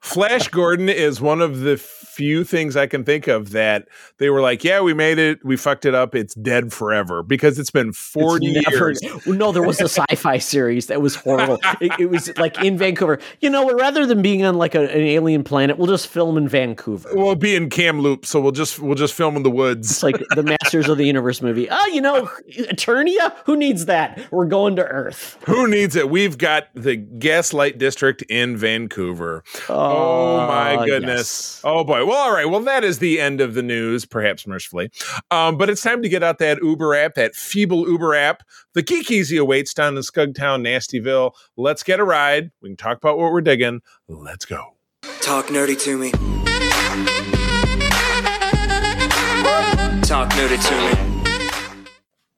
Flash 0.00 0.48
Gordon 0.48 0.88
is 0.88 1.20
one 1.20 1.40
of 1.42 1.60
the 1.60 1.76
few 2.18 2.42
things 2.42 2.76
I 2.76 2.88
can 2.88 3.04
think 3.04 3.28
of 3.28 3.50
that 3.50 3.86
they 4.18 4.28
were 4.28 4.40
like, 4.40 4.64
"Yeah, 4.64 4.80
we 4.80 4.92
made 4.92 5.20
it. 5.20 5.38
We 5.44 5.56
fucked 5.56 5.84
it 5.84 5.94
up. 5.94 6.16
It's 6.16 6.34
dead 6.34 6.72
forever 6.72 7.22
because 7.22 7.60
it's 7.60 7.70
been 7.70 7.92
forty 7.92 8.48
It's 8.56 8.68
never- 8.68 8.90
years." 8.90 9.00
No, 9.38 9.52
there 9.52 9.62
was 9.62 9.80
a 9.80 9.84
sci-fi 9.88 10.38
series 10.38 10.86
that 10.88 11.00
was 11.00 11.14
horrible. 11.14 11.60
it, 11.80 11.92
it 12.00 12.10
was 12.10 12.36
like 12.38 12.60
in 12.64 12.76
Vancouver. 12.76 13.20
You 13.40 13.50
know, 13.50 13.70
rather 13.72 14.04
than 14.04 14.20
being 14.20 14.44
on 14.44 14.56
like 14.56 14.74
a, 14.74 14.80
an 14.90 15.00
alien 15.02 15.44
planet, 15.44 15.78
we'll 15.78 15.86
just 15.86 16.08
film 16.08 16.36
in 16.36 16.48
Vancouver. 16.48 17.08
We'll 17.12 17.36
be 17.36 17.54
in 17.54 17.70
Kamloops, 17.70 18.28
so 18.28 18.40
we'll 18.40 18.50
just 18.52 18.80
we'll 18.80 18.96
just 18.96 19.14
film 19.14 19.36
in 19.36 19.44
the 19.44 19.50
woods. 19.50 19.90
It's 19.92 20.02
like 20.02 20.16
the 20.34 20.42
Masters 20.42 20.88
of 20.88 20.98
the 20.98 21.04
Universe 21.04 21.40
movie. 21.40 21.68
Oh, 21.70 21.86
you 21.92 22.00
know, 22.00 22.28
Eternia. 22.50 23.32
Who 23.44 23.56
needs 23.56 23.84
that? 23.86 24.20
We're 24.32 24.46
going 24.46 24.74
to 24.76 24.84
Earth. 24.84 25.38
Who 25.46 25.68
needs 25.68 25.94
it? 25.94 26.10
We've 26.10 26.36
got 26.36 26.64
the 26.74 26.96
Gaslight 26.96 27.78
District 27.78 28.22
in 28.22 28.56
Vancouver. 28.56 29.44
Ah, 29.68 29.72
oh 29.72 30.46
my 30.48 30.86
goodness. 30.86 31.18
yes. 31.18 31.60
Oh 31.64 31.84
boy. 31.84 32.04
Well, 32.08 32.16
all 32.16 32.32
right. 32.32 32.48
Well, 32.48 32.60
that 32.60 32.84
is 32.84 33.00
the 33.00 33.20
end 33.20 33.42
of 33.42 33.52
the 33.52 33.62
news, 33.62 34.06
perhaps 34.06 34.46
mercifully. 34.46 34.90
Um, 35.30 35.58
but 35.58 35.68
it's 35.68 35.82
time 35.82 36.00
to 36.00 36.08
get 36.08 36.22
out 36.22 36.38
that 36.38 36.62
Uber 36.62 36.94
app, 36.94 37.16
that 37.16 37.34
feeble 37.34 37.86
Uber 37.86 38.14
app. 38.14 38.42
The 38.72 38.80
Geek 38.80 39.10
Easy 39.10 39.36
awaits 39.36 39.74
down 39.74 39.94
in 39.94 40.02
Skugtown, 40.02 40.62
Nastyville. 40.62 41.32
Let's 41.58 41.82
get 41.82 42.00
a 42.00 42.04
ride. 42.04 42.50
We 42.62 42.70
can 42.70 42.78
talk 42.78 42.96
about 42.96 43.18
what 43.18 43.30
we're 43.30 43.42
digging. 43.42 43.82
Let's 44.08 44.46
go. 44.46 44.74
Talk 45.20 45.48
nerdy 45.48 45.78
to 45.82 45.98
me. 45.98 46.12
Talk 50.00 50.30
nerdy 50.30 50.66
to 50.66 51.12
me. 51.12 51.17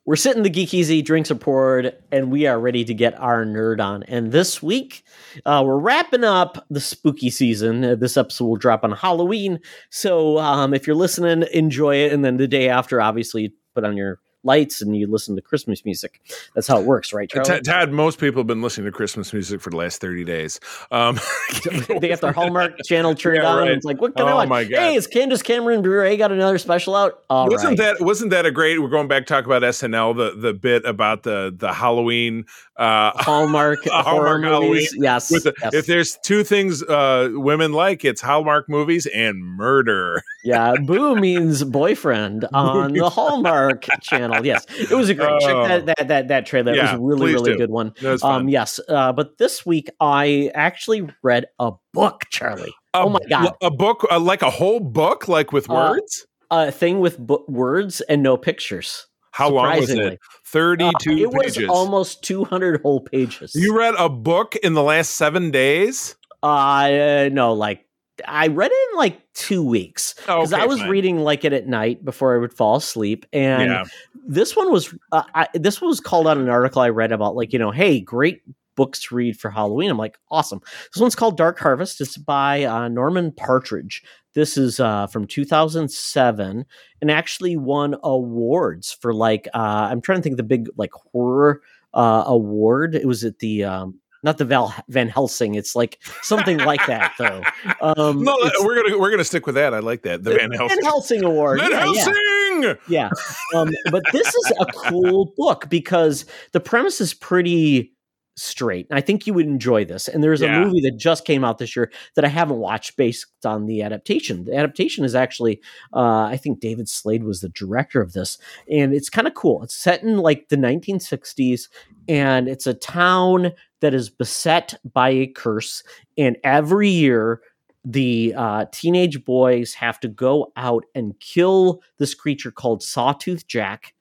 We're 0.07 0.17
sitting 0.17 0.43
the 0.43 0.51
Geek 0.51 0.73
Easy, 0.73 1.03
drinks 1.03 1.31
are 1.31 1.35
poured, 1.37 1.95
and 2.11 2.33
we 2.33 2.47
are 2.47 2.59
ready 2.59 2.85
to 2.87 2.95
get 2.95 3.21
our 3.21 3.45
nerd 3.45 3.81
on. 3.81 4.03
And 4.05 4.33
this 4.33 4.63
week, 4.63 5.05
uh, 5.45 5.63
we're 5.65 5.79
wrapping 5.79 6.25
up 6.25 6.65
the 6.71 6.81
spooky 6.81 7.29
season. 7.29 7.85
Uh, 7.85 7.95
this 7.97 8.17
episode 8.17 8.47
will 8.47 8.57
drop 8.57 8.83
on 8.83 8.93
Halloween. 8.93 9.61
So 9.91 10.39
um, 10.39 10.73
if 10.73 10.87
you're 10.87 10.97
listening, 10.97 11.47
enjoy 11.53 11.97
it. 11.97 12.13
And 12.13 12.25
then 12.25 12.39
the 12.39 12.49
day 12.49 12.71
after, 12.71 13.01
obviously, 13.01 13.53
put 13.75 13.85
on 13.85 13.97
your 13.97 14.21
lights 14.43 14.81
and 14.81 14.97
you 14.97 15.07
listen 15.07 15.37
to 15.37 15.43
Christmas 15.43 15.85
music. 15.85 16.21
That's 16.55 16.67
how 16.67 16.79
it 16.81 16.87
works, 16.87 17.13
right, 17.13 17.29
Charlie? 17.29 17.57
T- 17.57 17.61
Todd, 17.61 17.91
most 17.91 18.19
people 18.19 18.41
have 18.41 18.47
been 18.47 18.63
listening 18.63 18.87
to 18.87 18.93
Christmas 18.93 19.33
music 19.33 19.61
for 19.61 19.71
the 19.71 19.77
last 19.77 20.01
30 20.01 20.25
days. 20.25 20.61
Um, 20.91 21.19
they 22.01 22.09
have 22.09 22.21
their 22.21 22.33
Hallmark 22.33 22.75
channel 22.85 23.15
turned 23.15 23.37
Yeah, 23.43 23.49
on. 23.49 23.59
right. 23.59 23.69
And 23.69 23.77
it's 23.77 23.85
like, 23.85 24.01
what 24.01 24.17
can 24.17 24.27
I 24.27 24.33
Oh, 24.33 24.37
watch? 24.37 24.49
my 24.49 24.65
God. 24.65 24.79
Hey, 24.79 24.95
is 24.95 25.07
Candace 25.07 25.43
Cameron 25.43 25.83
Bure 25.83 26.17
got 26.17 26.33
another 26.33 26.59
special 26.59 26.97
out? 26.97 27.23
All 27.29 27.47
right. 27.47 27.53
wasn't 27.53 27.79
that 27.79 28.01
wasn't 28.01 28.31
that 28.31 28.47
a 28.47 28.51
great? 28.51 28.81
We're 28.81 28.89
going 28.89 29.09
back 29.09 29.27
to 29.27 29.33
talk 29.33 29.45
about 29.47 29.63
SNL, 29.63 30.17
the 30.17 30.39
the 30.41 30.55
bit 30.55 30.85
about 30.85 31.23
the 31.23 31.55
the 31.57 31.73
Halloween 31.73 32.47
uh, 32.77 33.13
Hallmark, 33.17 33.81
Hallmark 33.87 34.41
movies? 34.41 34.95
Yes. 34.97 35.29
the, 35.29 35.53
yes. 35.63 35.75
if 35.75 35.87
there's 35.87 36.17
two 36.23 36.43
things 36.45 36.83
uh, 36.83 37.29
women 37.33 37.73
like, 37.73 38.05
it's 38.05 38.21
Hallmark 38.23 38.69
movies 38.69 39.07
and 39.07 39.45
murder. 39.45 40.23
Yeah, 40.45 40.75
Boo 40.85 41.17
means 41.17 41.63
boyfriend 41.65 42.47
on 42.55 42.93
the 42.95 43.11
Hallmark 43.11 43.87
channel. 44.01 44.45
Yes, 44.45 44.65
it 44.71 44.91
was 44.91 45.09
a 45.09 45.15
great. 45.15 45.29
Oh. 45.31 45.39
Check 45.41 45.87
that 45.87 45.97
that 45.99 46.09
that 46.09 46.29
that 46.29 46.47
trailer. 46.47 46.75
Yeah, 46.75 46.81
it 46.95 47.01
was 47.01 47.01
a 47.01 47.17
really 47.17 47.33
really 47.35 47.53
do. 47.53 47.59
good 47.59 47.71
one. 47.71 47.93
Um, 48.23 48.49
yes, 48.49 48.81
uh, 48.89 49.13
but 49.13 49.39
this 49.39 49.65
week 49.67 49.91
I 50.01 50.51
actually 50.55 51.09
read 51.23 51.47
a 51.59 51.73
book, 51.93 52.23
Charlie. 52.31 52.75
A- 52.95 52.99
oh 53.03 53.09
my 53.11 53.21
god, 53.29 53.53
a 53.63 53.71
book 53.71 54.07
uh, 54.11 54.19
like 54.19 54.43
a 54.43 54.51
whole 54.51 54.81
book, 54.81 55.29
like 55.29 55.53
with 55.53 55.69
Uh, 55.71 55.75
words. 55.75 56.27
a 56.51 56.73
thing 56.73 57.01
with 57.01 57.19
bu- 57.19 57.45
words 57.49 58.01
and 58.03 58.23
no 58.23 58.37
pictures. 58.37 59.07
How 59.33 59.49
long 59.51 59.79
was 59.79 59.91
it? 59.91 60.19
Uh, 60.53 60.91
it 61.07 61.31
was 61.33 61.57
almost 61.69 62.25
200 62.25 62.83
whole 62.83 63.01
pages. 63.01 63.55
you 63.55 63.79
read 63.79 63.95
a 63.97 64.09
book 64.09 64.57
in 64.57 64.75
the 64.75 64.83
last 64.83 65.11
seven 65.15 65.53
days? 65.53 66.17
Uh, 66.43 67.29
no, 67.33 67.53
like 67.53 67.87
I 68.27 68.49
read 68.49 68.71
it 68.73 68.89
in 68.93 68.99
like 68.99 69.21
two 69.35 69.63
weeks 69.65 70.15
because 70.15 70.53
Okay, 70.53 70.63
I 70.63 70.67
was 70.67 70.81
fine. 70.81 70.89
reading 70.91 71.19
like 71.21 71.45
it 71.45 71.53
at 71.53 71.67
night 71.67 72.05
before 72.05 72.35
I 72.35 72.39
would 72.39 72.53
fall 72.53 72.77
asleep, 72.77 73.27
and 73.33 73.71
Yeah. 73.71 73.85
this 74.27 74.55
one 74.57 74.71
was 74.73 74.95
uh, 75.13 75.23
I, 75.35 75.49
this 75.55 75.81
was 75.81 76.01
called 76.01 76.27
out 76.27 76.37
an 76.39 76.49
article 76.49 76.83
I 76.83 76.91
read 76.91 77.13
about 77.13 77.37
like 77.37 77.53
you 77.53 77.59
know 77.59 77.71
hey 77.71 78.01
great 78.01 78.43
books 78.77 79.03
to 79.09 79.15
read 79.15 79.39
for 79.39 79.51
Halloween. 79.51 79.91
I'm 79.91 79.99
like 79.99 80.19
awesome. 80.31 80.61
This 80.95 81.01
one's 81.01 81.15
called 81.17 81.37
Dark 81.37 81.59
Harvest. 81.59 82.01
It's 82.01 82.17
by 82.17 82.65
uh, 82.65 82.89
Norman 82.89 83.31
Partridge. 83.33 84.03
This 84.35 84.57
is 84.57 84.79
uh, 84.81 85.07
from 85.09 85.27
2007 85.27 86.65
and 87.01 87.11
actually 87.11 87.57
won 87.57 87.97
awards 88.03 88.93
for 88.93 89.13
like 89.13 89.49
uh, 89.55 89.89
I'm 89.91 90.01
trying 90.01 90.19
to 90.19 90.23
think 90.23 90.35
of 90.35 90.37
the 90.39 90.43
big 90.45 90.69
like 90.77 90.93
horror 90.93 91.63
uh, 91.95 92.23
award. 92.27 92.95
It 92.95 93.07
was 93.07 93.25
at 93.25 93.39
the 93.41 93.65
um, 93.65 93.99
not 94.23 94.39
the 94.39 94.45
Val 94.45 94.75
Van 94.89 95.09
Helsing. 95.09 95.55
It's 95.55 95.75
like 95.75 95.99
something 96.23 96.59
like 96.59 96.85
that 96.87 97.15
though. 97.19 97.43
Um, 97.81 98.23
No, 98.23 98.37
we're 98.61 98.83
gonna 98.83 98.99
we're 98.99 99.11
gonna 99.11 99.25
stick 99.25 99.47
with 99.47 99.55
that. 99.55 99.75
I 99.75 99.79
like 99.79 100.03
that. 100.03 100.23
The 100.25 100.35
Van 100.35 100.51
Helsing. 100.53 100.77
Van 100.77 100.85
Helsing 100.85 101.25
award. 101.25 101.61
Van 101.61 101.71
Yeah, 101.71 101.93
yeah. 101.93 102.05
Helsing. 102.05 102.79
Yeah. 102.89 103.11
Um, 103.55 103.71
but 103.91 104.03
this 104.13 104.27
is 104.27 104.53
a 104.61 104.67
cool 104.67 105.33
book 105.37 105.69
because 105.71 106.25
the 106.53 106.61
premise 106.61 107.01
is 107.01 107.15
pretty 107.15 107.93
straight. 108.41 108.87
I 108.91 109.01
think 109.01 109.27
you 109.27 109.35
would 109.35 109.47
enjoy 109.47 109.85
this. 109.85 110.09
And 110.09 110.23
there's 110.23 110.41
Yeah. 110.41 110.61
a 110.61 110.65
movie 110.65 110.81
that 110.81 110.97
just 110.97 111.25
came 111.25 111.45
out 111.45 111.59
this 111.59 111.77
year 111.77 111.91
that 112.15 112.25
I 112.25 112.29
haven't 112.29 112.59
watched 112.59 112.97
based 112.97 113.27
on 113.45 113.67
the 113.67 113.83
adaptation. 113.83 114.45
The 114.45 114.55
adaptation 114.57 115.05
is 115.05 115.15
actually, 115.15 115.61
uh, 115.95 116.23
I 116.23 116.37
think 116.37 116.61
David 116.61 116.89
Slade 116.89 117.25
was 117.25 117.41
the 117.41 117.49
director 117.51 118.01
of 118.01 118.13
this. 118.13 118.39
And 118.71 118.95
it's 118.95 119.11
kind 119.11 119.27
of 119.27 119.35
cool. 119.35 119.63
It's 119.63 119.75
set 119.75 120.03
in 120.03 120.17
like 120.19 120.49
the 120.49 120.57
1960s 120.57 121.69
and 122.09 122.49
it's 122.49 122.67
a 122.67 122.75
town 122.75 123.53
that 123.81 123.95
is 123.95 124.11
beset 124.11 124.75
by 124.93 125.11
a 125.11 125.27
curse. 125.27 125.83
And 126.19 126.37
every 126.45 126.89
year, 126.89 127.41
the 127.85 128.35
uh, 128.37 128.67
teenage 128.73 129.25
boys 129.25 129.73
have 129.75 129.99
to 130.01 130.09
go 130.09 130.53
out 130.57 130.85
and 130.95 131.19
kill 131.21 131.81
this 131.99 132.13
creature 132.15 132.51
called 132.51 132.83
Sawtooth 132.83 133.47
Jack, 133.47 133.95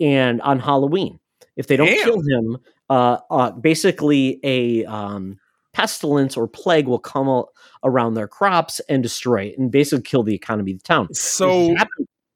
and 0.00 0.42
on 0.42 0.58
Halloween, 0.58 1.18
if 1.56 1.66
they 1.66 1.76
don't 1.78 1.86
Damn. 1.86 2.04
kill 2.04 2.20
him, 2.20 2.58
uh, 2.92 3.18
uh, 3.30 3.50
basically 3.52 4.38
a 4.44 4.84
um, 4.84 5.38
pestilence 5.72 6.36
or 6.36 6.46
plague 6.46 6.86
will 6.86 6.98
come 6.98 7.28
a- 7.28 7.44
around 7.84 8.14
their 8.14 8.28
crops 8.28 8.80
and 8.88 9.02
destroy 9.02 9.44
it, 9.44 9.58
and 9.58 9.70
basically 9.70 10.02
kill 10.02 10.22
the 10.22 10.34
economy 10.34 10.72
of 10.72 10.78
the 10.78 10.84
town. 10.84 11.12
So 11.14 11.74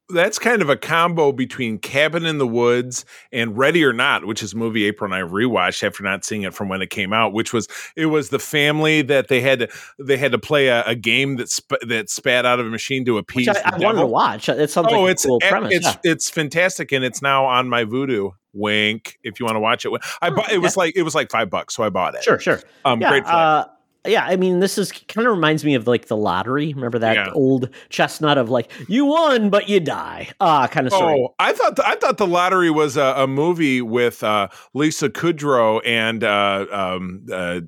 that's 0.09 0.39
kind 0.39 0.61
of 0.61 0.69
a 0.69 0.77
combo 0.77 1.33
between 1.33 1.79
Cabin 1.79 2.25
in 2.25 2.37
the 2.37 2.47
Woods 2.47 3.03
and 3.33 3.57
Ready 3.57 3.83
or 3.83 3.91
Not, 3.91 4.25
which 4.25 4.41
is 4.41 4.53
a 4.53 4.55
movie 4.57 4.85
April 4.85 5.11
and 5.11 5.13
I 5.13 5.27
rewatched 5.27 5.83
after 5.83 6.01
not 6.01 6.23
seeing 6.23 6.43
it 6.43 6.53
from 6.53 6.69
when 6.69 6.81
it 6.81 6.89
came 6.89 7.11
out. 7.11 7.33
Which 7.33 7.51
was 7.51 7.67
it 7.97 8.05
was 8.05 8.29
the 8.29 8.39
family 8.39 9.01
that 9.01 9.27
they 9.27 9.41
had 9.41 9.59
to, 9.59 9.67
they 9.99 10.15
had 10.15 10.31
to 10.31 10.37
play 10.39 10.67
a, 10.69 10.81
a 10.85 10.95
game 10.95 11.35
that 11.35 11.49
sp- 11.51 11.83
that 11.87 12.09
spat 12.09 12.45
out 12.45 12.59
of 12.61 12.65
a 12.65 12.69
machine 12.69 13.03
to 13.03 13.17
appease. 13.17 13.49
which 13.49 13.57
I, 13.65 13.71
the 13.71 13.75
I 13.75 13.85
wanted 13.85 13.99
to 13.99 14.07
watch. 14.07 14.47
It 14.47 14.69
sounds 14.69 14.87
Oh, 14.91 15.01
like 15.01 15.11
it's 15.11 15.25
cool 15.25 15.39
a- 15.43 15.49
premise. 15.49 15.73
it's 15.75 15.85
yeah. 15.85 16.11
it's 16.13 16.29
fantastic, 16.29 16.93
and 16.93 17.03
it's 17.03 17.21
now 17.21 17.45
on 17.45 17.67
my 17.67 17.83
Vudu. 17.83 18.31
Wink, 18.57 19.19
if 19.23 19.39
you 19.39 19.45
want 19.45 19.55
to 19.55 19.59
watch 19.61 19.85
it. 19.85 19.91
I 20.21 20.29
bought 20.29 20.51
it 20.51 20.59
was 20.59 20.75
like 20.75 20.95
it 20.95 21.03
was 21.03 21.15
like 21.15 21.31
five 21.31 21.49
bucks, 21.49 21.75
so 21.75 21.83
I 21.83 21.89
bought 21.89 22.15
it. 22.15 22.23
Sure, 22.23 22.39
sure. 22.39 22.61
um, 22.85 22.99
yeah, 23.01 23.09
great 23.09 23.25
uh, 23.25 23.65
yeah, 24.07 24.25
I 24.25 24.37
mean, 24.37 24.59
this 24.59 24.77
is 24.77 24.91
kind 24.91 25.27
of 25.27 25.33
reminds 25.33 25.65
me 25.65 25.75
of 25.75 25.87
like 25.87 26.07
the 26.07 26.15
lottery. 26.15 26.73
Remember 26.73 26.99
that 26.99 27.15
Yeah. 27.15 27.31
old 27.33 27.69
chestnut 27.89 28.37
of 28.37 28.49
like 28.49 28.71
you 28.87 29.05
won 29.05 29.49
but 29.49 29.67
you 29.69 29.79
die, 29.79 30.29
ah, 30.39 30.67
kind 30.67 30.87
of 30.87 30.93
story. 30.93 31.19
Oh, 31.19 31.35
I 31.39 31.53
thought 31.53 31.79
I 31.79 31.95
thought 31.95 32.17
the 32.17 32.27
lottery 32.27 32.69
was 32.69 32.97
a, 32.97 33.13
a 33.17 33.27
movie 33.27 33.81
with 33.81 34.23
uh, 34.23 34.47
Lisa 34.73 35.09
Kudrow 35.09 35.81
and 35.85 36.23
uh, 36.23 36.65
um, 36.71 37.25
uh, 37.29 37.35
uh, 37.35 37.59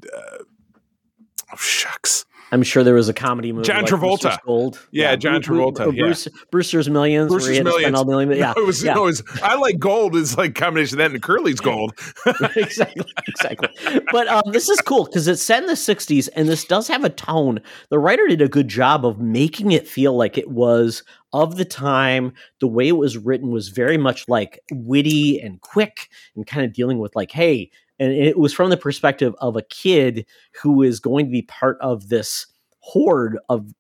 oh 1.54 1.58
shucks, 1.58 2.26
I'm 2.52 2.64
sure 2.64 2.84
there 2.84 2.94
was 2.96 3.10
a 3.10 3.14
comedy 3.14 3.52
movie. 3.52 3.66
John 3.68 3.84
like 3.84 3.92
Travolta. 3.92 4.22
Brewster's 4.22 4.38
Gold. 4.46 4.88
Yeah, 4.92 5.16
John 5.16 5.42
Bru- 5.42 5.56
Bru- 5.56 5.72
Travolta, 5.72 5.88
or 5.88 5.94
yeah. 5.94 6.04
Bruce, 6.04 6.28
Brewster's 6.52 6.90
Millions. 6.90 7.30
Brewster's 7.30 7.58
had 7.58 7.66
to 7.66 7.72
spend 7.72 7.82
Millions. 7.94 7.98
all 7.98 8.06
million- 8.06 8.32
Yeah, 8.32 8.54
No, 8.56 8.62
it 8.64 8.66
was, 8.66 8.84
yeah. 8.84 8.94
no, 8.96 9.04
was, 9.04 9.24
I 9.44 9.56
like 9.56 9.78
gold 9.80 10.16
is 10.16 10.38
like 10.38 10.56
combination 10.56 10.96
of 10.96 10.98
that 11.06 11.12
and 11.12 11.22
Curly's 11.22 11.60
gold. 11.60 11.94
exactly, 12.56 13.06
exactly. 13.28 13.70
But 14.12 14.28
um, 14.28 14.52
this 14.52 14.70
is 14.70 14.82
cool 14.82 15.06
because 15.06 15.28
it's 15.28 15.42
set 15.44 15.62
in 15.64 15.68
the 15.68 15.74
'60s, 15.74 16.30
and 16.36 16.48
this 16.48 16.66
does 16.66 16.88
have 16.88 17.04
a 17.04 17.10
tone. 17.10 17.60
The 17.90 18.00
writer 18.00 18.28
did 18.28 18.42
a 18.42 18.48
good 18.48 18.68
job 18.68 19.06
of 19.06 19.20
making 19.20 19.72
it 19.72 19.88
feel 19.88 20.16
like 20.16 20.38
it 20.38 20.50
was 20.50 21.04
of 21.34 21.58
the 21.58 21.66
time. 21.66 22.34
The 22.60 22.68
way 22.68 22.88
it 22.88 22.94
was 22.98 23.18
written 23.18 23.52
was 23.52 23.70
very 23.70 23.98
much 23.98 24.28
like 24.28 24.60
witty 24.72 25.40
and 25.40 25.62
quick, 25.62 26.10
and 26.36 26.48
kind 26.48 26.66
of 26.66 26.74
dealing 26.74 27.00
with 27.00 27.16
like, 27.16 27.32
hey, 27.32 27.70
and 28.00 28.12
it 28.14 28.38
was 28.38 28.54
from 28.54 28.70
the 28.70 28.78
perspective 28.78 29.36
of 29.40 29.56
a 29.56 29.62
kid 29.62 30.26
who 30.62 30.82
is 30.82 31.00
going 31.00 31.26
to 31.26 31.32
be 31.32 31.42
part 31.44 31.78
of 31.82 32.10
this 32.10 32.48
horde 32.80 33.38
of 33.50 33.74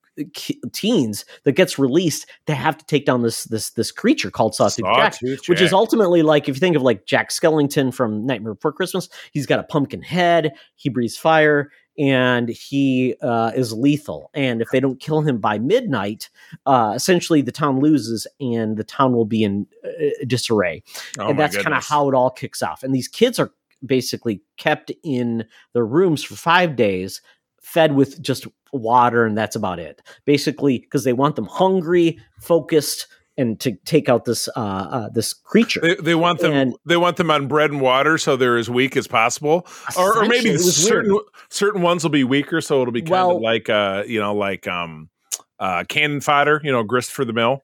teens 0.73 1.25
that 1.43 1.53
gets 1.53 1.79
released 1.79 2.25
to 2.45 2.53
have 2.53 2.77
to 2.77 2.85
take 2.85 3.05
down 3.05 3.21
this 3.21 3.45
this 3.45 3.71
this 3.71 3.91
creature 3.91 4.29
called 4.29 4.53
Sawtooth 4.53 4.85
Jack 4.95 5.13
Sawtooth 5.13 5.47
which 5.47 5.61
is 5.61 5.73
ultimately 5.73 6.21
like 6.21 6.49
if 6.49 6.55
you 6.55 6.59
think 6.59 6.75
of 6.75 6.81
like 6.81 7.05
Jack 7.05 7.29
Skellington 7.29 7.93
from 7.93 8.25
Nightmare 8.25 8.53
Before 8.53 8.73
Christmas, 8.73 9.09
he's 9.31 9.45
got 9.45 9.59
a 9.59 9.63
pumpkin 9.63 10.01
head, 10.01 10.53
he 10.75 10.89
breathes 10.89 11.17
fire, 11.17 11.71
and 11.97 12.49
he 12.49 13.15
uh, 13.21 13.51
is 13.55 13.73
lethal. 13.73 14.29
And 14.33 14.61
if 14.61 14.69
they 14.71 14.79
don't 14.79 14.99
kill 14.99 15.21
him 15.21 15.39
by 15.39 15.59
midnight, 15.59 16.29
uh, 16.65 16.93
essentially 16.95 17.41
the 17.41 17.51
town 17.51 17.79
loses, 17.79 18.25
and 18.39 18.77
the 18.77 18.83
town 18.83 19.13
will 19.13 19.25
be 19.25 19.43
in 19.43 19.67
uh, 19.85 19.89
disarray. 20.25 20.81
Oh 21.19 21.29
and 21.29 21.39
that's 21.39 21.57
kind 21.57 21.75
of 21.75 21.85
how 21.85 22.09
it 22.09 22.15
all 22.15 22.29
kicks 22.29 22.61
off. 22.61 22.83
And 22.83 22.95
these 22.95 23.07
kids 23.07 23.39
are 23.39 23.51
basically 23.85 24.41
kept 24.57 24.91
in 25.03 25.45
their 25.73 25.85
rooms 25.85 26.23
for 26.23 26.35
five 26.35 26.75
days, 26.75 27.21
fed 27.61 27.95
with 27.95 28.21
just 28.21 28.47
water, 28.73 29.25
and 29.25 29.37
that's 29.37 29.55
about 29.55 29.79
it. 29.79 30.01
Basically, 30.25 30.79
because 30.79 31.03
they 31.03 31.13
want 31.13 31.35
them 31.35 31.45
hungry, 31.45 32.19
focused, 32.41 33.07
and 33.37 33.57
to 33.61 33.71
take 33.85 34.09
out 34.09 34.25
this 34.25 34.49
uh, 34.49 34.59
uh, 34.59 35.09
this 35.13 35.33
creature. 35.33 35.79
They, 35.79 35.95
they 35.95 36.15
want 36.15 36.39
them. 36.39 36.51
And- 36.53 36.75
they 36.85 36.97
want 36.97 37.15
them 37.17 37.31
on 37.31 37.47
bread 37.47 37.71
and 37.71 37.79
water, 37.79 38.17
so 38.17 38.35
they're 38.35 38.57
as 38.57 38.69
weak 38.69 38.97
as 38.97 39.07
possible. 39.07 39.65
Or, 39.97 40.17
or 40.17 40.21
maybe 40.23 40.49
Essentially, 40.49 40.49
it 40.49 40.53
was 40.65 40.75
certain 40.75 41.11
weird. 41.13 41.23
certain 41.49 41.81
ones 41.81 42.03
will 42.03 42.09
be 42.11 42.23
weaker, 42.25 42.59
so 42.59 42.81
it'll 42.81 42.91
be 42.91 43.01
kind 43.01 43.11
Well- 43.11 43.37
of 43.37 43.41
like 43.41 43.69
uh, 43.69 44.03
you 44.05 44.19
know, 44.19 44.35
like 44.35 44.67
um, 44.67 45.09
uh, 45.57 45.85
cannon 45.87 46.19
fodder. 46.21 46.59
You 46.63 46.71
know, 46.73 46.83
grist 46.83 47.11
for 47.11 47.23
the 47.23 47.33
mill. 47.33 47.63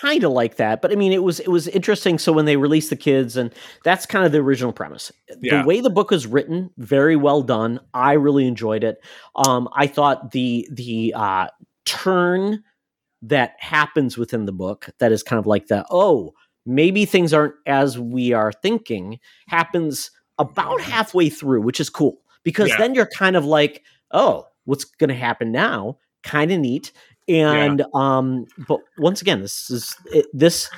Kind 0.00 0.24
of 0.24 0.32
like 0.32 0.56
that 0.56 0.82
but 0.82 0.92
i 0.92 0.94
mean 0.94 1.12
it 1.12 1.22
was 1.22 1.40
it 1.40 1.48
was 1.48 1.68
interesting 1.68 2.18
so 2.18 2.32
when 2.32 2.44
they 2.44 2.56
released 2.56 2.90
the 2.90 2.96
kids 2.96 3.36
and 3.36 3.52
that's 3.84 4.06
kind 4.06 4.24
of 4.26 4.32
the 4.32 4.38
original 4.38 4.72
premise. 4.72 5.10
Yeah. 5.40 5.62
the 5.62 5.68
way 5.68 5.80
the 5.80 5.90
book 5.90 6.10
was 6.10 6.26
written 6.26 6.70
very 6.76 7.16
well 7.16 7.42
done. 7.42 7.80
I 7.94 8.12
really 8.12 8.46
enjoyed 8.46 8.84
it. 8.84 8.98
Um 9.34 9.68
i 9.74 9.86
thought 9.86 10.32
the 10.32 10.68
the 10.70 11.12
uh 11.16 11.48
turn 11.84 12.62
that 13.22 13.54
happens 13.58 14.18
within 14.18 14.44
the 14.44 14.52
book 14.52 14.88
that 14.98 15.12
is 15.12 15.22
kind 15.22 15.38
of 15.38 15.46
like 15.46 15.68
the 15.68 15.84
oh 15.90 16.32
maybe 16.66 17.04
things 17.04 17.32
aren't 17.32 17.54
as 17.66 17.98
we 17.98 18.32
are 18.32 18.52
thinking 18.52 19.18
happens 19.48 20.10
about 20.38 20.80
halfway 20.80 21.28
through 21.30 21.60
which 21.62 21.80
is 21.80 21.88
cool 21.88 22.18
because 22.42 22.68
Yeah. 22.70 22.78
then 22.78 22.94
you're 22.94 23.06
kind 23.06 23.36
of 23.36 23.44
like 23.44 23.82
oh 24.12 24.46
what's 24.64 24.84
going 24.84 25.08
to 25.10 25.14
happen 25.14 25.52
now? 25.52 25.96
Kind 26.24 26.50
of 26.50 26.58
neat 26.58 26.90
and 27.28 27.82
um 27.94 28.46
but 28.68 28.80
once 28.98 29.20
again 29.20 29.40
this 29.40 29.70
is 29.70 29.96
it, 30.06 30.26
this 30.32 30.70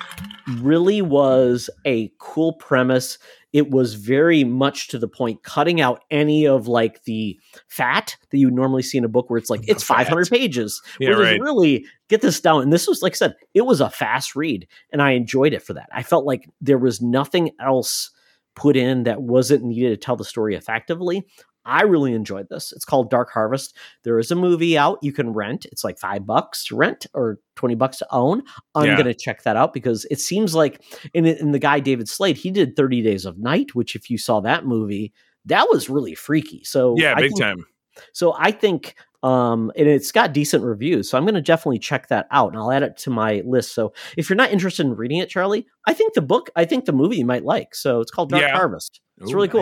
really 0.59 1.01
was 1.01 1.69
a 1.85 2.11
cool 2.19 2.53
premise. 2.53 3.17
It 3.51 3.71
was 3.71 3.95
very 3.95 4.43
much 4.43 4.89
to 4.89 4.99
the 4.99 5.07
point 5.07 5.43
cutting 5.43 5.81
out 5.81 6.03
any 6.11 6.47
of 6.47 6.67
like 6.67 7.03
the 7.03 7.39
fat 7.67 8.15
that 8.29 8.37
you 8.37 8.51
normally 8.51 8.83
see 8.83 8.97
in 8.97 9.03
a 9.03 9.09
book 9.09 9.29
where 9.29 9.37
it's 9.37 9.49
like 9.49 9.67
it's 9.67 9.83
500 9.83 10.29
pages 10.29 10.81
Yeah, 10.99 11.11
right. 11.11 11.41
really 11.41 11.85
get 12.09 12.21
this 12.21 12.39
down. 12.39 12.61
And 12.61 12.71
this 12.73 12.87
was 12.87 13.01
like 13.01 13.13
i 13.13 13.15
said 13.15 13.35
it 13.53 13.65
was 13.65 13.81
a 13.81 13.89
fast 13.89 14.35
read 14.35 14.67
and 14.91 15.01
i 15.01 15.11
enjoyed 15.11 15.53
it 15.53 15.63
for 15.63 15.73
that. 15.73 15.89
I 15.91 16.03
felt 16.03 16.25
like 16.25 16.49
there 16.61 16.77
was 16.77 17.01
nothing 17.01 17.51
else 17.59 18.11
put 18.55 18.75
in 18.75 19.03
that 19.03 19.21
wasn't 19.21 19.63
needed 19.63 19.89
to 19.89 19.97
tell 19.97 20.15
the 20.15 20.25
story 20.25 20.53
effectively 20.55 21.25
I 21.69 21.83
really 21.83 22.13
enjoyed 22.13 22.49
this. 22.49 22.71
It's 22.71 22.85
called 22.85 23.09
Dark 23.09 23.29
Harvest. 23.31 23.75
There 24.03 24.17
is 24.19 24.31
a 24.31 24.35
movie 24.35 24.77
out 24.77 24.99
you 25.01 25.13
can 25.13 25.31
rent. 25.33 25.65
It's 25.71 25.83
like 25.83 25.99
five 25.99 26.25
bucks 26.25 26.65
to 26.65 26.75
rent 26.75 27.05
or 27.13 27.39
20 27.55 27.75
bucks 27.75 27.97
to 27.99 28.07
own. 28.11 28.41
I'm 28.75 28.85
Yeah. 28.87 28.93
going 28.95 29.05
to 29.05 29.13
check 29.13 29.43
that 29.43 29.55
out 29.55 29.73
because 29.73 30.05
it 30.11 30.19
seems 30.19 30.55
like, 30.55 30.81
in, 31.13 31.25
in 31.25 31.51
the 31.51 31.59
guy 31.59 31.79
David 31.79 32.09
Slade, 32.09 32.37
he 32.37 32.51
did 32.51 32.75
30 32.75 33.01
Days 33.01 33.25
of 33.25 33.37
Night, 33.37 33.75
which, 33.75 33.95
if 33.95 34.09
you 34.09 34.17
saw 34.17 34.39
that 34.41 34.65
movie, 34.65 35.13
that 35.45 35.67
was 35.69 35.89
really 35.89 36.15
freaky. 36.15 36.63
So, 36.63 36.95
Yeah, 36.97 37.13
I 37.15 37.21
big 37.21 37.29
think- 37.31 37.41
time. 37.41 37.65
So, 38.13 38.33
I 38.37 38.51
think, 38.51 38.95
um, 39.23 39.73
and 39.75 39.85
it's 39.87 40.11
got 40.13 40.31
decent 40.31 40.63
reviews. 40.63 41.09
So, 41.09 41.17
I'm 41.17 41.25
going 41.25 41.33
to 41.35 41.41
definitely 41.41 41.79
check 41.79 42.07
that 42.07 42.27
out 42.31 42.49
and 42.53 42.57
I'll 42.57 42.71
add 42.71 42.83
it 42.83 42.95
to 42.99 43.09
my 43.09 43.41
list. 43.45 43.73
So, 43.75 43.91
if 44.15 44.29
you're 44.29 44.37
not 44.37 44.51
interested 44.51 44.85
in 44.85 44.95
reading 44.95 45.17
it, 45.17 45.27
Charlie, 45.29 45.67
I 45.85 45.93
think 45.93 46.13
the 46.13 46.21
book, 46.21 46.49
I 46.55 46.63
think 46.65 46.85
the 46.85 46.93
movie 46.93 47.17
you 47.17 47.25
might 47.25 47.43
like. 47.43 47.75
So, 47.75 47.99
it's 47.99 48.11
called 48.11 48.29
Dark 48.29 48.41
Yeah. 48.43 48.55
Harvest. 48.55 49.01
It's 49.19 49.31
Ooh, 49.31 49.35
really 49.35 49.49
cool. 49.49 49.61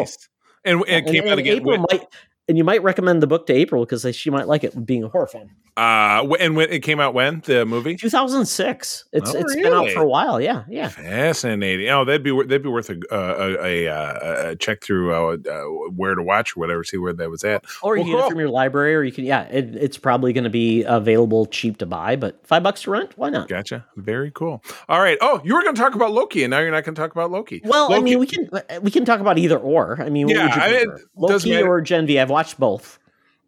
And, 0.68 0.84
and 0.88 1.08
it 1.08 1.12
came 1.12 1.24
and, 1.24 1.32
out 1.32 1.40
and 1.40 1.40
again. 1.40 1.58
April 1.58 1.82
with- 1.82 1.92
might, 1.92 2.08
and 2.48 2.58
you 2.58 2.64
might 2.64 2.82
recommend 2.84 3.22
the 3.22 3.28
book 3.28 3.48
to 3.48 3.54
April 3.54 3.86
because 3.86 4.06
she 4.16 4.30
might 4.30 4.48
like 4.48 4.64
it 4.64 4.86
being 4.86 5.04
a 5.04 5.10
horror 5.10 5.28
fan. 5.28 5.50
Uh, 5.76 6.28
and 6.40 6.56
when 6.56 6.72
it 6.72 6.80
came 6.80 7.00
out 7.00 7.14
when 7.14 7.42
the 7.46 7.64
movie? 7.64 7.96
2006. 7.96 9.06
It's 9.14 9.36
Oh, 9.36 9.38
it's 9.40 9.56
been 9.56 9.72
out 9.72 9.92
for 9.92 10.02
a 10.02 10.08
while. 10.08 10.42
Yeah, 10.42 10.64
yeah. 10.68 10.90
Fascinating. 10.90 11.88
Oh, 11.90 12.04
that'd 12.04 12.24
be 12.24 12.32
that'd 12.32 12.64
be 12.64 12.70
worth 12.70 12.90
a 12.90 13.00
a, 13.12 13.64
a, 13.64 13.86
a, 13.86 14.50
a 14.52 14.56
check 14.56 14.82
through 14.84 15.14
uh, 15.14 15.38
uh, 15.48 15.62
where 15.92 16.16
to 16.16 16.24
watch 16.24 16.58
or 16.58 16.62
whatever. 16.62 16.84
See 16.84 16.98
where 16.98 17.14
that 17.14 17.30
was 17.30 17.44
at. 17.44 17.64
Or 17.84 17.96
you 17.96 18.04
can 18.06 18.14
get 18.14 18.26
it 18.26 18.30
from 18.30 18.40
your 18.40 18.50
library, 18.50 18.96
or 18.96 19.04
you 19.04 19.12
can 19.12 19.24
yeah. 19.26 19.44
It, 19.44 19.76
it's 19.76 19.98
probably 20.00 20.34
going 20.34 20.46
to 20.46 20.50
be 20.50 20.84
available 20.84 21.46
cheap 21.46 21.78
to 21.78 21.86
buy, 21.86 22.16
but 22.16 22.46
five 22.48 22.64
bucks 22.64 22.82
to 22.84 22.92
rent. 22.92 23.16
Why 23.16 23.30
not? 23.30 23.48
Gotcha. 23.48 23.86
Very 23.96 24.32
cool. 24.32 24.64
All 24.90 25.00
right. 25.00 25.18
Oh, 25.22 25.42
you 25.44 25.54
were 25.54 25.62
going 25.62 25.76
to 25.76 25.82
talk 25.82 25.94
about 25.94 26.12
Loki, 26.12 26.44
and 26.44 26.50
now 26.52 26.60
you're 26.60 26.72
not 26.72 26.86
going 26.86 26.96
to 26.96 27.02
talk 27.02 27.12
about 27.12 27.30
Loki. 27.30 27.62
Well, 27.64 27.94
I 27.94 28.00
mean, 28.00 28.18
we 28.18 28.26
can 28.26 28.50
we 28.82 28.90
can 28.90 29.06
talk 29.06 29.20
about 29.20 29.38
either 29.38 29.58
or. 29.60 30.02
I 30.02 30.10
mean, 30.10 30.26
what 30.28 30.36
Yeah, 30.36 30.44
would 30.46 30.56
you 30.56 30.62
I 30.62 30.72
mean, 30.72 30.90
prefer? 30.90 30.96
it 31.04 31.28
doesn't 31.28 31.52
Loki 31.52 31.64
or 31.64 31.82
Gen 31.82 32.08
V? 32.08 32.20
I've 32.20 32.32
watched 32.38 32.60
both. 32.60 33.00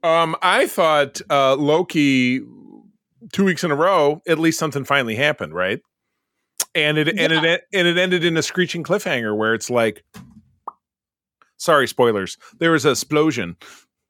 Um, 0.01 0.35
I 0.41 0.65
thought 0.65 1.21
uh, 1.29 1.55
Loki 1.55 2.41
two 3.31 3.45
weeks 3.45 3.63
in 3.63 3.69
a 3.71 3.75
row. 3.75 4.21
At 4.27 4.39
least 4.39 4.57
something 4.57 4.83
finally 4.83 5.15
happened, 5.15 5.53
right? 5.53 5.79
And 6.73 6.97
it 6.97 7.07
and 7.07 7.33
it 7.33 7.61
and 7.73 7.87
it 7.87 7.97
ended 7.97 8.25
in 8.25 8.35
a 8.37 8.41
screeching 8.41 8.83
cliffhanger 8.83 9.35
where 9.37 9.53
it's 9.53 9.69
like, 9.69 10.03
sorry, 11.57 11.87
spoilers. 11.87 12.37
There 12.59 12.71
was 12.71 12.85
a 12.85 12.91
explosion. 12.91 13.57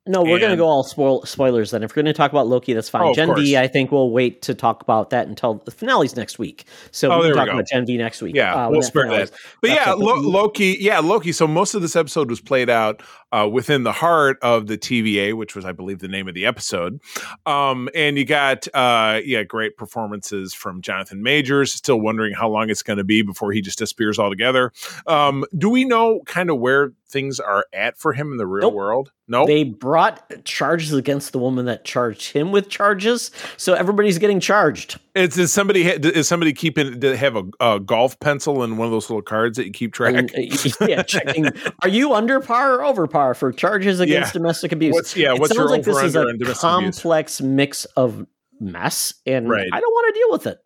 No, 0.08 0.24
we're 0.24 0.40
going 0.40 0.50
to 0.52 0.58
go 0.58 0.66
all 0.66 0.84
spoil- 0.84 1.24
spoilers 1.26 1.70
then. 1.70 1.84
If 1.84 1.92
we're 1.92 2.02
going 2.02 2.14
to 2.14 2.18
talk 2.18 2.32
about 2.32 2.48
Loki, 2.48 2.74
that's 2.74 2.90
fine. 2.90 3.04
Oh, 3.04 3.14
Gen 3.14 3.28
course. 3.28 3.42
V, 3.42 3.58
I 3.58 3.68
think 3.68 3.92
we'll 3.92 4.10
wait 4.10 4.42
to 4.44 4.56
talk 4.56 4.82
about 4.82 5.12
that 5.12 5.28
until 5.28 5.62
the 5.66 5.72
finale's 5.72 6.16
next 6.16 6.40
week. 6.40 6.66
So 6.90 7.12
Oh, 7.12 7.20
we 7.20 7.26
can 7.26 7.36
talk 7.36 7.48
about 7.50 7.68
Gen 7.68 7.86
V 7.86 7.96
next 7.98 8.20
week. 8.22 8.34
Yeah, 8.34 8.56
uh, 8.56 8.70
we'll 8.72 8.82
spare 8.82 9.08
that. 9.08 9.32
But 9.62 9.70
yeah. 9.70 9.94
Lo- 9.94 10.20
Loki. 10.20 10.78
Yeah, 10.80 10.98
Loki. 11.00 11.32
So 11.32 11.46
most 11.48 11.76
of 11.76 11.84
this 11.84 11.96
episode 11.96 12.30
was 12.32 12.42
played 12.42 12.72
out 12.72 13.04
uh, 13.32 13.48
within 13.52 13.84
the 13.84 13.92
heart 13.92 14.38
of 14.42 14.68
the 14.68 14.78
TVA, 14.78 15.34
which 15.36 15.56
was, 15.56 15.66
I 15.66 15.72
believe, 15.72 16.00
the 16.00 16.08
name 16.08 16.28
of 16.28 16.34
the 16.34 16.46
episode. 16.46 17.00
Um, 17.46 17.90
and 17.96 18.18
you 18.18 18.26
got, 18.26 18.68
uh, 18.74 19.22
yeah, 19.24 19.44
great 19.44 19.78
performances 19.78 20.54
from 20.54 20.82
Jonathan 20.82 21.22
Majors. 21.22 21.74
Still 21.74 22.00
wondering 22.00 22.34
how 22.34 22.50
long 22.50 22.70
it's 22.70 22.84
going 22.84 22.98
to 22.98 23.04
be 23.04 23.22
before 23.22 23.52
he 23.52 23.62
just 23.62 23.78
disappears 23.78 24.20
altogether. 24.20 24.72
Um, 25.08 25.46
do 25.58 25.70
we 25.70 25.86
know 25.86 26.22
kind 26.26 26.50
of 26.50 26.60
where 26.60 26.94
things 27.08 27.40
are 27.40 27.66
at 27.74 27.98
for 27.98 28.14
him 28.14 28.32
in 28.32 28.38
the 28.38 28.46
real 28.48 28.68
Nope. 28.68 28.74
world? 28.74 29.12
No. 29.28 29.46
They 29.46 29.64
brought 29.64 30.44
charges 30.44 30.92
against 30.94 31.34
the 31.34 31.40
woman 31.40 31.66
that 31.66 31.86
charged 31.86 32.32
him 32.34 32.52
with 32.52 32.68
charges, 32.70 33.30
so 33.58 33.74
everybody's 33.76 34.18
getting 34.18 34.40
charged. 34.40 35.00
Is, 35.14 35.38
is 35.38 35.54
somebody 35.54 35.84
is 35.86 36.28
somebody 36.28 36.52
keeping 36.52 36.94
do 37.00 37.12
they 37.12 37.18
have 37.18 37.36
a, 37.36 37.44
a 37.60 37.80
golf 37.80 38.20
pencil 38.20 38.64
and 38.64 38.80
one 38.80 38.86
of 38.88 38.92
those 38.92 39.08
little 39.08 39.22
cards 39.22 39.58
that 39.58 39.66
you 39.66 39.72
keep 39.72 39.94
track? 39.94 40.16
And, 40.16 40.32
uh, 40.36 40.86
yeah, 40.88 41.04
checking. 41.04 41.48
Are 41.84 41.90
you 41.90 42.14
under 42.14 42.40
par 42.40 42.76
or 42.76 42.84
over 42.86 43.06
par 43.06 43.19
for 43.34 43.52
charges 43.52 44.00
against 44.00 44.30
Yeah. 44.30 44.40
domestic 44.40 44.72
abuse? 44.72 44.94
What's 44.94 45.16
yeah? 45.16 45.34
it 45.34 45.40
What's 45.40 45.54
your 45.54 45.64
sounds 45.68 45.72
like 45.72 45.84
this 45.84 45.98
is 46.04 46.16
a 46.16 46.20
domestic 46.22 46.42
abuse? 46.42 46.60
complex 46.60 47.42
mix 47.42 47.86
of 47.96 48.26
mess, 48.60 49.14
and 49.26 49.50
Right. 49.50 49.68
I 49.72 49.80
don't 49.80 49.92
want 49.92 50.14
to 50.14 50.20
deal 50.20 50.32
with 50.32 50.48
it. 50.48 50.58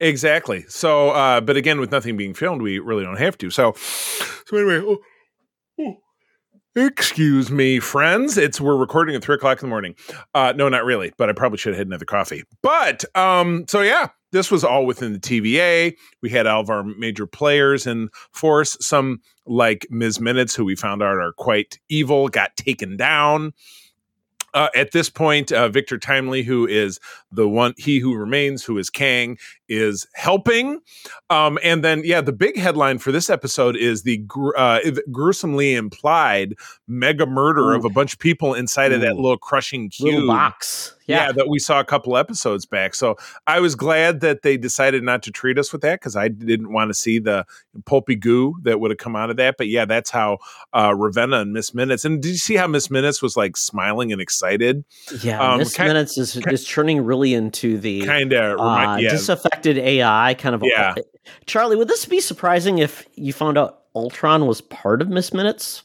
Exactly. 0.00 0.64
So, 0.68 1.10
uh, 1.10 1.40
but 1.40 1.56
again, 1.56 1.78
with 1.80 1.90
nothing 1.92 2.16
being 2.16 2.34
filmed, 2.34 2.60
we 2.62 2.78
really 2.80 3.04
don't 3.04 3.18
have 3.18 3.38
to. 3.38 3.50
So, 3.50 3.74
so 3.76 4.56
anyway, 4.56 4.80
oh, 4.84 4.98
excuse 6.74 7.50
me, 7.50 7.80
friends. 7.80 8.36
It's 8.36 8.60
we're 8.60 8.76
recording 8.76 9.16
at 9.16 9.22
three 9.22 9.34
o'clock 9.34 9.58
in 9.58 9.66
the 9.66 9.70
morning. 9.70 9.94
Uh, 10.34 10.52
no, 10.56 10.68
not 10.68 10.84
really, 10.84 11.12
but 11.16 11.28
I 11.28 11.32
probably 11.32 11.58
should 11.58 11.72
have 11.72 11.78
had 11.78 11.86
another 11.86 12.04
coffee. 12.04 12.44
But 12.62 13.04
um, 13.16 13.64
so 13.68 13.80
yeah, 13.80 14.08
this 14.32 14.50
was 14.50 14.64
all 14.64 14.86
within 14.86 15.12
the 15.12 15.18
TVA. 15.18 15.96
We 16.22 16.30
had 16.30 16.46
all 16.46 16.60
of 16.60 16.70
our 16.70 16.84
major 16.84 17.26
players 17.26 17.86
in 17.86 18.08
force. 18.32 18.76
Some 18.80 19.20
like 19.46 19.86
Ms. 19.90 20.20
Minutes, 20.20 20.54
who 20.54 20.64
we 20.64 20.76
found 20.76 21.02
out 21.02 21.16
are 21.16 21.32
quite 21.32 21.78
evil, 21.88 22.28
got 22.28 22.56
taken 22.56 22.96
down. 22.96 23.52
Uh, 24.52 24.68
at 24.74 24.90
this 24.92 25.08
point, 25.08 25.52
uh, 25.52 25.68
Victor 25.68 25.96
Timely, 25.96 26.42
who 26.42 26.66
is 26.66 26.98
the 27.30 27.48
one, 27.48 27.72
he 27.76 28.00
who 28.00 28.16
remains, 28.16 28.64
who 28.64 28.78
is 28.78 28.90
Kang, 28.90 29.38
is 29.70 30.06
helping. 30.14 30.80
Um, 31.30 31.58
and 31.62 31.82
then, 31.82 32.02
yeah, 32.04 32.20
the 32.20 32.32
big 32.32 32.58
headline 32.58 32.98
for 32.98 33.12
this 33.12 33.30
episode 33.30 33.76
is 33.76 34.02
the 34.02 34.18
gr- 34.18 34.56
uh, 34.56 34.80
gruesomely 35.10 35.74
implied 35.74 36.54
mega 36.88 37.24
murder 37.24 37.72
of 37.72 37.84
a 37.84 37.88
bunch 37.90 38.12
of 38.12 38.18
people 38.18 38.52
inside 38.52 38.92
of 38.92 39.00
that 39.00 39.14
little 39.16 39.38
crushing 39.38 39.88
cube. 39.88 40.12
Little 40.14 40.26
box. 40.26 40.94
Yeah. 41.06 41.26
Yeah. 41.26 41.32
that 41.32 41.48
we 41.48 41.58
saw 41.58 41.80
a 41.80 41.84
couple 41.84 42.16
episodes 42.16 42.66
back. 42.66 42.94
So 42.94 43.16
I 43.48 43.58
was 43.58 43.74
glad 43.74 44.20
that 44.20 44.42
they 44.42 44.56
decided 44.56 45.02
not 45.02 45.22
to 45.24 45.32
treat 45.32 45.58
us 45.58 45.72
with 45.72 45.82
that 45.82 45.98
because 46.00 46.14
I 46.14 46.28
didn't 46.28 46.72
want 46.72 46.90
to 46.90 46.94
see 46.94 47.18
the 47.18 47.44
pulpy 47.84 48.14
goo 48.14 48.56
that 48.62 48.78
would 48.78 48.92
have 48.92 48.98
come 48.98 49.16
out 49.16 49.28
of 49.30 49.36
that. 49.36 49.56
But 49.58 49.66
yeah, 49.68 49.84
that's 49.86 50.10
how 50.10 50.38
uh, 50.72 50.90
Ravonna 50.90 51.42
and 51.42 51.52
Miss 51.52 51.74
Minutes. 51.74 52.04
And 52.04 52.22
did 52.22 52.28
you 52.30 52.36
see 52.36 52.54
how 52.54 52.68
Miss 52.68 52.90
Minutes 52.92 53.22
was 53.22 53.36
like 53.36 53.56
smiling 53.56 54.12
and 54.12 54.20
excited? 54.20 54.84
Yeah, 55.22 55.40
Um, 55.54 55.64
ki- 55.64 55.82
minutes 55.82 56.16
is, 56.16 56.34
ki- 56.34 56.52
is 56.52 56.64
turning 56.64 57.02
really 57.02 57.34
into 57.34 57.78
the 57.78 58.02
Kind 58.06 58.32
of, 58.32 58.60
uh, 58.60 58.96
yeah. 59.00 59.10
disaffected 59.10 59.59
AI 59.66 60.34
kind 60.34 60.54
of. 60.54 60.62
Yeah. 60.64 60.94
Charlie, 61.46 61.76
would 61.76 61.88
this 61.88 62.04
be 62.04 62.20
surprising 62.20 62.78
if 62.78 63.06
you 63.14 63.32
found 63.32 63.58
out 63.58 63.82
Ultron 63.94 64.46
was 64.46 64.60
part 64.60 65.02
of 65.02 65.08
Miss 65.08 65.32
Minutes? 65.32 65.82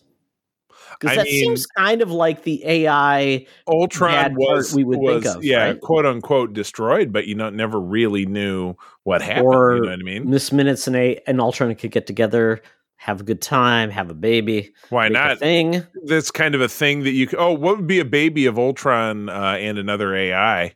Because 1.00 1.18
that 1.18 1.26
mean- 1.26 1.44
seems 1.44 1.66
kind 1.66 2.02
of 2.02 2.12
like 2.12 2.44
the 2.44 2.66
AI. 2.66 3.46
Ultron 3.68 4.36
was 4.36 4.74
we 4.74 4.84
would 4.84 5.00
was 5.00 5.24
think 5.24 5.36
of, 5.36 5.44
yeah, 5.44 5.66
right? 5.66 5.82
quote 5.82 6.06
unquote 6.06 6.54
destroyed, 6.54 7.12
but 7.12 7.28
you 7.28 7.36
know 7.36 7.50
never 7.50 7.80
really 7.80 8.26
knew 8.26 8.76
what 9.04 9.22
happened. 9.22 9.48
Or 9.48 9.76
you 9.76 9.82
know 9.82 9.90
what 9.90 10.00
I 10.00 10.04
mean? 10.04 10.30
Miss 10.30 10.52
Minutes 10.52 10.88
and 10.88 10.96
a 10.96 11.20
and 11.28 11.42
Ultron 11.42 11.76
could 11.76 11.92
get 11.92 12.08
together, 12.08 12.62
have 12.96 13.22
a 13.22 13.24
good 13.24 13.42
time, 13.42 13.90
have 13.90 14.10
a 14.10 14.14
baby. 14.14 14.74
Why 14.90 15.10
not? 15.10 15.40
thing? 15.40 15.86
That's 16.06 16.32
kind 16.32 16.56
of 16.56 16.62
a 16.62 16.70
thing 16.70 17.04
that 17.04 17.12
you. 17.12 17.28
Oh, 17.38 17.52
what 17.52 17.78
would 17.78 17.88
be 17.88 18.00
a 18.00 18.06
baby 18.06 18.46
of 18.46 18.58
Ultron 18.58 19.30
uh, 19.30 19.58
and 19.60 19.78
another 19.78 20.16
AI? 20.16 20.76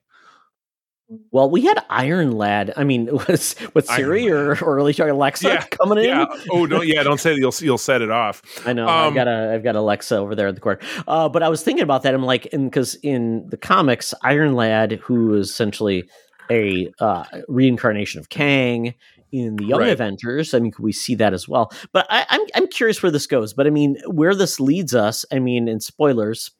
Well, 1.31 1.49
we 1.49 1.61
had 1.65 1.83
Iron 1.89 2.33
Lad. 2.33 2.71
I 2.77 2.83
mean, 2.83 3.07
was 3.27 3.55
with 3.73 3.87
Siri 3.87 4.29
or 4.29 4.51
or 4.63 4.77
at 4.79 4.85
least 4.85 4.99
Alexa 4.99 5.47
Yeah, 5.47 5.63
coming 5.65 5.97
in? 5.99 6.05
Yeah. 6.05 6.25
Oh, 6.51 6.67
don't. 6.67 6.87
Yeah. 6.87 7.01
Don't 7.03 7.19
say 7.19 7.31
that. 7.33 7.39
You'll 7.39 7.53
you'll 7.59 7.77
set 7.79 8.01
it 8.01 8.11
off. 8.11 8.41
I 8.65 8.73
know. 8.73 8.87
Um, 8.87 9.07
I've 9.07 9.13
got 9.15 9.27
a 9.27 9.51
I've 9.53 9.63
got 9.63 9.75
Alexa 9.75 10.15
over 10.17 10.35
there 10.35 10.47
in 10.47 10.55
the 10.55 10.61
corner. 10.61 10.79
Uh, 11.07 11.27
but 11.27 11.41
I 11.41 11.49
was 11.49 11.63
thinking 11.63 11.83
about 11.83 12.03
that. 12.03 12.13
I'm 12.13 12.23
like, 12.23 12.47
and 12.53 12.69
because 12.69 12.95
in 12.95 13.47
the 13.49 13.57
comics, 13.57 14.13
Iron 14.23 14.53
Lad, 14.53 14.93
who 14.93 15.33
is 15.35 15.49
essentially 15.49 16.07
a 16.51 16.91
uh, 16.99 17.23
reincarnation 17.47 18.19
of 18.19 18.29
Kang 18.29 18.93
in 19.31 19.55
the 19.57 19.65
Young 19.65 19.79
Right. 19.81 19.89
Avengers, 19.91 20.53
I 20.55 20.59
mean, 20.59 20.71
could 20.71 20.83
we 20.83 20.91
see 20.91 21.13
that 21.15 21.33
as 21.33 21.47
well? 21.47 21.71
But 21.91 22.05
I, 22.09 22.25
I'm 22.29 22.41
I'm 22.55 22.67
curious 22.67 23.01
where 23.01 23.11
this 23.11 23.25
goes. 23.27 23.53
But 23.53 23.65
I 23.67 23.71
mean, 23.71 23.97
where 24.07 24.35
this 24.35 24.59
leads 24.59 24.93
us, 24.93 25.25
I 25.31 25.39
mean, 25.39 25.67
in 25.67 25.79
spoilers, 25.79 26.51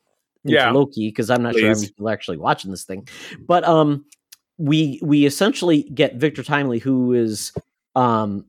Yeah. 0.43 0.71
Loki, 0.71 1.09
because 1.09 1.29
I'm 1.29 1.43
not 1.43 1.55
sure 1.55 1.73
Please. 1.73 1.89
people 1.89 2.09
are 2.09 2.13
actually 2.13 2.37
watching 2.37 2.71
this 2.71 2.83
thing. 2.83 3.07
But 3.47 3.63
um, 3.63 4.05
we 4.59 4.99
we 5.01 5.25
essentially 5.25 5.83
get 5.83 6.15
Victor 6.17 6.43
Timely, 6.43 6.77
who 6.79 7.13
is 7.13 7.51
um, 7.95 8.45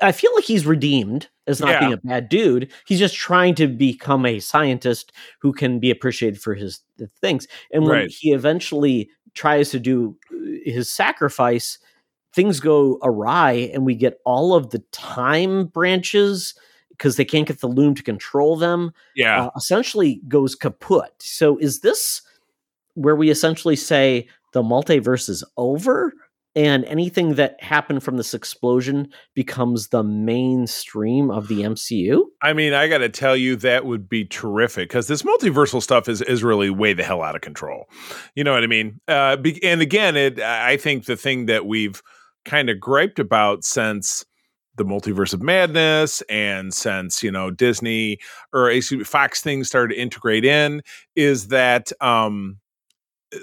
I- 0.00 0.12
feel 0.12 0.32
like 0.36 0.44
he's 0.44 0.64
redeemed 0.64 1.28
as 1.48 1.58
not 1.60 1.70
Yeah. 1.70 1.80
being 1.80 1.92
a 1.94 1.96
bad 1.96 2.28
dude. 2.28 2.70
He's 2.86 3.00
just 3.00 3.16
trying 3.16 3.56
to 3.56 3.66
become 3.66 4.24
a 4.24 4.38
scientist 4.38 5.10
who 5.40 5.52
can 5.52 5.80
be 5.80 5.90
appreciated 5.90 6.40
for 6.40 6.54
his 6.54 6.78
things. 7.20 7.48
And 7.72 7.82
when 7.82 7.92
Right. 7.92 8.10
he 8.10 8.32
eventually 8.32 9.10
tries 9.34 9.70
to 9.70 9.80
do 9.80 10.16
uh, 10.32 10.36
his 10.64 10.88
sacrifice, 10.88 11.78
things 12.32 12.60
go 12.60 13.00
awry, 13.02 13.70
and 13.74 13.84
we 13.84 13.96
get 13.96 14.20
all 14.24 14.54
of 14.54 14.70
the 14.70 14.78
time 14.92 15.66
branches 15.66 16.54
because 16.90 17.16
they 17.16 17.24
can't 17.24 17.48
get 17.48 17.58
the 17.60 17.66
loom 17.66 17.96
to 17.96 18.02
control 18.04 18.54
them. 18.56 18.92
Yeah. 19.16 19.46
Uh, 19.46 19.50
essentially 19.56 20.20
goes 20.28 20.54
kaput. 20.54 21.10
So 21.18 21.56
is 21.58 21.80
this 21.80 22.22
where 22.94 23.16
we 23.16 23.30
essentially 23.30 23.74
say 23.74 24.28
the 24.52 24.62
multiverse 24.62 25.28
is 25.28 25.44
over? 25.56 26.12
And 26.54 26.84
anything 26.84 27.36
that 27.36 27.62
happened 27.62 28.02
from 28.02 28.18
this 28.18 28.34
explosion 28.34 29.08
becomes 29.34 29.88
the 29.88 30.02
mainstream 30.02 31.30
of 31.30 31.48
the 31.48 31.60
MCU. 31.60 32.24
I 32.42 32.52
mean, 32.52 32.74
I 32.74 32.88
got 32.88 32.98
to 32.98 33.08
tell 33.08 33.34
you, 33.34 33.56
that 33.56 33.86
would 33.86 34.06
be 34.06 34.26
terrific 34.26 34.90
because 34.90 35.06
this 35.06 35.22
multiversal 35.22 35.82
stuff 35.82 36.10
is 36.10 36.20
is 36.20 36.44
really 36.44 36.68
way 36.68 36.92
the 36.92 37.04
hell 37.04 37.22
out 37.22 37.34
of 37.34 37.40
control. 37.40 37.88
You 38.34 38.44
know 38.44 38.52
what 38.52 38.64
I 38.64 38.66
mean? 38.66 39.00
Uh, 39.08 39.36
be, 39.36 39.62
and 39.64 39.80
again, 39.80 40.14
it 40.16 40.40
I 40.40 40.76
think 40.76 41.06
the 41.06 41.16
thing 41.16 41.46
that 41.46 41.64
we've 41.64 42.02
kind 42.44 42.68
of 42.68 42.78
griped 42.78 43.18
about 43.18 43.64
since 43.64 44.26
the 44.76 44.84
multiverse 44.84 45.34
of 45.34 45.42
madness 45.42 46.22
and 46.28 46.72
since 46.72 47.22
you 47.22 47.30
know 47.30 47.50
Disney 47.50 48.18
or 48.52 48.72
Fox 49.04 49.40
things 49.40 49.68
started 49.68 49.94
to 49.94 50.00
integrate 50.00 50.44
in 50.44 50.82
is 51.16 51.48
that 51.48 51.92
um, 52.02 52.58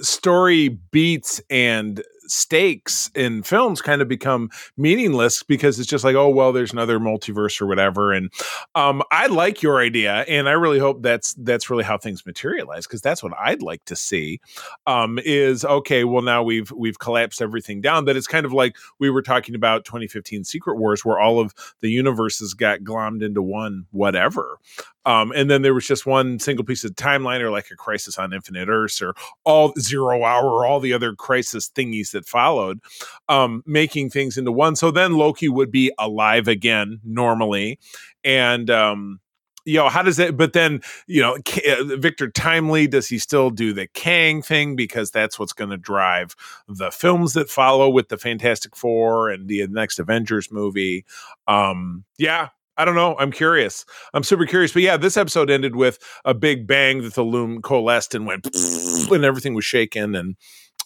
story 0.01 0.69
beats 0.69 1.41
and 1.49 2.03
stakes 2.27 3.09
in 3.15 3.41
films 3.41 3.81
kind 3.81 4.01
of 4.01 4.07
become 4.07 4.49
meaningless 4.77 5.41
because 5.41 5.79
it's 5.79 5.89
just 5.89 6.03
like 6.03 6.15
oh 6.15 6.29
well 6.29 6.53
there's 6.53 6.71
another 6.71 6.99
multiverse 6.99 7.59
or 7.59 7.65
whatever. 7.65 8.13
And 8.13 8.31
um 8.75 9.01
i 9.11 9.27
like 9.27 9.61
your 9.61 9.79
idea 9.79 10.25
and 10.27 10.47
i 10.47 10.51
really 10.51 10.79
hope 10.79 11.01
that's 11.01 11.33
that's 11.35 11.69
really 11.69 11.83
how 11.83 11.97
things 11.97 12.25
materialize 12.25 12.85
because 12.85 13.01
that's 13.01 13.23
what 13.23 13.33
i'd 13.39 13.61
like 13.61 13.83
to 13.85 13.95
see 13.95 14.39
um 14.85 15.19
is 15.23 15.65
okay 15.65 16.03
well 16.03 16.21
now 16.21 16.43
we've 16.43 16.71
we've 16.71 16.99
collapsed 16.99 17.41
everything 17.41 17.81
down 17.81 18.05
that 18.05 18.15
it's 18.15 18.27
kind 18.27 18.45
of 18.45 18.53
like 18.53 18.75
we 18.99 19.09
were 19.09 19.21
talking 19.21 19.55
about 19.55 19.85
2015 19.85 20.43
secret 20.43 20.77
wars 20.77 21.03
where 21.03 21.19
all 21.19 21.39
of 21.39 21.53
the 21.81 21.89
universes 21.89 22.53
got 22.53 22.81
glommed 22.81 23.23
into 23.23 23.41
one 23.41 23.85
whatever 23.91 24.59
Um, 25.05 25.31
and 25.35 25.49
then 25.49 25.61
there 25.61 25.73
was 25.73 25.87
just 25.87 26.05
one 26.05 26.39
single 26.39 26.65
piece 26.65 26.83
of 26.83 26.91
timeline 26.91 27.39
or 27.39 27.49
like 27.49 27.71
a 27.71 27.75
crisis 27.75 28.17
on 28.17 28.33
Infinite 28.33 28.67
Earths 28.67 29.01
or 29.01 29.15
all 29.45 29.73
zero 29.79 30.23
hour 30.23 30.45
or 30.45 30.65
all 30.65 30.79
the 30.79 30.93
other 30.93 31.15
crisis 31.15 31.69
thingies 31.69 32.11
that 32.11 32.25
followed, 32.25 32.79
um, 33.27 33.63
making 33.65 34.09
things 34.09 34.37
into 34.37 34.51
one. 34.51 34.75
So 34.75 34.91
then 34.91 35.15
Loki 35.15 35.49
would 35.49 35.71
be 35.71 35.91
alive 35.97 36.47
again 36.47 36.99
normally. 37.03 37.79
And 38.23 38.69
um, 38.69 39.19
you 39.65 39.75
know 39.75 39.89
how 39.89 40.01
does 40.01 40.19
it 40.19 40.35
but 40.35 40.53
then 40.53 40.81
you 41.05 41.21
know 41.21 41.35
uh, 41.35 41.95
victor 41.97 42.29
timely 42.29 42.87
does 42.87 43.07
he 43.07 43.19
still 43.19 43.49
do 43.49 43.73
the 43.73 43.87
kang 43.87 44.41
thing 44.41 44.75
because 44.75 45.11
that's 45.11 45.37
what's 45.37 45.53
going 45.53 45.69
to 45.69 45.77
drive 45.77 46.35
the 46.67 46.89
films 46.91 47.33
that 47.33 47.49
follow 47.49 47.89
with 47.89 48.09
the 48.09 48.17
fantastic 48.17 48.75
four 48.75 49.29
and 49.29 49.47
the 49.47 49.67
next 49.67 49.99
avengers 49.99 50.51
movie 50.51 51.05
um 51.47 52.03
yeah 52.17 52.49
I 52.79 52.85
don't 52.85 52.95
know. 52.95 53.15
I'm 53.19 53.31
curious. 53.31 53.85
I'm 54.13 54.23
super 54.23 54.45
curious. 54.45 54.71
But 54.73 54.81
yeah, 54.81 54.97
this 54.97 55.17
episode 55.17 55.49
ended 55.49 55.75
with 55.75 55.99
a 56.25 56.33
big 56.33 56.65
bang 56.65 57.03
that 57.03 57.13
the 57.13 57.23
loom 57.23 57.61
coalesced 57.61 58.15
and 58.15 58.25
went 58.25 58.47
and 59.11 59.25
everything 59.25 59.53
was 59.53 59.65
shaken 59.65 60.15
and 60.15 60.35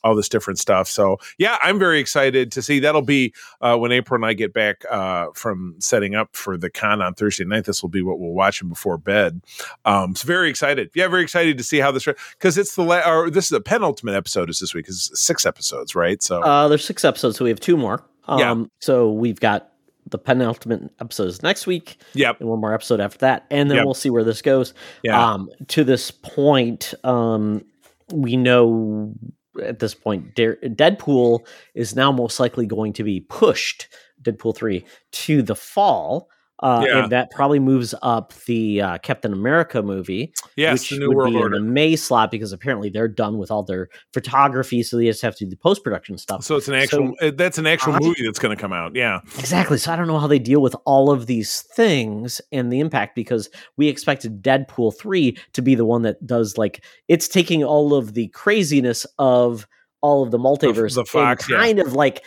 all 0.04 0.16
this 0.16 0.28
different 0.28 0.60
stuff. 0.60 0.90
So 0.90 1.18
yeah, 1.38 1.58
I'm 1.64 1.80
very 1.80 2.00
excited 2.00 2.52
to 2.52 2.62
see. 2.62 2.80
That'll 2.80 3.02
be 3.04 3.34
uh, 3.62 3.78
when 3.78 3.94
April 3.94 4.18
and 4.18 4.26
I 4.26 4.34
get 4.34 4.52
back 4.54 4.84
uh, 4.92 5.28
from 5.34 5.76
setting 5.80 6.14
up 6.14 6.36
for 6.36 6.58
the 6.58 6.70
con 6.70 7.02
on 7.02 7.14
Thursday 7.14 7.46
night. 7.46 7.64
This 7.66 7.82
will 7.82 7.90
be 7.90 8.02
what 8.02 8.20
we'll 8.20 8.34
watch 8.34 8.68
before 8.68 8.98
bed. 8.98 9.42
Um, 9.86 10.14
so 10.16 10.26
very 10.28 10.50
excited. 10.50 10.90
Yeah, 10.94 11.08
very 11.08 11.24
excited 11.24 11.58
to 11.58 11.64
see 11.64 11.78
how 11.78 11.92
this 11.92 12.06
because 12.06 12.58
it's 12.58 12.76
the 12.76 12.84
la- 12.84 13.10
or 13.10 13.30
this 13.30 13.46
is 13.46 13.50
the 13.52 13.62
penultimate 13.62 14.16
episode 14.16 14.50
is 14.50 14.60
this 14.60 14.74
week. 14.74 14.90
Is 14.90 15.10
six 15.14 15.46
episodes, 15.46 15.96
right? 15.96 16.22
So 16.22 16.42
Uh, 16.42 16.68
there's 16.68 16.84
six 16.84 17.06
episodes, 17.06 17.38
so 17.38 17.46
we 17.46 17.50
have 17.50 17.62
two 17.62 17.78
more. 17.78 18.04
Um, 18.28 18.40
Yeah. 18.40 18.56
So 18.80 19.10
we've 19.12 19.40
got 19.40 19.70
the 20.10 20.18
penultimate 20.18 20.92
episodes 21.00 21.42
next 21.44 21.66
week, 21.68 21.98
yep, 22.14 22.40
and 22.40 22.50
one 22.50 22.60
more 22.60 22.74
episode 22.74 23.00
after 23.00 23.20
that, 23.20 23.46
and 23.50 23.70
then 23.70 23.78
Yep. 23.78 23.86
we'll 23.86 23.94
see 23.94 24.10
where 24.10 24.24
this 24.24 24.42
goes. 24.42 24.74
yeah, 25.04 25.34
Um, 25.34 25.50
to 25.70 25.84
this 25.84 26.12
point, 26.12 26.94
um, 27.04 27.64
we 28.12 28.36
know 28.36 29.14
at 29.62 29.80
this 29.80 29.94
point, 29.94 30.36
Deadpool 30.36 31.46
is 31.76 31.96
now 31.96 32.12
most 32.12 32.40
likely 32.40 32.66
going 32.66 32.92
to 32.94 33.04
be 33.04 33.20
pushed, 33.22 33.88
Deadpool 34.22 34.56
3, 34.56 34.84
to 35.12 35.42
the 35.44 35.56
fall. 35.56 36.30
Uh, 36.64 36.84
Yeah. 36.88 37.04
And 37.04 37.12
that 37.12 37.30
probably 37.30 37.60
moves 37.60 37.94
up 38.02 38.34
the 38.48 38.82
uh, 38.82 38.98
Captain 39.00 39.34
America 39.34 39.84
movie, 39.84 40.34
yes, 40.56 40.80
which 40.80 40.90
the 40.92 41.00
New 41.00 41.10
would 41.10 41.18
World 41.18 41.34
be 41.34 41.40
Order. 41.40 41.56
in 41.58 41.66
the 41.66 41.72
May 41.72 41.96
slot 41.96 42.32
because 42.32 42.54
apparently 42.54 42.90
they're 42.90 43.08
done 43.10 43.38
with 43.38 43.52
all 43.52 43.64
their 43.64 43.90
photography, 44.14 44.82
so 44.82 44.98
they 44.98 45.06
just 45.06 45.22
have 45.22 45.36
to 45.36 45.44
do 45.46 45.50
the 45.50 45.58
post 45.58 45.84
production 45.84 46.18
stuff. 46.18 46.44
So 46.44 46.56
it's 46.56 46.68
an 46.70 46.76
actual. 46.76 47.14
uh, 47.22 47.32
that's 47.36 47.58
an 47.58 47.68
actual 47.68 47.94
I- 47.94 48.00
movie 48.00 48.24
that's 48.26 48.40
going 48.40 48.56
to 48.56 48.62
come 48.62 48.72
out. 48.74 48.96
Yeah, 48.96 49.20
Exactly. 49.38 49.78
So 49.78 49.92
I 49.92 49.96
don't 49.98 50.08
know 50.08 50.20
how 50.20 50.28
they 50.28 50.40
deal 50.40 50.62
with 50.62 50.76
all 50.86 51.12
of 51.12 51.26
these 51.28 51.62
things 51.76 52.40
and 52.52 52.72
the 52.72 52.80
impact 52.80 53.16
because 53.16 53.50
we 53.78 53.88
expected 53.90 54.42
Deadpool 54.42 54.98
3 54.98 55.38
to 55.54 55.62
be 55.62 55.76
the 55.76 55.86
one 55.86 56.04
that 56.04 56.26
does 56.26 56.58
like 56.58 56.84
it's 57.10 57.28
taking 57.28 57.64
all 57.64 57.94
of 57.94 58.14
the 58.14 58.30
craziness 58.30 59.06
of 59.20 59.68
all 60.02 60.24
of 60.24 60.32
the 60.32 60.38
multiverse 60.38 60.96
the 60.96 61.06
Fox, 61.06 61.44
and 61.46 61.52
yeah. 61.52 61.58
kind 61.58 61.80
of 61.80 61.94
like 61.94 62.24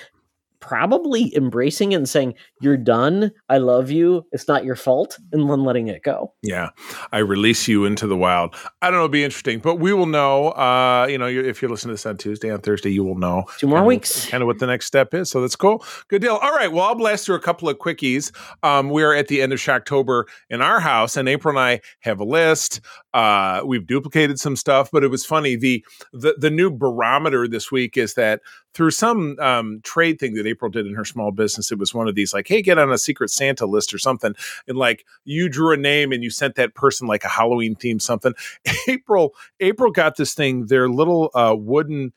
probably 0.66 1.34
embracing 1.36 1.92
it 1.92 1.96
and 1.96 2.08
saying, 2.08 2.34
You're 2.60 2.76
done. 2.76 3.30
I 3.48 3.58
love 3.58 3.90
you. 3.90 4.26
It's 4.32 4.48
not 4.48 4.64
your 4.64 4.76
fault. 4.76 5.18
And 5.32 5.48
then 5.48 5.64
letting 5.64 5.88
it 5.88 6.02
go. 6.02 6.34
Yeah, 6.42 6.70
I 7.12 7.18
release 7.18 7.68
you 7.68 7.84
into 7.84 8.06
the 8.06 8.16
wild. 8.16 8.54
I 8.82 8.86
don't 8.86 8.94
know, 8.94 9.04
it'll 9.04 9.08
be 9.08 9.24
interesting, 9.24 9.60
but 9.60 9.76
we 9.76 9.92
will 9.92 10.06
know. 10.06 10.48
Uh, 10.50 11.06
you 11.08 11.18
know, 11.18 11.26
if 11.26 11.62
you're 11.62 11.70
listening 11.70 11.90
to 11.90 11.94
this 11.94 12.06
on 12.06 12.16
Tuesday, 12.16 12.50
on 12.50 12.60
Thursday, 12.60 12.90
you 12.90 13.04
will 13.04 13.18
know 13.18 13.44
Two 13.58 13.66
more 13.68 13.84
weeks. 13.84 14.28
kind 14.28 14.42
of 14.42 14.46
what 14.46 14.58
the 14.58 14.66
next 14.66 14.86
step 14.86 15.14
is. 15.14 15.30
So 15.30 15.40
that's 15.40 15.56
cool. 15.56 15.84
Good 16.08 16.22
deal. 16.22 16.34
All 16.36 16.52
right. 16.52 16.70
Well, 16.72 16.84
I'll 16.84 16.94
blast 16.94 17.26
through 17.26 17.36
a 17.36 17.40
couple 17.40 17.68
of 17.68 17.78
quickies. 17.78 18.34
Um, 18.62 18.90
we 18.90 19.02
are 19.02 19.14
at 19.14 19.28
the 19.28 19.40
end 19.42 19.52
of 19.52 19.58
Shocktober 19.58 20.24
in 20.50 20.60
our 20.62 20.80
house, 20.80 21.16
and 21.16 21.28
April 21.28 21.56
and 21.56 21.60
I 21.60 21.80
have 22.00 22.20
a 22.20 22.24
list. 22.24 22.80
Uh, 23.16 23.62
we've 23.64 23.86
duplicated 23.86 24.38
some 24.38 24.54
stuff, 24.56 24.90
but 24.92 25.02
it 25.02 25.08
was 25.08 25.24
funny. 25.24 25.56
The 25.56 25.82
the 26.12 26.34
the 26.36 26.50
new 26.50 26.70
barometer 26.70 27.48
this 27.48 27.72
week 27.72 27.96
is 27.96 28.12
that 28.12 28.42
through 28.74 28.90
some 28.90 29.38
um, 29.38 29.80
trade 29.84 30.20
thing 30.20 30.34
that 30.34 30.46
April 30.46 30.70
did 30.70 30.86
in 30.86 30.94
her 30.94 31.04
small 31.06 31.32
business, 31.32 31.72
it 31.72 31.78
was 31.78 31.94
one 31.94 32.08
of 32.08 32.14
these 32.14 32.34
like, 32.34 32.46
hey, 32.46 32.60
get 32.60 32.76
on 32.76 32.92
a 32.92 32.98
secret 32.98 33.30
Santa 33.30 33.64
list 33.64 33.94
or 33.94 33.98
something. 33.98 34.34
And 34.68 34.76
like 34.76 35.06
you 35.24 35.48
drew 35.48 35.72
a 35.72 35.78
name 35.78 36.12
and 36.12 36.22
you 36.22 36.28
sent 36.28 36.56
that 36.56 36.74
person 36.74 37.08
like 37.08 37.24
a 37.24 37.28
Halloween 37.28 37.74
theme 37.74 38.00
something. 38.00 38.34
April, 38.86 39.34
April 39.60 39.90
got 39.90 40.18
this 40.18 40.34
thing, 40.34 40.66
they're 40.66 40.90
little 40.90 41.30
uh, 41.34 41.56
wooden 41.58 42.12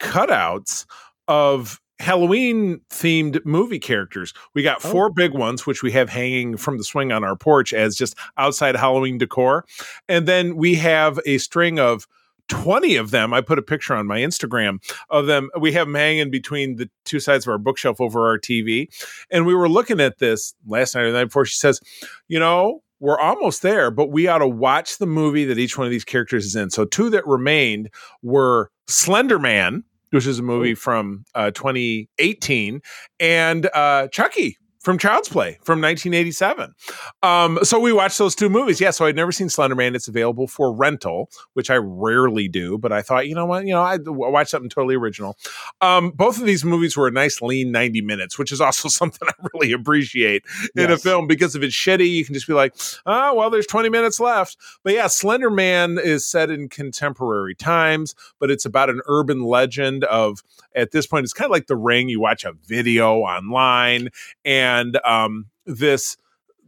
cutouts 0.00 0.86
of 1.26 1.78
Halloween 1.98 2.80
themed 2.90 3.44
movie 3.44 3.78
characters. 3.78 4.32
We 4.54 4.62
got 4.62 4.84
Oh. 4.84 4.90
four 4.90 5.10
big 5.10 5.32
ones, 5.32 5.66
which 5.66 5.82
we 5.82 5.90
have 5.92 6.08
hanging 6.08 6.56
from 6.56 6.78
the 6.78 6.84
swing 6.84 7.12
on 7.12 7.24
our 7.24 7.36
porch 7.36 7.72
as 7.72 7.96
just 7.96 8.14
outside 8.36 8.76
Halloween 8.76 9.18
decor. 9.18 9.64
And 10.08 10.26
then 10.26 10.56
we 10.56 10.76
have 10.76 11.18
a 11.26 11.38
string 11.38 11.78
of 11.78 12.06
20 12.48 12.96
of 12.96 13.10
them. 13.10 13.34
I 13.34 13.40
put 13.42 13.58
a 13.58 13.62
picture 13.62 13.94
on 13.94 14.06
my 14.06 14.20
Instagram 14.20 14.78
of 15.10 15.26
them. 15.26 15.50
We 15.60 15.72
have 15.72 15.86
them 15.86 15.94
hanging 15.96 16.30
between 16.30 16.76
the 16.76 16.88
two 17.04 17.20
sides 17.20 17.46
of 17.46 17.50
our 17.50 17.58
bookshelf 17.58 18.00
over 18.00 18.26
our 18.26 18.38
TV. 18.38 18.88
And 19.30 19.44
we 19.44 19.54
were 19.54 19.68
looking 19.68 20.00
at 20.00 20.18
this 20.18 20.54
last 20.66 20.94
night 20.94 21.02
or 21.02 21.12
the 21.12 21.18
night 21.18 21.24
before. 21.24 21.44
She 21.44 21.56
says, 21.58 21.80
You 22.26 22.38
know, 22.38 22.82
we're 23.00 23.18
almost 23.18 23.60
there, 23.62 23.90
but 23.90 24.10
we 24.10 24.28
ought 24.28 24.38
to 24.38 24.48
watch 24.48 24.96
the 24.98 25.06
movie 25.06 25.44
that 25.44 25.58
each 25.58 25.76
one 25.76 25.86
of 25.86 25.90
these 25.90 26.04
characters 26.06 26.46
is 26.46 26.56
in. 26.56 26.70
So, 26.70 26.84
two 26.86 27.10
that 27.10 27.26
remained 27.26 27.90
were 28.22 28.70
Slender 28.86 29.38
Man, 29.38 29.84
which 30.10 30.26
is 30.26 30.38
a 30.38 30.42
movie 30.42 30.74
from 30.74 31.24
uh, 31.34 31.50
2018, 31.50 32.80
and 33.20 33.70
uh, 33.74 34.08
Chucky 34.08 34.56
from 34.88 34.96
Child's 34.96 35.28
Play 35.28 35.58
from 35.64 35.82
1987. 35.82 36.74
Um, 37.22 37.58
so 37.62 37.78
we 37.78 37.92
watched 37.92 38.16
those 38.16 38.34
two 38.34 38.48
movies. 38.48 38.80
Yeah, 38.80 38.90
so 38.90 39.04
I'd 39.04 39.16
never 39.16 39.32
seen 39.32 39.50
Slender 39.50 39.74
Man. 39.74 39.94
It's 39.94 40.08
available 40.08 40.46
for 40.46 40.72
rental, 40.72 41.28
which 41.52 41.68
I 41.68 41.74
rarely 41.74 42.48
do, 42.48 42.78
but 42.78 42.90
I 42.90 43.02
thought, 43.02 43.28
you 43.28 43.34
know 43.34 43.44
what, 43.44 43.66
you 43.66 43.74
know, 43.74 43.82
I 43.82 43.98
watched 44.06 44.48
something 44.48 44.70
totally 44.70 44.94
original. 44.94 45.36
Um, 45.82 46.12
both 46.12 46.38
of 46.38 46.46
these 46.46 46.64
movies 46.64 46.96
were 46.96 47.06
a 47.06 47.10
nice 47.10 47.42
lean 47.42 47.70
90 47.70 48.00
minutes, 48.00 48.38
which 48.38 48.50
is 48.50 48.62
also 48.62 48.88
something 48.88 49.28
I 49.28 49.32
really 49.52 49.72
appreciate 49.72 50.44
in 50.74 50.90
a 50.90 50.96
film 50.96 51.26
because 51.26 51.54
if 51.54 51.62
it's 51.62 51.74
shitty, 51.74 52.08
you 52.08 52.24
can 52.24 52.32
just 52.32 52.46
be 52.46 52.54
like, 52.54 52.74
oh, 53.04 53.34
well, 53.34 53.50
there's 53.50 53.66
20 53.66 53.90
minutes 53.90 54.18
left. 54.18 54.56
But 54.84 54.94
yeah, 54.94 55.08
Slender 55.08 55.50
Man 55.50 55.98
is 56.02 56.24
set 56.24 56.50
in 56.50 56.70
contemporary 56.70 57.54
times, 57.54 58.14
but 58.40 58.50
it's 58.50 58.64
about 58.64 58.88
an 58.88 59.02
urban 59.04 59.42
legend 59.42 60.04
of, 60.04 60.42
at 60.74 60.92
this 60.92 61.06
point, 61.06 61.24
it's 61.24 61.34
kind 61.34 61.46
of 61.46 61.50
like 61.52 61.66
The 61.66 61.76
Ring. 61.76 62.08
You 62.08 62.20
watch 62.20 62.44
a 62.44 62.52
video 62.66 63.16
online 63.16 64.08
and 64.46 64.77
um, 65.04 65.46
this 65.66 66.16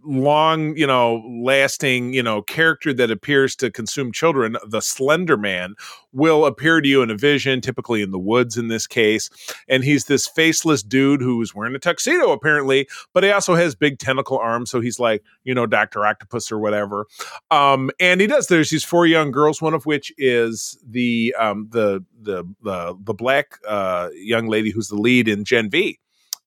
long 0.04 0.76
you 0.76 0.86
know 0.86 1.22
lasting 1.42 2.12
you 2.14 2.22
know 2.22 2.42
character 2.42 2.92
that 2.92 3.10
appears 3.10 3.54
to 3.54 3.70
consume 3.70 4.12
children 4.12 4.56
the 4.66 4.80
slender 4.80 5.36
man 5.36 5.74
will 6.12 6.46
appear 6.46 6.80
to 6.80 6.88
you 6.88 7.02
in 7.02 7.10
a 7.10 7.16
vision 7.16 7.60
typically 7.60 8.02
in 8.02 8.10
the 8.10 8.18
woods 8.18 8.56
in 8.56 8.68
this 8.68 8.86
case. 8.86 9.30
And 9.68 9.84
he's 9.84 10.06
this 10.06 10.26
faceless 10.26 10.82
dude 10.82 11.20
who's 11.20 11.54
wearing 11.54 11.74
a 11.74 11.78
tuxedo 11.78 12.32
apparently 12.32 12.88
but 13.12 13.24
he 13.24 13.30
also 13.30 13.54
has 13.54 13.74
big 13.74 13.98
tentacle 13.98 14.38
arms 14.38 14.70
so 14.70 14.80
he's 14.80 14.98
like 14.98 15.22
you 15.44 15.54
know 15.54 15.66
dr 15.66 16.04
octopus 16.04 16.50
or 16.50 16.58
whatever. 16.58 17.06
Um 17.50 17.90
and 18.00 18.20
he 18.20 18.26
does 18.26 18.46
there's 18.46 18.70
these 18.70 18.84
four 18.84 19.06
young 19.06 19.30
girls 19.30 19.60
one 19.60 19.74
of 19.74 19.86
which 19.86 20.12
is 20.16 20.78
the 20.88 21.34
um 21.38 21.68
the 21.70 22.04
the 22.22 22.44
the, 22.62 22.96
the 23.04 23.14
black 23.14 23.58
uh 23.68 24.08
young 24.14 24.46
lady 24.46 24.70
who's 24.70 24.88
the 24.88 24.96
lead 24.96 25.28
in 25.28 25.44
gen 25.44 25.68
v. 25.68 25.98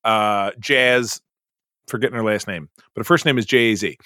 Uh 0.02 0.50
jazz 0.58 1.20
forgetting 1.86 2.16
her 2.16 2.24
last 2.24 2.46
name, 2.46 2.68
but 2.94 3.00
her 3.00 3.04
first 3.04 3.24
name 3.24 3.38
is 3.38 3.46
J 3.46 3.58
A 3.72 3.74
Z. 3.76 3.98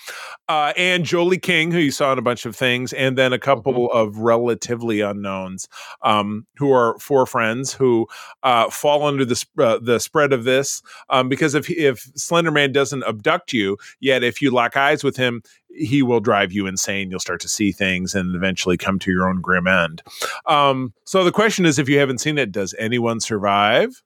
Uh, 0.49 0.73
and 0.77 1.05
Joey 1.05 1.39
King, 1.39 1.71
who 1.71 1.79
you 1.79 1.91
saw 1.91 2.13
in 2.13 2.19
a 2.19 2.23
bunch 2.23 2.47
of 2.47 2.57
things, 2.57 2.93
and 2.93 3.17
then 3.17 3.33
a 3.33 3.39
couple 3.39 3.91
of 3.93 4.19
relatively 4.19 5.01
unknowns, 5.01 5.69
um, 6.03 6.47
who 6.57 6.73
are 6.73 6.99
four 6.99 7.27
friends 7.27 7.73
who 7.73 8.07
uh, 8.43 8.69
fall 8.71 9.05
under 9.05 9.25
the 9.25 9.37
sp- 9.37 9.61
uh, 9.61 9.79
the 9.81 9.99
spread 9.99 10.33
of 10.33 10.45
this. 10.45 10.83
Um, 11.11 11.29
because 11.29 11.55
if 11.55 11.71
if 11.71 12.01
Slender 12.17 12.51
Man 12.51 12.73
doesn't 12.73 13.05
abduct 13.05 13.53
you, 13.53 13.77
yet 14.01 14.23
if 14.23 14.43
you 14.43 14.51
lock 14.51 14.77
eyes 14.77 15.05
with 15.05 15.17
him, 15.17 15.43
he 15.71 16.03
will 16.03 16.21
drive 16.21 16.51
you 16.51 16.67
insane. 16.67 17.11
You'll 17.11 17.21
start 17.21 17.41
to 17.43 17.49
see 17.49 17.73
things 17.73 18.15
and 18.15 18.35
eventually 18.35 18.77
come 18.77 18.99
to 19.01 19.11
your 19.11 19.29
own 19.29 19.41
grim 19.41 19.67
end. 19.67 20.03
Um, 20.47 20.93
so 21.05 21.23
the 21.23 21.33
question 21.33 21.67
is, 21.67 21.79
if 21.79 21.89
you 21.89 21.99
haven't 21.99 22.19
seen 22.19 22.39
it, 22.39 22.51
does 22.51 22.75
anyone 22.79 23.21
survive? 23.21 24.03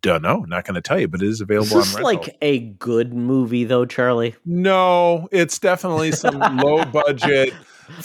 Don't 0.00 0.22
know. 0.22 0.40
Not 0.40 0.64
going 0.64 0.74
to 0.74 0.80
tell 0.80 0.98
you, 0.98 1.06
but 1.08 1.22
it 1.22 1.26
is 1.26 1.34
Is 1.34 1.40
available 1.42 1.76
this 1.78 1.94
rental. 1.94 2.02
like 2.12 2.36
a 2.42 2.58
good 2.60 3.14
movie 3.14 3.64
though, 3.64 3.84
Charlie? 3.84 4.34
No, 4.44 5.28
it's 5.30 5.58
definitely 5.58 6.12
some 6.12 6.38
low 6.58 6.84
budget. 6.92 7.52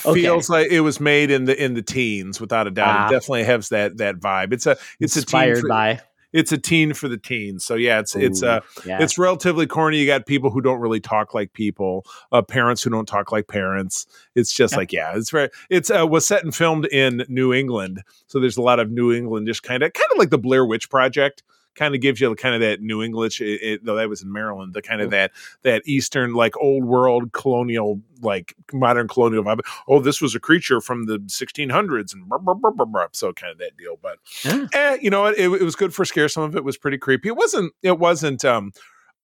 Okay. 0.06 0.22
Feels 0.22 0.50
like 0.50 0.68
it 0.70 0.82
was 0.82 1.00
made 1.00 1.32
in 1.32 1.46
the 1.46 1.64
in 1.64 1.74
the 1.74 1.82
teens, 1.82 2.42
without 2.42 2.68
a 2.68 2.72
doubt. 2.72 2.88
Ah. 2.90 3.08
It 3.08 3.12
definitely 3.12 3.46
has 3.46 3.70
that 3.70 3.98
that 3.98 4.18
vibe. 4.20 4.54
It's 4.54 4.66
a 4.66 4.78
it's 5.00 5.16
a 5.16 5.26
teen 5.26 5.56
for, 5.56 5.68
by 5.70 6.02
it's 6.34 6.52
a 6.52 6.58
teen 6.58 6.94
for 6.94 7.08
the 7.08 7.18
teens. 7.18 7.64
So 7.64 7.76
yeah, 7.76 8.00
it's 8.00 8.16
it's 8.16 8.44
uh 8.44 8.60
yeah. 8.86 9.02
it's 9.02 9.18
relatively 9.18 9.66
corny. 9.66 9.98
You 9.98 10.06
got 10.06 10.26
people 10.26 10.50
who 10.52 10.62
don't 10.62 10.80
really 10.80 11.00
talk 11.00 11.34
like 11.34 11.54
people, 11.54 12.06
uh, 12.32 12.42
parents 12.42 12.84
who 12.84 12.90
don't 12.90 13.08
talk 13.08 13.32
like 13.32 13.48
parents. 13.48 14.06
It's 14.36 14.52
just 14.52 14.74
Yeah. 14.74 14.78
like 14.78 14.94
yeah, 14.94 15.16
it's 15.16 15.30
very 15.30 15.50
it's 15.70 15.90
uh, 15.90 16.06
was 16.06 16.28
set 16.28 16.44
and 16.44 16.54
filmed 16.54 16.86
in 16.88 17.26
New 17.30 17.54
England, 17.54 18.04
so 18.28 18.40
there's 18.40 18.58
a 18.58 18.62
lot 18.62 18.80
of 18.80 18.92
New 18.92 19.12
Englandish 19.14 19.62
kind 19.64 19.84
of 19.84 19.94
kind 19.94 20.12
of 20.12 20.18
like 20.18 20.30
the 20.30 20.38
Blair 20.38 20.66
Witch 20.66 20.90
Project 20.90 21.44
kind 21.78 21.96
of 21.96 22.02
gives 22.02 22.20
you 22.20 22.36
kind 22.36 22.54
of 22.56 22.60
that 22.62 22.82
New 22.82 23.02
English. 23.02 23.40
It, 23.40 23.62
it- 23.62 23.86
though 23.86 23.96
that 23.96 24.10
was 24.10 24.22
in 24.22 24.32
Maryland, 24.34 24.74
the 24.74 24.82
kind 24.82 25.00
of 25.00 25.12
that 25.12 25.32
that 25.64 25.84
Eastern 25.86 26.34
like 26.34 26.58
old 26.58 26.84
world 26.84 27.32
colonial 27.32 28.02
like 28.22 28.54
modern 28.74 29.08
colonial 29.08 29.44
vibe. 29.44 29.62
Oh, 29.88 30.00
this 30.02 30.20
was 30.22 30.36
a 30.36 30.40
creature 30.40 30.82
from 30.82 31.06
the 31.06 31.20
1600s 31.20 32.14
and 32.14 32.28
brr, 32.28 32.40
brr, 32.40 32.72
brr. 32.86 33.08
so 33.14 33.32
kind 33.32 33.52
of 33.52 33.60
that 33.60 33.78
deal. 33.78 33.98
But 34.02 34.18
Yeah. 34.44 34.66
eh, 34.74 34.98
you 35.02 35.10
know 35.10 35.22
what? 35.22 35.38
It, 35.38 35.50
it 35.52 35.62
was 35.64 35.76
good 35.76 35.94
for 35.94 36.04
scare. 36.04 36.28
Some 36.28 36.44
of 36.44 36.56
it 36.56 36.64
was 36.64 36.78
pretty 36.78 36.98
creepy. 36.98 37.30
It 37.30 37.38
wasn't. 37.38 37.72
It 37.84 38.00
wasn't. 38.00 38.44
um 38.44 38.72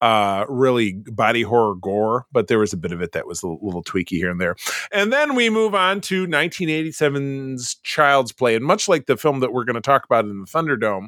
uh 0.02 0.44
really 0.50 0.94
body 1.14 1.44
horror 1.44 1.76
gore 1.76 2.26
but 2.34 2.48
there 2.48 2.60
was 2.60 2.74
a 2.74 2.78
bit 2.78 2.92
of 2.92 3.02
it 3.02 3.14
that 3.14 3.26
was 3.26 3.42
a 3.42 3.48
little, 3.48 3.60
little 3.66 3.84
tweaky 3.84 4.18
here 4.18 4.30
and 4.30 4.42
there 4.42 4.54
and 4.92 5.14
then 5.14 5.34
we 5.34 5.50
move 5.50 5.74
on 5.74 6.02
to 6.02 6.28
1987's 6.28 7.76
child's 7.84 8.32
play 8.34 8.56
and 8.56 8.66
much 8.66 8.88
like 8.88 9.06
the 9.06 9.18
film 9.18 9.40
that 9.40 9.54
we're 9.54 9.64
going 9.64 9.76
to 9.76 9.82
talk 9.82 10.04
about 10.06 10.26
in 10.26 10.40
the 10.42 10.46
thunderdome 10.46 11.08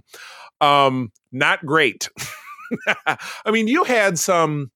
um 0.65 1.11
not 1.31 1.65
great. 1.65 2.09
I 3.45 3.51
mean 3.51 3.67
you 3.67 3.83
had 3.83 4.17
some 4.17 4.71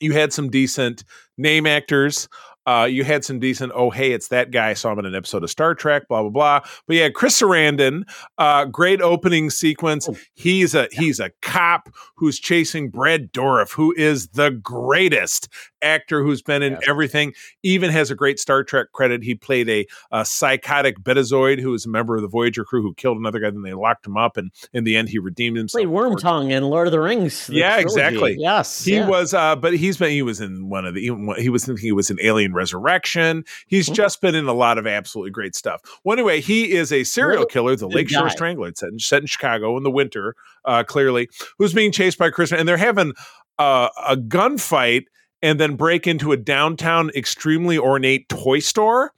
you 0.00 0.12
had 0.12 0.32
some 0.32 0.48
decent 0.48 1.04
name 1.36 1.66
actors 1.66 2.28
uh, 2.66 2.86
you 2.90 3.04
had 3.04 3.24
some 3.24 3.38
decent, 3.38 3.72
oh, 3.74 3.90
hey, 3.90 4.12
it's 4.12 4.28
that 4.28 4.50
guy. 4.50 4.70
I 4.70 4.74
saw 4.74 4.92
him 4.92 4.98
in 5.00 5.06
an 5.06 5.14
episode 5.14 5.42
of 5.42 5.50
Star 5.50 5.74
Trek, 5.74 6.06
blah, 6.08 6.20
blah, 6.22 6.30
blah. 6.30 6.60
But 6.86 6.96
yeah, 6.96 7.08
Chris 7.08 7.40
Sarandon, 7.40 8.02
uh, 8.38 8.66
great 8.66 9.00
opening 9.00 9.50
sequence. 9.50 10.08
Oh. 10.08 10.16
He's 10.34 10.74
a 10.74 10.88
he's 10.92 11.20
a 11.20 11.30
cop 11.42 11.88
who's 12.16 12.38
chasing 12.38 12.90
Brad 12.90 13.32
Dourif, 13.32 13.72
who 13.72 13.94
is 13.96 14.28
the 14.28 14.50
greatest 14.50 15.48
actor 15.82 16.22
who's 16.22 16.42
been 16.42 16.62
in 16.62 16.72
Yes. 16.72 16.82
everything. 16.88 17.32
Even 17.62 17.90
has 17.90 18.10
a 18.10 18.14
great 18.14 18.38
Star 18.38 18.62
Trek 18.62 18.88
credit. 18.92 19.22
He 19.22 19.34
played 19.34 19.68
a, 19.70 19.86
a 20.12 20.24
psychotic 20.24 20.98
Betazoid 21.00 21.58
who 21.60 21.70
was 21.70 21.86
a 21.86 21.88
member 21.88 22.16
of 22.16 22.22
the 22.22 22.28
Voyager 22.28 22.64
crew 22.64 22.82
who 22.82 22.92
killed 22.94 23.16
another 23.18 23.38
guy. 23.40 23.50
Then 23.50 23.62
they 23.62 23.72
locked 23.72 24.06
him 24.06 24.16
up, 24.16 24.36
and 24.36 24.50
in 24.74 24.84
the 24.84 24.96
end, 24.96 25.08
he 25.08 25.18
redeemed 25.18 25.56
himself. 25.56 25.82
Played 25.82 25.88
Wormtongue 25.92 26.50
in 26.50 26.64
Lord 26.64 26.86
of 26.86 26.92
the 26.92 27.00
Rings. 27.00 27.46
the 27.46 27.54
Yeah, 27.54 27.70
trilogy. 27.80 27.82
exactly. 27.84 28.36
Yes, 28.38 28.84
He 28.84 28.96
yeah. 28.96 29.08
was, 29.08 29.32
uh, 29.32 29.56
but 29.56 29.74
he's 29.76 29.96
been. 29.96 30.10
He 30.10 30.22
was 30.22 30.40
in 30.40 30.68
one 30.68 30.84
of 30.84 30.94
the. 30.94 31.00
He 31.38 31.48
was 31.48 31.64
thinking 31.64 31.82
he 31.82 31.92
was 31.92 32.10
in 32.10 32.18
Alien 32.22 32.49
Resurrection. 32.52 33.44
He's 33.66 33.88
Mhm. 33.88 33.94
just 33.94 34.20
been 34.20 34.34
in 34.34 34.46
a 34.46 34.52
lot 34.52 34.78
of 34.78 34.86
absolutely 34.86 35.30
great 35.30 35.54
stuff. 35.54 35.80
Well, 36.04 36.12
anyway, 36.12 36.40
he 36.40 36.72
is 36.72 36.92
a 36.92 37.04
serial 37.04 37.46
killer, 37.46 37.76
the 37.76 37.88
Lakeshore 37.88 38.24
guy. 38.24 38.28
Strangler. 38.28 38.68
It's 38.68 38.80
set 38.80 38.90
in, 38.90 38.98
set 38.98 39.22
in 39.22 39.26
Chicago 39.26 39.76
in 39.76 39.82
the 39.82 39.90
winter, 39.90 40.34
uh, 40.64 40.82
clearly, 40.84 41.28
who's 41.58 41.72
being 41.74 41.92
chased 41.92 42.18
by 42.18 42.30
Christmas. 42.30 42.60
and 42.60 42.68
they're 42.68 42.76
having 42.76 43.12
uh, 43.58 43.88
a 44.08 44.16
gunfight, 44.16 45.04
and 45.42 45.60
then 45.60 45.76
break 45.76 46.06
into 46.06 46.32
a 46.32 46.36
downtown, 46.36 47.10
extremely 47.14 47.76
ornate 47.78 48.28
toy 48.28 48.58
store. 48.58 49.12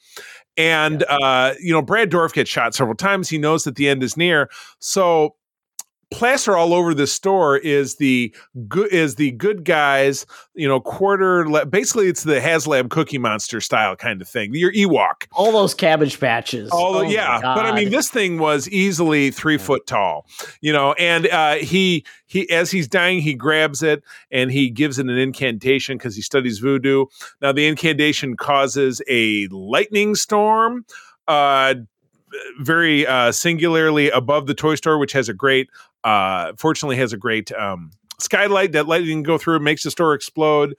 And 0.57 1.05
uh, 1.09 1.55
you 1.61 1.73
know, 1.73 1.81
Brad 1.81 2.11
Dourif 2.11 2.33
gets 2.33 2.51
shot 2.51 2.75
several 2.75 2.97
times. 2.97 3.29
He 3.29 3.39
knows 3.39 3.65
that 3.65 3.77
the 3.77 3.89
end 3.89 4.03
is 4.03 4.17
near. 4.17 4.51
So 4.81 5.37
plaster 6.13 6.57
all 6.57 6.75
over 6.75 6.95
this 6.95 7.13
store 7.13 7.57
is 7.57 7.97
the 7.97 8.35
good 8.69 8.93
is 8.93 9.17
the 9.17 9.31
good 9.33 9.65
guys 9.65 10.27
you 10.55 10.69
know 10.69 10.81
quarter 10.81 11.49
le- 11.49 11.67
basically 11.67 12.09
it's 12.09 12.25
the 12.25 12.41
HasLab 12.41 12.91
cookie 12.91 13.19
monster 13.19 13.61
style 13.61 13.97
kind 13.97 14.21
of 14.23 14.29
thing 14.29 14.55
your 14.55 14.73
ewok. 14.73 15.27
All 15.33 15.53
those 15.53 15.75
cabbage 15.75 16.19
patches. 16.21 16.71
all 16.71 16.97
Oh 16.97 17.03
yeah 17.03 17.41
but 17.41 17.67
i 17.67 17.75
mean 17.75 17.91
this 17.91 18.09
thing 18.09 18.39
was 18.39 18.69
easily 18.69 19.31
three 19.31 19.59
foot 19.59 19.87
tall 19.87 20.27
you 20.61 20.73
know 20.73 20.93
and 20.95 21.27
uh 21.29 21.55
he 21.55 22.05
he 22.27 22.49
as 22.51 22.71
he's 22.71 22.89
dying 22.89 23.21
he 23.21 23.35
grabs 23.35 23.83
it 23.83 24.03
and 24.31 24.51
he 24.51 24.71
gives 24.71 24.99
it 24.99 25.07
an 25.07 25.19
incantation 25.19 25.99
because 25.99 26.17
he 26.17 26.23
studies 26.23 26.59
voodoo. 26.59 27.07
Now 27.41 27.53
the 27.53 27.67
incantation 27.67 28.37
causes 28.37 29.03
a 29.09 29.47
lightning 29.49 30.15
storm 30.15 30.85
uh 31.29 31.75
very 32.61 33.07
uh 33.07 33.31
singularly 33.31 34.11
above 34.11 34.47
the 34.47 34.55
toy 34.55 34.75
store 34.75 34.99
which 34.99 35.13
has 35.13 35.29
a 35.29 35.35
great 35.35 35.69
uh 36.05 36.53
fortunately 36.57 36.97
has 36.97 37.13
a 37.13 37.17
great 37.17 37.53
um 37.53 37.91
skylight 38.19 38.73
that 38.73 38.87
lightning 38.87 39.17
can 39.19 39.23
go 39.23 39.37
through 39.37 39.59
makes 39.59 39.83
the 39.83 39.91
store 39.91 40.15
explode 40.15 40.75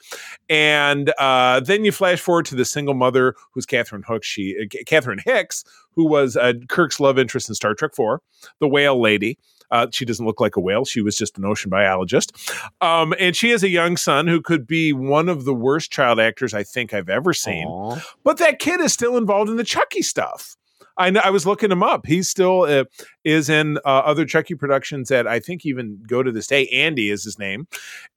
and 0.50 1.14
uh 1.20 1.60
then 1.60 1.84
you 1.84 1.92
flash 1.92 2.20
forward 2.20 2.46
to 2.46 2.56
the 2.56 2.64
single 2.64 2.94
mother 2.94 3.36
who's 3.52 3.66
catherine 3.66 4.04
hook 4.04 4.24
she 4.24 4.56
uh, 4.62 4.84
catherine 4.86 5.20
hicks 5.26 5.64
who 5.92 6.06
was 6.06 6.38
uh, 6.38 6.54
kirk's 6.70 7.00
love 7.00 7.20
interest 7.20 7.50
in 7.50 7.56
star 7.56 7.74
trek 7.74 7.94
4 7.94 8.22
the 8.60 8.68
whale 8.68 9.00
lady 9.00 9.38
uh, 9.74 9.88
she 9.92 10.06
doesn't 10.06 10.26
look 10.26 10.40
like 10.40 10.56
a 10.56 10.60
whale. 10.60 10.86
She 10.86 11.02
was 11.02 11.18
just 11.18 11.36
an 11.38 11.46
ocean 11.46 11.72
biologist. 11.72 12.32
Um, 12.80 13.14
and 13.20 13.36
she 13.36 13.50
has 13.50 13.64
a 13.64 13.70
young 13.70 13.98
son 13.98 14.28
who 14.28 14.40
could 14.40 14.68
be 14.68 14.94
one 14.94 15.28
of 15.28 15.46
the 15.46 15.54
worst 15.54 15.92
child 15.92 16.20
actors 16.20 16.54
I 16.54 16.62
think 16.62 16.94
I've 16.94 17.10
ever 17.10 17.34
seen. 17.34 17.66
Aw. 17.66 18.00
But 18.24 18.38
that 18.38 18.60
kid 18.60 18.82
is 18.82 18.94
still 18.94 19.18
involved 19.18 19.50
in 19.50 19.58
the 19.58 19.64
Chucky 19.64 20.04
stuff. 20.04 20.56
I 20.98 21.10
I 21.10 21.30
was 21.30 21.46
looking 21.46 21.72
him 21.72 21.84
up. 21.84 22.06
He 22.06 22.24
still 22.24 22.62
uh, 22.62 22.86
is 23.24 23.50
in 23.50 23.78
uh, 23.78 24.02
other 24.06 24.26
Chucky 24.26 24.56
productions 24.56 25.10
that 25.10 25.28
I 25.28 25.40
think 25.40 25.66
even 25.66 26.04
go 26.08 26.24
to 26.24 26.32
this 26.32 26.48
day. 26.48 26.68
Andy 26.68 27.10
is 27.10 27.24
his 27.24 27.40
name, 27.40 27.68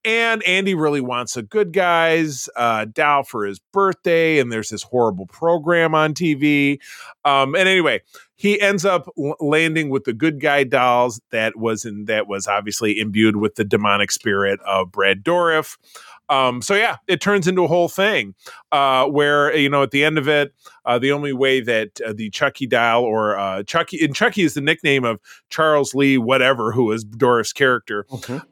and 0.04 0.42
Andy 0.44 0.74
really 0.74 1.00
wants 1.00 1.36
a 1.36 1.42
good 1.42 1.72
guys 1.72 2.48
uh, 2.56 2.86
doll 2.86 3.22
for 3.22 3.44
his 3.44 3.58
birthday. 3.72 4.38
And 4.38 4.52
there's 4.52 4.70
this 4.70 4.82
horrible 4.82 5.26
program 5.26 5.94
on 5.94 6.14
TV. 6.14 6.78
Um, 7.24 7.54
and 7.54 7.68
anyway, 7.68 8.02
he 8.36 8.60
ends 8.60 8.84
up 8.84 9.08
landing 9.40 9.88
with 9.88 10.04
the 10.04 10.12
good 10.12 10.40
guy 10.40 10.64
dolls 10.64 11.20
that 11.30 11.56
was 11.56 11.84
in 11.84 12.04
that 12.04 12.28
was 12.28 12.46
obviously 12.46 13.00
imbued 13.00 13.36
with 13.36 13.54
the 13.54 13.64
demonic 13.64 14.10
spirit 14.10 14.60
of 14.66 14.92
Brad 14.92 15.24
Dourif. 15.24 15.76
Um, 16.28 16.62
so 16.62 16.74
yeah, 16.74 16.96
it 17.06 17.20
turns 17.20 17.46
into 17.46 17.64
a 17.64 17.68
whole 17.68 17.88
thing 17.88 18.34
uh, 18.72 19.06
where 19.06 19.54
you 19.56 19.68
know 19.68 19.82
at 19.82 19.90
the 19.90 20.04
end 20.04 20.18
of 20.18 20.28
it, 20.28 20.54
uh, 20.84 20.98
the 20.98 21.12
only 21.12 21.32
way 21.32 21.60
that 21.60 22.00
uh, 22.00 22.12
the 22.12 22.30
Chucky 22.30 22.66
doll 22.66 23.04
or 23.04 23.38
uh, 23.38 23.62
Chucky 23.62 24.04
and 24.04 24.14
Chucky 24.14 24.42
is 24.42 24.54
the 24.54 24.60
nickname 24.60 25.04
of 25.04 25.20
Charles 25.50 25.94
Lee, 25.94 26.18
whatever, 26.18 26.72
who 26.72 26.90
is 26.92 27.04
Dourif's 27.04 27.52
character. 27.52 28.06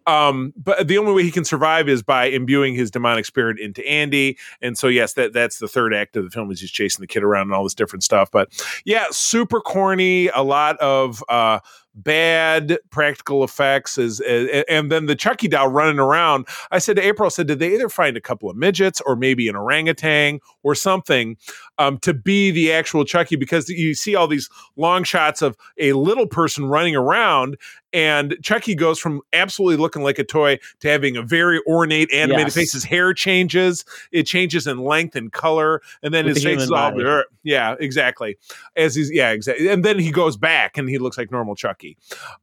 Um, 0.06 0.52
but 0.56 0.86
the 0.86 0.98
only 0.98 1.12
way 1.12 1.22
he 1.22 1.30
can 1.30 1.44
survive 1.44 1.88
is 1.88 2.02
by 2.02 2.26
imbuing 2.26 2.74
his 2.74 2.90
demonic 2.90 3.24
spirit 3.24 3.58
into 3.58 3.86
Andy. 3.86 4.38
And 4.60 4.78
so 4.78 4.88
yes, 4.88 5.14
that 5.14 5.32
that's 5.32 5.58
the 5.58 5.68
third 5.68 5.94
act 5.94 6.16
of 6.16 6.24
the 6.24 6.30
film 6.30 6.50
is 6.50 6.60
he's 6.60 6.70
chasing 6.70 7.02
the 7.02 7.06
kid 7.06 7.22
around 7.22 7.48
and 7.48 7.54
all 7.54 7.64
this 7.64 7.74
different 7.74 8.02
stuff. 8.02 8.30
But 8.30 8.50
yeah, 8.84 9.06
super 9.10 9.60
corny, 9.60 10.28
a 10.28 10.42
lot 10.42 10.76
of 10.78 11.22
uh 11.28 11.60
bad 11.94 12.78
practical 12.90 13.44
effects 13.44 13.98
is 13.98 14.20
and 14.68 14.90
then 14.90 15.06
the 15.06 15.14
Chucky 15.14 15.48
doll 15.48 15.68
running 15.68 15.98
around. 15.98 16.46
I 16.70 16.78
said 16.78 16.96
to 16.96 17.02
April, 17.02 17.26
I 17.26 17.30
said, 17.30 17.46
did 17.46 17.58
they 17.58 17.74
either 17.74 17.88
find 17.88 18.16
a 18.16 18.20
couple 18.20 18.50
of 18.50 18.56
midgets 18.56 19.00
or 19.02 19.16
maybe 19.16 19.48
an 19.48 19.56
orangutan 19.56 20.40
or 20.62 20.74
something 20.74 21.36
um, 21.78 21.98
to 21.98 22.12
be 22.12 22.50
the 22.50 22.72
actual 22.72 23.04
Chucky? 23.04 23.36
Because 23.36 23.68
you 23.68 23.94
see 23.94 24.14
all 24.14 24.26
these 24.26 24.48
long 24.76 25.04
shots 25.04 25.42
of 25.42 25.56
a 25.78 25.92
little 25.92 26.26
person 26.26 26.66
running 26.66 26.96
around, 26.96 27.56
and 27.94 28.36
Chucky 28.42 28.74
goes 28.74 28.98
from 28.98 29.22
absolutely 29.32 29.76
looking 29.76 30.02
like 30.02 30.18
a 30.18 30.24
toy 30.24 30.58
to 30.80 30.88
having 30.88 31.16
a 31.16 31.22
very 31.22 31.60
ornate 31.66 32.12
animated 32.12 32.48
Yes. 32.48 32.54
face. 32.54 32.72
His 32.72 32.84
hair 32.84 33.14
changes, 33.14 33.84
it 34.12 34.24
changes 34.24 34.66
in 34.66 34.78
length 34.78 35.14
and 35.16 35.32
color, 35.32 35.80
and 36.02 36.12
then 36.12 36.26
With 36.26 36.34
his 36.36 36.44
the 36.44 36.50
face 36.54 36.62
is 36.64 36.70
all 36.70 36.90
body. 36.90 37.22
yeah, 37.44 37.76
exactly. 37.78 38.36
As 38.76 38.94
he's 38.94 39.10
yeah, 39.12 39.30
exactly. 39.30 39.68
And 39.68 39.84
then 39.84 39.98
he 39.98 40.10
goes 40.10 40.36
back 40.36 40.76
and 40.76 40.88
he 40.88 40.98
looks 40.98 41.16
like 41.16 41.30
normal 41.30 41.54
Chucky. 41.54 41.96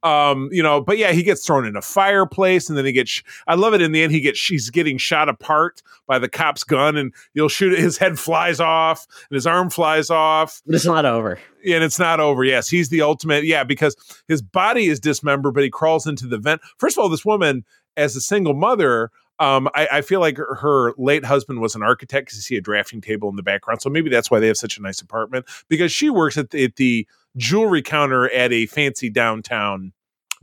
Um, 0.04 0.50
you 0.52 0.64
know, 0.64 0.82
but 0.82 0.98
yeah, 0.98 1.12
he 1.12 1.22
gets 1.24 1.46
thrown 1.46 1.66
in 1.66 1.76
a 1.76 1.82
fireplace 1.82 2.70
and 2.70 2.78
then 2.78 2.86
he 2.86 2.92
gets 2.94 3.22
I 3.48 3.56
love 3.56 3.74
it 3.74 3.82
in 3.82 3.92
the 3.92 4.02
end 4.04 4.12
he 4.14 4.22
gets 4.22 4.44
he's 4.46 4.70
getting 4.70 4.98
shot 4.98 5.28
apart 5.30 5.82
by 6.08 6.18
the 6.20 6.30
cop's 6.30 6.64
gun 6.64 6.96
and 6.98 7.14
you'll 7.34 7.50
shoot 7.50 7.78
his 7.78 7.98
head 7.98 8.18
flies 8.18 8.60
off 8.60 9.06
and 9.30 9.36
his 9.36 9.46
arm 9.46 9.70
flies 9.70 10.10
off 10.10 10.62
But 10.66 10.76
it's 10.76 10.86
not 10.86 11.06
over. 11.06 11.38
And 11.66 11.84
it's 11.84 12.00
not 12.00 12.20
over. 12.20 12.44
Yes, 12.44 12.70
he's 12.70 12.90
the 12.90 13.02
ultimate. 13.02 13.46
Yeah, 13.46 13.64
because 13.64 13.96
his 14.28 14.42
body 14.42 14.88
is 14.88 15.00
dismembered, 15.00 15.54
but 15.54 15.64
he 15.64 15.70
crawls 15.70 16.08
into 16.08 16.28
the 16.28 16.38
vent. 16.38 16.62
First 16.78 16.98
of 16.98 17.02
all, 17.02 17.10
this 17.10 17.26
woman, 17.26 17.66
as 17.98 18.16
a 18.16 18.22
single 18.22 18.54
mother, 18.54 19.12
um, 19.40 19.68
I, 19.74 19.88
I 19.92 20.02
feel 20.02 20.20
like 20.20 20.38
her, 20.38 20.94
late 20.98 21.26
husband 21.26 21.62
was 21.62 21.74
an 21.74 21.82
architect 21.82 22.28
because 22.28 22.38
you 22.38 22.42
see 22.44 22.58
a 22.58 22.62
drafting 22.62 23.02
table 23.02 23.28
in 23.30 23.36
the 23.36 23.44
background. 23.44 23.82
So 23.82 23.90
maybe 23.90 24.10
that's 24.10 24.30
why 24.30 24.40
they 24.40 24.48
have 24.48 24.58
such 24.58 24.78
a 24.78 24.82
nice 24.82 25.02
apartment 25.02 25.48
because 25.68 25.92
she 25.92 26.12
works 26.12 26.38
at 26.38 26.52
the, 26.52 26.66
at 26.66 26.76
the 26.76 27.08
jewelry 27.38 27.82
counter 27.82 28.30
at 28.30 28.54
a 28.54 28.68
fancy 28.68 29.10
downtown 29.10 29.94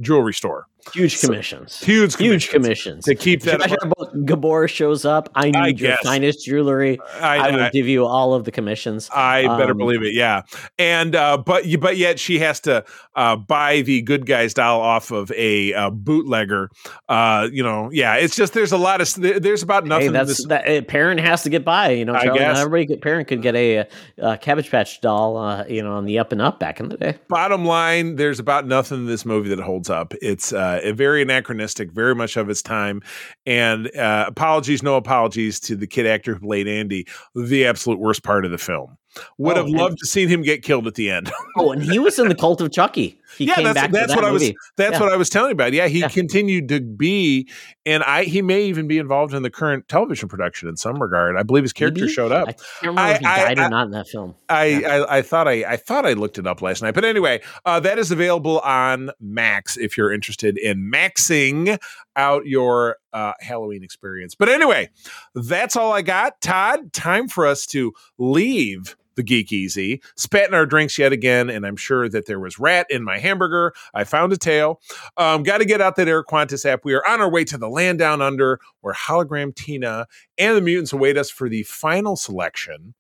jewelry 0.01 0.35
store. 0.35 0.67
Huge 0.95 1.17
So- 1.17 1.29
commissions. 1.29 1.79
Huge, 1.81 2.17
Huge 2.17 2.49
commissions. 2.49 3.05
commissions. 3.05 3.05
to 3.05 3.15
keep 3.15 3.43
that. 3.43 3.57
Imagine 3.57 4.25
Gabor 4.25 4.69
shows 4.69 5.05
up. 5.05 5.29
I 5.35 5.47
need 5.47 5.57
I 5.57 5.67
your 5.69 5.75
guess. 5.93 5.99
finest 6.03 6.45
jewelry. 6.47 6.99
I, 7.21 7.37
I 7.39 7.51
will 7.51 7.61
I- 7.65 7.71
give 7.71 7.87
you 7.87 8.07
all 8.07 8.33
of 8.35 8.45
the 8.45 8.51
commissions. 8.51 9.09
I 9.15 9.43
better 9.59 9.73
Um, 9.73 9.79
believe 9.79 10.03
it, 10.03 10.15
yeah. 10.15 10.43
And 10.79 11.15
uh, 11.15 11.37
but 11.39 11.65
but 11.81 11.97
yet 11.97 12.19
she 12.19 12.39
has 12.39 12.61
to 12.61 12.85
uh, 13.15 13.37
buy 13.37 13.83
the 13.83 14.01
good 14.03 14.25
guys 14.27 14.55
doll 14.55 14.81
off 14.81 15.11
of 15.11 15.31
a 15.33 15.75
uh, 15.75 15.91
bootlegger. 15.91 16.71
Uh, 17.09 17.49
you 17.53 17.63
know, 17.63 17.91
yeah. 17.93 18.15
It's 18.15 18.35
just 18.37 18.53
there's 18.55 18.73
a 18.73 18.79
lot 18.79 19.01
of 19.01 19.13
there's 19.43 19.63
about 19.63 19.85
nothing. 19.85 20.07
Hey, 20.07 20.13
that's 20.13 20.29
this, 20.39 20.47
that 20.47 20.89
parent 20.89 21.21
has 21.21 21.43
to 21.43 21.51
get 21.51 21.65
by. 21.65 21.91
You 21.91 22.05
know, 22.05 22.15
I 22.15 22.25
Charlie. 22.25 22.41
Everybody 22.41 22.87
could, 22.87 23.03
parent 23.03 23.29
could 23.29 23.43
get 23.43 23.55
a, 23.55 23.87
uh 24.23 24.37
Cabbage 24.39 24.71
Patch 24.71 25.01
doll. 25.01 25.37
Uh, 25.37 25.65
you 25.69 25.83
know, 25.83 25.93
on 25.93 26.05
the 26.07 26.19
up 26.19 26.33
and 26.33 26.41
up 26.41 26.59
back 26.61 26.81
in 26.81 26.89
the 26.89 26.97
day. 26.97 27.19
bottom 27.29 27.65
line, 27.65 28.17
there's 28.17 28.39
about 28.39 28.67
nothing 28.67 28.99
in 28.99 29.07
this 29.07 29.25
movie 29.27 29.49
that 29.51 29.61
holds 29.61 29.91
up. 29.91 30.15
It's 30.23 30.53
uh, 30.53 30.68
a 30.83 30.93
very 30.93 31.23
anachronistic, 31.23 31.91
very 31.93 32.15
much 32.15 32.37
of 32.37 32.49
its 32.51 32.63
time. 32.63 33.03
And 33.47 33.95
uh, 33.97 34.25
apologies, 34.29 34.83
no 34.83 34.97
apologies 34.97 35.59
to 35.61 35.77
the 35.77 35.87
kid 35.87 36.07
actor 36.07 36.35
who 36.35 36.41
played 36.47 36.69
Andy. 36.69 37.07
The 37.35 37.67
absolute 37.67 37.99
worst 37.99 38.23
part 38.23 38.45
of 38.45 38.51
the 38.51 38.59
film. 38.59 38.97
Would 39.39 39.55
Oh, 39.57 39.61
have 39.61 39.67
and- 39.67 39.75
loved 39.77 39.99
to 39.99 40.07
seen 40.07 40.29
him 40.29 40.43
get 40.43 40.63
killed 40.63 40.87
at 40.87 40.95
the 40.95 41.11
end. 41.11 41.31
Oh, 41.57 41.73
and 41.73 41.83
he 41.83 41.99
was 41.99 42.19
in 42.19 42.29
the 42.29 42.35
Cult 42.35 42.61
of 42.61 42.71
Chucky. 42.71 43.21
He 43.37 43.45
yeah, 43.45 43.61
that's, 43.73 43.93
that's 43.93 44.07
that 44.09 44.17
what 44.17 44.25
I 44.25 44.31
was. 44.31 44.51
That's 44.77 44.93
Yeah. 44.95 45.01
what 45.01 45.13
I 45.13 45.17
was 45.17 45.29
telling 45.29 45.51
you 45.51 45.53
about. 45.53 45.73
Yeah, 45.73 45.89
he 45.89 46.01
Yeah. 46.01 46.09
continued 46.09 46.69
to 46.69 46.81
be, 46.81 47.49
and 47.85 48.03
I 48.03 48.25
he 48.25 48.43
may 48.43 48.63
even 48.65 48.89
be 48.89 48.99
involved 48.99 49.35
in 49.35 49.43
the 49.43 49.51
current 49.51 49.89
television 49.89 50.29
production 50.29 50.69
in 50.69 50.77
some 50.77 51.01
regard. 51.03 51.37
I 51.37 51.43
believe 51.43 51.65
his 51.65 51.73
character 51.73 52.03
Maybe? 52.03 52.13
showed 52.13 52.33
up. 52.33 52.49
I 52.49 52.53
can't 52.53 52.63
remember 52.83 53.01
I- 53.01 53.11
if 53.13 53.19
he 53.21 53.27
I- 53.27 53.37
died 53.45 53.59
I- 53.59 53.67
or 53.67 53.69
not 53.71 53.85
in 53.87 53.91
that 53.93 54.09
film. 54.09 54.35
I. 54.49 54.85
I 54.85 55.19
I 55.19 55.23
thought 55.23 55.49
I 55.49 55.65
I 55.65 55.77
thought 55.77 56.07
I 56.07 56.13
looked 56.15 56.39
it 56.39 56.47
up 56.47 56.63
last 56.63 56.83
night, 56.83 56.95
but 56.95 57.05
anyway, 57.05 57.41
uh, 57.65 57.81
that 57.81 57.99
is 57.99 58.11
available 58.11 58.61
on 58.61 59.11
Max 59.21 59.77
if 59.77 59.97
you're 59.99 60.13
interested 60.13 60.57
in 60.59 60.91
maxing 60.91 61.79
out 62.17 62.47
your 62.47 62.97
uh, 63.13 63.33
Halloween 63.41 63.83
experience. 63.83 64.35
But 64.35 64.49
anyway, 64.49 64.89
that's 65.35 65.77
all 65.77 65.93
I 65.93 66.03
got. 66.03 66.41
Todd, 66.41 66.93
time 66.93 67.29
for 67.29 67.47
us 67.47 67.65
to 67.67 67.93
leave 68.19 68.97
the 69.19 69.23
Geek 69.23 69.53
Easy, 69.53 70.01
spat 70.17 70.49
in 70.49 70.55
our 70.55 70.65
drinks 70.65 70.97
yet 70.97 71.13
again, 71.13 71.51
and 71.51 71.67
I'm 71.67 71.77
sure 71.77 72.09
that 72.09 72.25
there 72.25 72.41
was 72.41 72.59
rat 72.59 72.87
in 72.89 73.05
my 73.05 73.19
hamburger. 73.19 73.75
I 73.93 74.05
found 74.05 74.33
a 74.33 74.39
tail. 74.39 74.81
Um, 75.19 75.43
Got 75.43 75.59
to 75.59 75.67
get 75.67 75.83
out 75.83 75.97
that 75.97 76.09
Air 76.09 76.25
Qantas 76.25 76.65
app. 76.65 76.85
We 76.85 76.95
are 76.95 77.07
on 77.07 77.21
our 77.21 77.31
way 77.31 77.45
to 77.45 77.59
the 77.59 77.69
land 77.69 77.99
down 77.99 78.23
under, 78.23 78.61
where 78.81 78.95
Hologram 78.95 79.55
Tina 79.55 80.07
and 80.39 80.57
the 80.57 80.63
mutants 80.63 80.95
await 80.95 81.19
us 81.19 81.29
for 81.31 81.49
the 81.49 81.65
final 81.65 82.17
selection 82.17 82.95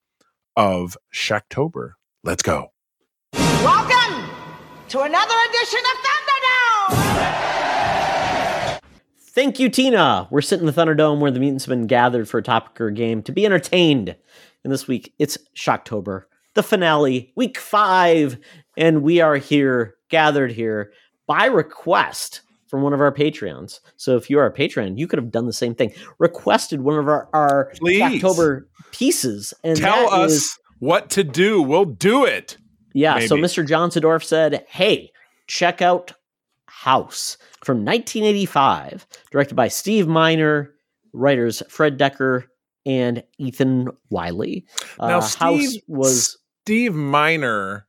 of 0.57 0.99
Shocktober. 1.14 1.93
Let's 2.25 2.43
go. 2.43 2.73
Welcome 3.33 4.29
to 4.89 5.01
another 5.01 5.35
edition 5.49 5.81
of 5.81 5.99
Thunderdome! 6.05 6.19
Thank 9.39 9.61
you, 9.61 9.69
Tina. 9.69 10.27
We're 10.33 10.41
sitting 10.41 10.66
in 10.66 10.75
the 10.75 10.81
Thunderdome 10.81 11.21
where 11.21 11.31
the 11.31 11.39
mutants 11.39 11.66
have 11.66 11.71
been 11.71 11.87
gathered 11.87 12.29
for 12.29 12.39
a 12.39 12.43
topic 12.43 12.81
or 12.81 12.91
game 12.91 13.23
to 13.23 13.31
be 13.31 13.47
entertained. 13.47 14.16
And 14.65 14.73
this 14.73 14.89
week, 14.89 15.15
it's 15.19 15.39
Shocktober, 15.57 16.25
the 16.55 16.63
finale, 16.63 17.33
week 17.37 17.59
five. 17.59 18.39
And 18.77 19.03
we 19.03 19.21
are 19.21 19.37
here, 19.37 19.95
gathered 20.09 20.53
here 20.53 20.93
by 21.27 21.47
request 21.47 22.43
from 22.67 22.83
one 22.83 22.93
of 22.93 23.01
our 23.01 23.13
Patreons. 23.13 23.81
So 23.97 24.17
if 24.17 24.29
you 24.29 24.39
are 24.39 24.47
a 24.47 24.51
patron, 24.51 24.99
you 24.99 25.07
could 25.07 25.19
have 25.19 25.31
done 25.31 25.47
the 25.47 25.53
same 25.53 25.75
thing. 25.75 25.93
Requested 26.19 26.81
one 26.83 26.99
of 26.99 27.09
our, 27.09 27.29
our. 27.33 27.73
Shocktober 27.81 28.63
pieces. 28.93 29.55
And 29.65 29.77
Tell 29.79 30.13
us 30.13 30.33
is- 30.33 30.59
what 30.79 31.11
to 31.11 31.25
do. 31.25 31.61
We'll 31.63 31.85
do 31.87 32.25
it. 32.25 32.57
yeah, 32.95 33.19
so 33.21 33.37
Mr. 33.37 33.67
John 33.67 33.91
Sidorf 33.91 34.23
said, 34.23 34.65
"Hey, 34.69 35.11
check 35.47 35.83
out 35.83 36.13
House 36.67 37.37
from 37.65 37.85
1985, 37.85 39.07
directed 39.33 39.55
by 39.57 39.67
Steve 39.69 40.07
Miner, 40.07 40.73
writers 41.13 41.63
Fred 41.69 41.99
Dekker 41.99 42.45
and 42.89 43.22
Ethan 43.39 43.89
Wiley." 44.11 44.64
Now, 44.99 45.18
Uh, 45.18 45.20
House 45.20 45.32
Steve- 45.34 45.82
was 45.86 46.39
Steve 46.64 46.95
Miner 46.95 47.86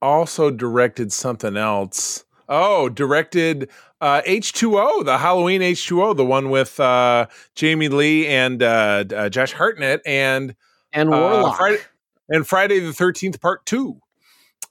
also 0.00 0.50
directed 0.52 1.12
something 1.12 1.56
else. 1.56 2.24
Oh, 2.48 2.88
directed 2.88 3.68
uh, 4.00 4.22
H2O, 4.26 5.04
the 5.04 5.18
Halloween 5.18 5.62
H2O, 5.62 6.16
the 6.16 6.24
one 6.24 6.50
with 6.50 6.78
uh, 6.78 7.26
Jamie 7.56 7.88
Lee 7.88 8.26
and 8.28 8.62
uh, 8.62 9.04
uh, 9.12 9.28
Josh 9.28 9.52
Hartnett 9.52 10.00
and 10.06 10.54
and 10.92 11.08
uh, 11.12 11.16
Warlock. 11.16 11.56
Friday, 11.56 11.78
and 12.28 12.46
Friday 12.46 12.78
the 12.78 12.92
13th 12.92 13.40
Part 13.40 13.66
2. 13.66 14.00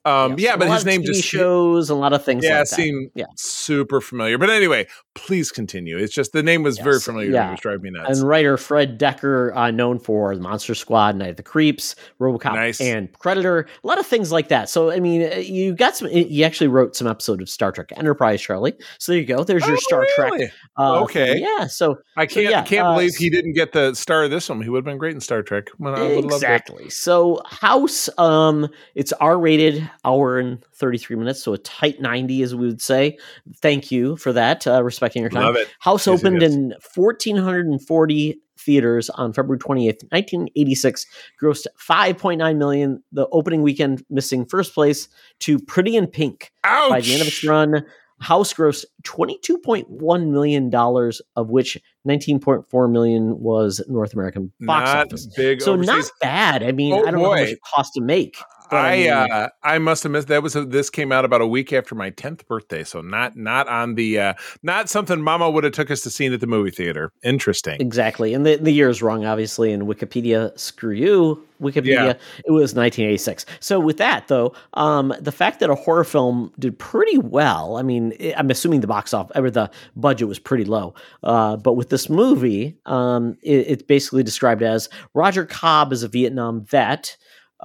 Um, 0.05 0.36
yeah, 0.38 0.51
so 0.53 0.59
but 0.59 0.70
his 0.70 0.86
name 0.86 1.01
TV 1.01 1.05
just 1.07 1.24
shows, 1.24 1.89
a 1.89 1.95
lot 1.95 2.13
of 2.13 2.24
things. 2.24 2.45
yeah, 2.45 2.59
like 2.59 2.68
seemed 2.68 3.09
Yeah. 3.16 3.26
super 3.36 3.99
familiar. 3.99 4.38
But 4.38 4.51
anyway, 4.51 4.88
please 5.16 5.51
continue. 5.51 5.97
It's 5.97 6.13
just 6.13 6.34
the 6.34 6.43
name 6.43 6.61
was 6.61 6.78
very 6.78 6.99
familiar. 6.99 7.32
yeah. 7.32 7.47
It 7.47 7.51
was 7.51 7.59
driving 7.61 7.82
me 7.82 7.89
nuts. 7.91 8.20
And 8.20 8.28
writer 8.28 8.57
Fred 8.57 8.99
Dekker, 8.99 9.55
uh, 9.55 9.72
known 9.72 9.97
for 9.97 10.36
the 10.36 10.41
Monster 10.41 10.76
Squad, 10.76 11.16
Night 11.16 11.30
of 11.32 11.36
the 11.38 11.43
Creeps, 11.43 11.95
RoboCop, 12.20 12.53
Nice. 12.53 12.82
and 12.82 13.11
Predator, 13.20 13.68
a 13.84 13.88
lot 13.88 13.97
of 13.97 14.05
things 14.05 14.32
like 14.32 14.49
that. 14.49 14.70
So, 14.70 14.91
I 14.91 14.99
mean, 14.99 15.24
uh, 15.32 15.38
you 15.38 15.74
got 15.74 15.95
some. 15.95 16.09
You 16.09 16.43
actually 16.43 16.68
wrote 16.68 16.95
some 16.95 17.07
episode 17.07 17.41
of 17.41 17.49
Star 17.49 17.72
Trek 17.72 17.91
Enterprise, 17.95 18.41
Charlie. 18.41 18.74
So 18.99 19.11
there 19.13 19.20
you 19.22 19.26
go. 19.26 19.43
There's 19.43 19.66
your 19.66 19.78
Oh, 19.78 19.80
Star 19.80 20.05
Trek. 20.16 20.32
really? 20.34 20.51
Uh, 20.78 21.01
Okay. 21.03 21.38
Yeah. 21.39 21.68
So 21.68 21.97
I 22.18 22.26
can't 22.26 22.49
yeah, 22.49 22.59
I 22.61 22.63
can't 22.63 22.86
uh, 22.88 22.93
believe 22.93 23.16
he 23.16 23.30
didn't 23.30 23.53
get 23.53 23.72
the 23.72 23.93
star 23.95 24.26
of 24.26 24.32
this 24.32 24.49
one. 24.49 24.61
He 24.61 24.70
would 24.70 24.80
have 24.80 24.86
been 24.86 24.97
great 24.97 25.13
in 25.16 25.22
Star 25.22 25.41
Trek. 25.43 25.70
I 25.80 25.84
would 25.84 25.97
have 25.97 26.09
loved 26.26 26.34
exactly. 26.34 26.89
So 26.89 27.41
House, 27.45 28.09
um, 28.18 28.68
it's 28.95 29.13
R 29.13 29.39
rated, 29.39 29.89
hour 30.03 30.39
and 30.39 30.63
thirty 30.74 30.97
three 30.97 31.16
minutes, 31.16 31.41
so 31.41 31.53
a 31.53 31.57
tight 31.57 32.01
ninety, 32.01 32.41
as 32.43 32.53
we 32.53 32.68
would 32.68 32.82
say. 32.82 33.18
Thank 33.61 33.91
you 33.91 34.18
for 34.18 34.34
that, 34.34 34.68
uh, 34.68 34.84
respecting 35.06 35.22
your 35.22 35.30
time. 35.30 35.43
Love 35.43 35.56
it. 35.56 35.68
House 35.80 36.08
Yes, 36.08 36.20
opened 36.20 36.43
in 36.43 36.74
1,440 36.95 38.41
theaters 38.58 39.10
on 39.12 39.34
February 39.34 39.60
28th, 39.60 40.03
1986, 40.12 41.06
grossed 41.41 41.68
5.9 41.80 42.58
million. 42.58 43.03
The 43.12 43.28
opening 43.32 43.62
weekend 43.62 44.03
missing 44.10 44.45
first 44.45 44.74
place 44.74 45.08
to 45.41 45.60
Pretty 45.60 45.95
in 45.95 46.08
Pink. 46.08 46.51
Ouch. 46.64 46.89
By 46.89 47.01
the 47.01 47.14
end 47.14 47.22
of 47.22 47.28
its 47.28 47.43
run, 47.43 47.86
House 48.22 48.53
grossed 48.53 48.86
22.1 49.03 50.32
million 50.32 50.70
dollars, 50.70 51.22
of 51.36 51.49
which 51.49 51.78
19.4 52.08 52.91
million 52.91 53.39
was 53.39 53.84
North 53.88 54.14
American 54.14 54.51
box 54.62 54.93
not 54.93 55.08
office. 55.08 55.28
big 55.36 55.62
So 55.62 55.74
overseas. 55.74 55.88
not 55.88 56.12
bad. 56.22 56.64
I 56.64 56.72
mean, 56.72 56.93
Oh, 56.93 57.06
I 57.06 57.12
don't 57.12 57.22
know 57.22 57.32
how 57.32 57.36
much 57.41 57.49
it 57.49 57.60
cost 57.62 57.93
to 57.95 58.01
make. 58.01 58.38
But 58.70 58.78
I 58.86 58.97
mean, 58.97 59.09
uh, 59.11 59.49
I 59.63 59.78
must 59.80 60.03
have 60.03 60.11
missed 60.11 60.28
that 60.30 60.43
was 60.43 60.55
a, 60.55 60.66
this 60.66 60.89
came 60.89 61.11
out 61.11 61.26
about 61.26 61.41
a 61.41 61.47
week 61.47 61.72
after 61.74 61.95
my 61.95 62.09
tenth 62.09 62.47
birthday, 62.47 62.84
so 62.84 63.01
not 63.01 63.36
not 63.36 63.68
on 63.68 63.95
the 63.95 64.20
uh, 64.20 64.34
not 64.63 64.89
something 64.89 65.22
Mama 65.22 65.49
would 65.49 65.63
have 65.63 65.74
took 65.74 65.91
us 65.91 66.01
to 66.01 66.09
see 66.09 66.26
at 66.28 66.39
the 66.39 66.47
movie 66.47 66.72
theater. 66.72 67.11
Interesting. 67.24 67.80
Exactly. 67.80 68.34
And 68.34 68.45
the, 68.45 68.55
the 68.57 68.72
year 68.72 68.89
is 68.89 69.01
wrong, 69.01 69.26
obviously, 69.26 69.72
and 69.72 69.84
Wikipedia, 69.84 70.57
screw 70.59 70.93
you, 70.93 71.43
Wikipedia, 71.61 71.86
Yeah. 71.86 72.09
it 72.45 72.51
was 72.51 72.74
1986. 72.76 73.45
So, 73.59 73.80
with 73.80 73.97
that, 73.97 74.28
though, 74.28 74.53
um, 74.74 75.13
the 75.20 75.32
fact 75.32 75.59
that 75.59 75.70
a 75.70 75.76
horror 75.76 76.03
film 76.03 76.51
did 76.59 76.78
pretty 76.80 77.18
well, 77.18 77.78
I 77.78 77.82
mean, 77.84 78.13
i- 78.20 78.34
I'm 78.38 78.49
assuming 78.49 78.82
the 78.82 78.88
box 78.88 79.13
office, 79.13 79.38
or 79.38 79.49
the 79.51 79.70
budget 79.95 80.28
was 80.28 80.39
pretty 80.39 80.66
low. 80.66 80.93
Uh, 81.24 81.55
but 81.57 81.74
with 81.74 81.89
this 81.89 82.09
movie, 82.09 82.76
um, 82.86 83.38
it, 83.41 83.66
it's 83.68 83.84
basically 83.84 84.24
described 84.24 84.63
as 84.63 84.89
Roger 85.13 85.45
Cobb 85.45 85.93
is 85.93 86.03
a 86.03 86.07
Vietnam 86.07 86.61
vet. 86.66 87.16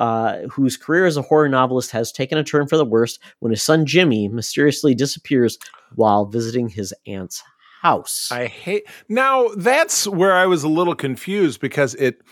Uh, 0.00 0.48
whose 0.48 0.78
career 0.78 1.04
as 1.04 1.18
a 1.18 1.22
horror 1.22 1.46
novelist 1.46 1.90
has 1.90 2.10
taken 2.10 2.38
a 2.38 2.42
turn 2.42 2.66
for 2.66 2.78
the 2.78 2.86
worst 2.86 3.20
when 3.40 3.50
his 3.50 3.62
son 3.62 3.84
Jimmy 3.84 4.28
mysteriously 4.28 4.94
disappears 4.94 5.58
while 5.94 6.24
visiting 6.24 6.70
his 6.70 6.94
aunt's 7.06 7.42
house. 7.82 8.32
I 8.32 8.46
hate 8.46 8.84
now. 9.10 9.48
That's 9.56 10.06
where 10.06 10.32
I 10.32 10.46
was 10.46 10.64
a 10.64 10.68
little 10.68 10.94
confused 10.94 11.60
because 11.60 11.94
it. 11.96 12.22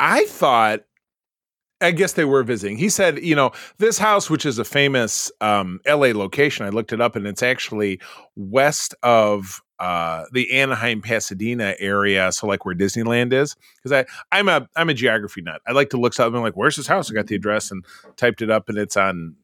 I 0.00 0.24
thought. 0.24 0.80
I 1.80 1.92
guess 1.92 2.14
they 2.14 2.24
were 2.24 2.42
visiting. 2.42 2.78
He 2.78 2.88
said, 2.88 3.22
you 3.22 3.36
know, 3.36 3.52
this 3.76 3.98
house, 3.98 4.30
which 4.30 4.46
is 4.46 4.58
a 4.58 4.64
famous 4.64 5.30
um, 5.42 5.78
LA 5.86 6.08
location, 6.08 6.64
I 6.64 6.70
looked 6.70 6.90
it 6.90 7.02
up 7.02 7.16
and 7.16 7.26
it's 7.26 7.42
actually 7.42 8.00
west 8.34 8.94
of 9.02 9.60
uh, 9.78 10.24
the 10.32 10.52
Anaheim 10.52 11.02
Pasadena 11.02 11.74
area. 11.78 12.32
So 12.32 12.46
like 12.46 12.64
where 12.64 12.74
Disneyland 12.74 13.32
is. 13.32 13.56
Because 13.76 13.92
I 13.92 14.36
I'm 14.36 14.48
a 14.48 14.68
I'm 14.76 14.88
a 14.88 14.94
geography 14.94 15.42
nut. 15.42 15.60
I 15.66 15.72
like 15.72 15.90
to 15.90 15.96
look 15.96 16.14
something 16.14 16.40
like, 16.42 16.54
where's 16.54 16.76
this 16.76 16.86
house? 16.86 17.10
I 17.10 17.14
got 17.14 17.26
the 17.26 17.34
address 17.36 17.70
and 17.70 17.84
typed 18.16 18.42
it 18.42 18.50
up 18.50 18.68
and 18.68 18.78
it's 18.78 18.96
on 18.96 19.36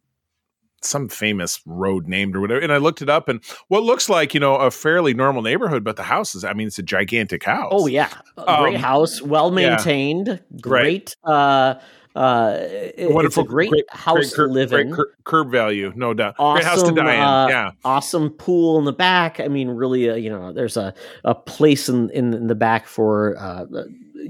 some 0.85 1.09
famous 1.09 1.61
road 1.65 2.09
named 2.09 2.35
or 2.35 2.41
whatever. 2.41 2.61
And 2.61 2.73
I 2.73 2.79
looked 2.79 3.03
it 3.03 3.09
up 3.09 3.29
and 3.29 3.41
what 3.69 3.85
looks 3.85 4.09
like, 4.09 4.35
you 4.35 4.41
know, 4.41 4.57
a 4.57 4.69
fairly 4.71 5.15
normal 5.15 5.41
neighborhood, 5.41 5.85
but 5.85 5.95
the 5.95 6.03
house 6.03 6.35
is, 6.35 6.45
I 6.45 6.55
mean, 6.55 6.67
it's 6.67 6.79
a 6.79 6.83
gigantic 6.83 7.45
house. 7.45 7.71
Oh 7.73 7.87
yeah, 7.87 8.09
A 8.37 8.59
great 8.63 8.75
Um, 8.75 8.81
house, 8.81 9.23
well 9.23 9.49
yeah. 9.51 9.69
maintained, 9.71 10.43
great. 10.61 11.15
Uh, 11.23 11.75
uh, 12.15 12.57
it- 12.59 12.95
it's 12.99 13.11
a 13.11 13.15
Wonderful, 13.15 13.45
great, 13.45 13.71
great- 13.71 13.85
house 13.91 14.15
Great, 14.17 14.33
cur- 14.35 14.47
to 14.47 14.53
live 14.53 14.71
great 14.71 14.87
in. 14.87 14.95
cur- 14.95 15.15
curb 15.25 15.51
value, 15.51 15.93
no 15.97 16.13
doubt. 16.15 16.37
great 16.37 16.65
house 16.65 16.81
to 16.83 16.87
Awesome, 16.91 16.95
die 16.97 17.15
in. 17.15 17.21
uh, 17.21 17.47
yeah. 17.49 17.71
Awesome 17.85 18.31
pool 18.31 18.79
in 18.79 18.85
the 18.85 18.93
back. 18.93 19.41
I 19.41 19.49
mean, 19.49 19.69
really, 19.69 20.11
uh, 20.11 20.15
you 20.15 20.31
know, 20.31 20.53
there's 20.53 20.77
a, 20.77 20.93
a 21.25 21.35
place 21.35 21.89
in, 21.89 22.11
in, 22.11 22.35
in 22.35 22.47
the 22.49 22.55
back 22.55 22.87
for 22.87 23.37
uh, 23.39 23.65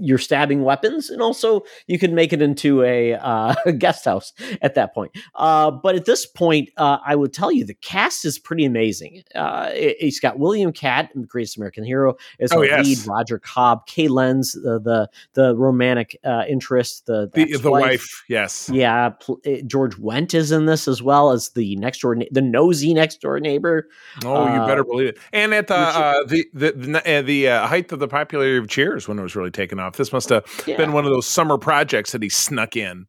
your 0.01 0.18
stabbing 0.18 0.62
weapons, 0.62 1.11
and 1.11 1.20
also 1.22 1.62
you 1.86 1.99
can 1.99 2.14
make 2.14 2.32
it 2.32 2.43
into 2.43 2.82
a 2.82 3.14
uh, 3.14 3.55
guest 3.78 4.05
house 4.05 4.32
at 4.61 4.74
that 4.74 4.95
point. 4.95 5.12
Uh, 5.34 5.70
but 5.70 5.95
at 5.95 6.05
this 6.05 6.26
point, 6.26 6.70
uh, 6.76 6.99
I 7.05 7.16
would 7.16 7.32
tell 7.32 7.51
you 7.53 7.64
the 7.64 7.74
cast 7.74 8.24
is 8.24 8.38
pretty 8.38 8.64
amazing. 8.64 9.22
Uh, 9.34 9.70
it, 9.72 10.03
has 10.03 10.20
got 10.20 10.38
William 10.38 10.72
Katt, 10.72 11.11
the 11.14 11.26
Greatest 11.26 11.57
American 11.57 11.84
Hero, 11.84 12.16
as 12.40 12.53
Oh, 12.53 12.62
yes. 12.62 12.84
lead. 12.86 12.99
Roger 13.07 13.38
Cobb, 13.38 13.86
Kay 13.86 14.09
Lenz, 14.09 14.53
the 14.53 14.80
the, 14.80 15.09
the 15.34 15.55
romantic 15.57 16.18
uh, 16.24 16.45
interest, 16.49 17.07
the 17.07 17.30
The, 17.32 17.57
the 17.57 17.70
wife, 17.70 18.24
yes. 18.28 18.68
Yeah, 18.72 19.11
pl- 19.11 19.40
uh, 19.47 19.57
George 19.66 19.97
Wendt 19.97 20.34
is 20.34 20.53
in 20.53 20.66
this 20.66 20.86
as 20.88 21.03
well 21.03 21.30
as 21.30 21.51
the 21.51 21.76
next 21.76 22.01
door, 22.01 22.14
na- 22.14 22.26
the 22.30 22.40
nosy 22.43 22.95
next 22.95 23.20
door 23.20 23.38
neighbor. 23.40 23.88
Oh, 24.24 24.47
you 24.47 24.61
Uh, 24.61 24.66
better 24.66 24.84
believe 24.84 25.09
it. 25.11 25.18
And 25.32 25.55
at 25.55 25.66
the 25.68 25.74
uh, 25.76 26.24
the 26.26 26.47
the 26.53 26.72
the, 26.72 27.18
uh, 27.18 27.22
the 27.22 27.49
uh, 27.49 27.66
height 27.66 27.90
of 27.93 27.99
the 27.99 28.09
popularity 28.09 28.57
of 28.59 28.68
Cheers 28.68 29.09
when 29.09 29.18
it 29.18 29.22
was 29.22 29.34
really 29.36 29.51
taken 29.51 29.78
off, 29.82 29.96
this 29.96 30.12
must 30.12 30.28
have 30.30 30.44
Yeah. 30.66 30.76
been 30.76 30.92
one 30.92 31.04
of 31.04 31.10
those 31.12 31.26
summer 31.26 31.58
projects 31.58 32.12
that 32.12 32.22
he 32.22 32.28
snuck 32.28 32.76
in. 32.76 33.06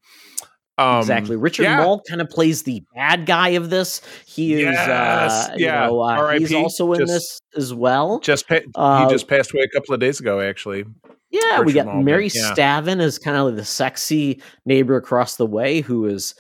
Um, 0.80 1.00
exactly. 1.00 1.36
Richard 1.36 1.64
yeah. 1.64 1.96
Kind 2.10 2.20
of 2.20 2.30
plays 2.30 2.64
the 2.64 2.82
bad 2.96 3.28
guy 3.28 3.50
of 3.50 3.70
this. 3.70 4.02
He 4.26 4.54
is, 4.56 4.62
Yes, 4.64 5.50
uh, 5.50 5.54
you 5.56 5.66
yeah. 5.68 5.86
know, 5.86 6.00
uh, 6.02 6.32
he's 6.40 6.52
also 6.54 6.94
in 6.94 7.00
Just- 7.02 7.12
this 7.14 7.42
as 7.56 7.74
well. 7.76 8.20
Just 8.20 8.48
pa- 8.50 8.60
Uh, 8.74 9.06
he 9.08 9.14
just 9.14 9.28
passed 9.28 9.54
away 9.54 9.64
a 9.64 9.68
couple 9.70 9.94
of 9.94 10.00
days 10.00 10.20
ago, 10.20 10.40
actually. 10.42 10.86
yeah, 11.30 11.62
we 11.62 11.74
got 11.74 11.96
Mary 12.04 12.30
yeah. 12.34 12.54
Stavin 12.54 13.00
as 13.02 13.20
kind 13.20 13.38
of 13.38 13.46
like 13.48 13.56
the 13.56 13.66
sexy 13.66 14.42
neighbor 14.66 14.96
across 14.96 15.36
the 15.36 15.46
way 15.46 15.82
who 15.82 16.06
is 16.08 16.34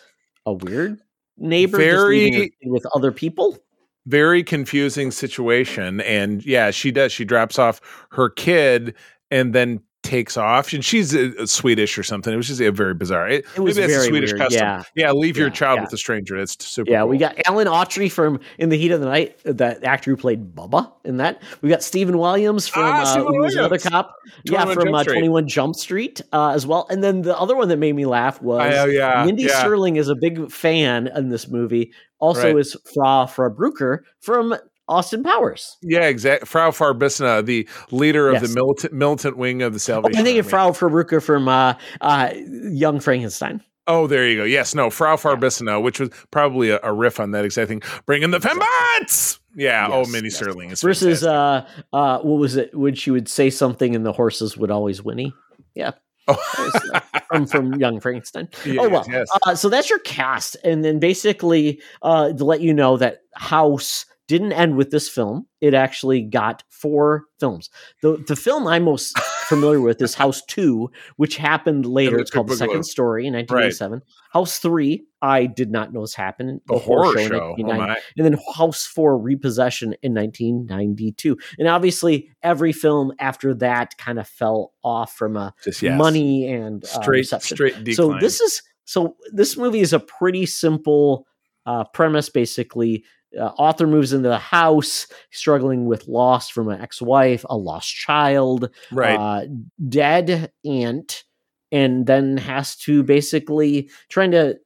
a 0.47 0.53
weird 0.53 0.99
neighbor 1.37 1.77
Very- 1.77 1.91
just 1.93 2.07
leaving 2.07 2.33
her 2.33 2.39
kid 2.41 2.51
with 2.71 2.85
other 2.95 3.11
people. 3.11 3.57
very 4.05 4.43
confusing 4.43 5.11
situation 5.11 6.01
and 6.01 6.45
yeah 6.45 6.71
she 6.71 6.91
does 6.91 7.09
she 7.13 7.23
drops 7.23 7.57
off 7.57 7.79
her 8.11 8.29
kid 8.29 8.93
and 9.31 9.55
then 9.55 9.79
takes 10.03 10.37
off 10.37 10.73
and 10.73 10.83
she's 10.85 11.15
uh, 11.15 11.45
swedish 11.45 11.97
or 11.97 12.03
something 12.03 12.33
it 12.33 12.37
was 12.37 12.47
just 12.47 12.59
a 12.61 12.71
very 12.71 12.93
bizarre 12.93 13.27
it, 13.29 13.45
It 13.55 13.61
was 13.61 13.77
maybe 13.77 13.93
that's 13.93 14.03
a 14.05 14.07
swedish 14.09 14.31
weird, 14.33 14.41
custom 14.41 14.59
yeah. 14.61 14.83
yeah 14.95 15.11
leave 15.13 15.37
your 15.37 15.47
Yeah, 15.47 15.53
child 15.53 15.77
yeah. 15.77 15.83
with 15.83 15.93
a 15.93 15.97
stranger 15.97 16.37
that's 16.37 16.63
super 16.65 16.91
Yeah, 16.91 17.05
we 17.05 17.17
got 17.17 17.35
Alan 17.47 17.67
Autry 17.67 18.11
from 18.11 18.39
In 18.57 18.69
the 18.69 18.77
Heat 18.77 18.91
of 18.91 18.99
the 18.99 19.05
Night, 19.07 19.37
that 19.45 19.83
actor 19.83 20.11
who 20.11 20.17
played 20.17 20.53
Bubba 20.53 20.91
in 21.05 21.17
that. 21.17 21.41
We 21.61 21.69
got 21.69 21.81
Stephen 21.81 22.17
Williams 22.17 22.67
from 22.67 22.83
Ah, 22.83 23.01
uh, 23.01 23.15
who 23.23 23.27
another 23.45 23.69
Williams. 23.69 23.83
cop. 23.83 24.13
Yeah, 24.43 24.65
from 24.73 24.93
uh, 24.93 25.03
21 25.03 25.47
Jump 25.47 25.75
Street 25.75 26.21
uh, 26.33 26.49
as 26.49 26.67
well. 26.67 26.85
And 26.89 27.03
then 27.03 27.21
the 27.21 27.37
other 27.37 27.55
one 27.55 27.69
that 27.69 27.77
made 27.77 27.95
me 27.95 28.05
laugh 28.05 28.41
was 28.41 28.73
Oh, 28.75 28.85
yeah, 28.85 29.23
Mindy. 29.25 29.47
Sterling 29.47 29.95
is 29.95 30.09
a 30.09 30.15
big 30.15 30.51
fan 30.51 31.07
in 31.15 31.29
this 31.29 31.47
movie. 31.47 31.93
Also 32.19 32.47
Right. 32.47 32.57
is 32.57 32.75
Fra 32.93 33.27
Fra 33.27 33.49
Brucker 33.51 34.03
from 34.21 34.55
Austin 34.87 35.23
Powers. 35.23 35.77
yeah 35.81 36.07
exactly 36.07 36.45
frau 36.45 36.71
farbissina 36.71 37.45
the 37.45 37.67
leader 37.91 38.27
of 38.29 38.33
Yes. 38.41 38.49
the 38.49 38.55
militant 38.55 38.93
militant 38.93 39.37
wing 39.37 39.61
of 39.61 39.71
the 39.73 39.77
Oh, 39.77 39.79
salvation 39.79 40.19
I 40.19 40.23
think 40.23 40.39
of 40.39 40.49
Frau 40.49 40.71
Brucker 40.71 41.21
from 41.21 41.47
uh, 41.47 41.75
uh, 42.01 42.31
Young 42.71 42.99
Frankenstein. 42.99 43.61
oh 43.87 44.07
there 44.07 44.27
you 44.27 44.37
go 44.37 44.43
yes 44.43 44.75
no 44.75 44.89
frau 44.89 45.15
farbissina 45.15 45.81
which 45.81 45.99
was 45.99 46.09
probably 46.31 46.69
a, 46.69 46.79
a 46.83 46.91
riff 46.93 47.19
on 47.19 47.31
that 47.31 47.45
exact 47.45 47.69
thing 47.69 47.81
bringing 48.05 48.31
the 48.31 48.39
fembots 48.39 49.39
yeah 49.55 49.87
oh 49.89 50.05
minnie 50.07 50.25
yes. 50.27 50.35
sterling 50.35 50.69
is 50.71 50.81
Versus 50.81 51.23
uh, 51.23 51.65
uh, 51.93 52.19
what 52.19 52.39
was 52.39 52.55
it? 52.55 52.75
When 52.77 52.95
she 52.95 53.11
would 53.11 53.27
say 53.29 53.49
something 53.49 53.95
and 53.95 54.05
the 54.05 54.11
horses 54.13 54.57
would 54.57 54.71
always 54.71 54.99
whinny. 55.03 55.33
Yeah. 55.75 55.91
oh. 56.27 56.71
Uh, 56.93 56.99
from 57.27 57.45
from 57.47 57.73
Young 57.75 57.99
Frankenstein. 57.99 58.47
Yes, 58.65 58.77
oh 58.79 58.87
well, 58.89 59.05
yes. 59.09 59.27
uh, 59.45 59.55
so 59.55 59.67
that's 59.69 59.89
your 59.89 59.99
cast, 59.99 60.55
and 60.63 60.83
then 60.83 60.97
basically 60.99 61.81
uh, 62.01 62.31
to 62.31 62.45
let 62.45 62.61
you 62.61 62.73
know 62.73 62.95
that 62.97 63.19
House 63.35 64.05
didn't 64.33 64.53
end 64.53 64.77
with 64.77 64.89
this 64.89 65.07
film. 65.07 65.45
It 65.61 65.75
actually 65.75 66.23
got 66.23 66.63
four 66.71 67.25
films. 67.39 67.69
the 68.01 68.17
The 68.27 68.35
film 68.35 68.65
I'm 68.65 68.85
most 68.85 69.15
familiar 69.47 69.79
with 69.79 70.01
is 70.01 70.15
House 70.15 70.41
Two, 70.47 70.89
which 71.17 71.37
happened 71.37 71.85
later. 71.85 72.17
It's 72.17 72.31
called 72.31 72.47
The 72.47 72.55
Second 72.55 72.83
Story 72.83 73.27
in 73.27 73.33
1987. 73.33 74.01
House 74.31 74.57
Three, 74.57 75.05
I 75.21 75.45
did 75.45 75.69
not 75.69 75.93
know 75.93 76.01
this 76.01 76.15
happened. 76.15 76.61
a 76.67 76.73
The 76.73 76.79
horror 76.79 77.15
in 77.15 77.29
show 77.29 77.35
oh 77.35 77.49
1990 77.51 77.79
my 77.79 77.95
and 78.17 78.25
then 78.25 78.39
House 78.55 78.87
4 78.87 79.19
Repossession 79.19 79.93
in 80.01 80.15
1992. 80.15 81.37
And 81.59 81.67
obviously, 81.67 82.31
every 82.41 82.71
film 82.71 83.13
after 83.19 83.53
that 83.55 83.95
kind 83.99 84.17
of 84.17 84.27
fell 84.27 84.73
off 84.83 85.13
from 85.13 85.37
a 85.37 85.53
just 85.63 85.83
yes. 85.83 85.95
money 85.95 86.51
and 86.51 86.83
uh, 86.83 86.87
straight 86.87 87.19
reception. 87.19 87.55
straight 87.55 87.83
decline. 87.83 87.95
So 87.95 88.17
this 88.19 88.41
is 88.41 88.63
so 88.85 89.15
this 89.31 89.57
movie 89.57 89.81
is 89.81 89.93
a 89.93 89.99
pretty 89.99 90.47
simple 90.47 91.27
uh, 91.67 91.83
premise. 91.83 92.29
Basically, 92.29 93.03
uh, 93.39 93.51
author 93.57 93.87
moves 93.87 94.13
into 94.13 94.29
the 94.29 94.37
house, 94.37 95.07
struggling 95.31 95.85
with 95.85 96.07
loss 96.07 96.49
from 96.49 96.69
an 96.69 96.81
ex-wife, 96.81 97.45
a 97.49 97.57
lost 97.57 97.93
child, 97.93 98.69
right 98.91 99.17
uh, 99.17 99.45
dead 99.89 100.51
aunt, 100.65 101.23
and 101.71 102.05
then 102.05 102.37
has 102.37 102.75
to 102.77 103.03
basically 103.03 103.89
trying 104.09 104.31
to 104.31 104.57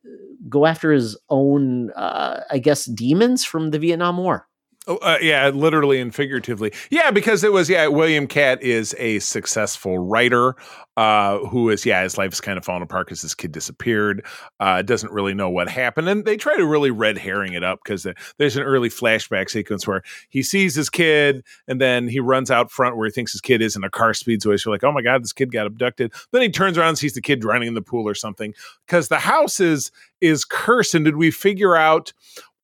go 0.50 0.66
after 0.66 0.92
his 0.92 1.18
own, 1.30 1.92
uh, 1.92 2.42
I 2.52 2.60
guess, 2.60 2.86
demons 2.86 3.46
from 3.46 3.72
the 3.72 3.80
Vietnam 3.80 4.18
War. 4.18 4.48
Oh, 4.90 4.98
uh, 4.98 5.18
yeah, 5.22 5.50
literally 5.50 6.00
and 6.00 6.16
figuratively. 6.16 6.72
Yeah, 6.90 7.12
because 7.12 7.44
it 7.44 7.52
was, 7.52 7.70
yeah, 7.70 7.88
William 7.88 8.26
Katt 8.26 8.64
is 8.64 8.96
a 8.98 9.20
successful 9.20 10.00
writer 10.00 10.56
uh, 10.96 11.40
who 11.40 11.70
is, 11.70 11.86
yeah, 11.86 12.02
his 12.04 12.18
life's 12.18 12.40
kind 12.40 12.58
of 12.58 12.64
falling 12.64 12.84
apart 12.84 13.06
because 13.06 13.22
his 13.22 13.36
kid 13.36 13.52
disappeared, 13.52 14.26
uh, 14.62 14.82
doesn't 14.82 15.12
really 15.12 15.34
know 15.34 15.50
what 15.50 15.68
happened. 15.68 16.08
And 16.08 16.24
they 16.24 16.38
try 16.38 16.56
to 16.56 16.66
really 16.66 16.90
red 16.90 17.18
herring 17.18 17.52
it 17.52 17.66
up 17.66 17.82
because 17.84 18.08
there's 18.38 18.56
an 18.56 18.64
early 18.64 18.88
flashback 18.88 19.50
sequence 19.50 19.86
where 19.86 20.04
he 20.30 20.42
sees 20.42 20.74
his 20.74 20.90
kid 20.90 21.44
and 21.68 21.82
then 21.82 22.08
he 22.08 22.22
runs 22.22 22.50
out 22.50 22.72
front 22.72 22.96
where 22.96 23.08
he 23.08 23.12
thinks 23.12 23.34
his 23.34 23.42
kid 23.42 23.62
is 23.62 23.76
and 23.76 23.84
a 23.84 23.90
car 23.90 24.14
speeds 24.14 24.46
away. 24.46 24.56
So, 24.56 24.72
like, 24.72 24.86
oh 24.86 24.94
my 24.94 25.02
God, 25.02 25.22
this 25.22 25.34
kid 25.34 25.52
got 25.52 25.68
abducted. 25.68 26.14
Then 26.32 26.42
he 26.42 26.50
turns 26.50 26.78
around 26.78 26.90
and 26.90 26.98
sees 26.98 27.14
the 27.14 27.22
kid 27.22 27.42
drowning 27.42 27.68
in 27.68 27.74
the 27.74 27.82
pool 27.82 28.08
or 28.08 28.16
something 28.16 28.54
because 28.86 29.10
the 29.10 29.20
house 29.20 29.60
is 29.60 29.92
is 30.22 30.46
cursed. 30.46 30.96
And 30.96 31.04
did 31.04 31.18
we 31.18 31.30
figure 31.30 31.76
out 31.76 32.14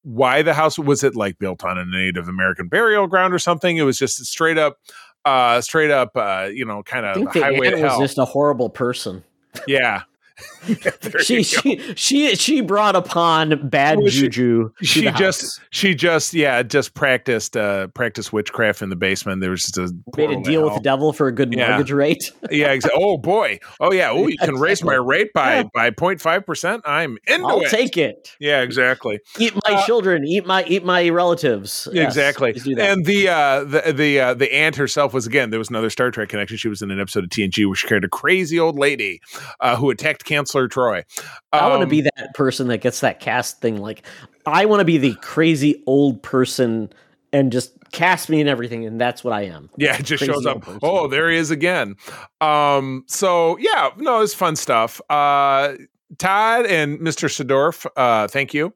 why 0.03 0.41
the 0.41 0.53
house 0.53 0.77
was 0.77 1.03
it 1.03 1.15
like 1.15 1.39
built 1.39 1.63
on 1.63 1.77
a 1.77 1.85
Native 1.85 2.27
American 2.27 2.67
burial 2.67 3.07
ground 3.07 3.33
or 3.33 3.39
something? 3.39 3.77
It 3.77 3.83
was 3.83 3.97
just 3.97 4.23
straight 4.25 4.57
up, 4.57 4.77
uh, 5.25 5.61
straight 5.61 5.91
up, 5.91 6.11
uh, 6.15 6.49
you 6.53 6.65
know, 6.65 6.83
kind 6.83 7.05
of 7.05 7.33
highway 7.33 7.71
to 7.71 7.81
was 7.81 7.97
just 7.99 8.17
a 8.17 8.25
horrible 8.25 8.69
person. 8.69 9.23
yeah. 9.67 10.03
She, 11.23 11.37
go. 11.37 11.41
she 11.43 11.93
she 11.95 12.35
she 12.35 12.61
brought 12.61 12.95
upon 12.95 13.67
bad 13.67 13.97
Well, 13.97 14.07
she- 14.07 14.21
juju. 14.29 14.71
she 14.81 15.01
the 15.05 15.11
just 15.11 15.41
house. 15.41 15.59
she 15.71 15.93
just 15.93 16.33
yeah 16.33 16.63
just 16.63 16.93
practiced 16.93 17.57
uh 17.57 17.87
practiced 17.87 18.31
witchcraft 18.31 18.81
in 18.81 18.89
the 18.89 18.95
basement 18.95 19.41
there 19.41 19.49
was 19.51 19.63
just 19.63 19.77
a 19.77 19.93
made 20.15 20.29
a 20.31 20.41
deal 20.41 20.63
with 20.63 20.73
the 20.75 20.79
devil 20.79 21.11
for 21.11 21.27
a 21.27 21.33
good 21.33 21.53
Yeah. 21.53 21.67
mortgage 21.69 21.91
rate. 21.91 22.31
yeah 22.49 22.73
exa- 22.75 22.89
oh 22.95 23.17
boy 23.17 23.59
oh 23.81 23.91
yeah 23.91 24.09
oh 24.11 24.27
you 24.27 24.37
can 24.37 24.55
raise 24.55 24.83
my 24.83 24.95
rate 24.95 25.33
by 25.33 25.55
Yeah. 25.57 25.63
by 25.73 25.89
0.5 25.91 26.45
percent 26.45 26.81
i'm 26.85 27.17
into 27.27 27.45
I'll 27.45 27.61
it 27.61 27.69
take 27.69 27.97
it. 27.97 28.35
yeah 28.39 28.61
exactly 28.61 29.19
Eat 29.39 29.53
my 29.67 29.73
Uh, 29.75 29.85
children. 29.85 30.25
Eat 30.25 30.45
my 30.45 30.63
eat 30.65 30.85
my 30.85 31.09
relatives. 31.09 31.87
Yes, 31.91 32.05
exactly. 32.07 32.53
please 32.53 32.63
do 32.63 32.75
that. 32.75 32.89
And 32.91 33.05
the 33.05 33.27
uh 33.27 33.63
the 33.63 33.93
the 33.93 34.19
uh 34.19 34.33
the 34.33 34.53
aunt 34.53 34.75
herself 34.75 35.13
was 35.13 35.25
again, 35.27 35.49
there 35.49 35.59
was 35.59 35.69
another 35.69 35.89
Star 35.89 36.11
Trek 36.11 36.29
connection. 36.29 36.57
She 36.57 36.67
was 36.69 36.81
in 36.81 36.91
an 36.91 36.99
episode 37.01 37.23
of 37.23 37.29
TNG 37.31 37.65
where 37.65 37.75
she 37.75 37.87
carried 37.87 38.03
a 38.03 38.09
crazy 38.09 38.59
old 38.59 38.77
lady 38.77 39.19
uh 39.59 39.75
who 39.75 39.89
attacked 39.89 40.25
Chancellor 40.33 40.67
Troy. 40.67 41.03
I 41.51 41.67
want 41.69 41.81
to 41.81 41.83
Um, 41.83 41.89
be 41.89 42.01
that 42.01 42.33
person 42.33 42.67
that 42.67 42.79
gets 42.79 42.99
that 43.01 43.19
cast 43.19 43.61
thing. 43.61 43.77
Like, 43.77 44.03
I 44.45 44.65
want 44.65 44.79
to 44.81 44.85
be 44.85 44.97
the 44.97 45.15
crazy 45.21 45.83
old 45.87 46.21
person 46.23 46.91
and 47.31 47.51
just 47.51 47.71
cast 47.91 48.29
me 48.29 48.41
in 48.41 48.47
everything, 48.47 48.85
and 48.85 48.99
that's 48.99 49.23
what 49.23 49.33
I 49.33 49.43
am. 49.43 49.69
Yeah, 49.77 49.95
it 49.97 50.03
just 50.05 50.19
crazy 50.23 50.33
shows 50.33 50.45
up. 50.45 50.63
Oh, 50.81 51.07
there 51.07 51.29
he 51.29 51.37
is 51.37 51.51
again. 51.51 51.95
Um, 52.41 53.03
so 53.07 53.57
yeah, 53.57 53.89
no, 53.97 54.21
it's 54.21 54.33
fun 54.33 54.55
stuff. 54.55 54.99
Uh 55.09 55.73
Todd 56.19 56.67
and 56.67 56.99
Mr. 56.99 57.27
Sidorf, 57.27 57.87
uh, 57.97 58.27
thank 58.27 58.53
you 58.53 58.71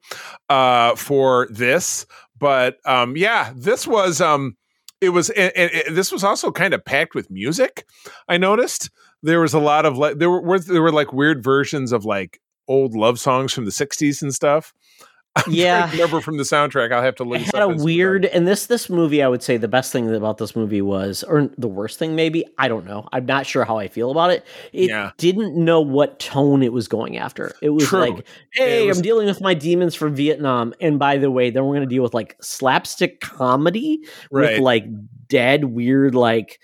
uh 0.48 0.96
for 0.96 1.46
this. 1.50 2.04
But 2.38 2.78
um 2.84 3.16
yeah, 3.16 3.52
this 3.54 3.86
was 3.86 4.20
um 4.20 4.56
it 5.00 5.10
was 5.10 5.30
and, 5.30 5.52
and- 5.54 5.70
and 5.86 5.96
this 5.96 6.10
was 6.10 6.24
also 6.24 6.50
kind 6.50 6.74
of 6.74 6.84
packed 6.84 7.14
with 7.14 7.30
music. 7.30 7.84
I 8.28 8.38
noticed 8.38 8.90
there 9.22 9.40
was 9.40 9.54
a 9.54 9.58
lot 9.60 9.84
of 9.86 9.96
like 9.98 10.18
there 10.18 10.30
were 10.30 10.58
there 10.60 10.82
were 10.82 10.92
like 10.92 11.12
weird 11.12 11.42
versions 11.42 11.92
of 11.92 12.04
like 12.04 12.40
old 12.68 12.94
love 12.94 13.18
songs 13.18 13.52
from 13.52 13.64
the 13.64 13.70
60s 13.70 14.20
and 14.22 14.34
stuff. 14.34 14.74
I'm 15.36 15.52
Yeah. 15.52 15.90
remember 15.92 16.20
from 16.20 16.36
the 16.36 16.42
soundtrack. 16.42 16.90
I'll 16.92 17.02
have 17.02 17.14
to 17.16 17.24
look. 17.24 17.40
It 17.40 17.54
had 17.54 17.62
a 17.62 17.68
weird, 17.68 18.24
and 18.24 18.46
this 18.48 18.66
this 18.66 18.90
movie, 18.90 19.22
I 19.22 19.28
would 19.28 19.42
say 19.42 19.56
the 19.56 19.68
best 19.68 19.92
thing 19.92 20.12
about 20.12 20.38
this 20.38 20.56
movie 20.56 20.82
was, 20.82 21.22
or 21.22 21.48
the 21.56 21.68
worst 21.68 21.98
thing 21.98 22.16
maybe, 22.16 22.44
I 22.58 22.66
don't 22.66 22.84
know. 22.86 23.08
I'm 23.12 23.24
not 23.26 23.46
sure 23.46 23.64
how 23.64 23.76
I 23.78 23.86
feel 23.88 24.10
about 24.10 24.30
it. 24.32 24.44
It 24.72 24.88
Yeah. 24.90 25.12
didn't 25.16 25.54
know 25.54 25.80
what 25.80 26.18
tone 26.18 26.62
it 26.62 26.72
was 26.72 26.88
going 26.88 27.18
after. 27.18 27.52
It 27.62 27.70
was 27.70 27.84
True. 27.86 28.00
like, 28.00 28.26
hey, 28.52 28.86
was- 28.88 28.98
I'm 28.98 29.02
dealing 29.02 29.26
with 29.26 29.40
my 29.40 29.54
demons 29.54 29.94
from 29.94 30.14
Vietnam, 30.16 30.74
and 30.80 30.98
by 30.98 31.18
the 31.18 31.30
way, 31.30 31.50
then 31.50 31.64
we're 31.66 31.74
going 31.76 31.88
to 31.88 31.94
deal 31.94 32.02
with 32.02 32.14
like 32.14 32.34
slapstick 32.42 33.20
comedy 33.20 34.00
Right. 34.32 34.54
with 34.54 34.60
like 34.60 34.84
dead, 35.28 35.64
weird, 35.66 36.14
like 36.16 36.58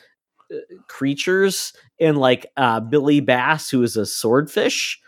creatures, 0.89 1.73
and 2.01 2.19
like 2.19 2.47
uh, 2.57 2.81
Billy 2.81 3.21
Bass, 3.21 3.71
who 3.71 3.83
is 3.83 3.97
a 3.97 4.07
swordfish. 4.07 5.01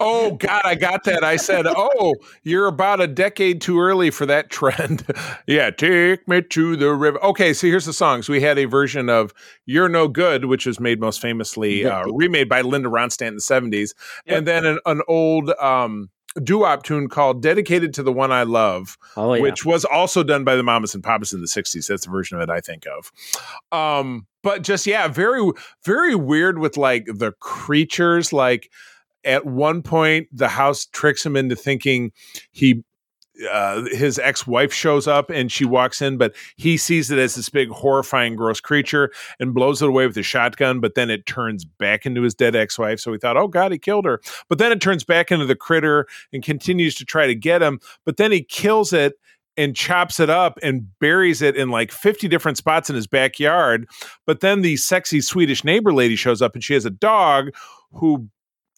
Oh 0.00 0.32
God, 0.38 0.62
I 0.64 0.74
got 0.74 1.04
that. 1.04 1.22
I 1.24 1.36
said, 1.36 1.66
"Oh, 1.66 2.14
you're 2.42 2.66
about 2.66 3.00
a 3.00 3.06
decade 3.06 3.60
too 3.60 3.80
early 3.80 4.10
for 4.10 4.26
that 4.26 4.50
trend." 4.50 5.06
yeah, 5.46 5.70
take 5.70 6.26
me 6.28 6.42
to 6.42 6.76
the 6.76 6.92
river. 6.94 7.22
Okay, 7.24 7.52
so 7.52 7.66
here's 7.66 7.86
the 7.86 7.92
songs. 7.92 8.28
We 8.28 8.40
had 8.40 8.58
a 8.58 8.64
version 8.64 9.08
of 9.08 9.32
"You're 9.66 9.88
No 9.88 10.08
Good," 10.08 10.46
which 10.46 10.66
was 10.66 10.80
made 10.80 11.00
most 11.00 11.20
famously 11.20 11.86
uh, 11.86 12.04
remade 12.06 12.48
by 12.48 12.62
Linda 12.62 12.88
Ronstadt 12.88 13.28
in 13.28 13.34
the 13.34 13.40
'70s, 13.40 13.94
and 14.26 14.46
then 14.46 14.66
an, 14.66 14.78
an 14.86 15.02
old 15.08 15.50
um, 15.60 16.10
doo-wop 16.42 16.82
tune 16.82 17.08
called 17.08 17.42
"Dedicated 17.42 17.94
to 17.94 18.02
the 18.02 18.12
One 18.12 18.32
I 18.32 18.42
Love." 18.42 18.96
Oh 19.16 19.34
yeah, 19.34 19.42
which 19.42 19.64
was 19.64 19.84
also 19.84 20.22
done 20.22 20.44
by 20.44 20.56
the 20.56 20.62
Mamas 20.62 20.94
and 20.94 21.04
Papas 21.04 21.32
in 21.32 21.40
the 21.40 21.46
60s. 21.46 21.86
That's 21.86 22.04
the 22.04 22.10
version 22.10 22.36
of 22.36 22.42
it 22.42 22.50
I 22.50 22.60
think 22.60 22.84
of. 22.86 23.12
Um, 23.76 24.26
but 24.42 24.62
just 24.62 24.86
yeah, 24.86 25.08
very 25.08 25.50
very 25.84 26.14
weird 26.14 26.58
with 26.58 26.76
like 26.76 27.06
the 27.06 27.32
creatures 27.40 28.32
like 28.32 28.70
at 29.24 29.46
one 29.46 29.82
point 29.82 30.28
the 30.32 30.48
house 30.48 30.86
tricks 30.86 31.24
him 31.24 31.36
into 31.36 31.56
thinking 31.56 32.12
he 32.52 32.84
uh, 33.50 33.82
his 33.90 34.18
ex-wife 34.18 34.72
shows 34.72 35.08
up 35.08 35.30
and 35.30 35.50
she 35.50 35.64
walks 35.64 36.00
in, 36.00 36.16
but 36.16 36.34
he 36.56 36.76
sees 36.76 37.10
it 37.10 37.18
as 37.18 37.34
this 37.34 37.48
big, 37.48 37.68
horrifying, 37.68 38.36
gross 38.36 38.60
creature 38.60 39.10
and 39.40 39.54
blows 39.54 39.82
it 39.82 39.88
away 39.88 40.06
with 40.06 40.16
a 40.16 40.22
shotgun. 40.22 40.80
But 40.80 40.94
then 40.94 41.10
it 41.10 41.26
turns 41.26 41.64
back 41.64 42.06
into 42.06 42.22
his 42.22 42.34
dead 42.34 42.54
ex-wife. 42.54 43.00
So 43.00 43.10
we 43.10 43.18
thought, 43.18 43.36
oh 43.36 43.48
god, 43.48 43.72
he 43.72 43.78
killed 43.78 44.04
her. 44.04 44.20
But 44.48 44.58
then 44.58 44.72
it 44.72 44.80
turns 44.80 45.04
back 45.04 45.32
into 45.32 45.46
the 45.46 45.56
critter 45.56 46.06
and 46.32 46.42
continues 46.42 46.94
to 46.96 47.04
try 47.04 47.26
to 47.26 47.34
get 47.34 47.62
him. 47.62 47.80
But 48.04 48.18
then 48.18 48.30
he 48.30 48.42
kills 48.42 48.92
it 48.92 49.14
and 49.56 49.76
chops 49.76 50.18
it 50.18 50.30
up 50.30 50.58
and 50.62 50.86
buries 50.98 51.40
it 51.42 51.56
in 51.56 51.70
like 51.70 51.92
50 51.92 52.28
different 52.28 52.58
spots 52.58 52.90
in 52.90 52.96
his 52.96 53.06
backyard. 53.06 53.88
But 54.26 54.40
then 54.40 54.62
the 54.62 54.76
sexy 54.76 55.20
Swedish 55.20 55.64
neighbor 55.64 55.92
lady 55.92 56.16
shows 56.16 56.42
up 56.42 56.54
and 56.54 56.64
she 56.64 56.74
has 56.74 56.84
a 56.84 56.90
dog 56.90 57.50
who 57.92 58.28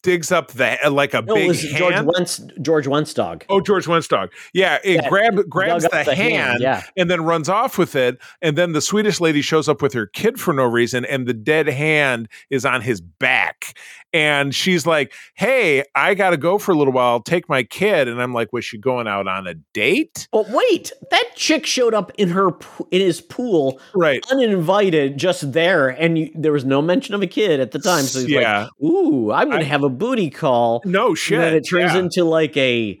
digs 0.03 0.31
up 0.31 0.51
the 0.53 0.77
like 0.91 1.13
a 1.13 1.21
No, 1.21 1.35
big 1.35 1.45
it 1.45 1.47
was 1.47 1.61
George 1.61 1.93
hand. 1.93 2.07
Wendt's 2.13 2.41
George 2.61 2.87
Wendt's 2.87 3.13
dog. 3.13 3.43
Oh, 3.49 3.59
George 3.61 3.87
Wendt's 3.87 4.07
dog. 4.07 4.29
Yeah, 4.53 4.77
it 4.83 4.95
Yeah, 5.03 5.09
grab, 5.09 5.49
grabs 5.49 5.83
the, 5.83 5.89
the 5.89 6.15
hand, 6.15 6.33
hand, 6.35 6.57
yeah. 6.61 6.83
and 6.95 7.09
then 7.09 7.23
runs 7.23 7.49
off 7.49 7.77
with 7.77 7.95
it. 7.95 8.17
And 8.41 8.57
then 8.57 8.73
the 8.73 8.81
Swedish 8.81 9.19
lady 9.19 9.41
shows 9.41 9.67
up 9.67 9.81
with 9.81 9.93
her 9.93 10.05
kid 10.07 10.39
for 10.39 10.53
no 10.53 10.63
reason, 10.65 11.03
and 11.05 11.27
the 11.27 11.33
dead 11.33 11.67
hand 11.67 12.27
is 12.49 12.65
on 12.65 12.81
his 12.81 13.01
back. 13.01 13.77
And 14.13 14.55
she's 14.55 14.85
like, 14.87 15.11
Hey, 15.35 15.83
I 15.93 16.13
got 16.15 16.29
to 16.29 16.37
go 16.37 16.57
for 16.57 16.71
a 16.71 16.75
little 16.75 16.93
while. 16.93 17.19
Take 17.21 17.49
my 17.49 17.61
kid. 17.63 18.07
And 18.07 18.21
I'm 18.21 18.33
like, 18.33 18.53
Was 18.53 18.63
she 18.63 18.77
going 18.77 19.05
out 19.05 19.27
on 19.27 19.45
a 19.47 19.55
date? 19.73 20.29
But 20.31 20.49
wait, 20.49 20.91
that 21.11 21.25
chick 21.35 21.65
showed 21.65 21.93
up 21.93 22.11
in 22.17 22.29
her 22.29 22.51
in 22.91 23.01
his 23.01 23.19
pool 23.19 23.81
Right. 23.93 24.23
uninvited, 24.31 25.17
just 25.17 25.51
there, 25.51 25.89
and 25.89 26.17
you, 26.17 26.31
there 26.35 26.53
was 26.53 26.63
no 26.63 26.81
mention 26.81 27.15
of 27.15 27.21
a 27.21 27.27
kid 27.27 27.59
at 27.59 27.71
the 27.71 27.79
time. 27.79 28.03
So 28.05 28.19
he's 28.21 28.29
Yeah. 28.29 28.61
like, 28.63 28.69
"Ooh, 28.89 29.31
I'm 29.31 29.51
I- 29.51 29.59
to 29.59 29.65
have 29.65 29.83
a 29.83 29.86
booty 29.89 30.29
call." 30.29 30.81
No 30.85 31.09
And 31.09 31.17
shit. 31.17 31.39
then 31.39 31.53
it 31.55 31.61
turns 31.69 31.93
yeah. 31.93 31.99
into 31.99 32.23
like 32.23 32.55
a, 32.57 32.99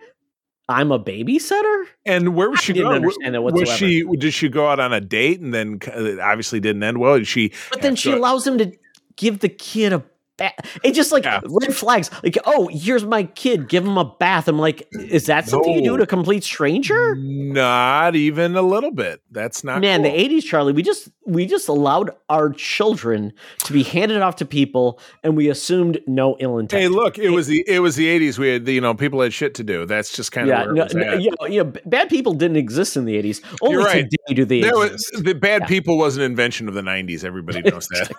"I'm 0.69 0.91
a 0.91 0.99
babysitter." 0.99 1.85
And 2.05 2.35
where 2.35 2.49
was 2.49 2.59
I 2.59 2.63
she 2.63 2.73
didn't 2.73 2.87
going? 2.89 2.95
understand 3.03 3.35
that 3.35 3.41
was 3.41 3.53
whatsoever. 3.53 3.77
she? 3.77 4.03
Did 4.17 4.33
she 4.33 4.49
go 4.49 4.67
out 4.67 4.79
on 4.79 4.93
a 4.93 5.01
date 5.01 5.39
and 5.41 5.53
then 5.53 5.79
uh, 5.87 6.03
it 6.03 6.19
obviously 6.19 6.59
didn't 6.59 6.83
end 6.83 6.99
well? 6.99 7.17
Did 7.17 7.27
she? 7.27 7.51
But 7.71 7.81
then 7.81 7.95
she 7.95 8.11
to- 8.11 8.17
allows 8.17 8.45
him 8.47 8.57
to 8.59 8.71
give 9.15 9.39
the 9.39 9.49
kid 9.49 9.93
a 9.93 10.03
bath. 10.37 10.53
It 10.83 10.93
just 10.93 11.11
like 11.11 11.25
Yeah. 11.25 11.41
red 11.45 11.75
flags. 11.75 12.09
Like, 12.23 12.37
oh, 12.45 12.67
here's 12.71 13.03
my 13.05 13.23
kid. 13.23 13.67
Give 13.69 13.85
him 13.85 13.97
a 13.97 14.05
bath. 14.05 14.47
I'm 14.47 14.59
like, 14.59 14.87
is 14.93 15.25
that 15.25 15.47
something 15.49 15.73
you 15.73 15.81
do 15.81 15.97
to 15.97 16.03
a 16.03 16.07
complete 16.07 16.43
stranger? 16.43 17.15
Not 17.15 18.15
even 18.15 18.55
a 18.55 18.61
little 18.61 18.91
bit. 18.91 19.21
That's 19.31 19.63
not 19.63 19.81
Man, 19.81 20.03
cool. 20.03 20.11
the 20.11 20.17
'80s, 20.17 20.43
Charlie. 20.43 20.73
We 20.73 20.83
just 20.83 21.09
we 21.25 21.45
just 21.45 21.67
allowed 21.67 22.11
our 22.29 22.49
children 22.51 23.33
to 23.65 23.73
be 23.73 23.83
handed 23.83 24.21
off 24.21 24.35
to 24.37 24.45
people, 24.45 24.99
and 25.23 25.35
we 25.35 25.49
assumed 25.49 25.99
no 26.07 26.37
ill 26.39 26.57
intent. 26.59 26.81
Hey, 26.81 26.87
look! 26.87 27.17
It 27.17 27.29
was 27.29 27.47
the 27.47 27.63
it 27.67 27.79
was 27.79 27.95
the 27.95 28.05
'80s. 28.07 28.37
We 28.37 28.49
had 28.49 28.67
you 28.67 28.81
know 28.81 28.93
people 28.93 29.21
had 29.21 29.33
shit 29.33 29.55
to 29.55 29.63
do. 29.63 29.85
That's 29.85 30.15
just 30.15 30.31
kind 30.31 30.49
of 30.49 30.57
yeah, 30.57 30.65
where 30.65 30.73
no, 30.73 30.81
it 30.81 30.85
was 30.85 30.95
no, 30.95 31.13
you 31.15 31.31
know, 31.39 31.47
you 31.47 31.63
know, 31.63 31.73
bad 31.85 32.09
people 32.09 32.33
didn't 32.33 32.57
exist 32.57 32.95
in 32.97 33.05
the 33.05 33.15
'80s. 33.21 33.41
Only 33.61 33.77
right. 33.77 34.03
today 34.09 34.33
do 34.35 34.45
they 34.45 34.61
There 34.61 34.83
exist. 34.85 35.13
was 35.13 35.23
the 35.23 35.33
bad 35.33 35.61
Yeah. 35.63 35.67
people 35.67 35.97
was 35.97 36.17
an 36.17 36.23
invention 36.23 36.67
of 36.67 36.73
the 36.73 36.81
'90s. 36.81 37.23
Everybody 37.23 37.61
knows 37.69 37.87
that. 37.89 38.11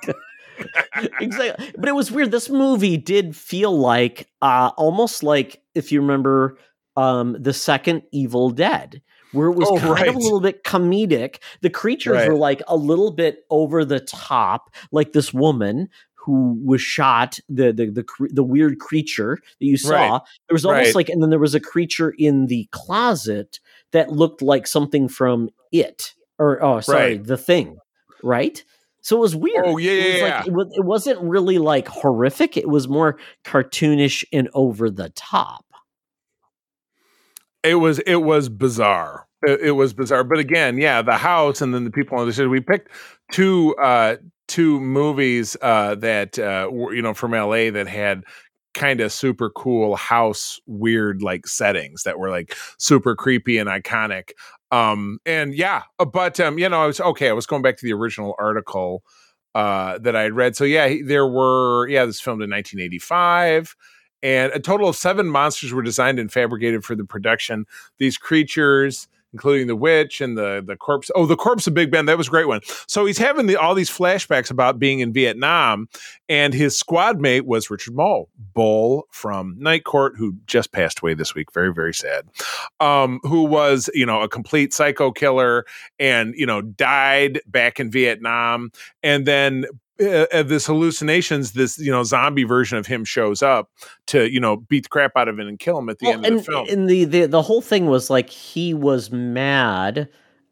exactly. 1.20 1.72
But 1.76 1.88
it 1.88 1.94
was 1.94 2.10
weird. 2.10 2.30
This 2.30 2.48
movie 2.50 2.96
did 2.96 3.36
feel 3.36 3.76
like 3.76 4.28
uh 4.42 4.70
almost 4.76 5.22
like 5.22 5.62
if 5.74 5.92
you 5.92 6.00
remember 6.00 6.58
um 6.96 7.36
the 7.38 7.52
second 7.52 8.02
Evil 8.12 8.50
Dead. 8.50 9.02
Where 9.32 9.48
it 9.50 9.56
was 9.56 9.68
Oh, 9.70 9.76
kind 9.78 9.90
right. 9.90 10.08
of 10.08 10.14
a 10.14 10.18
little 10.18 10.40
bit 10.40 10.64
comedic. 10.64 11.36
The 11.60 11.68
creatures 11.68 12.14
Right. 12.14 12.28
were 12.30 12.34
like 12.34 12.62
a 12.66 12.76
little 12.76 13.10
bit 13.10 13.44
over 13.50 13.84
the 13.84 14.00
top, 14.00 14.70
like 14.90 15.12
this 15.12 15.34
woman 15.34 15.90
who 16.14 16.58
was 16.64 16.80
shot, 16.80 17.38
the 17.46 17.70
the 17.70 17.90
the, 17.90 18.04
the 18.30 18.42
weird 18.42 18.78
creature 18.78 19.36
that 19.60 19.66
you 19.66 19.76
saw. 19.76 19.90
Right. 19.90 20.20
There 20.48 20.54
was 20.54 20.64
almost 20.64 20.86
Right. 20.86 20.94
like, 20.94 21.08
and 21.10 21.22
then 21.22 21.28
there 21.28 21.38
was 21.38 21.54
a 21.54 21.60
creature 21.60 22.14
in 22.18 22.46
the 22.46 22.68
closet 22.70 23.60
that 23.92 24.10
looked 24.10 24.40
like 24.40 24.66
something 24.66 25.08
from 25.08 25.50
it, 25.72 26.14
or 26.38 26.62
oh, 26.64 26.80
sorry, 26.80 27.18
Right. 27.18 27.24
the 27.24 27.36
thing, 27.36 27.76
right? 28.22 28.64
So 29.08 29.16
it 29.16 29.20
was 29.20 29.34
weird. 29.34 29.64
Oh, 29.64 29.78
yeah, 29.78 29.92
it 29.92 29.96
was 29.96 30.04
yeah, 30.04 30.22
like, 30.22 30.32
yeah. 30.32 30.44
It, 30.44 30.52
was, 30.52 30.72
it 30.76 30.84
wasn't 30.84 31.20
really 31.22 31.56
like 31.56 31.88
horrific. 31.88 32.58
It 32.58 32.68
was 32.68 32.88
more 32.88 33.18
cartoonish 33.42 34.22
and 34.34 34.50
over 34.52 34.90
the 34.90 35.08
top. 35.08 35.64
it 37.64 37.76
was 37.76 38.00
it 38.00 38.16
was 38.16 38.50
bizarre. 38.50 39.26
It, 39.46 39.60
it 39.60 39.70
was 39.72 39.94
bizarre. 39.94 40.24
But 40.24 40.40
again, 40.40 40.76
yeah, 40.76 41.00
the 41.00 41.16
house 41.16 41.62
and 41.62 41.74
then 41.74 41.84
the 41.84 41.90
people 41.90 42.18
on 42.18 42.26
the 42.26 42.34
show. 42.34 42.50
We 42.50 42.60
picked 42.60 42.90
two 43.32 43.74
uh 43.76 44.16
two 44.46 44.78
movies 44.78 45.56
uh 45.62 45.94
that 45.94 46.38
uh 46.38 46.68
were 46.70 46.92
you 46.92 47.00
know 47.00 47.14
from 47.14 47.30
LA 47.30 47.70
that 47.70 47.88
had 47.88 48.24
kind 48.74 49.00
of 49.00 49.10
super 49.10 49.48
cool 49.48 49.96
house 49.96 50.60
weird 50.66 51.22
like 51.22 51.46
settings 51.46 52.02
that 52.02 52.18
were 52.18 52.28
like 52.28 52.54
super 52.78 53.16
creepy 53.16 53.56
and 53.56 53.70
iconic 53.70 54.32
um 54.70 55.18
and 55.24 55.54
yeah 55.54 55.82
uh, 55.98 56.04
but 56.04 56.38
um 56.40 56.58
you 56.58 56.68
know 56.68 56.82
i 56.82 56.86
was 56.86 57.00
okay 57.00 57.28
i 57.28 57.32
was 57.32 57.46
going 57.46 57.62
back 57.62 57.76
to 57.76 57.84
the 57.84 57.92
original 57.92 58.34
article 58.38 59.02
uh 59.54 59.98
that 59.98 60.14
i 60.14 60.22
had 60.22 60.34
read. 60.34 60.56
So 60.56 60.64
yeah 60.64 60.94
there 61.04 61.26
were 61.26 61.88
yeah 61.88 62.04
this 62.04 62.20
filmed 62.20 62.42
in 62.42 62.50
1985 62.50 63.74
and 64.22 64.52
a 64.52 64.60
total 64.60 64.88
of 64.88 64.96
seven 64.96 65.28
monsters 65.28 65.72
were 65.72 65.82
designed 65.82 66.18
and 66.18 66.30
fabricated 66.30 66.84
for 66.84 66.96
the 66.96 67.04
production. 67.04 67.66
These 67.98 68.18
creatures 68.18 69.08
including 69.32 69.66
the 69.66 69.76
witch 69.76 70.20
and 70.20 70.36
the 70.36 70.62
the 70.64 70.76
corpse. 70.76 71.10
Oh 71.14 71.26
the 71.26 71.36
corpse 71.36 71.66
of 71.66 71.74
big 71.74 71.90
ben 71.90 72.06
that 72.06 72.18
was 72.18 72.28
a 72.28 72.30
great 72.30 72.48
one. 72.48 72.60
So 72.86 73.04
he's 73.04 73.18
having 73.18 73.46
the, 73.46 73.56
all 73.56 73.74
these 73.74 73.90
flashbacks 73.90 74.50
about 74.50 74.78
being 74.78 75.00
in 75.00 75.12
vietnam 75.12 75.88
and 76.28 76.54
his 76.54 76.78
squad 76.78 77.20
mate 77.20 77.46
was 77.46 77.70
richard 77.70 77.94
moll 77.94 78.28
bull 78.54 79.06
from 79.10 79.56
night 79.58 79.84
court 79.84 80.14
who 80.16 80.34
just 80.46 80.72
passed 80.72 81.00
away 81.00 81.14
this 81.14 81.34
week. 81.34 81.52
Very 81.52 81.72
very 81.72 81.94
sad. 81.94 82.26
Um 82.80 83.20
who 83.22 83.44
was 83.44 83.90
you 83.94 84.06
know 84.06 84.22
a 84.22 84.28
complete 84.28 84.72
psycho 84.72 85.10
killer 85.10 85.64
and 85.98 86.34
you 86.36 86.46
know 86.46 86.62
died 86.62 87.40
back 87.46 87.80
in 87.80 87.90
vietnam. 87.90 88.70
And 89.02 89.26
then 89.26 89.66
uh, 90.00 90.26
uh, 90.32 90.42
this 90.42 90.66
hallucinations 90.66 91.52
this 91.52 91.78
you 91.78 91.90
know 91.90 92.04
zombie 92.04 92.44
version 92.44 92.78
of 92.78 92.86
him 92.86 93.04
shows 93.04 93.42
up 93.42 93.70
to 94.06 94.30
you 94.32 94.40
know 94.40 94.56
beat 94.56 94.84
the 94.84 94.88
crap 94.88 95.12
out 95.16 95.28
of 95.28 95.38
him 95.38 95.48
and 95.48 95.58
kill 95.58 95.78
him 95.78 95.88
at 95.88 95.98
the 95.98 96.06
Well, 96.06 96.14
end 96.16 96.26
and, 96.26 96.36
of 96.36 96.44
the 96.46 96.52
film 96.52 96.66
and 96.70 96.88
the, 96.88 97.04
the 97.04 97.26
the 97.26 97.42
whole 97.42 97.60
thing 97.60 97.86
was 97.86 98.08
like 98.10 98.30
he 98.30 98.74
was 98.74 99.10
mad 99.10 100.08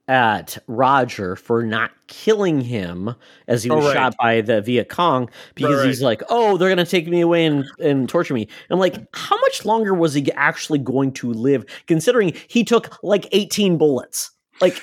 at 0.08 0.56
Roger 0.68 1.34
for 1.34 1.64
not 1.64 1.90
killing 2.06 2.60
him 2.60 3.14
as 3.48 3.64
he 3.64 3.70
Oh, 3.70 3.76
was 3.76 3.86
right. 3.86 3.94
shot 3.94 4.14
by 4.16 4.40
the 4.40 4.60
Viet 4.62 4.88
Cong 4.88 5.28
because 5.56 5.78
right. 5.78 5.86
he's 5.86 6.00
like, 6.00 6.22
oh, 6.28 6.56
they're 6.56 6.68
gonna 6.68 6.86
take 6.86 7.08
me 7.08 7.20
away 7.20 7.44
and, 7.44 7.64
and 7.80 8.08
torture 8.08 8.32
me. 8.34 8.46
I'm 8.70 8.78
like, 8.78 8.96
how 9.14 9.36
much 9.40 9.64
longer 9.64 9.94
was 9.94 10.14
he 10.14 10.30
actually 10.32 10.78
going 10.78 11.12
to 11.14 11.32
live? 11.32 11.64
Considering 11.88 12.32
he 12.46 12.62
took 12.62 12.96
like 13.02 13.26
18 13.32 13.78
bullets. 13.78 14.30
Like 14.60 14.80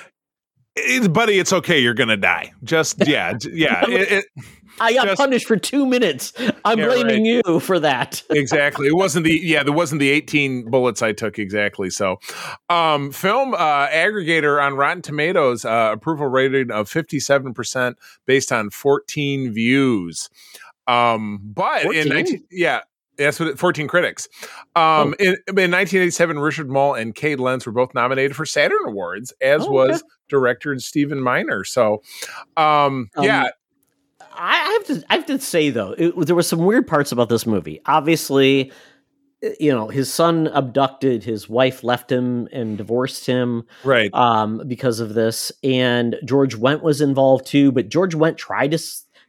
It's- 0.76 1.08
buddy, 1.08 1.38
it's 1.38 1.52
okay. 1.52 1.78
You're 1.78 1.94
gonna 1.94 2.16
die. 2.16 2.52
Just 2.64 2.96
yeah, 3.06 3.36
yeah. 3.52 3.84
it- 3.88 4.12
it- 4.12 4.24
I 4.80 4.92
got 4.92 5.06
Just- 5.06 5.20
punished 5.20 5.46
for 5.46 5.56
two 5.56 5.86
minutes. 5.86 6.32
I'm 6.64 6.80
Yeah, 6.80 6.86
blaming 6.86 7.24
you 7.24 7.60
for 7.60 7.78
that. 7.78 8.24
exactly. 8.30 8.88
It 8.88 8.96
wasn't 8.96 9.24
the 9.24 9.38
yeah. 9.40 9.62
There 9.62 9.72
wasn't 9.72 10.00
the 10.00 10.10
18 10.10 10.68
bullets 10.68 11.00
I 11.00 11.12
took 11.12 11.38
exactly. 11.38 11.90
So, 11.90 12.18
um, 12.68 13.12
film 13.12 13.54
uh, 13.54 13.86
aggregator 13.86 14.60
on 14.60 14.74
Rotten 14.74 15.00
Tomatoes 15.00 15.64
uh, 15.64 15.90
approval 15.92 16.26
rating 16.26 16.72
of 16.72 16.88
57 16.88 17.54
percent 17.54 17.98
based 18.26 18.50
on 18.50 18.70
14 18.70 19.52
views. 19.52 20.28
Um, 20.88 21.38
but 21.44 21.82
14? 21.84 22.02
in 22.02 22.08
19 22.08 22.44
yeah. 22.50 22.80
That's 23.16 23.38
what 23.38 23.48
it, 23.48 23.58
14 23.58 23.86
critics. 23.88 24.28
Um, 24.74 25.14
in, 25.18 25.36
in 25.46 25.70
1987, 25.70 26.38
Richard 26.38 26.70
Moll 26.70 26.94
and 26.94 27.14
Kate 27.14 27.38
Lenz 27.38 27.66
were 27.66 27.72
both 27.72 27.94
nominated 27.94 28.36
for 28.36 28.44
Saturn 28.44 28.78
Awards, 28.86 29.32
as 29.40 29.62
Oh, 29.62 29.78
okay. 29.78 29.92
was 29.92 30.04
director 30.28 30.78
Stephen 30.80 31.20
Miner. 31.20 31.64
So, 31.64 32.02
um, 32.56 33.10
Um, 33.16 33.24
yeah, 33.24 33.48
I 34.36 34.56
have 34.56 34.86
to 34.86 35.04
I 35.10 35.14
have 35.16 35.26
to 35.26 35.38
say 35.38 35.70
though, 35.70 35.94
it, 35.96 36.26
there 36.26 36.34
were 36.34 36.42
some 36.42 36.64
weird 36.64 36.86
parts 36.86 37.12
about 37.12 37.28
this 37.28 37.46
movie. 37.46 37.80
Obviously, 37.86 38.72
uh, 39.44 39.50
you 39.60 39.70
know, 39.70 39.88
his 39.88 40.12
son 40.12 40.48
abducted, 40.48 41.24
his 41.24 41.48
wife 41.48 41.84
left 41.84 42.10
him 42.10 42.48
and 42.52 42.76
divorced 42.76 43.26
him 43.26 43.64
right. 43.84 44.12
um, 44.12 44.62
because 44.66 45.00
of 45.00 45.14
this, 45.14 45.52
and 45.62 46.16
George 46.24 46.56
Wendt 46.56 46.82
was 46.82 47.00
involved 47.00 47.46
too. 47.46 47.70
But 47.70 47.88
George 47.88 48.14
Wendt 48.14 48.36
tried 48.36 48.72
to 48.72 48.78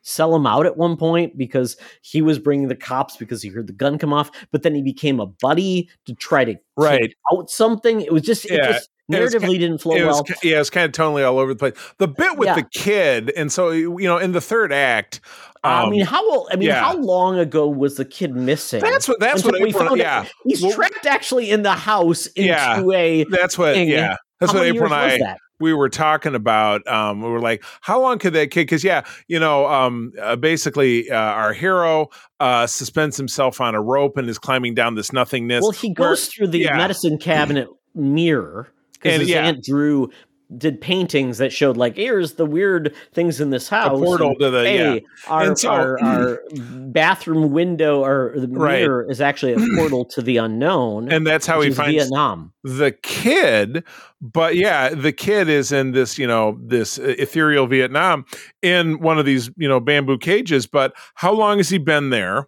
sell 0.07 0.36
him 0.36 0.45
out 0.45 0.65
at 0.68 0.77
one 0.77 0.95
point 0.95 1.36
because 1.38 1.76
he 2.02 2.22
was 2.22 2.38
bringing 2.40 2.68
the 2.68 2.76
cops 2.76 3.18
because 3.18 3.41
he 3.41 3.49
heard 3.49 3.65
the 3.68 3.73
gun 3.73 3.98
come 3.98 4.14
off. 4.14 4.30
But 4.52 4.61
then 4.64 4.76
he 4.76 4.82
became 4.84 5.19
a 5.19 5.26
buddy 5.26 5.90
to 6.06 6.14
try 6.14 6.45
to 6.45 6.56
Right. 6.77 7.14
out 7.34 7.49
something. 7.49 8.02
It 8.02 8.14
was 8.14 8.22
just, 8.22 8.49
Yeah, 8.49 8.56
it 8.69 8.73
just 8.73 8.90
narratively 9.11 9.57
didn't 9.57 9.80
flow 9.80 9.95
it 9.95 10.06
was, 10.06 10.15
well. 10.27 10.38
yeah, 10.44 10.60
it's 10.60 10.69
kind 10.69 10.86
of 10.86 10.91
totally 10.91 11.23
all 11.23 11.40
over 11.40 11.53
the 11.53 11.57
place. 11.57 11.73
The 11.98 12.07
bit 12.07 12.38
with 12.38 12.48
Yeah. 12.48 12.56
the 12.56 12.65
kid, 12.73 13.32
and 13.36 13.52
so 13.52 13.72
you 13.72 13.98
know, 14.02 14.18
in 14.18 14.32
the 14.32 14.41
third 14.41 14.72
act, 14.72 15.22
I 15.64 15.84
um, 15.84 15.90
mean, 15.91 16.06
how 16.06 16.23
old? 16.32 16.49
I 16.52 16.56
mean, 16.57 16.68
yeah. 16.68 16.80
how 16.84 16.95
long 16.98 17.40
ago 17.40 17.68
was 17.68 17.95
the 17.95 18.06
kid 18.06 18.36
missing? 18.36 18.82
that's 18.82 19.07
what 19.07 19.19
that's 19.19 19.38
Until 19.44 19.53
what 19.53 19.61
we 19.61 19.69
April, 19.69 19.88
found 19.88 19.98
yeah, 19.99 20.19
out 20.19 20.27
he's 20.45 20.61
Well, 20.61 20.73
trapped 20.73 21.06
actually 21.07 21.49
in 21.49 21.64
the 21.64 21.72
house 21.73 22.27
into 22.27 22.49
Yeah. 22.49 22.84
a. 22.94 23.23
that's 23.32 23.57
what 23.57 23.73
thing. 23.73 23.90
yeah, 23.90 24.18
that's 24.40 24.52
how 24.52 24.60
what 24.60 24.68
April 24.68 24.86
and 24.86 24.94
I 24.94 25.18
that? 25.19 25.38
We 25.60 25.73
were 25.73 25.90
talking 25.90 26.36
about. 26.36 26.86
Um, 26.88 27.22
we 27.22 27.30
were 27.30 27.40
like, 27.40 27.64
how 27.82 28.02
long 28.02 28.19
could 28.19 28.34
that 28.34 28.52
kid? 28.52 28.61
Because 28.61 28.84
yeah, 28.84 29.03
you 29.27 29.40
know, 29.40 29.65
um, 29.68 30.14
uh, 30.22 30.36
basically, 30.36 31.10
uh, 31.10 31.15
our 31.18 31.53
hero 31.53 32.10
uh 32.40 32.68
suspends 32.68 33.15
himself 33.15 33.61
on 33.61 33.76
a 33.76 33.82
rope 33.82 34.18
and 34.18 34.30
is 34.30 34.38
climbing 34.38 34.73
down 34.76 34.95
this 34.95 35.14
nothingness. 35.14 35.61
Well, 35.61 35.72
he 35.72 35.94
where- 35.98 36.10
goes 36.10 36.27
through 36.27 36.48
the 36.48 36.60
yeah. 36.60 36.77
medicine 36.77 37.18
cabinet 37.18 37.69
mirror 37.94 38.68
because 38.94 39.14
And, 39.14 39.22
his 39.22 39.30
yeah. 39.30 39.45
aunt 39.45 39.64
drew 39.64 40.10
did 40.57 40.80
paintings 40.80 41.38
that 41.39 41.51
showed 41.51 41.76
like 41.77 41.95
here's 41.95 42.34
the 42.34 42.45
weird 42.45 42.93
things 43.13 43.41
in 43.41 43.49
this 43.49 43.67
house. 43.67 43.97
A 43.99 44.03
portal 44.03 44.30
and, 44.31 44.39
to 44.39 44.49
the- 44.51 44.63
hey, 44.63 44.93
yeah. 44.95 44.99
our, 45.27 45.55
so- 45.55 45.69
our 45.72 45.99
our 46.03 46.41
bathroom 46.51 47.51
window 47.51 48.03
or 48.03 48.34
the 48.35 48.47
Right. 48.47 48.81
mirror 48.81 49.09
is 49.09 49.22
actually 49.22 49.53
a 49.53 49.76
portal 49.77 50.05
to 50.05 50.22
the 50.22 50.38
unknown. 50.38 51.11
and 51.11 51.26
that's 51.26 51.45
how 51.47 51.61
he 51.61 51.72
finds 51.72 51.95
Vietnam. 52.03 52.53
the 52.63 52.91
kid 53.03 53.84
but 54.22 54.55
yeah 54.55 54.89
the 54.89 55.11
kid 55.11 55.49
is 55.49 55.72
in 55.72 55.91
this 55.91 56.17
you 56.17 56.26
know 56.27 56.57
this 56.63 56.97
ethereal 56.99 57.67
vietnam 57.67 58.26
in 58.61 58.99
one 58.99 59.19
of 59.19 59.26
these 59.26 59.49
you 59.57 59.67
know 59.67 59.80
bamboo 59.80 60.17
cages 60.17 60.65
but 60.65 60.93
how 61.15 61.31
long 61.34 61.57
has 61.57 61.69
he 61.69 61.77
been 61.77 62.09
there 62.11 62.47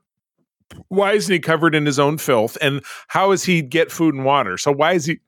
why 0.89 1.13
isn't 1.13 1.31
he 1.31 1.39
covered 1.39 1.73
in 1.73 1.85
his 1.85 1.97
own 1.97 2.17
filth? 2.17 2.57
And 2.61 2.83
how 3.07 3.31
is 3.31 3.45
he 3.45 3.61
get 3.61 3.89
food 3.89 4.13
and 4.13 4.25
water? 4.25 4.57
So 4.57 4.69
why 4.73 4.93
is 4.93 5.05
he, 5.05 5.19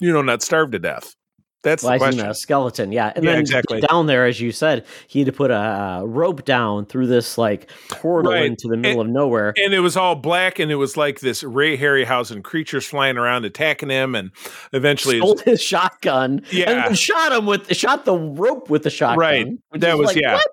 you 0.00 0.12
know, 0.12 0.20
not 0.20 0.42
starved 0.42 0.72
to 0.72 0.78
death? 0.78 1.16
That's 1.62 1.82
Why 1.84 1.94
the 1.96 1.98
question. 2.00 2.26
a 2.26 2.34
skeleton? 2.34 2.90
Yeah, 2.92 3.12
and 3.14 3.24
Yeah, 3.24 3.32
then 3.32 3.40
exactly. 3.40 3.80
down 3.80 4.06
there, 4.06 4.26
as 4.26 4.40
you 4.40 4.50
said, 4.50 4.84
he 5.06 5.20
had 5.20 5.26
to 5.26 5.32
put 5.32 5.50
a 5.52 5.56
uh, 5.56 6.02
rope 6.04 6.44
down 6.44 6.86
through 6.86 7.06
this 7.06 7.38
like 7.38 7.70
portal 7.88 8.32
Right. 8.32 8.46
into 8.46 8.66
the 8.68 8.76
middle 8.76 9.00
of 9.00 9.08
nowhere. 9.08 9.54
and 9.56 9.72
it 9.72 9.80
was 9.80 9.96
all 9.96 10.14
black, 10.16 10.58
and 10.58 10.72
it 10.72 10.76
was 10.76 10.96
like 10.96 11.20
this 11.20 11.42
Ray 11.44 11.78
Harryhausen 11.78 12.42
creatures 12.42 12.84
flying 12.86 13.16
around 13.16 13.44
attacking 13.44 13.90
him, 13.90 14.14
and 14.14 14.32
eventually, 14.72 15.18
Stole 15.18 15.38
his 15.38 15.62
shotgun, 15.62 16.42
Yeah. 16.50 16.86
and 16.88 16.98
shot 16.98 17.32
him 17.32 17.46
with 17.46 17.74
shot 17.76 18.04
the 18.04 18.16
rope 18.16 18.68
with 18.68 18.82
the 18.82 18.90
shotgun. 18.90 19.18
Right. 19.18 19.46
that 19.72 19.94
is 19.94 19.98
was- 19.98 20.06
like, 20.08 20.16
yeah. 20.16 20.34
what? 20.34 20.46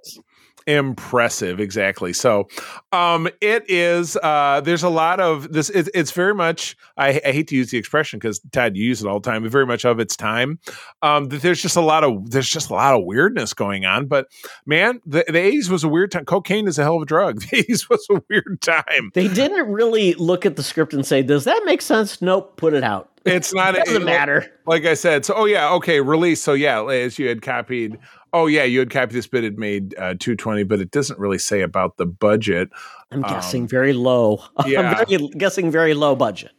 Impressive 0.69 1.59
exactly 1.59 2.13
so 2.13 2.47
um 2.91 3.27
it 3.41 3.63
is 3.67 4.15
uh 4.17 4.61
there's 4.63 4.83
a 4.83 4.89
lot 4.89 5.19
of 5.19 5.51
this 5.51 5.69
it, 5.71 5.89
it's 5.95 6.11
very 6.11 6.35
much 6.35 6.77
I, 6.95 7.19
I 7.25 7.31
hate 7.31 7.47
to 7.47 7.55
use 7.55 7.71
the 7.71 7.77
expression 7.77 8.19
because 8.19 8.39
todd 8.51 8.75
you 8.75 8.85
use 8.85 9.01
it 9.01 9.07
all 9.07 9.19
the 9.19 9.29
time 9.29 9.47
very 9.49 9.65
much 9.65 9.83
of 9.83 9.99
its 9.99 10.15
time 10.15 10.59
um 11.01 11.29
that 11.29 11.41
there's 11.41 11.61
just 11.61 11.75
a 11.75 11.81
lot 11.81 12.03
of 12.03 12.29
there's 12.29 12.49
just 12.49 12.69
a 12.69 12.73
lot 12.73 12.93
of 12.93 13.03
weirdness 13.03 13.53
going 13.53 13.85
on 13.85 14.05
but 14.05 14.27
man 14.65 15.01
the, 15.05 15.23
the 15.27 15.33
80s 15.39 15.69
was 15.69 15.83
a 15.83 15.87
weird 15.87 16.11
time 16.11 16.25
cocaine 16.25 16.67
is 16.67 16.77
a 16.77 16.83
hell 16.83 16.97
of 16.97 17.01
a 17.01 17.05
drug 17.05 17.39
the 17.49 17.63
80s 17.63 17.89
was 17.89 18.05
a 18.11 18.21
weird 18.29 18.61
time 18.61 19.11
They 19.15 19.27
didn't 19.27 19.71
really 19.71 20.13
look 20.13 20.45
at 20.45 20.55
the 20.55 20.63
script 20.63 20.93
and 20.93 21.05
say, 21.05 21.23
"Does 21.23 21.45
that 21.45 21.61
make 21.65 21.81
sense?" 21.81 22.21
Nope, 22.21 22.57
put 22.57 22.73
it 22.73 22.83
out. 22.83 23.09
it's 23.25 23.53
not 23.53 23.75
It 23.75 23.85
doesn't 23.85 24.05
matter. 24.05 24.45
like 24.67 24.85
I 24.85 24.93
said, 24.93 25.25
so 25.25 25.33
oh 25.35 25.45
yeah, 25.45 25.71
okay, 25.73 25.99
release. 26.01 26.41
So 26.41 26.53
yeah, 26.53 26.83
as 26.85 27.17
you 27.17 27.27
had 27.27 27.41
copied, 27.41 27.97
oh 28.34 28.47
yeah, 28.47 28.64
you 28.64 28.80
had 28.80 28.89
copied 28.89 29.14
this 29.15 29.27
bit 29.27 29.43
had 29.43 29.57
made 29.57 29.95
uh, 29.97 30.15
two 30.19 30.35
twenty, 30.35 30.64
but 30.64 30.80
it 30.80 30.91
doesn't 30.91 31.19
really 31.19 31.39
say 31.39 31.61
about 31.61 31.97
the 31.97 32.06
budget. 32.06 32.69
I'm 33.11 33.23
Um, 33.23 33.31
guessing 33.31 33.68
very 33.68 33.93
low. 33.93 34.43
yeah. 34.65 34.81
I'm 34.99 35.07
very, 35.07 35.27
guessing 35.30 35.72
very 35.72 35.93
low 35.93 36.15
budget. 36.15 36.51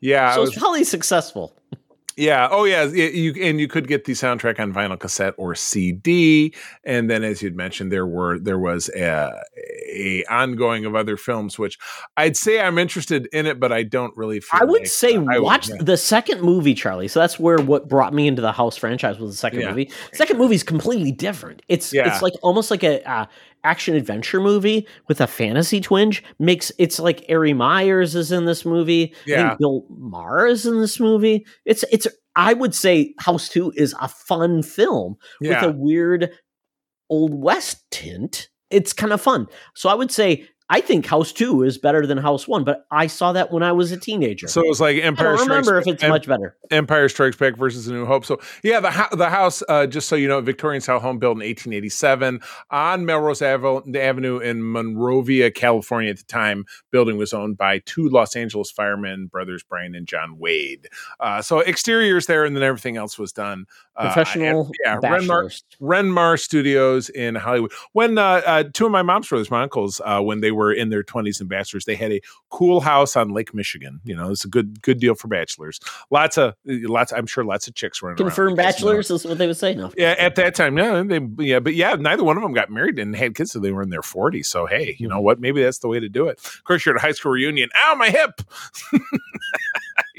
Yeah, 0.00 0.34
so 0.34 0.42
it 0.42 0.48
it's 0.48 0.58
probably 0.58 0.84
successful. 0.84 1.54
Yeah, 2.20 2.48
oh 2.50 2.64
yeah, 2.64 2.84
you 2.84 3.34
and 3.40 3.58
you 3.58 3.66
could 3.66 3.88
get 3.88 4.04
the 4.04 4.12
soundtrack 4.12 4.60
on 4.60 4.72
vinyl 4.74 4.98
cassette 5.00 5.34
or 5.38 5.54
CD, 5.54 6.54
and 6.84 7.08
then 7.10 7.24
as 7.24 7.40
you'd 7.40 7.56
mentioned, 7.56 7.90
there 7.90 8.06
were 8.06 8.38
there 8.38 8.58
was 8.58 8.90
a, 8.90 9.32
a 9.94 10.24
ongoing 10.28 10.84
of 10.84 10.94
other 10.94 11.16
films, 11.16 11.58
which 11.58 11.78
I'd 12.18 12.36
say 12.36 12.60
I'm 12.60 12.76
interested 12.76 13.26
in 13.32 13.46
it, 13.46 13.58
but 13.58 13.72
I 13.72 13.82
don't 13.84 14.14
really. 14.16 14.40
Feel 14.40 14.60
I 14.60 14.64
would 14.64 14.82
like- 14.82 14.86
say 14.88 15.14
I 15.16 15.18
would- 15.18 15.42
watch 15.42 15.68
yeah. 15.70 15.76
the 15.80 15.96
second 15.96 16.42
movie, 16.42 16.74
Charlie. 16.74 17.08
So 17.08 17.20
that's 17.20 17.38
where 17.38 17.58
what 17.58 17.88
brought 17.88 18.12
me 18.12 18.26
into 18.28 18.42
the 18.42 18.52
House 18.52 18.76
franchise 18.76 19.18
was 19.18 19.30
the 19.30 19.36
second 19.38 19.60
Yeah. 19.60 19.70
movie. 19.70 19.90
Second 20.12 20.38
movie 20.38 20.54
is 20.56 20.62
completely 20.62 21.12
different. 21.12 21.62
It's 21.68 21.92
Yeah. 21.92 22.12
it's 22.12 22.20
like 22.22 22.34
almost 22.42 22.70
like 22.70 22.82
a 22.84 23.02
uh, 23.10 23.26
action 23.64 23.94
adventure 23.94 24.40
movie 24.40 24.86
with 25.08 25.20
a 25.20 25.26
fantasy 25.26 25.80
twinge. 25.80 26.22
Makes 26.38 26.72
it's 26.78 26.98
like 26.98 27.24
Ari 27.28 27.52
Myers 27.54 28.14
is 28.14 28.32
in 28.32 28.44
this 28.44 28.64
movie. 28.64 29.14
Yeah. 29.26 29.54
Bill 29.58 29.84
Maher 29.90 30.46
is 30.46 30.66
in 30.66 30.80
this 30.80 30.98
movie. 31.00 31.46
It's 31.64 31.84
it's 31.90 32.06
I 32.36 32.54
would 32.54 32.74
say 32.74 33.14
House 33.18 33.48
Two 33.48 33.72
is 33.76 33.94
a 34.00 34.08
fun 34.08 34.62
film 34.62 35.16
Yeah. 35.40 35.64
with 35.66 35.74
a 35.74 35.78
weird 35.78 36.30
old 37.08 37.34
west 37.34 37.84
tint. 37.90 38.48
It's 38.70 38.92
kind 38.92 39.12
of 39.12 39.20
fun. 39.20 39.46
So 39.74 39.88
I 39.88 39.94
would 39.94 40.10
say 40.12 40.46
I 40.72 40.80
think 40.80 41.04
House 41.04 41.32
Two 41.32 41.64
is 41.64 41.76
better 41.78 42.06
than 42.06 42.16
House 42.16 42.46
One, 42.46 42.62
but 42.62 42.86
I 42.92 43.08
saw 43.08 43.32
that 43.32 43.50
when 43.50 43.62
I 43.64 43.72
was 43.72 43.90
a 43.90 43.96
teenager. 43.98 44.46
So 44.46 44.60
it 44.62 44.68
was 44.68 44.80
like 44.80 44.96
Empire. 45.02 45.34
I 45.34 45.36
don't 45.36 45.48
remember 45.48 45.64
Strikes 45.82 45.86
if 45.88 45.94
it's 45.94 46.02
Em- 46.04 46.10
much 46.10 46.28
better. 46.28 46.56
Empire 46.70 47.08
Strikes 47.08 47.36
Back 47.36 47.56
versus 47.56 47.88
A 47.88 47.92
New 47.92 48.06
Hope. 48.06 48.24
So 48.24 48.38
yeah, 48.62 48.78
the 48.78 49.16
the 49.16 49.28
house, 49.28 49.64
uh, 49.68 49.86
just 49.88 50.08
so 50.08 50.14
you 50.14 50.28
know, 50.28 50.40
Victorian 50.40 50.80
style 50.80 51.00
home 51.00 51.18
built 51.18 51.32
in 51.36 51.42
1887 51.42 52.40
on 52.70 53.04
Melrose 53.04 53.42
Avenue 53.42 54.38
in 54.38 54.62
Monrovia, 54.72 55.50
California. 55.50 56.10
At 56.10 56.18
the 56.18 56.24
time, 56.24 56.64
building 56.92 57.16
was 57.16 57.32
owned 57.32 57.56
by 57.58 57.80
two 57.80 58.08
Los 58.08 58.36
Angeles 58.36 58.70
firemen, 58.70 59.26
brothers 59.26 59.64
Brian 59.68 59.96
and 59.96 60.06
John 60.06 60.38
Wade. 60.38 60.88
Uh, 61.18 61.42
so 61.42 61.60
exteriors 61.62 62.26
there, 62.26 62.44
and 62.44 62.54
then 62.54 62.62
everything 62.62 62.96
else 62.96 63.18
was 63.18 63.32
done. 63.32 63.66
uh, 63.96 64.12
Professional 64.12 64.70
at- 64.86 65.02
yeah, 65.02 65.10
Renmar. 65.10 65.62
Renmar 65.82 66.38
Studios 66.38 67.08
in 67.10 67.34
Hollywood. 67.34 67.72
When 67.92 68.18
uh, 68.18 68.40
uh, 68.46 68.64
two 68.72 68.86
of 68.86 68.92
my 68.92 69.02
mom's 69.02 69.28
brothers, 69.28 69.50
my 69.50 69.62
uncles, 69.62 70.00
uh, 70.04 70.20
when 70.20 70.40
they 70.40 70.52
were 70.52 70.59
in 70.72 70.90
their 70.90 71.02
20s 71.02 71.40
and 71.40 71.48
bachelors, 71.48 71.84
they 71.84 71.94
had 71.94 72.12
a 72.12 72.20
cool 72.50 72.80
house 72.80 73.16
on 73.16 73.30
Lake 73.30 73.54
Michigan. 73.54 74.00
You 74.04 74.16
know, 74.16 74.30
it's 74.30 74.44
a 74.44 74.48
good 74.48 74.82
good 74.82 74.98
deal 74.98 75.14
for 75.14 75.28
bachelors. 75.28 75.80
Lots 76.10 76.36
of 76.36 76.54
lots. 76.64 77.12
I'm 77.12 77.26
sure 77.26 77.44
lots 77.44 77.68
of 77.68 77.74
chicks 77.74 78.02
around. 78.02 78.16
Confirmed 78.16 78.56
because, 78.56 78.80
you 78.80 78.86
know, 78.86 78.92
bachelors 78.92 79.10
is 79.10 79.24
what 79.24 79.38
they 79.38 79.46
would 79.46 79.56
say. 79.56 79.74
No, 79.74 79.92
yeah, 79.96 80.14
at 80.18 80.36
that 80.36 80.54
time, 80.54 80.76
yeah, 80.76 81.02
they, 81.02 81.20
yeah, 81.38 81.60
but 81.60 81.74
yeah, 81.74 81.94
neither 81.94 82.24
one 82.24 82.36
of 82.36 82.42
them 82.42 82.52
got 82.52 82.70
married 82.70 82.98
and 82.98 83.14
had 83.16 83.34
kids, 83.34 83.52
so 83.52 83.58
they 83.58 83.72
were 83.72 83.82
in 83.82 83.90
their 83.90 84.02
40s. 84.02 84.46
So 84.46 84.66
hey, 84.66 84.96
you 84.98 85.08
know 85.08 85.20
what? 85.20 85.40
Maybe 85.40 85.62
that's 85.62 85.78
the 85.78 85.88
way 85.88 86.00
to 86.00 86.08
do 86.08 86.28
it. 86.28 86.38
Of 86.38 86.64
course, 86.64 86.84
you're 86.84 86.94
at 86.94 87.02
a 87.02 87.06
high 87.06 87.12
school 87.12 87.32
reunion. 87.32 87.70
Ow, 87.76 87.94
my 87.94 88.10
hip! 88.10 88.42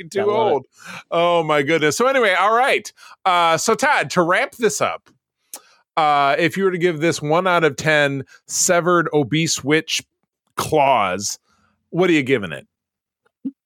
too 0.09 0.21
it. 0.21 0.27
old. 0.27 0.67
Oh 1.09 1.43
my 1.43 1.61
goodness. 1.61 1.97
So 1.97 2.07
anyway, 2.07 2.33
all 2.33 2.55
right. 2.55 2.91
Uh, 3.25 3.57
so 3.57 3.75
Todd, 3.75 4.09
to 4.11 4.21
wrap 4.21 4.55
this 4.55 4.81
up, 4.81 5.09
uh, 5.97 6.35
if 6.39 6.57
you 6.57 6.63
were 6.63 6.71
to 6.71 6.77
give 6.77 6.99
this 6.99 7.21
one 7.21 7.47
out 7.47 7.63
of 7.63 7.75
ten 7.75 8.23
severed 8.47 9.09
obese 9.13 9.63
witch 9.63 10.01
claws, 10.61 11.39
what 11.89 12.09
are 12.09 12.13
you 12.13 12.23
giving 12.23 12.51
it? 12.51 12.67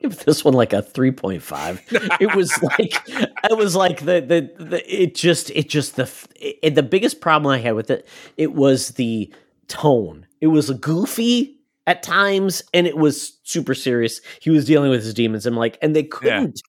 give 0.01 0.23
this 0.25 0.43
one 0.45 0.53
like 0.53 0.73
a 0.73 0.81
three 0.81 1.11
point 1.11 1.41
five. 1.41 1.81
it 2.19 2.35
was 2.35 2.61
like 2.79 2.93
it 3.07 3.57
was 3.57 3.75
like 3.75 3.99
the 3.99 4.21
the, 4.21 4.63
the 4.63 5.03
it 5.03 5.15
just 5.15 5.49
it 5.51 5.69
just 5.69 5.95
the 5.95 6.09
it, 6.35 6.75
the 6.75 6.83
biggest 6.83 7.21
problem 7.21 7.51
I 7.51 7.57
had 7.57 7.75
with 7.75 7.89
it 7.89 8.07
it 8.37 8.53
was 8.53 8.89
the 8.89 9.33
tone. 9.67 10.25
It 10.41 10.47
was 10.47 10.69
goofy 10.71 11.59
at 11.87 12.03
times 12.03 12.63
and 12.73 12.87
it 12.87 12.97
was 12.97 13.39
super 13.43 13.75
serious. 13.75 14.21
He 14.41 14.49
was 14.49 14.65
dealing 14.65 14.89
with 14.89 15.03
his 15.03 15.13
demons 15.13 15.45
I'm 15.45 15.55
like 15.55 15.77
and 15.81 15.95
they 15.95 16.03
couldn't 16.03 16.61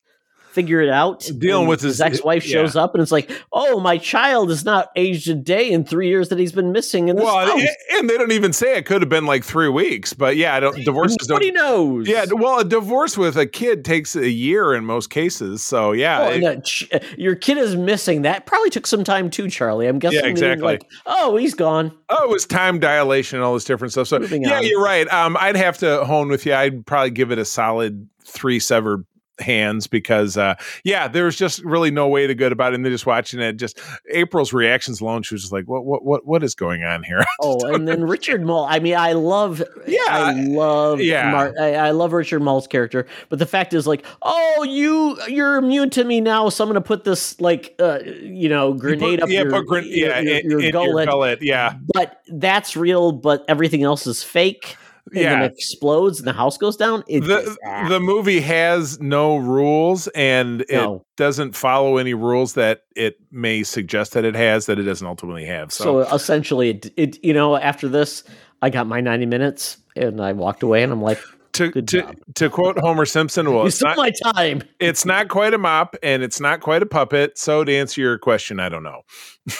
figure 0.57 0.81
it 0.81 0.89
out. 0.89 1.29
Dealing 1.39 1.69
with 1.69 1.83
his- 1.83 2.01
ex-wife 2.01 2.47
yeah. 2.47 2.53
shows 2.55 2.75
up 2.77 2.95
and 2.95 3.03
it's 3.03 3.13
like, 3.13 3.31
"Oh, 3.53 3.79
my 3.79 3.99
child 3.99 4.51
is 4.51 4.65
not 4.65 4.89
aged 4.97 5.29
a 5.29 5.35
day 5.35 5.71
in 5.71 5.85
3 5.85 6.09
years 6.09 6.31
that 6.31 6.39
he's 6.39 6.53
been 6.53 6.73
missing 6.73 7.09
in 7.09 7.17
this 7.17 7.25
Well, 7.25 7.47
house." 7.47 7.61
and, 7.99 8.09
they 8.11 8.17
don't 8.17 8.33
even 8.33 8.53
say 8.55 8.77
it 8.79 8.87
could 8.87 9.03
have 9.03 9.09
been 9.11 9.27
like 9.27 9.45
three 9.45 9.69
weeks, 9.69 10.15
but 10.15 10.37
yeah, 10.37 10.55
I 10.55 10.61
don't 10.61 10.83
divorces 10.85 11.17
don't 11.19 11.37
Nobody 11.37 11.51
knows. 11.53 12.09
Yeah, 12.09 12.25
well, 12.33 12.61
a 12.61 12.65
divorce 12.65 13.19
with 13.19 13.37
a 13.37 13.47
kid 13.47 13.85
takes 13.85 14.17
a 14.17 14.29
year 14.31 14.75
in 14.75 14.85
most 14.87 15.11
cases. 15.11 15.63
So 15.63 15.93
yeah, 15.93 16.23
Oh, 16.23 16.31
it- 16.31 16.65
ch- 16.65 16.89
your 17.19 17.35
kid 17.35 17.59
is 17.59 17.77
missing. 17.77 18.23
That 18.23 18.47
probably 18.47 18.71
took 18.71 18.87
some 18.87 19.05
time 19.05 19.29
too, 19.31 19.51
Charlie. 19.51 19.87
I'm 19.87 19.99
guessing. 19.99 20.17
didn't 20.21 20.31
exactly. 20.33 20.65
Like, 20.67 20.87
oh, 21.05 21.37
he's 21.37 21.55
gone. 21.55 21.93
oh, 22.09 22.25
it 22.25 22.31
was 22.31 22.47
time 22.47 22.79
dilation 22.81 23.37
and 23.39 23.45
all 23.45 23.53
this 23.55 23.65
different 23.65 23.93
stuff. 23.93 24.09
So 24.09 24.19
Moving 24.19 24.43
yeah, 24.45 24.59
on. 24.59 24.67
you're 24.67 24.83
right. 24.83 25.07
Um, 25.13 25.37
I'd 25.39 25.57
have 25.57 25.77
to 25.79 26.05
hone 26.05 26.29
with 26.29 26.47
you. 26.47 26.55
I'd 26.55 26.87
probably 26.87 27.11
give 27.11 27.31
it 27.33 27.39
a 27.39 27.45
solid 27.45 28.09
three 28.25 28.59
severed 28.61 29.05
hands 29.39 29.87
because 29.87 30.37
uh 30.37 30.55
yeah 30.85 31.09
there's 31.09 31.37
just 31.37 31.63
really 31.65 31.91
no 31.91 32.09
way 32.09 32.27
to 32.27 32.35
go 32.35 32.47
about 32.47 32.73
it 32.73 32.77
and 32.77 32.85
they're 32.85 32.93
just 32.93 33.07
watching 33.07 33.41
it 33.41 33.55
just 33.55 33.79
april's 34.11 34.53
reactions 34.53 35.01
alone 35.01 35.23
she 35.23 35.35
was 35.35 35.43
just 35.43 35.53
like 35.53 35.67
what 35.67 35.85
what 35.85 36.05
what 36.05 36.27
what 36.27 36.43
is 36.43 36.55
going 36.55 36.85
on 36.85 37.03
here 37.03 37.25
Oh, 37.41 37.59
and 37.75 37.87
then 37.87 38.05
Richard 38.05 38.43
Moll. 38.43 38.65
I 38.65 38.79
mean, 38.79 38.95
I 38.97 39.13
love. 39.13 39.63
Yeah, 39.87 40.01
I 40.09 40.33
love. 40.33 41.01
yeah. 41.01 41.31
Mar- 41.31 41.55
I, 41.61 41.75
I 41.75 41.91
love 41.91 42.13
Richard 42.15 42.41
Moll's 42.41 42.67
character, 42.67 43.07
but 43.29 43.39
the 43.39 43.45
fact 43.47 43.75
is, 43.75 43.87
like, 43.87 44.07
oh, 44.23 44.63
you 44.67 45.19
you're 45.29 45.57
immune 45.57 45.91
to 45.91 46.05
me 46.05 46.21
now, 46.23 46.49
so 46.49 46.65
I'm 46.65 46.73
to 46.73 46.81
put 46.81 47.05
this 47.05 47.39
like, 47.41 47.75
uh, 47.79 47.99
you 48.05 48.49
know, 48.49 48.73
grenade 48.73 49.21
up 49.21 49.29
yeah 49.29 49.43
your, 49.43 49.51
put 49.51 49.67
gren- 49.67 49.85
your, 49.87 50.09
yeah 50.09 50.21
your, 50.21 50.39
in, 50.39 50.51
your 50.51 50.73
gullet. 50.73 51.05
your 51.05 51.07
gullet 51.07 51.43
yeah 51.43 51.75
But 51.93 52.23
that's 52.29 52.75
real. 52.77 53.13
But 53.13 53.45
everything 53.49 53.83
else 53.83 54.07
is 54.07 54.23
fake. 54.23 54.77
Yeah. 55.13 55.45
it 55.45 55.53
explodes 55.53 56.19
and 56.19 56.27
the 56.27 56.33
house 56.33 56.59
goes 56.59 56.77
down. 56.77 57.05
It 57.07 57.21
the 57.21 57.57
the 57.89 58.01
movie 58.01 58.41
has 58.41 59.01
no 59.01 59.37
rules 59.37 60.09
and 60.09 60.63
it 60.63 60.73
No. 60.73 61.05
doesn't 61.17 61.55
follow 61.55 61.97
any 61.99 62.13
rules 62.15 62.55
that 62.55 62.83
it 62.97 63.17
may 63.31 63.63
suggest 63.63 64.13
that 64.15 64.25
it 64.25 64.35
has 64.35 64.67
that 64.67 64.79
it 64.79 64.83
doesn't 64.83 65.07
ultimately 65.07 65.45
have 65.45 65.73
so, 65.73 66.03
So 66.05 66.15
essentially, 66.15 66.71
it, 66.71 66.93
it 66.97 67.25
you 67.25 67.33
know 67.33 67.57
after 67.57 67.89
this, 67.89 68.25
I 68.63 68.71
got 68.71 68.87
my 68.87 69.01
ninety 69.01 69.27
minutes 69.27 69.77
and 69.95 70.21
I 70.21 70.33
walked 70.33 70.63
away, 70.63 70.83
and 70.83 70.93
I'm 70.93 71.01
like, 71.03 71.21
to 71.53 71.71
to, 71.71 72.15
to 72.35 72.51
quote 72.51 72.79
homer 72.81 73.07
simpson 73.07 73.51
well 73.51 73.61
"You 73.63 73.69
it's 73.69 73.83
not, 73.83 73.97
my 73.97 74.11
time." 74.35 74.63
it's 74.81 75.07
not 75.07 75.29
quite 75.29 75.55
a 75.55 75.59
mop 75.59 75.97
and 76.03 76.23
it's 76.23 76.39
not 76.41 76.61
quite 76.61 76.83
a 76.83 76.87
puppet 76.87 77.39
so 77.39 77.65
to 77.65 77.75
answer 77.75 77.99
your 78.03 78.19
question 78.19 78.61
i 78.61 78.69
don't 78.69 78.83
know 78.83 79.01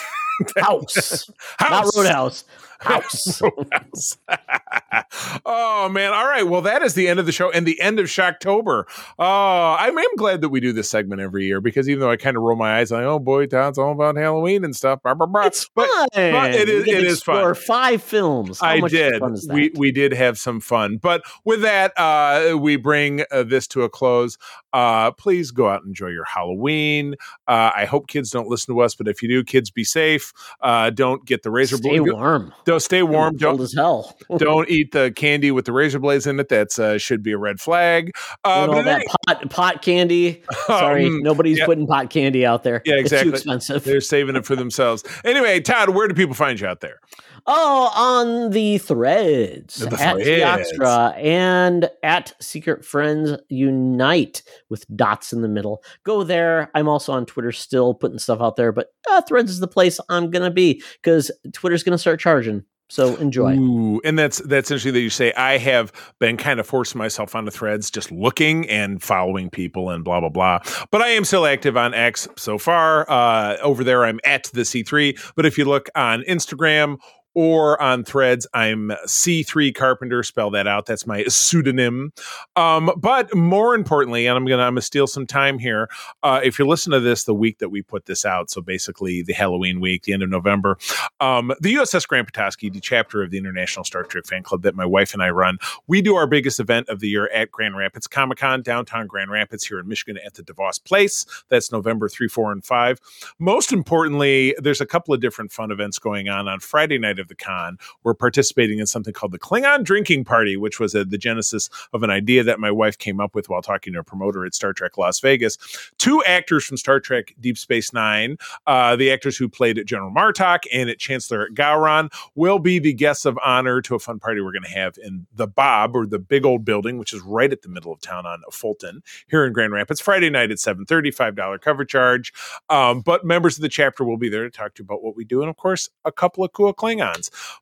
House, 0.57 1.27
not 1.59 1.69
House. 1.69 1.97
Roadhouse. 1.97 2.43
House. 2.79 3.41
Roadhouse. 3.41 4.17
oh 5.45 5.89
man! 5.89 6.13
All 6.13 6.25
right. 6.25 6.47
Well, 6.47 6.61
that 6.61 6.81
is 6.81 6.93
the 6.93 7.07
end 7.07 7.19
of 7.19 7.25
the 7.25 7.31
show 7.31 7.51
and 7.51 7.65
the 7.65 7.79
end 7.81 7.99
of 7.99 8.07
Shocktober. 8.07 8.83
Oh, 9.19 9.75
I'm, 9.79 9.97
I'm 9.97 10.15
glad 10.15 10.41
that 10.41 10.49
we 10.49 10.59
do 10.59 10.73
this 10.73 10.89
segment 10.89 11.21
every 11.21 11.45
year 11.45 11.61
because 11.61 11.89
even 11.89 12.01
though 12.01 12.11
I 12.11 12.17
kind 12.17 12.37
of 12.37 12.43
roll 12.43 12.55
my 12.57 12.77
eyes, 12.79 12.91
like, 12.91 13.03
oh 13.03 13.19
boy, 13.19 13.45
Todd's 13.47 13.77
all 13.77 13.91
about 13.91 14.15
Halloween 14.15 14.63
and 14.63 14.75
stuff. 14.75 15.01
Blah, 15.03 15.13
blah, 15.15 15.25
blah. 15.27 15.45
It's 15.45 15.69
But- 15.73 15.87
fun. 15.89 16.07
but 16.13 16.53
it 16.53 16.69
is- 16.69 16.87
it 16.87 17.03
is 17.03 17.23
fun. 17.23 17.53
Five 17.55 18.01
films. 18.01 18.59
How 18.59 18.67
I 18.67 18.79
much 18.79 18.91
did. 18.91 19.19
Fun 19.19 19.33
is 19.33 19.45
that? 19.45 19.53
We 19.53 19.71
we 19.75 19.91
did 19.91 20.13
have 20.13 20.37
some 20.37 20.59
fun, 20.59 20.97
but 20.97 21.23
with 21.43 21.61
that, 21.61 21.93
uh, 21.97 22.57
we 22.57 22.75
bring 22.75 23.23
uh, 23.31 23.43
this 23.43 23.67
to 23.67 23.83
a 23.83 23.89
close. 23.89 24.37
Uh, 24.73 25.11
please 25.11 25.51
go 25.51 25.67
out 25.69 25.81
and 25.81 25.89
enjoy 25.89 26.07
your 26.07 26.25
Halloween. 26.25 27.15
Uh, 27.47 27.71
I 27.75 27.85
hope 27.85 28.07
kids 28.07 28.29
don't 28.29 28.47
listen 28.47 28.73
to 28.75 28.81
us, 28.81 28.95
but 28.95 29.07
if 29.07 29.21
you 29.23 29.29
do, 29.29 29.43
kids 29.43 29.71
be 29.71 29.83
safe. 29.83 30.33
Uh, 30.61 30.89
don't 30.91 31.25
get 31.25 31.43
the 31.43 31.51
razor 31.51 31.77
Stay 31.77 31.99
warm. 31.99 32.53
Don't 32.67 32.81
stay 32.81 33.01
warm. 33.01 33.37
Cold 33.37 33.39
Don't 33.39 33.61
as 33.61 33.73
hell. 33.73 34.17
don't 34.37 34.69
eat 34.69 34.91
the 34.91 35.13
candy 35.15 35.51
with 35.51 35.63
the 35.63 35.71
razor 35.71 35.99
blades 35.99 36.27
in 36.27 36.37
it. 36.37 36.49
That's 36.49 36.77
uh, 36.77 36.97
should 36.97 37.23
be 37.23 37.31
a 37.31 37.37
red 37.37 37.61
flag. 37.61 38.11
Uh, 38.43 38.67
all 38.69 38.83
that 38.83 38.87
any- 38.87 39.05
pot 39.25 39.49
pot 39.49 39.81
candy. 39.81 40.43
Sorry, 40.65 41.05
Um, 41.05 41.23
nobody's 41.23 41.59
yeah. 41.59 41.65
putting 41.65 41.87
pot 41.87 42.09
candy 42.09 42.45
out 42.45 42.63
there. 42.63 42.81
Yeah, 42.83 42.95
exactly. 42.95 43.31
It's 43.31 43.43
too 43.43 43.51
expensive. 43.51 43.85
they're 43.85 44.01
saving 44.01 44.35
it 44.35 44.45
for 44.45 44.57
themselves. 44.57 45.05
Anyway, 45.23 45.61
Todd, 45.61 45.91
where 45.91 46.09
do 46.09 46.13
people 46.13 46.35
find 46.35 46.59
you 46.59 46.67
out 46.67 46.81
there? 46.81 46.99
Oh, 47.49 47.91
on 47.95 48.49
the 48.49 48.77
threads 48.77 49.77
The 49.77 49.95
at 50.01 50.17
threads. 50.17 50.73
Toxtra 50.73 51.17
and 51.17 51.89
at 52.03 52.33
Secret 52.41 52.83
Friends 52.83 53.37
Unite 53.47 54.43
with 54.69 54.85
dots 54.95 55.31
in 55.31 55.41
the 55.41 55.47
middle. 55.47 55.81
Go 56.03 56.23
there. 56.23 56.69
I'm 56.75 56.89
also 56.89 57.13
on 57.13 57.25
Twitter 57.25 57.53
still 57.53 57.93
putting 57.93 58.19
stuff 58.19 58.41
out 58.41 58.57
there, 58.57 58.73
but 58.73 58.87
uh, 59.09 59.21
Threads 59.21 59.49
is 59.49 59.59
the 59.59 59.67
place 59.67 59.99
I'm 60.09 60.29
gonna 60.29 60.51
be 60.51 60.83
because 61.01 61.31
Twitter's 61.53 61.83
gonna 61.83 61.97
start 61.97 62.19
charging. 62.19 62.63
So 62.89 63.17
enjoy. 63.17 63.57
Ooh, 63.57 63.99
and 64.05 64.17
that's 64.17 64.37
that's 64.39 64.71
interesting 64.71 64.93
that 64.93 65.01
you 65.01 65.09
say 65.09 65.33
I 65.33 65.57
have 65.57 65.91
been 66.19 66.37
kind 66.37 66.57
of 66.57 66.65
forcing 66.65 66.97
myself 66.97 67.35
onto 67.35 67.51
threads, 67.51 67.91
just 67.91 68.13
looking 68.13 68.67
and 68.69 69.03
following 69.03 69.49
people 69.49 69.89
and 69.89 70.05
blah 70.05 70.21
blah 70.21 70.29
blah. 70.29 70.59
But 70.89 71.01
I 71.01 71.09
am 71.09 71.25
still 71.25 71.45
active 71.45 71.75
on 71.75 71.93
X 71.93 72.29
so 72.37 72.57
far. 72.57 73.05
Uh, 73.09 73.57
over 73.61 73.83
there, 73.83 74.05
I'm 74.05 74.21
at 74.23 74.45
the 74.53 74.61
C3. 74.61 75.19
But 75.35 75.45
if 75.45 75.57
you 75.57 75.65
look 75.65 75.89
on 75.95 76.21
Instagram 76.29 76.97
or 77.37 77.79
on 77.79 78.03
threads, 78.03 78.47
I'm 78.55 78.89
C3 79.05 79.75
Carpenter. 79.75 80.23
Spell 80.23 80.49
that 80.49 80.65
out. 80.65 80.87
That's 80.87 81.05
my 81.05 81.23
pseudonym. 81.25 82.11
Um, 82.55 82.89
but 82.97 83.33
more 83.35 83.75
importantly, 83.75 84.25
and 84.25 84.35
I'm 84.35 84.43
gonna 84.43 84.63
I'm 84.63 84.73
gonna 84.73 84.81
steal 84.81 85.05
some 85.05 85.27
time 85.27 85.59
here. 85.59 85.87
Uh, 86.23 86.41
if 86.43 86.57
you 86.57 86.65
listen 86.65 86.93
to 86.93 86.99
this 86.99 87.25
the 87.25 87.35
week 87.35 87.59
that 87.59 87.69
we 87.69 87.83
put 87.83 88.07
this 88.07 88.25
out, 88.25 88.49
so 88.49 88.59
basically 88.59 89.21
the 89.21 89.33
Halloween 89.33 89.79
week, 89.79 90.01
the 90.01 90.13
end 90.13 90.23
of 90.23 90.31
November, 90.31 90.79
um, 91.19 91.53
the 91.61 91.75
USS 91.75 92.07
Grand 92.07 92.25
Petoskey, 92.25 92.71
the 92.71 92.79
chapter 92.79 93.21
of 93.21 93.29
the 93.29 93.37
International 93.37 93.85
Star 93.85 94.01
Trek 94.01 94.25
fan 94.25 94.41
club 94.41 94.63
that 94.63 94.73
my 94.73 94.85
wife 94.85 95.13
and 95.13 95.21
I 95.21 95.29
run, 95.29 95.59
we 95.85 96.01
do 96.01 96.15
our 96.15 96.25
biggest 96.25 96.59
event 96.59 96.89
of 96.89 97.01
the 97.01 97.07
year 97.07 97.27
at 97.27 97.51
Grand 97.51 97.77
Rapids 97.77 98.07
Comic 98.07 98.39
Con, 98.39 98.63
downtown 98.63 99.05
Grand 99.05 99.29
Rapids 99.29 99.63
here 99.63 99.79
in 99.79 99.87
Michigan 99.87 100.19
at 100.25 100.33
the 100.33 100.41
DeVos 100.41 100.83
Place. 100.83 101.27
That's 101.49 101.71
November 101.71 102.09
3, 102.09 102.27
4, 102.27 102.51
and 102.51 102.65
5. 102.65 102.99
Most 103.37 103.71
importantly, 103.71 104.55
there's 104.57 104.81
a 104.81 104.87
couple 104.87 105.13
of 105.13 105.21
different 105.21 105.51
fun 105.51 105.69
events 105.69 105.99
going 105.99 106.29
on. 106.29 106.47
On 106.47 106.59
Friday 106.59 106.97
night 106.97 107.19
of 107.19 107.26
the 107.27 107.35
con, 107.35 107.77
we're 108.03 108.13
participating 108.13 108.79
in 108.79 108.87
something 108.87 109.13
called 109.13 109.31
the 109.31 109.39
Klingon 109.39 109.83
Drinking 109.83 110.23
Party, 110.23 110.57
which 110.57 110.79
was 110.79 110.95
uh 110.95 111.03
the 111.07 111.17
genesis 111.17 111.69
of 111.93 112.03
an 112.03 112.09
idea 112.09 112.43
that 112.43 112.59
my 112.59 112.71
wife 112.71 112.97
came 112.97 113.19
up 113.19 113.35
with 113.35 113.49
while 113.49 113.61
talking 113.61 113.93
to 113.93 113.99
a 113.99 114.03
promoter 114.03 114.45
at 114.45 114.53
Star 114.53 114.73
Trek 114.73 114.97
Las 114.97 115.19
Vegas. 115.19 115.57
Two 115.97 116.23
actors 116.25 116.65
from 116.65 116.77
Star 116.77 116.99
Trek 116.99 117.33
Deep 117.39 117.57
Space 117.57 117.93
Nine, 117.93 118.37
uh, 118.65 118.95
the 118.95 119.11
actors 119.11 119.37
who 119.37 119.49
played 119.49 119.77
at 119.77 119.85
General 119.85 120.11
Martok 120.11 120.59
and 120.73 120.89
at 120.89 120.99
Chancellor 120.99 121.49
Gowron, 121.53 122.11
will 122.35 122.59
be 122.59 122.79
the 122.79 122.93
guests 122.93 123.25
of 123.25 123.37
honor 123.43 123.81
to 123.81 123.95
a 123.95 123.99
fun 123.99 124.19
party 124.19 124.41
we're 124.41 124.51
going 124.51 124.63
to 124.63 124.69
have 124.69 124.97
in 125.03 125.27
the 125.33 125.47
Bob 125.47 125.95
or 125.95 126.05
the 126.05 126.19
big 126.19 126.45
old 126.45 126.63
building, 126.65 126.97
which 126.97 127.13
is 127.13 127.21
right 127.21 127.51
at 127.51 127.61
the 127.61 127.69
middle 127.69 127.91
of 127.91 127.99
town 128.01 128.25
on 128.25 128.41
Fulton 128.51 129.01
here 129.27 129.45
in 129.45 129.53
Grand 129.53 129.73
Rapids. 129.73 130.01
Friday 130.01 130.29
night 130.29 130.51
at 130.51 130.59
seven 130.59 130.85
thirty, 130.85 131.11
five 131.11 131.35
dollar 131.35 131.57
cover 131.57 131.85
charge. 131.85 132.33
Um, 132.69 133.01
but 133.01 133.25
members 133.25 133.57
of 133.57 133.61
the 133.61 133.69
chapter 133.69 134.03
will 134.03 134.17
be 134.17 134.29
there 134.29 134.43
to 134.43 134.49
talk 134.49 134.75
to 134.75 134.83
you 134.83 134.85
about 134.85 135.03
what 135.03 135.15
we 135.15 135.25
do, 135.25 135.41
and 135.41 135.49
of 135.49 135.57
course, 135.57 135.89
a 136.05 136.11
couple 136.11 136.43
of 136.43 136.51
cool 136.53 136.73
Klingons. 136.73 137.16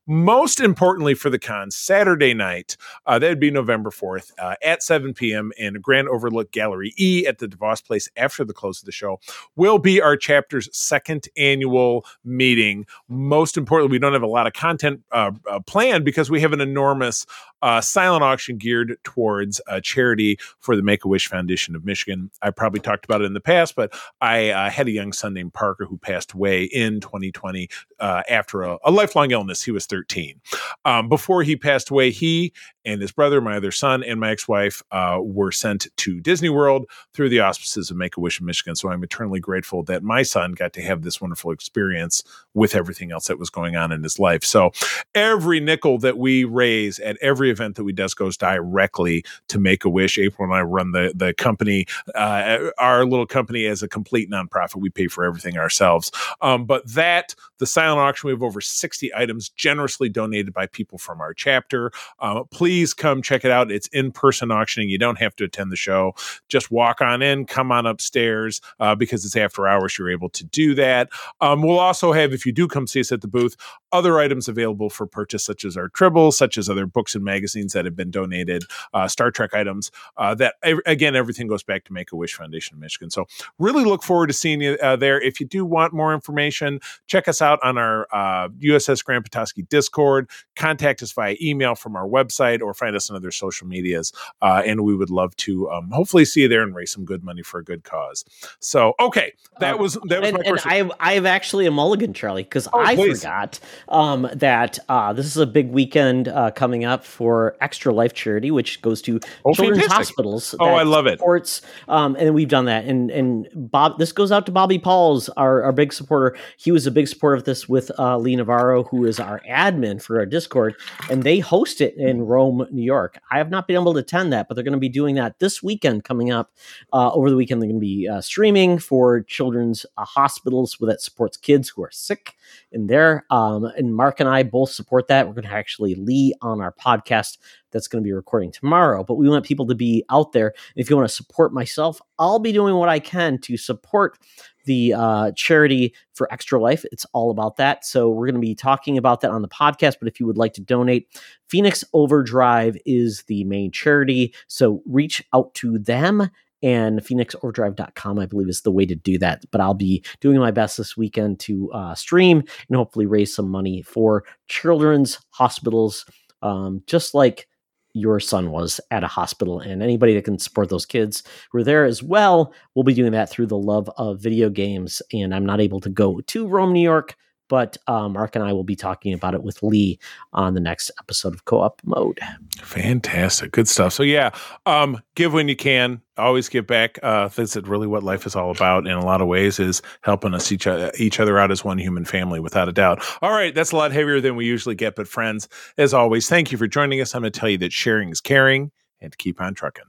Most 0.08 0.60
importantly 0.60 1.14
for 1.14 1.30
the 1.30 1.40
con, 1.40 1.72
Saturday 1.72 2.34
night, 2.34 2.78
uh, 3.06 3.20
that 3.20 3.30
would 3.30 3.40
be 3.40 3.52
November 3.52 3.90
4th 3.90 4.32
uh, 4.40 4.56
at 4.64 4.84
7 4.84 5.14
p.m. 5.14 5.52
in 5.58 5.76
Grand 5.82 6.08
Overlook 6.08 6.52
Gallery 6.52 6.94
E 6.98 7.26
at 7.28 7.40
the 7.40 7.48
DeVos 7.48 7.84
Place 7.86 8.10
after 8.18 8.44
the 8.44 8.54
close 8.54 8.82
of 8.82 8.86
the 8.86 8.92
show 8.92 9.20
will 9.56 9.80
be 9.80 10.02
our 10.02 10.18
chapter's 10.18 10.70
second 10.76 11.28
annual 11.38 12.06
meeting. 12.24 12.86
Most 13.08 13.58
importantly, 13.58 13.96
we 13.96 14.00
don't 14.00 14.14
have 14.14 14.24
a 14.24 14.28
lot 14.28 14.48
of 14.48 14.54
content 14.54 15.02
uh, 15.12 15.32
uh, 15.50 15.60
planned 15.62 16.06
because 16.06 16.30
we 16.30 16.42
have 16.42 16.54
an 16.54 16.62
enormous 16.62 17.26
uh, 17.62 17.82
silent 17.82 18.24
auction 18.24 18.58
geared 18.58 18.96
towards 19.04 19.60
uh, 19.68 19.80
charity 19.80 20.38
for 20.60 20.76
the 20.76 20.84
Make 20.84 21.04
a 21.04 21.08
Wish 21.08 21.28
Foundation 21.28 21.76
of 21.76 21.84
Michigan. 21.84 22.30
I 22.42 22.52
probably 22.52 22.80
talked 22.80 23.06
about 23.06 23.22
it 23.22 23.26
in 23.26 23.34
the 23.34 23.42
past, 23.42 23.76
but 23.76 23.94
I 24.22 24.70
had 24.70 24.88
a 24.88 24.92
young 24.92 25.14
son 25.14 25.34
named 25.34 25.54
Parker 25.54 25.86
who 25.86 25.98
passed 25.98 26.34
away 26.34 26.64
in 26.64 27.00
2020 27.00 27.70
uh, 28.00 28.24
after 28.30 28.64
a, 28.64 28.78
a 28.84 28.92
lifelong 28.92 29.32
illness. 29.36 29.64
He 29.64 29.72
was 29.72 29.86
13. 29.86 30.42
Um, 30.86 31.10
before 31.10 31.44
he 31.44 31.56
passed 31.56 31.90
away, 31.92 32.10
he 32.10 32.54
and 32.86 33.02
his 33.02 33.12
brother, 33.12 33.42
my 33.42 33.58
other 33.58 33.72
son, 33.72 34.04
and 34.04 34.20
my 34.20 34.32
ex-wife 34.32 34.84
uh, 34.92 35.20
were 35.22 35.52
sent 35.52 35.88
to 35.98 36.20
Disney 36.20 36.50
World 36.50 36.86
through 37.14 37.30
the 37.30 37.40
auspices 37.40 37.90
of 37.90 37.98
Make 37.98 38.18
a 38.18 38.20
Wish 38.20 38.40
in 38.40 38.46
Michigan. 38.46 38.76
So 38.76 38.90
I'm 38.90 39.04
eternally 39.04 39.40
grateful 39.40 39.84
that 39.84 40.04
my 40.04 40.24
son 40.24 40.54
got 40.54 40.74
to 40.74 40.82
have 40.82 41.02
this 41.02 41.20
wonderful 41.20 41.52
experience 41.52 42.24
with 42.54 42.76
everything 42.76 43.12
else 43.12 43.28
that 43.28 43.40
was 43.40 43.50
going 43.50 43.76
on 43.76 43.92
in 43.92 44.04
his 44.04 44.20
life. 44.20 44.44
So 44.44 44.72
every 45.14 45.60
nickel 45.60 45.98
that 46.00 46.18
we 46.18 46.44
raise 46.44 47.00
at 47.00 47.18
every 47.22 47.50
event 47.50 47.76
that 47.76 47.84
we 47.84 47.94
does 47.94 48.14
goes 48.14 48.38
directly 48.38 49.24
to 49.48 49.60
Make 49.60 49.86
a 49.86 49.90
Wish. 49.90 50.18
April 50.18 50.48
and 50.48 50.56
I 50.56 50.62
run 50.62 50.92
the 50.92 51.12
the 51.16 51.34
company, 51.34 51.86
uh, 52.14 52.72
our 52.78 53.06
little 53.06 53.26
company 53.26 53.66
as 53.66 53.82
a 53.82 53.88
complete 53.88 54.30
nonprofit. 54.30 54.78
We 54.78 54.90
pay 54.90 55.08
for 55.08 55.24
everything 55.24 55.58
ourselves. 55.58 56.12
Um, 56.42 56.66
but 56.66 56.88
that 56.94 57.36
the 57.58 57.66
silent 57.66 58.00
auction, 58.00 58.28
we 58.28 58.34
have 58.34 58.44
over 58.44 58.62
60 58.62 59.14
items 59.16 59.50
generously 59.50 60.10
donated 60.10 60.54
by 60.54 60.68
people 60.68 60.98
from 60.98 61.22
our 61.22 61.34
chapter. 61.34 61.92
Um, 62.20 62.46
please 62.52 62.75
come 62.94 63.22
check 63.22 63.46
it 63.46 63.52
out. 63.52 63.72
It's 63.72 63.88
in 63.88 64.12
person 64.12 64.52
auctioning. 64.52 64.90
You 64.90 64.98
don't 64.98 65.20
have 65.20 65.36
to 65.38 65.44
attend 65.44 65.72
the 65.72 65.76
show. 65.76 66.14
Just 66.50 66.72
walk 66.72 67.02
on 67.02 67.22
in, 67.22 67.46
come 67.46 67.72
on 67.72 67.86
upstairs 67.86 68.62
uh, 68.80 68.96
because 68.96 69.26
it's 69.26 69.36
after 69.36 69.68
hours. 69.68 69.98
You're 69.98 70.12
able 70.12 70.30
to 70.30 70.44
do 70.44 70.76
that. 70.76 71.10
Um, 71.42 71.62
we'll 71.62 71.80
also 71.80 72.12
have, 72.12 72.34
if 72.34 72.46
you 72.46 72.52
do 72.52 72.68
come 72.68 72.88
see 72.88 73.00
us 73.00 73.12
at 73.12 73.22
the 73.22 73.28
booth, 73.28 73.56
other 73.92 74.20
items 74.20 74.48
available 74.48 74.90
for 74.90 75.08
purchase, 75.08 75.44
such 75.44 75.64
as 75.64 75.78
our 75.78 75.90
tribbles, 75.90 76.34
such 76.34 76.58
as 76.58 76.70
other 76.70 76.86
books 76.86 77.16
and 77.16 77.24
magazines 77.24 77.74
that 77.74 77.86
have 77.86 77.96
been 77.96 78.12
donated, 78.12 78.64
uh, 78.94 79.08
Star 79.08 79.32
Trek 79.32 79.54
items. 79.54 79.92
Uh, 80.18 80.36
that 80.36 80.56
again, 80.86 81.16
everything 81.16 81.48
goes 81.48 81.64
back 81.64 81.86
to 81.86 81.94
Make 81.94 82.12
a 82.12 82.16
Wish 82.16 82.34
Foundation 82.36 82.76
of 82.76 82.82
Michigan. 82.82 83.10
So 83.10 83.26
really 83.58 83.86
look 83.86 84.04
forward 84.04 84.28
to 84.28 84.34
seeing 84.34 84.62
you 84.62 84.78
uh, 84.82 84.96
there. 84.96 85.22
If 85.22 85.40
you 85.40 85.48
do 85.48 85.66
want 85.66 85.94
more 85.94 86.14
information, 86.14 86.80
check 87.08 87.28
us 87.28 87.42
out 87.42 87.60
on 87.64 87.78
our 87.78 88.08
uh, 88.12 88.50
USS 88.50 89.04
Grand 89.04 89.24
Petoskey 89.24 89.64
Discord. 89.64 90.30
Contact 90.56 91.02
us 91.02 91.14
via 91.14 91.36
email 91.42 91.76
from 91.76 91.96
our 91.96 92.08
website 92.08 92.62
or 92.66 92.74
find 92.74 92.96
us 92.96 93.10
on 93.10 93.16
other 93.16 93.32
social 93.32 93.68
medias. 93.68 94.12
Uh, 94.42 94.62
and 94.66 94.82
we 94.82 94.96
would 94.96 95.10
love 95.10 95.36
to 95.38 95.70
um, 95.72 95.90
hopefully 95.92 96.26
see 96.26 96.42
you 96.42 96.48
there 96.48 96.64
and 96.64 96.76
raise 96.76 96.92
some 96.92 97.06
good 97.06 97.24
money 97.24 97.42
for 97.44 97.60
a 97.60 97.64
good 97.64 97.84
cause. 97.84 98.26
So 98.60 98.94
okay, 99.00 99.34
that 99.60 99.76
Um, 99.76 99.82
was 99.82 99.94
that 100.08 100.22
was 100.22 100.30
and, 100.30 100.38
my 100.38 100.44
and 100.46 100.50
first. 100.56 100.68
I, 100.68 100.90
I 101.00 101.14
have 101.14 101.26
actually 101.26 101.66
a 101.66 101.72
mulligan, 101.72 102.14
Charlie, 102.14 102.44
because 102.44 102.68
Oh, 102.74 102.80
I 102.80 102.96
please. 102.96 103.20
forgot 103.22 103.60
um, 103.90 104.28
that 104.34 104.80
uh, 104.90 105.14
this 105.14 105.26
is 105.28 105.38
a 105.38 105.46
big 105.46 105.70
weekend 105.72 106.28
uh, 106.28 106.52
coming 106.52 106.84
up 106.86 107.06
for 107.06 107.56
Extra 107.62 107.94
Life 107.94 108.14
Charity, 108.14 108.52
which 108.52 108.82
goes 108.82 109.02
to 109.04 109.20
Oh, 109.46 109.54
children's 109.54 109.82
fantastic. 109.82 109.98
hospitals. 110.16 110.56
Oh, 110.60 110.66
I 110.72 110.84
love 110.84 111.06
it. 111.08 111.20
Supports, 111.20 111.62
um, 111.88 112.16
and 112.20 112.34
we've 112.34 112.48
done 112.50 112.66
that. 112.66 112.86
And 112.86 113.12
and 113.12 113.48
Bob, 113.54 114.00
this 114.00 114.12
goes 114.12 114.32
out 114.32 114.46
to 114.48 114.52
Bobby 114.52 114.80
Pauls, 114.80 115.30
our, 115.30 115.64
our 115.64 115.72
big 115.72 115.94
supporter. 115.94 116.38
He 116.58 116.72
was 116.72 116.88
a 116.88 116.92
big 116.92 117.08
supporter 117.08 117.36
of 117.36 117.44
this 117.44 117.70
with 117.70 117.92
uh, 118.00 118.18
Lee 118.18 118.36
Navarro, 118.36 118.84
who 118.84 119.06
is 119.06 119.20
our 119.20 119.42
admin 119.50 120.02
for 120.02 120.18
our 120.20 120.26
Discord, 120.26 120.76
and 121.10 121.24
they 121.24 121.40
host 121.40 121.82
it 121.82 121.96
in 121.98 122.22
Rome, 122.24 122.55
New 122.72 122.84
York. 122.84 123.20
I 123.32 123.38
have 123.38 123.50
not 123.50 123.68
been 123.68 123.76
able 123.76 123.94
to 123.94 124.00
attend 124.00 124.34
that, 124.34 124.48
but 124.48 124.56
they're 124.56 124.64
going 124.64 124.74
to 124.74 124.80
be 124.80 124.90
doing 124.90 125.16
that 125.16 125.40
this 125.40 125.62
weekend 125.62 126.04
coming 126.04 126.32
up. 126.32 126.52
Uh, 126.94 127.12
over 127.12 127.30
the 127.30 127.36
weekend, 127.36 127.62
they're 127.62 127.70
going 127.70 127.80
to 127.80 127.86
be 127.86 128.08
uh, 128.08 128.22
streaming 128.22 128.80
for 128.80 129.22
children's 129.22 129.86
uh, 129.98 130.06
hospitals 130.06 130.78
that 130.82 131.02
supports 131.02 131.38
kids 131.38 131.70
who 131.70 131.84
are 131.84 131.92
sick 131.92 132.36
in 132.72 132.88
there. 132.88 133.26
Um, 133.30 133.66
and 133.66 133.96
Mark 133.96 134.20
and 134.20 134.30
I 134.30 134.44
both 134.44 134.72
support 134.72 135.08
that. 135.08 135.28
We're 135.28 135.34
going 135.34 135.48
to 135.48 135.54
actually 135.54 135.96
Lee 135.96 136.34
on 136.42 136.62
our 136.62 136.74
podcast 136.74 137.38
that's 137.72 137.88
going 137.88 138.04
to 138.04 138.08
be 138.08 138.14
recording 138.14 138.52
tomorrow. 138.52 139.04
But 139.04 139.16
we 139.16 139.30
want 139.30 139.46
people 139.46 139.68
to 139.68 139.76
be 139.76 140.04
out 140.10 140.32
there. 140.32 140.54
If 140.76 140.90
you 140.90 140.96
want 140.96 141.10
to 141.10 141.14
support 141.16 141.54
myself, 141.54 142.00
I'll 142.18 142.40
be 142.40 142.52
doing 142.52 142.76
what 142.76 142.90
I 142.90 143.00
can 143.00 143.38
to 143.40 143.58
support 143.58 144.18
the 144.66 144.94
uh, 144.94 145.32
charity 145.34 145.94
for 146.14 146.32
Extra 146.32 146.60
Life. 146.60 146.86
It's 146.92 147.06
all 147.14 147.32
about 147.32 147.58
that. 147.58 147.86
So 147.86 148.10
we're 148.10 148.26
going 148.26 148.36
to 148.36 148.40
be 148.40 148.56
talking 148.56 148.98
about 148.98 149.22
that 149.22 149.32
on 149.32 149.42
the 149.42 149.48
podcast. 149.48 149.96
But 150.00 150.08
if 150.08 150.20
you 150.20 150.26
would 150.26 150.38
like 150.38 150.54
to 150.54 150.62
donate, 150.62 151.08
Phoenix 151.48 151.84
Overdrive 151.94 152.78
is 152.86 153.24
the 153.24 153.44
main 153.44 153.72
charity. 153.72 154.34
So 154.48 154.82
reach 154.86 155.24
out 155.34 155.54
to 155.56 155.78
them. 155.78 156.30
And 156.66 157.00
phoenixoverdrive.com, 157.00 158.18
I 158.18 158.26
believe, 158.26 158.50
is 158.50 158.64
the 158.64 158.72
way 158.72 158.88
to 158.88 158.96
do 158.96 159.20
that. 159.20 159.46
But 159.52 159.62
I'll 159.62 159.76
be 159.76 160.04
doing 160.20 160.40
my 160.40 160.50
best 160.50 160.78
this 160.78 160.98
weekend 160.98 161.40
to 161.42 161.72
uh, 161.72 161.94
stream 161.94 162.40
and 162.40 162.76
hopefully 162.76 163.06
raise 163.06 163.36
some 163.36 163.48
money 163.48 163.84
for 163.84 164.24
children's 164.48 165.20
hospitals, 165.30 166.08
um, 166.42 166.82
just 166.88 167.14
like 167.14 167.48
your 167.94 168.20
son 168.20 168.50
was 168.50 168.82
at 168.90 169.04
a 169.04 169.08
hospital. 169.08 169.60
And 169.60 169.84
anybody 169.84 170.16
that 170.16 170.26
can 170.26 170.40
support 170.40 170.70
those 170.70 170.88
kids 170.88 171.22
who 171.52 171.60
are 171.60 171.64
there 171.64 171.86
as 171.86 172.02
well 172.02 172.52
will 172.74 172.84
be 172.84 172.96
doing 172.96 173.12
that 173.12 173.30
through 173.30 173.46
the 173.46 173.60
love 173.60 173.88
of 173.98 174.20
video 174.20 174.50
games. 174.50 175.04
And 175.14 175.36
I'm 175.36 175.46
not 175.46 175.62
able 175.62 175.82
to 175.82 175.90
go 175.90 176.20
to 176.20 176.48
Rome, 176.48 176.74
New 176.74 176.82
York 176.82 177.16
but 177.48 177.78
uh, 177.88 178.10
Mark 178.10 178.36
and 178.36 178.44
I 178.44 178.54
will 178.54 178.64
be 178.64 178.76
talking 178.76 179.14
about 179.14 179.34
it 179.34 179.44
with 179.44 179.62
Lee 179.62 180.00
on 180.34 180.54
the 180.54 180.60
next 180.60 180.92
episode 181.00 181.34
of 181.34 181.46
Co-op 181.46 181.82
Mode. 181.86 182.20
Fantastic. 182.62 183.52
Good 183.52 183.68
stuff. 183.68 183.94
So 183.94 184.04
yeah, 184.04 184.32
um, 184.66 185.02
give 185.16 185.34
when 185.34 185.48
you 185.48 185.56
can. 185.56 186.02
Always 186.18 186.48
give 186.48 186.66
back. 186.66 186.98
Uh, 187.04 187.28
that's 187.28 187.58
really 187.58 187.88
what 187.88 188.02
life 188.02 188.26
is 188.26 188.38
all 188.38 188.50
about 188.50 188.88
in 188.88 188.94
a 188.94 189.04
lot 189.04 189.20
of 189.20 189.28
ways 189.28 189.60
is 189.60 189.82
helping 190.02 190.34
us 190.34 190.50
each, 190.50 190.66
uh, 190.66 190.90
each 190.98 191.20
other 191.20 191.38
out 191.38 191.52
as 191.52 191.64
one 191.64 191.78
human 191.78 192.06
family, 192.06 192.40
without 192.40 192.70
a 192.70 192.72
doubt. 192.72 193.04
All 193.22 193.32
right. 193.32 193.54
That's 193.54 193.74
a 193.74 193.76
lot 193.76 193.92
heavier 193.92 194.22
than 194.22 194.38
we 194.38 194.46
usually 194.46 194.76
get. 194.76 194.96
But 194.96 195.10
friends, 195.10 195.50
as 195.78 195.94
always, 195.94 196.30
thank 196.30 196.54
you 196.54 196.58
for 196.58 196.68
joining 196.68 197.02
us. 197.02 197.14
I'm 197.14 197.22
going 197.22 197.34
to 197.34 197.40
tell 197.40 197.50
you 197.50 197.58
that 197.58 197.74
sharing 197.74 198.12
is 198.12 198.22
caring 198.22 198.72
and 199.02 199.18
keep 199.18 199.42
on 199.42 199.56
trucking. 199.56 199.84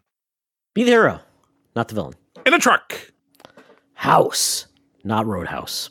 Be 0.74 0.82
the 0.82 0.90
hero, 0.90 1.20
not 1.76 1.88
the 1.88 1.94
villain. 1.94 2.14
In 2.44 2.52
a 2.52 2.58
truck. 2.58 3.12
House, 3.94 4.66
not 5.04 5.26
Roadhouse. 5.26 5.90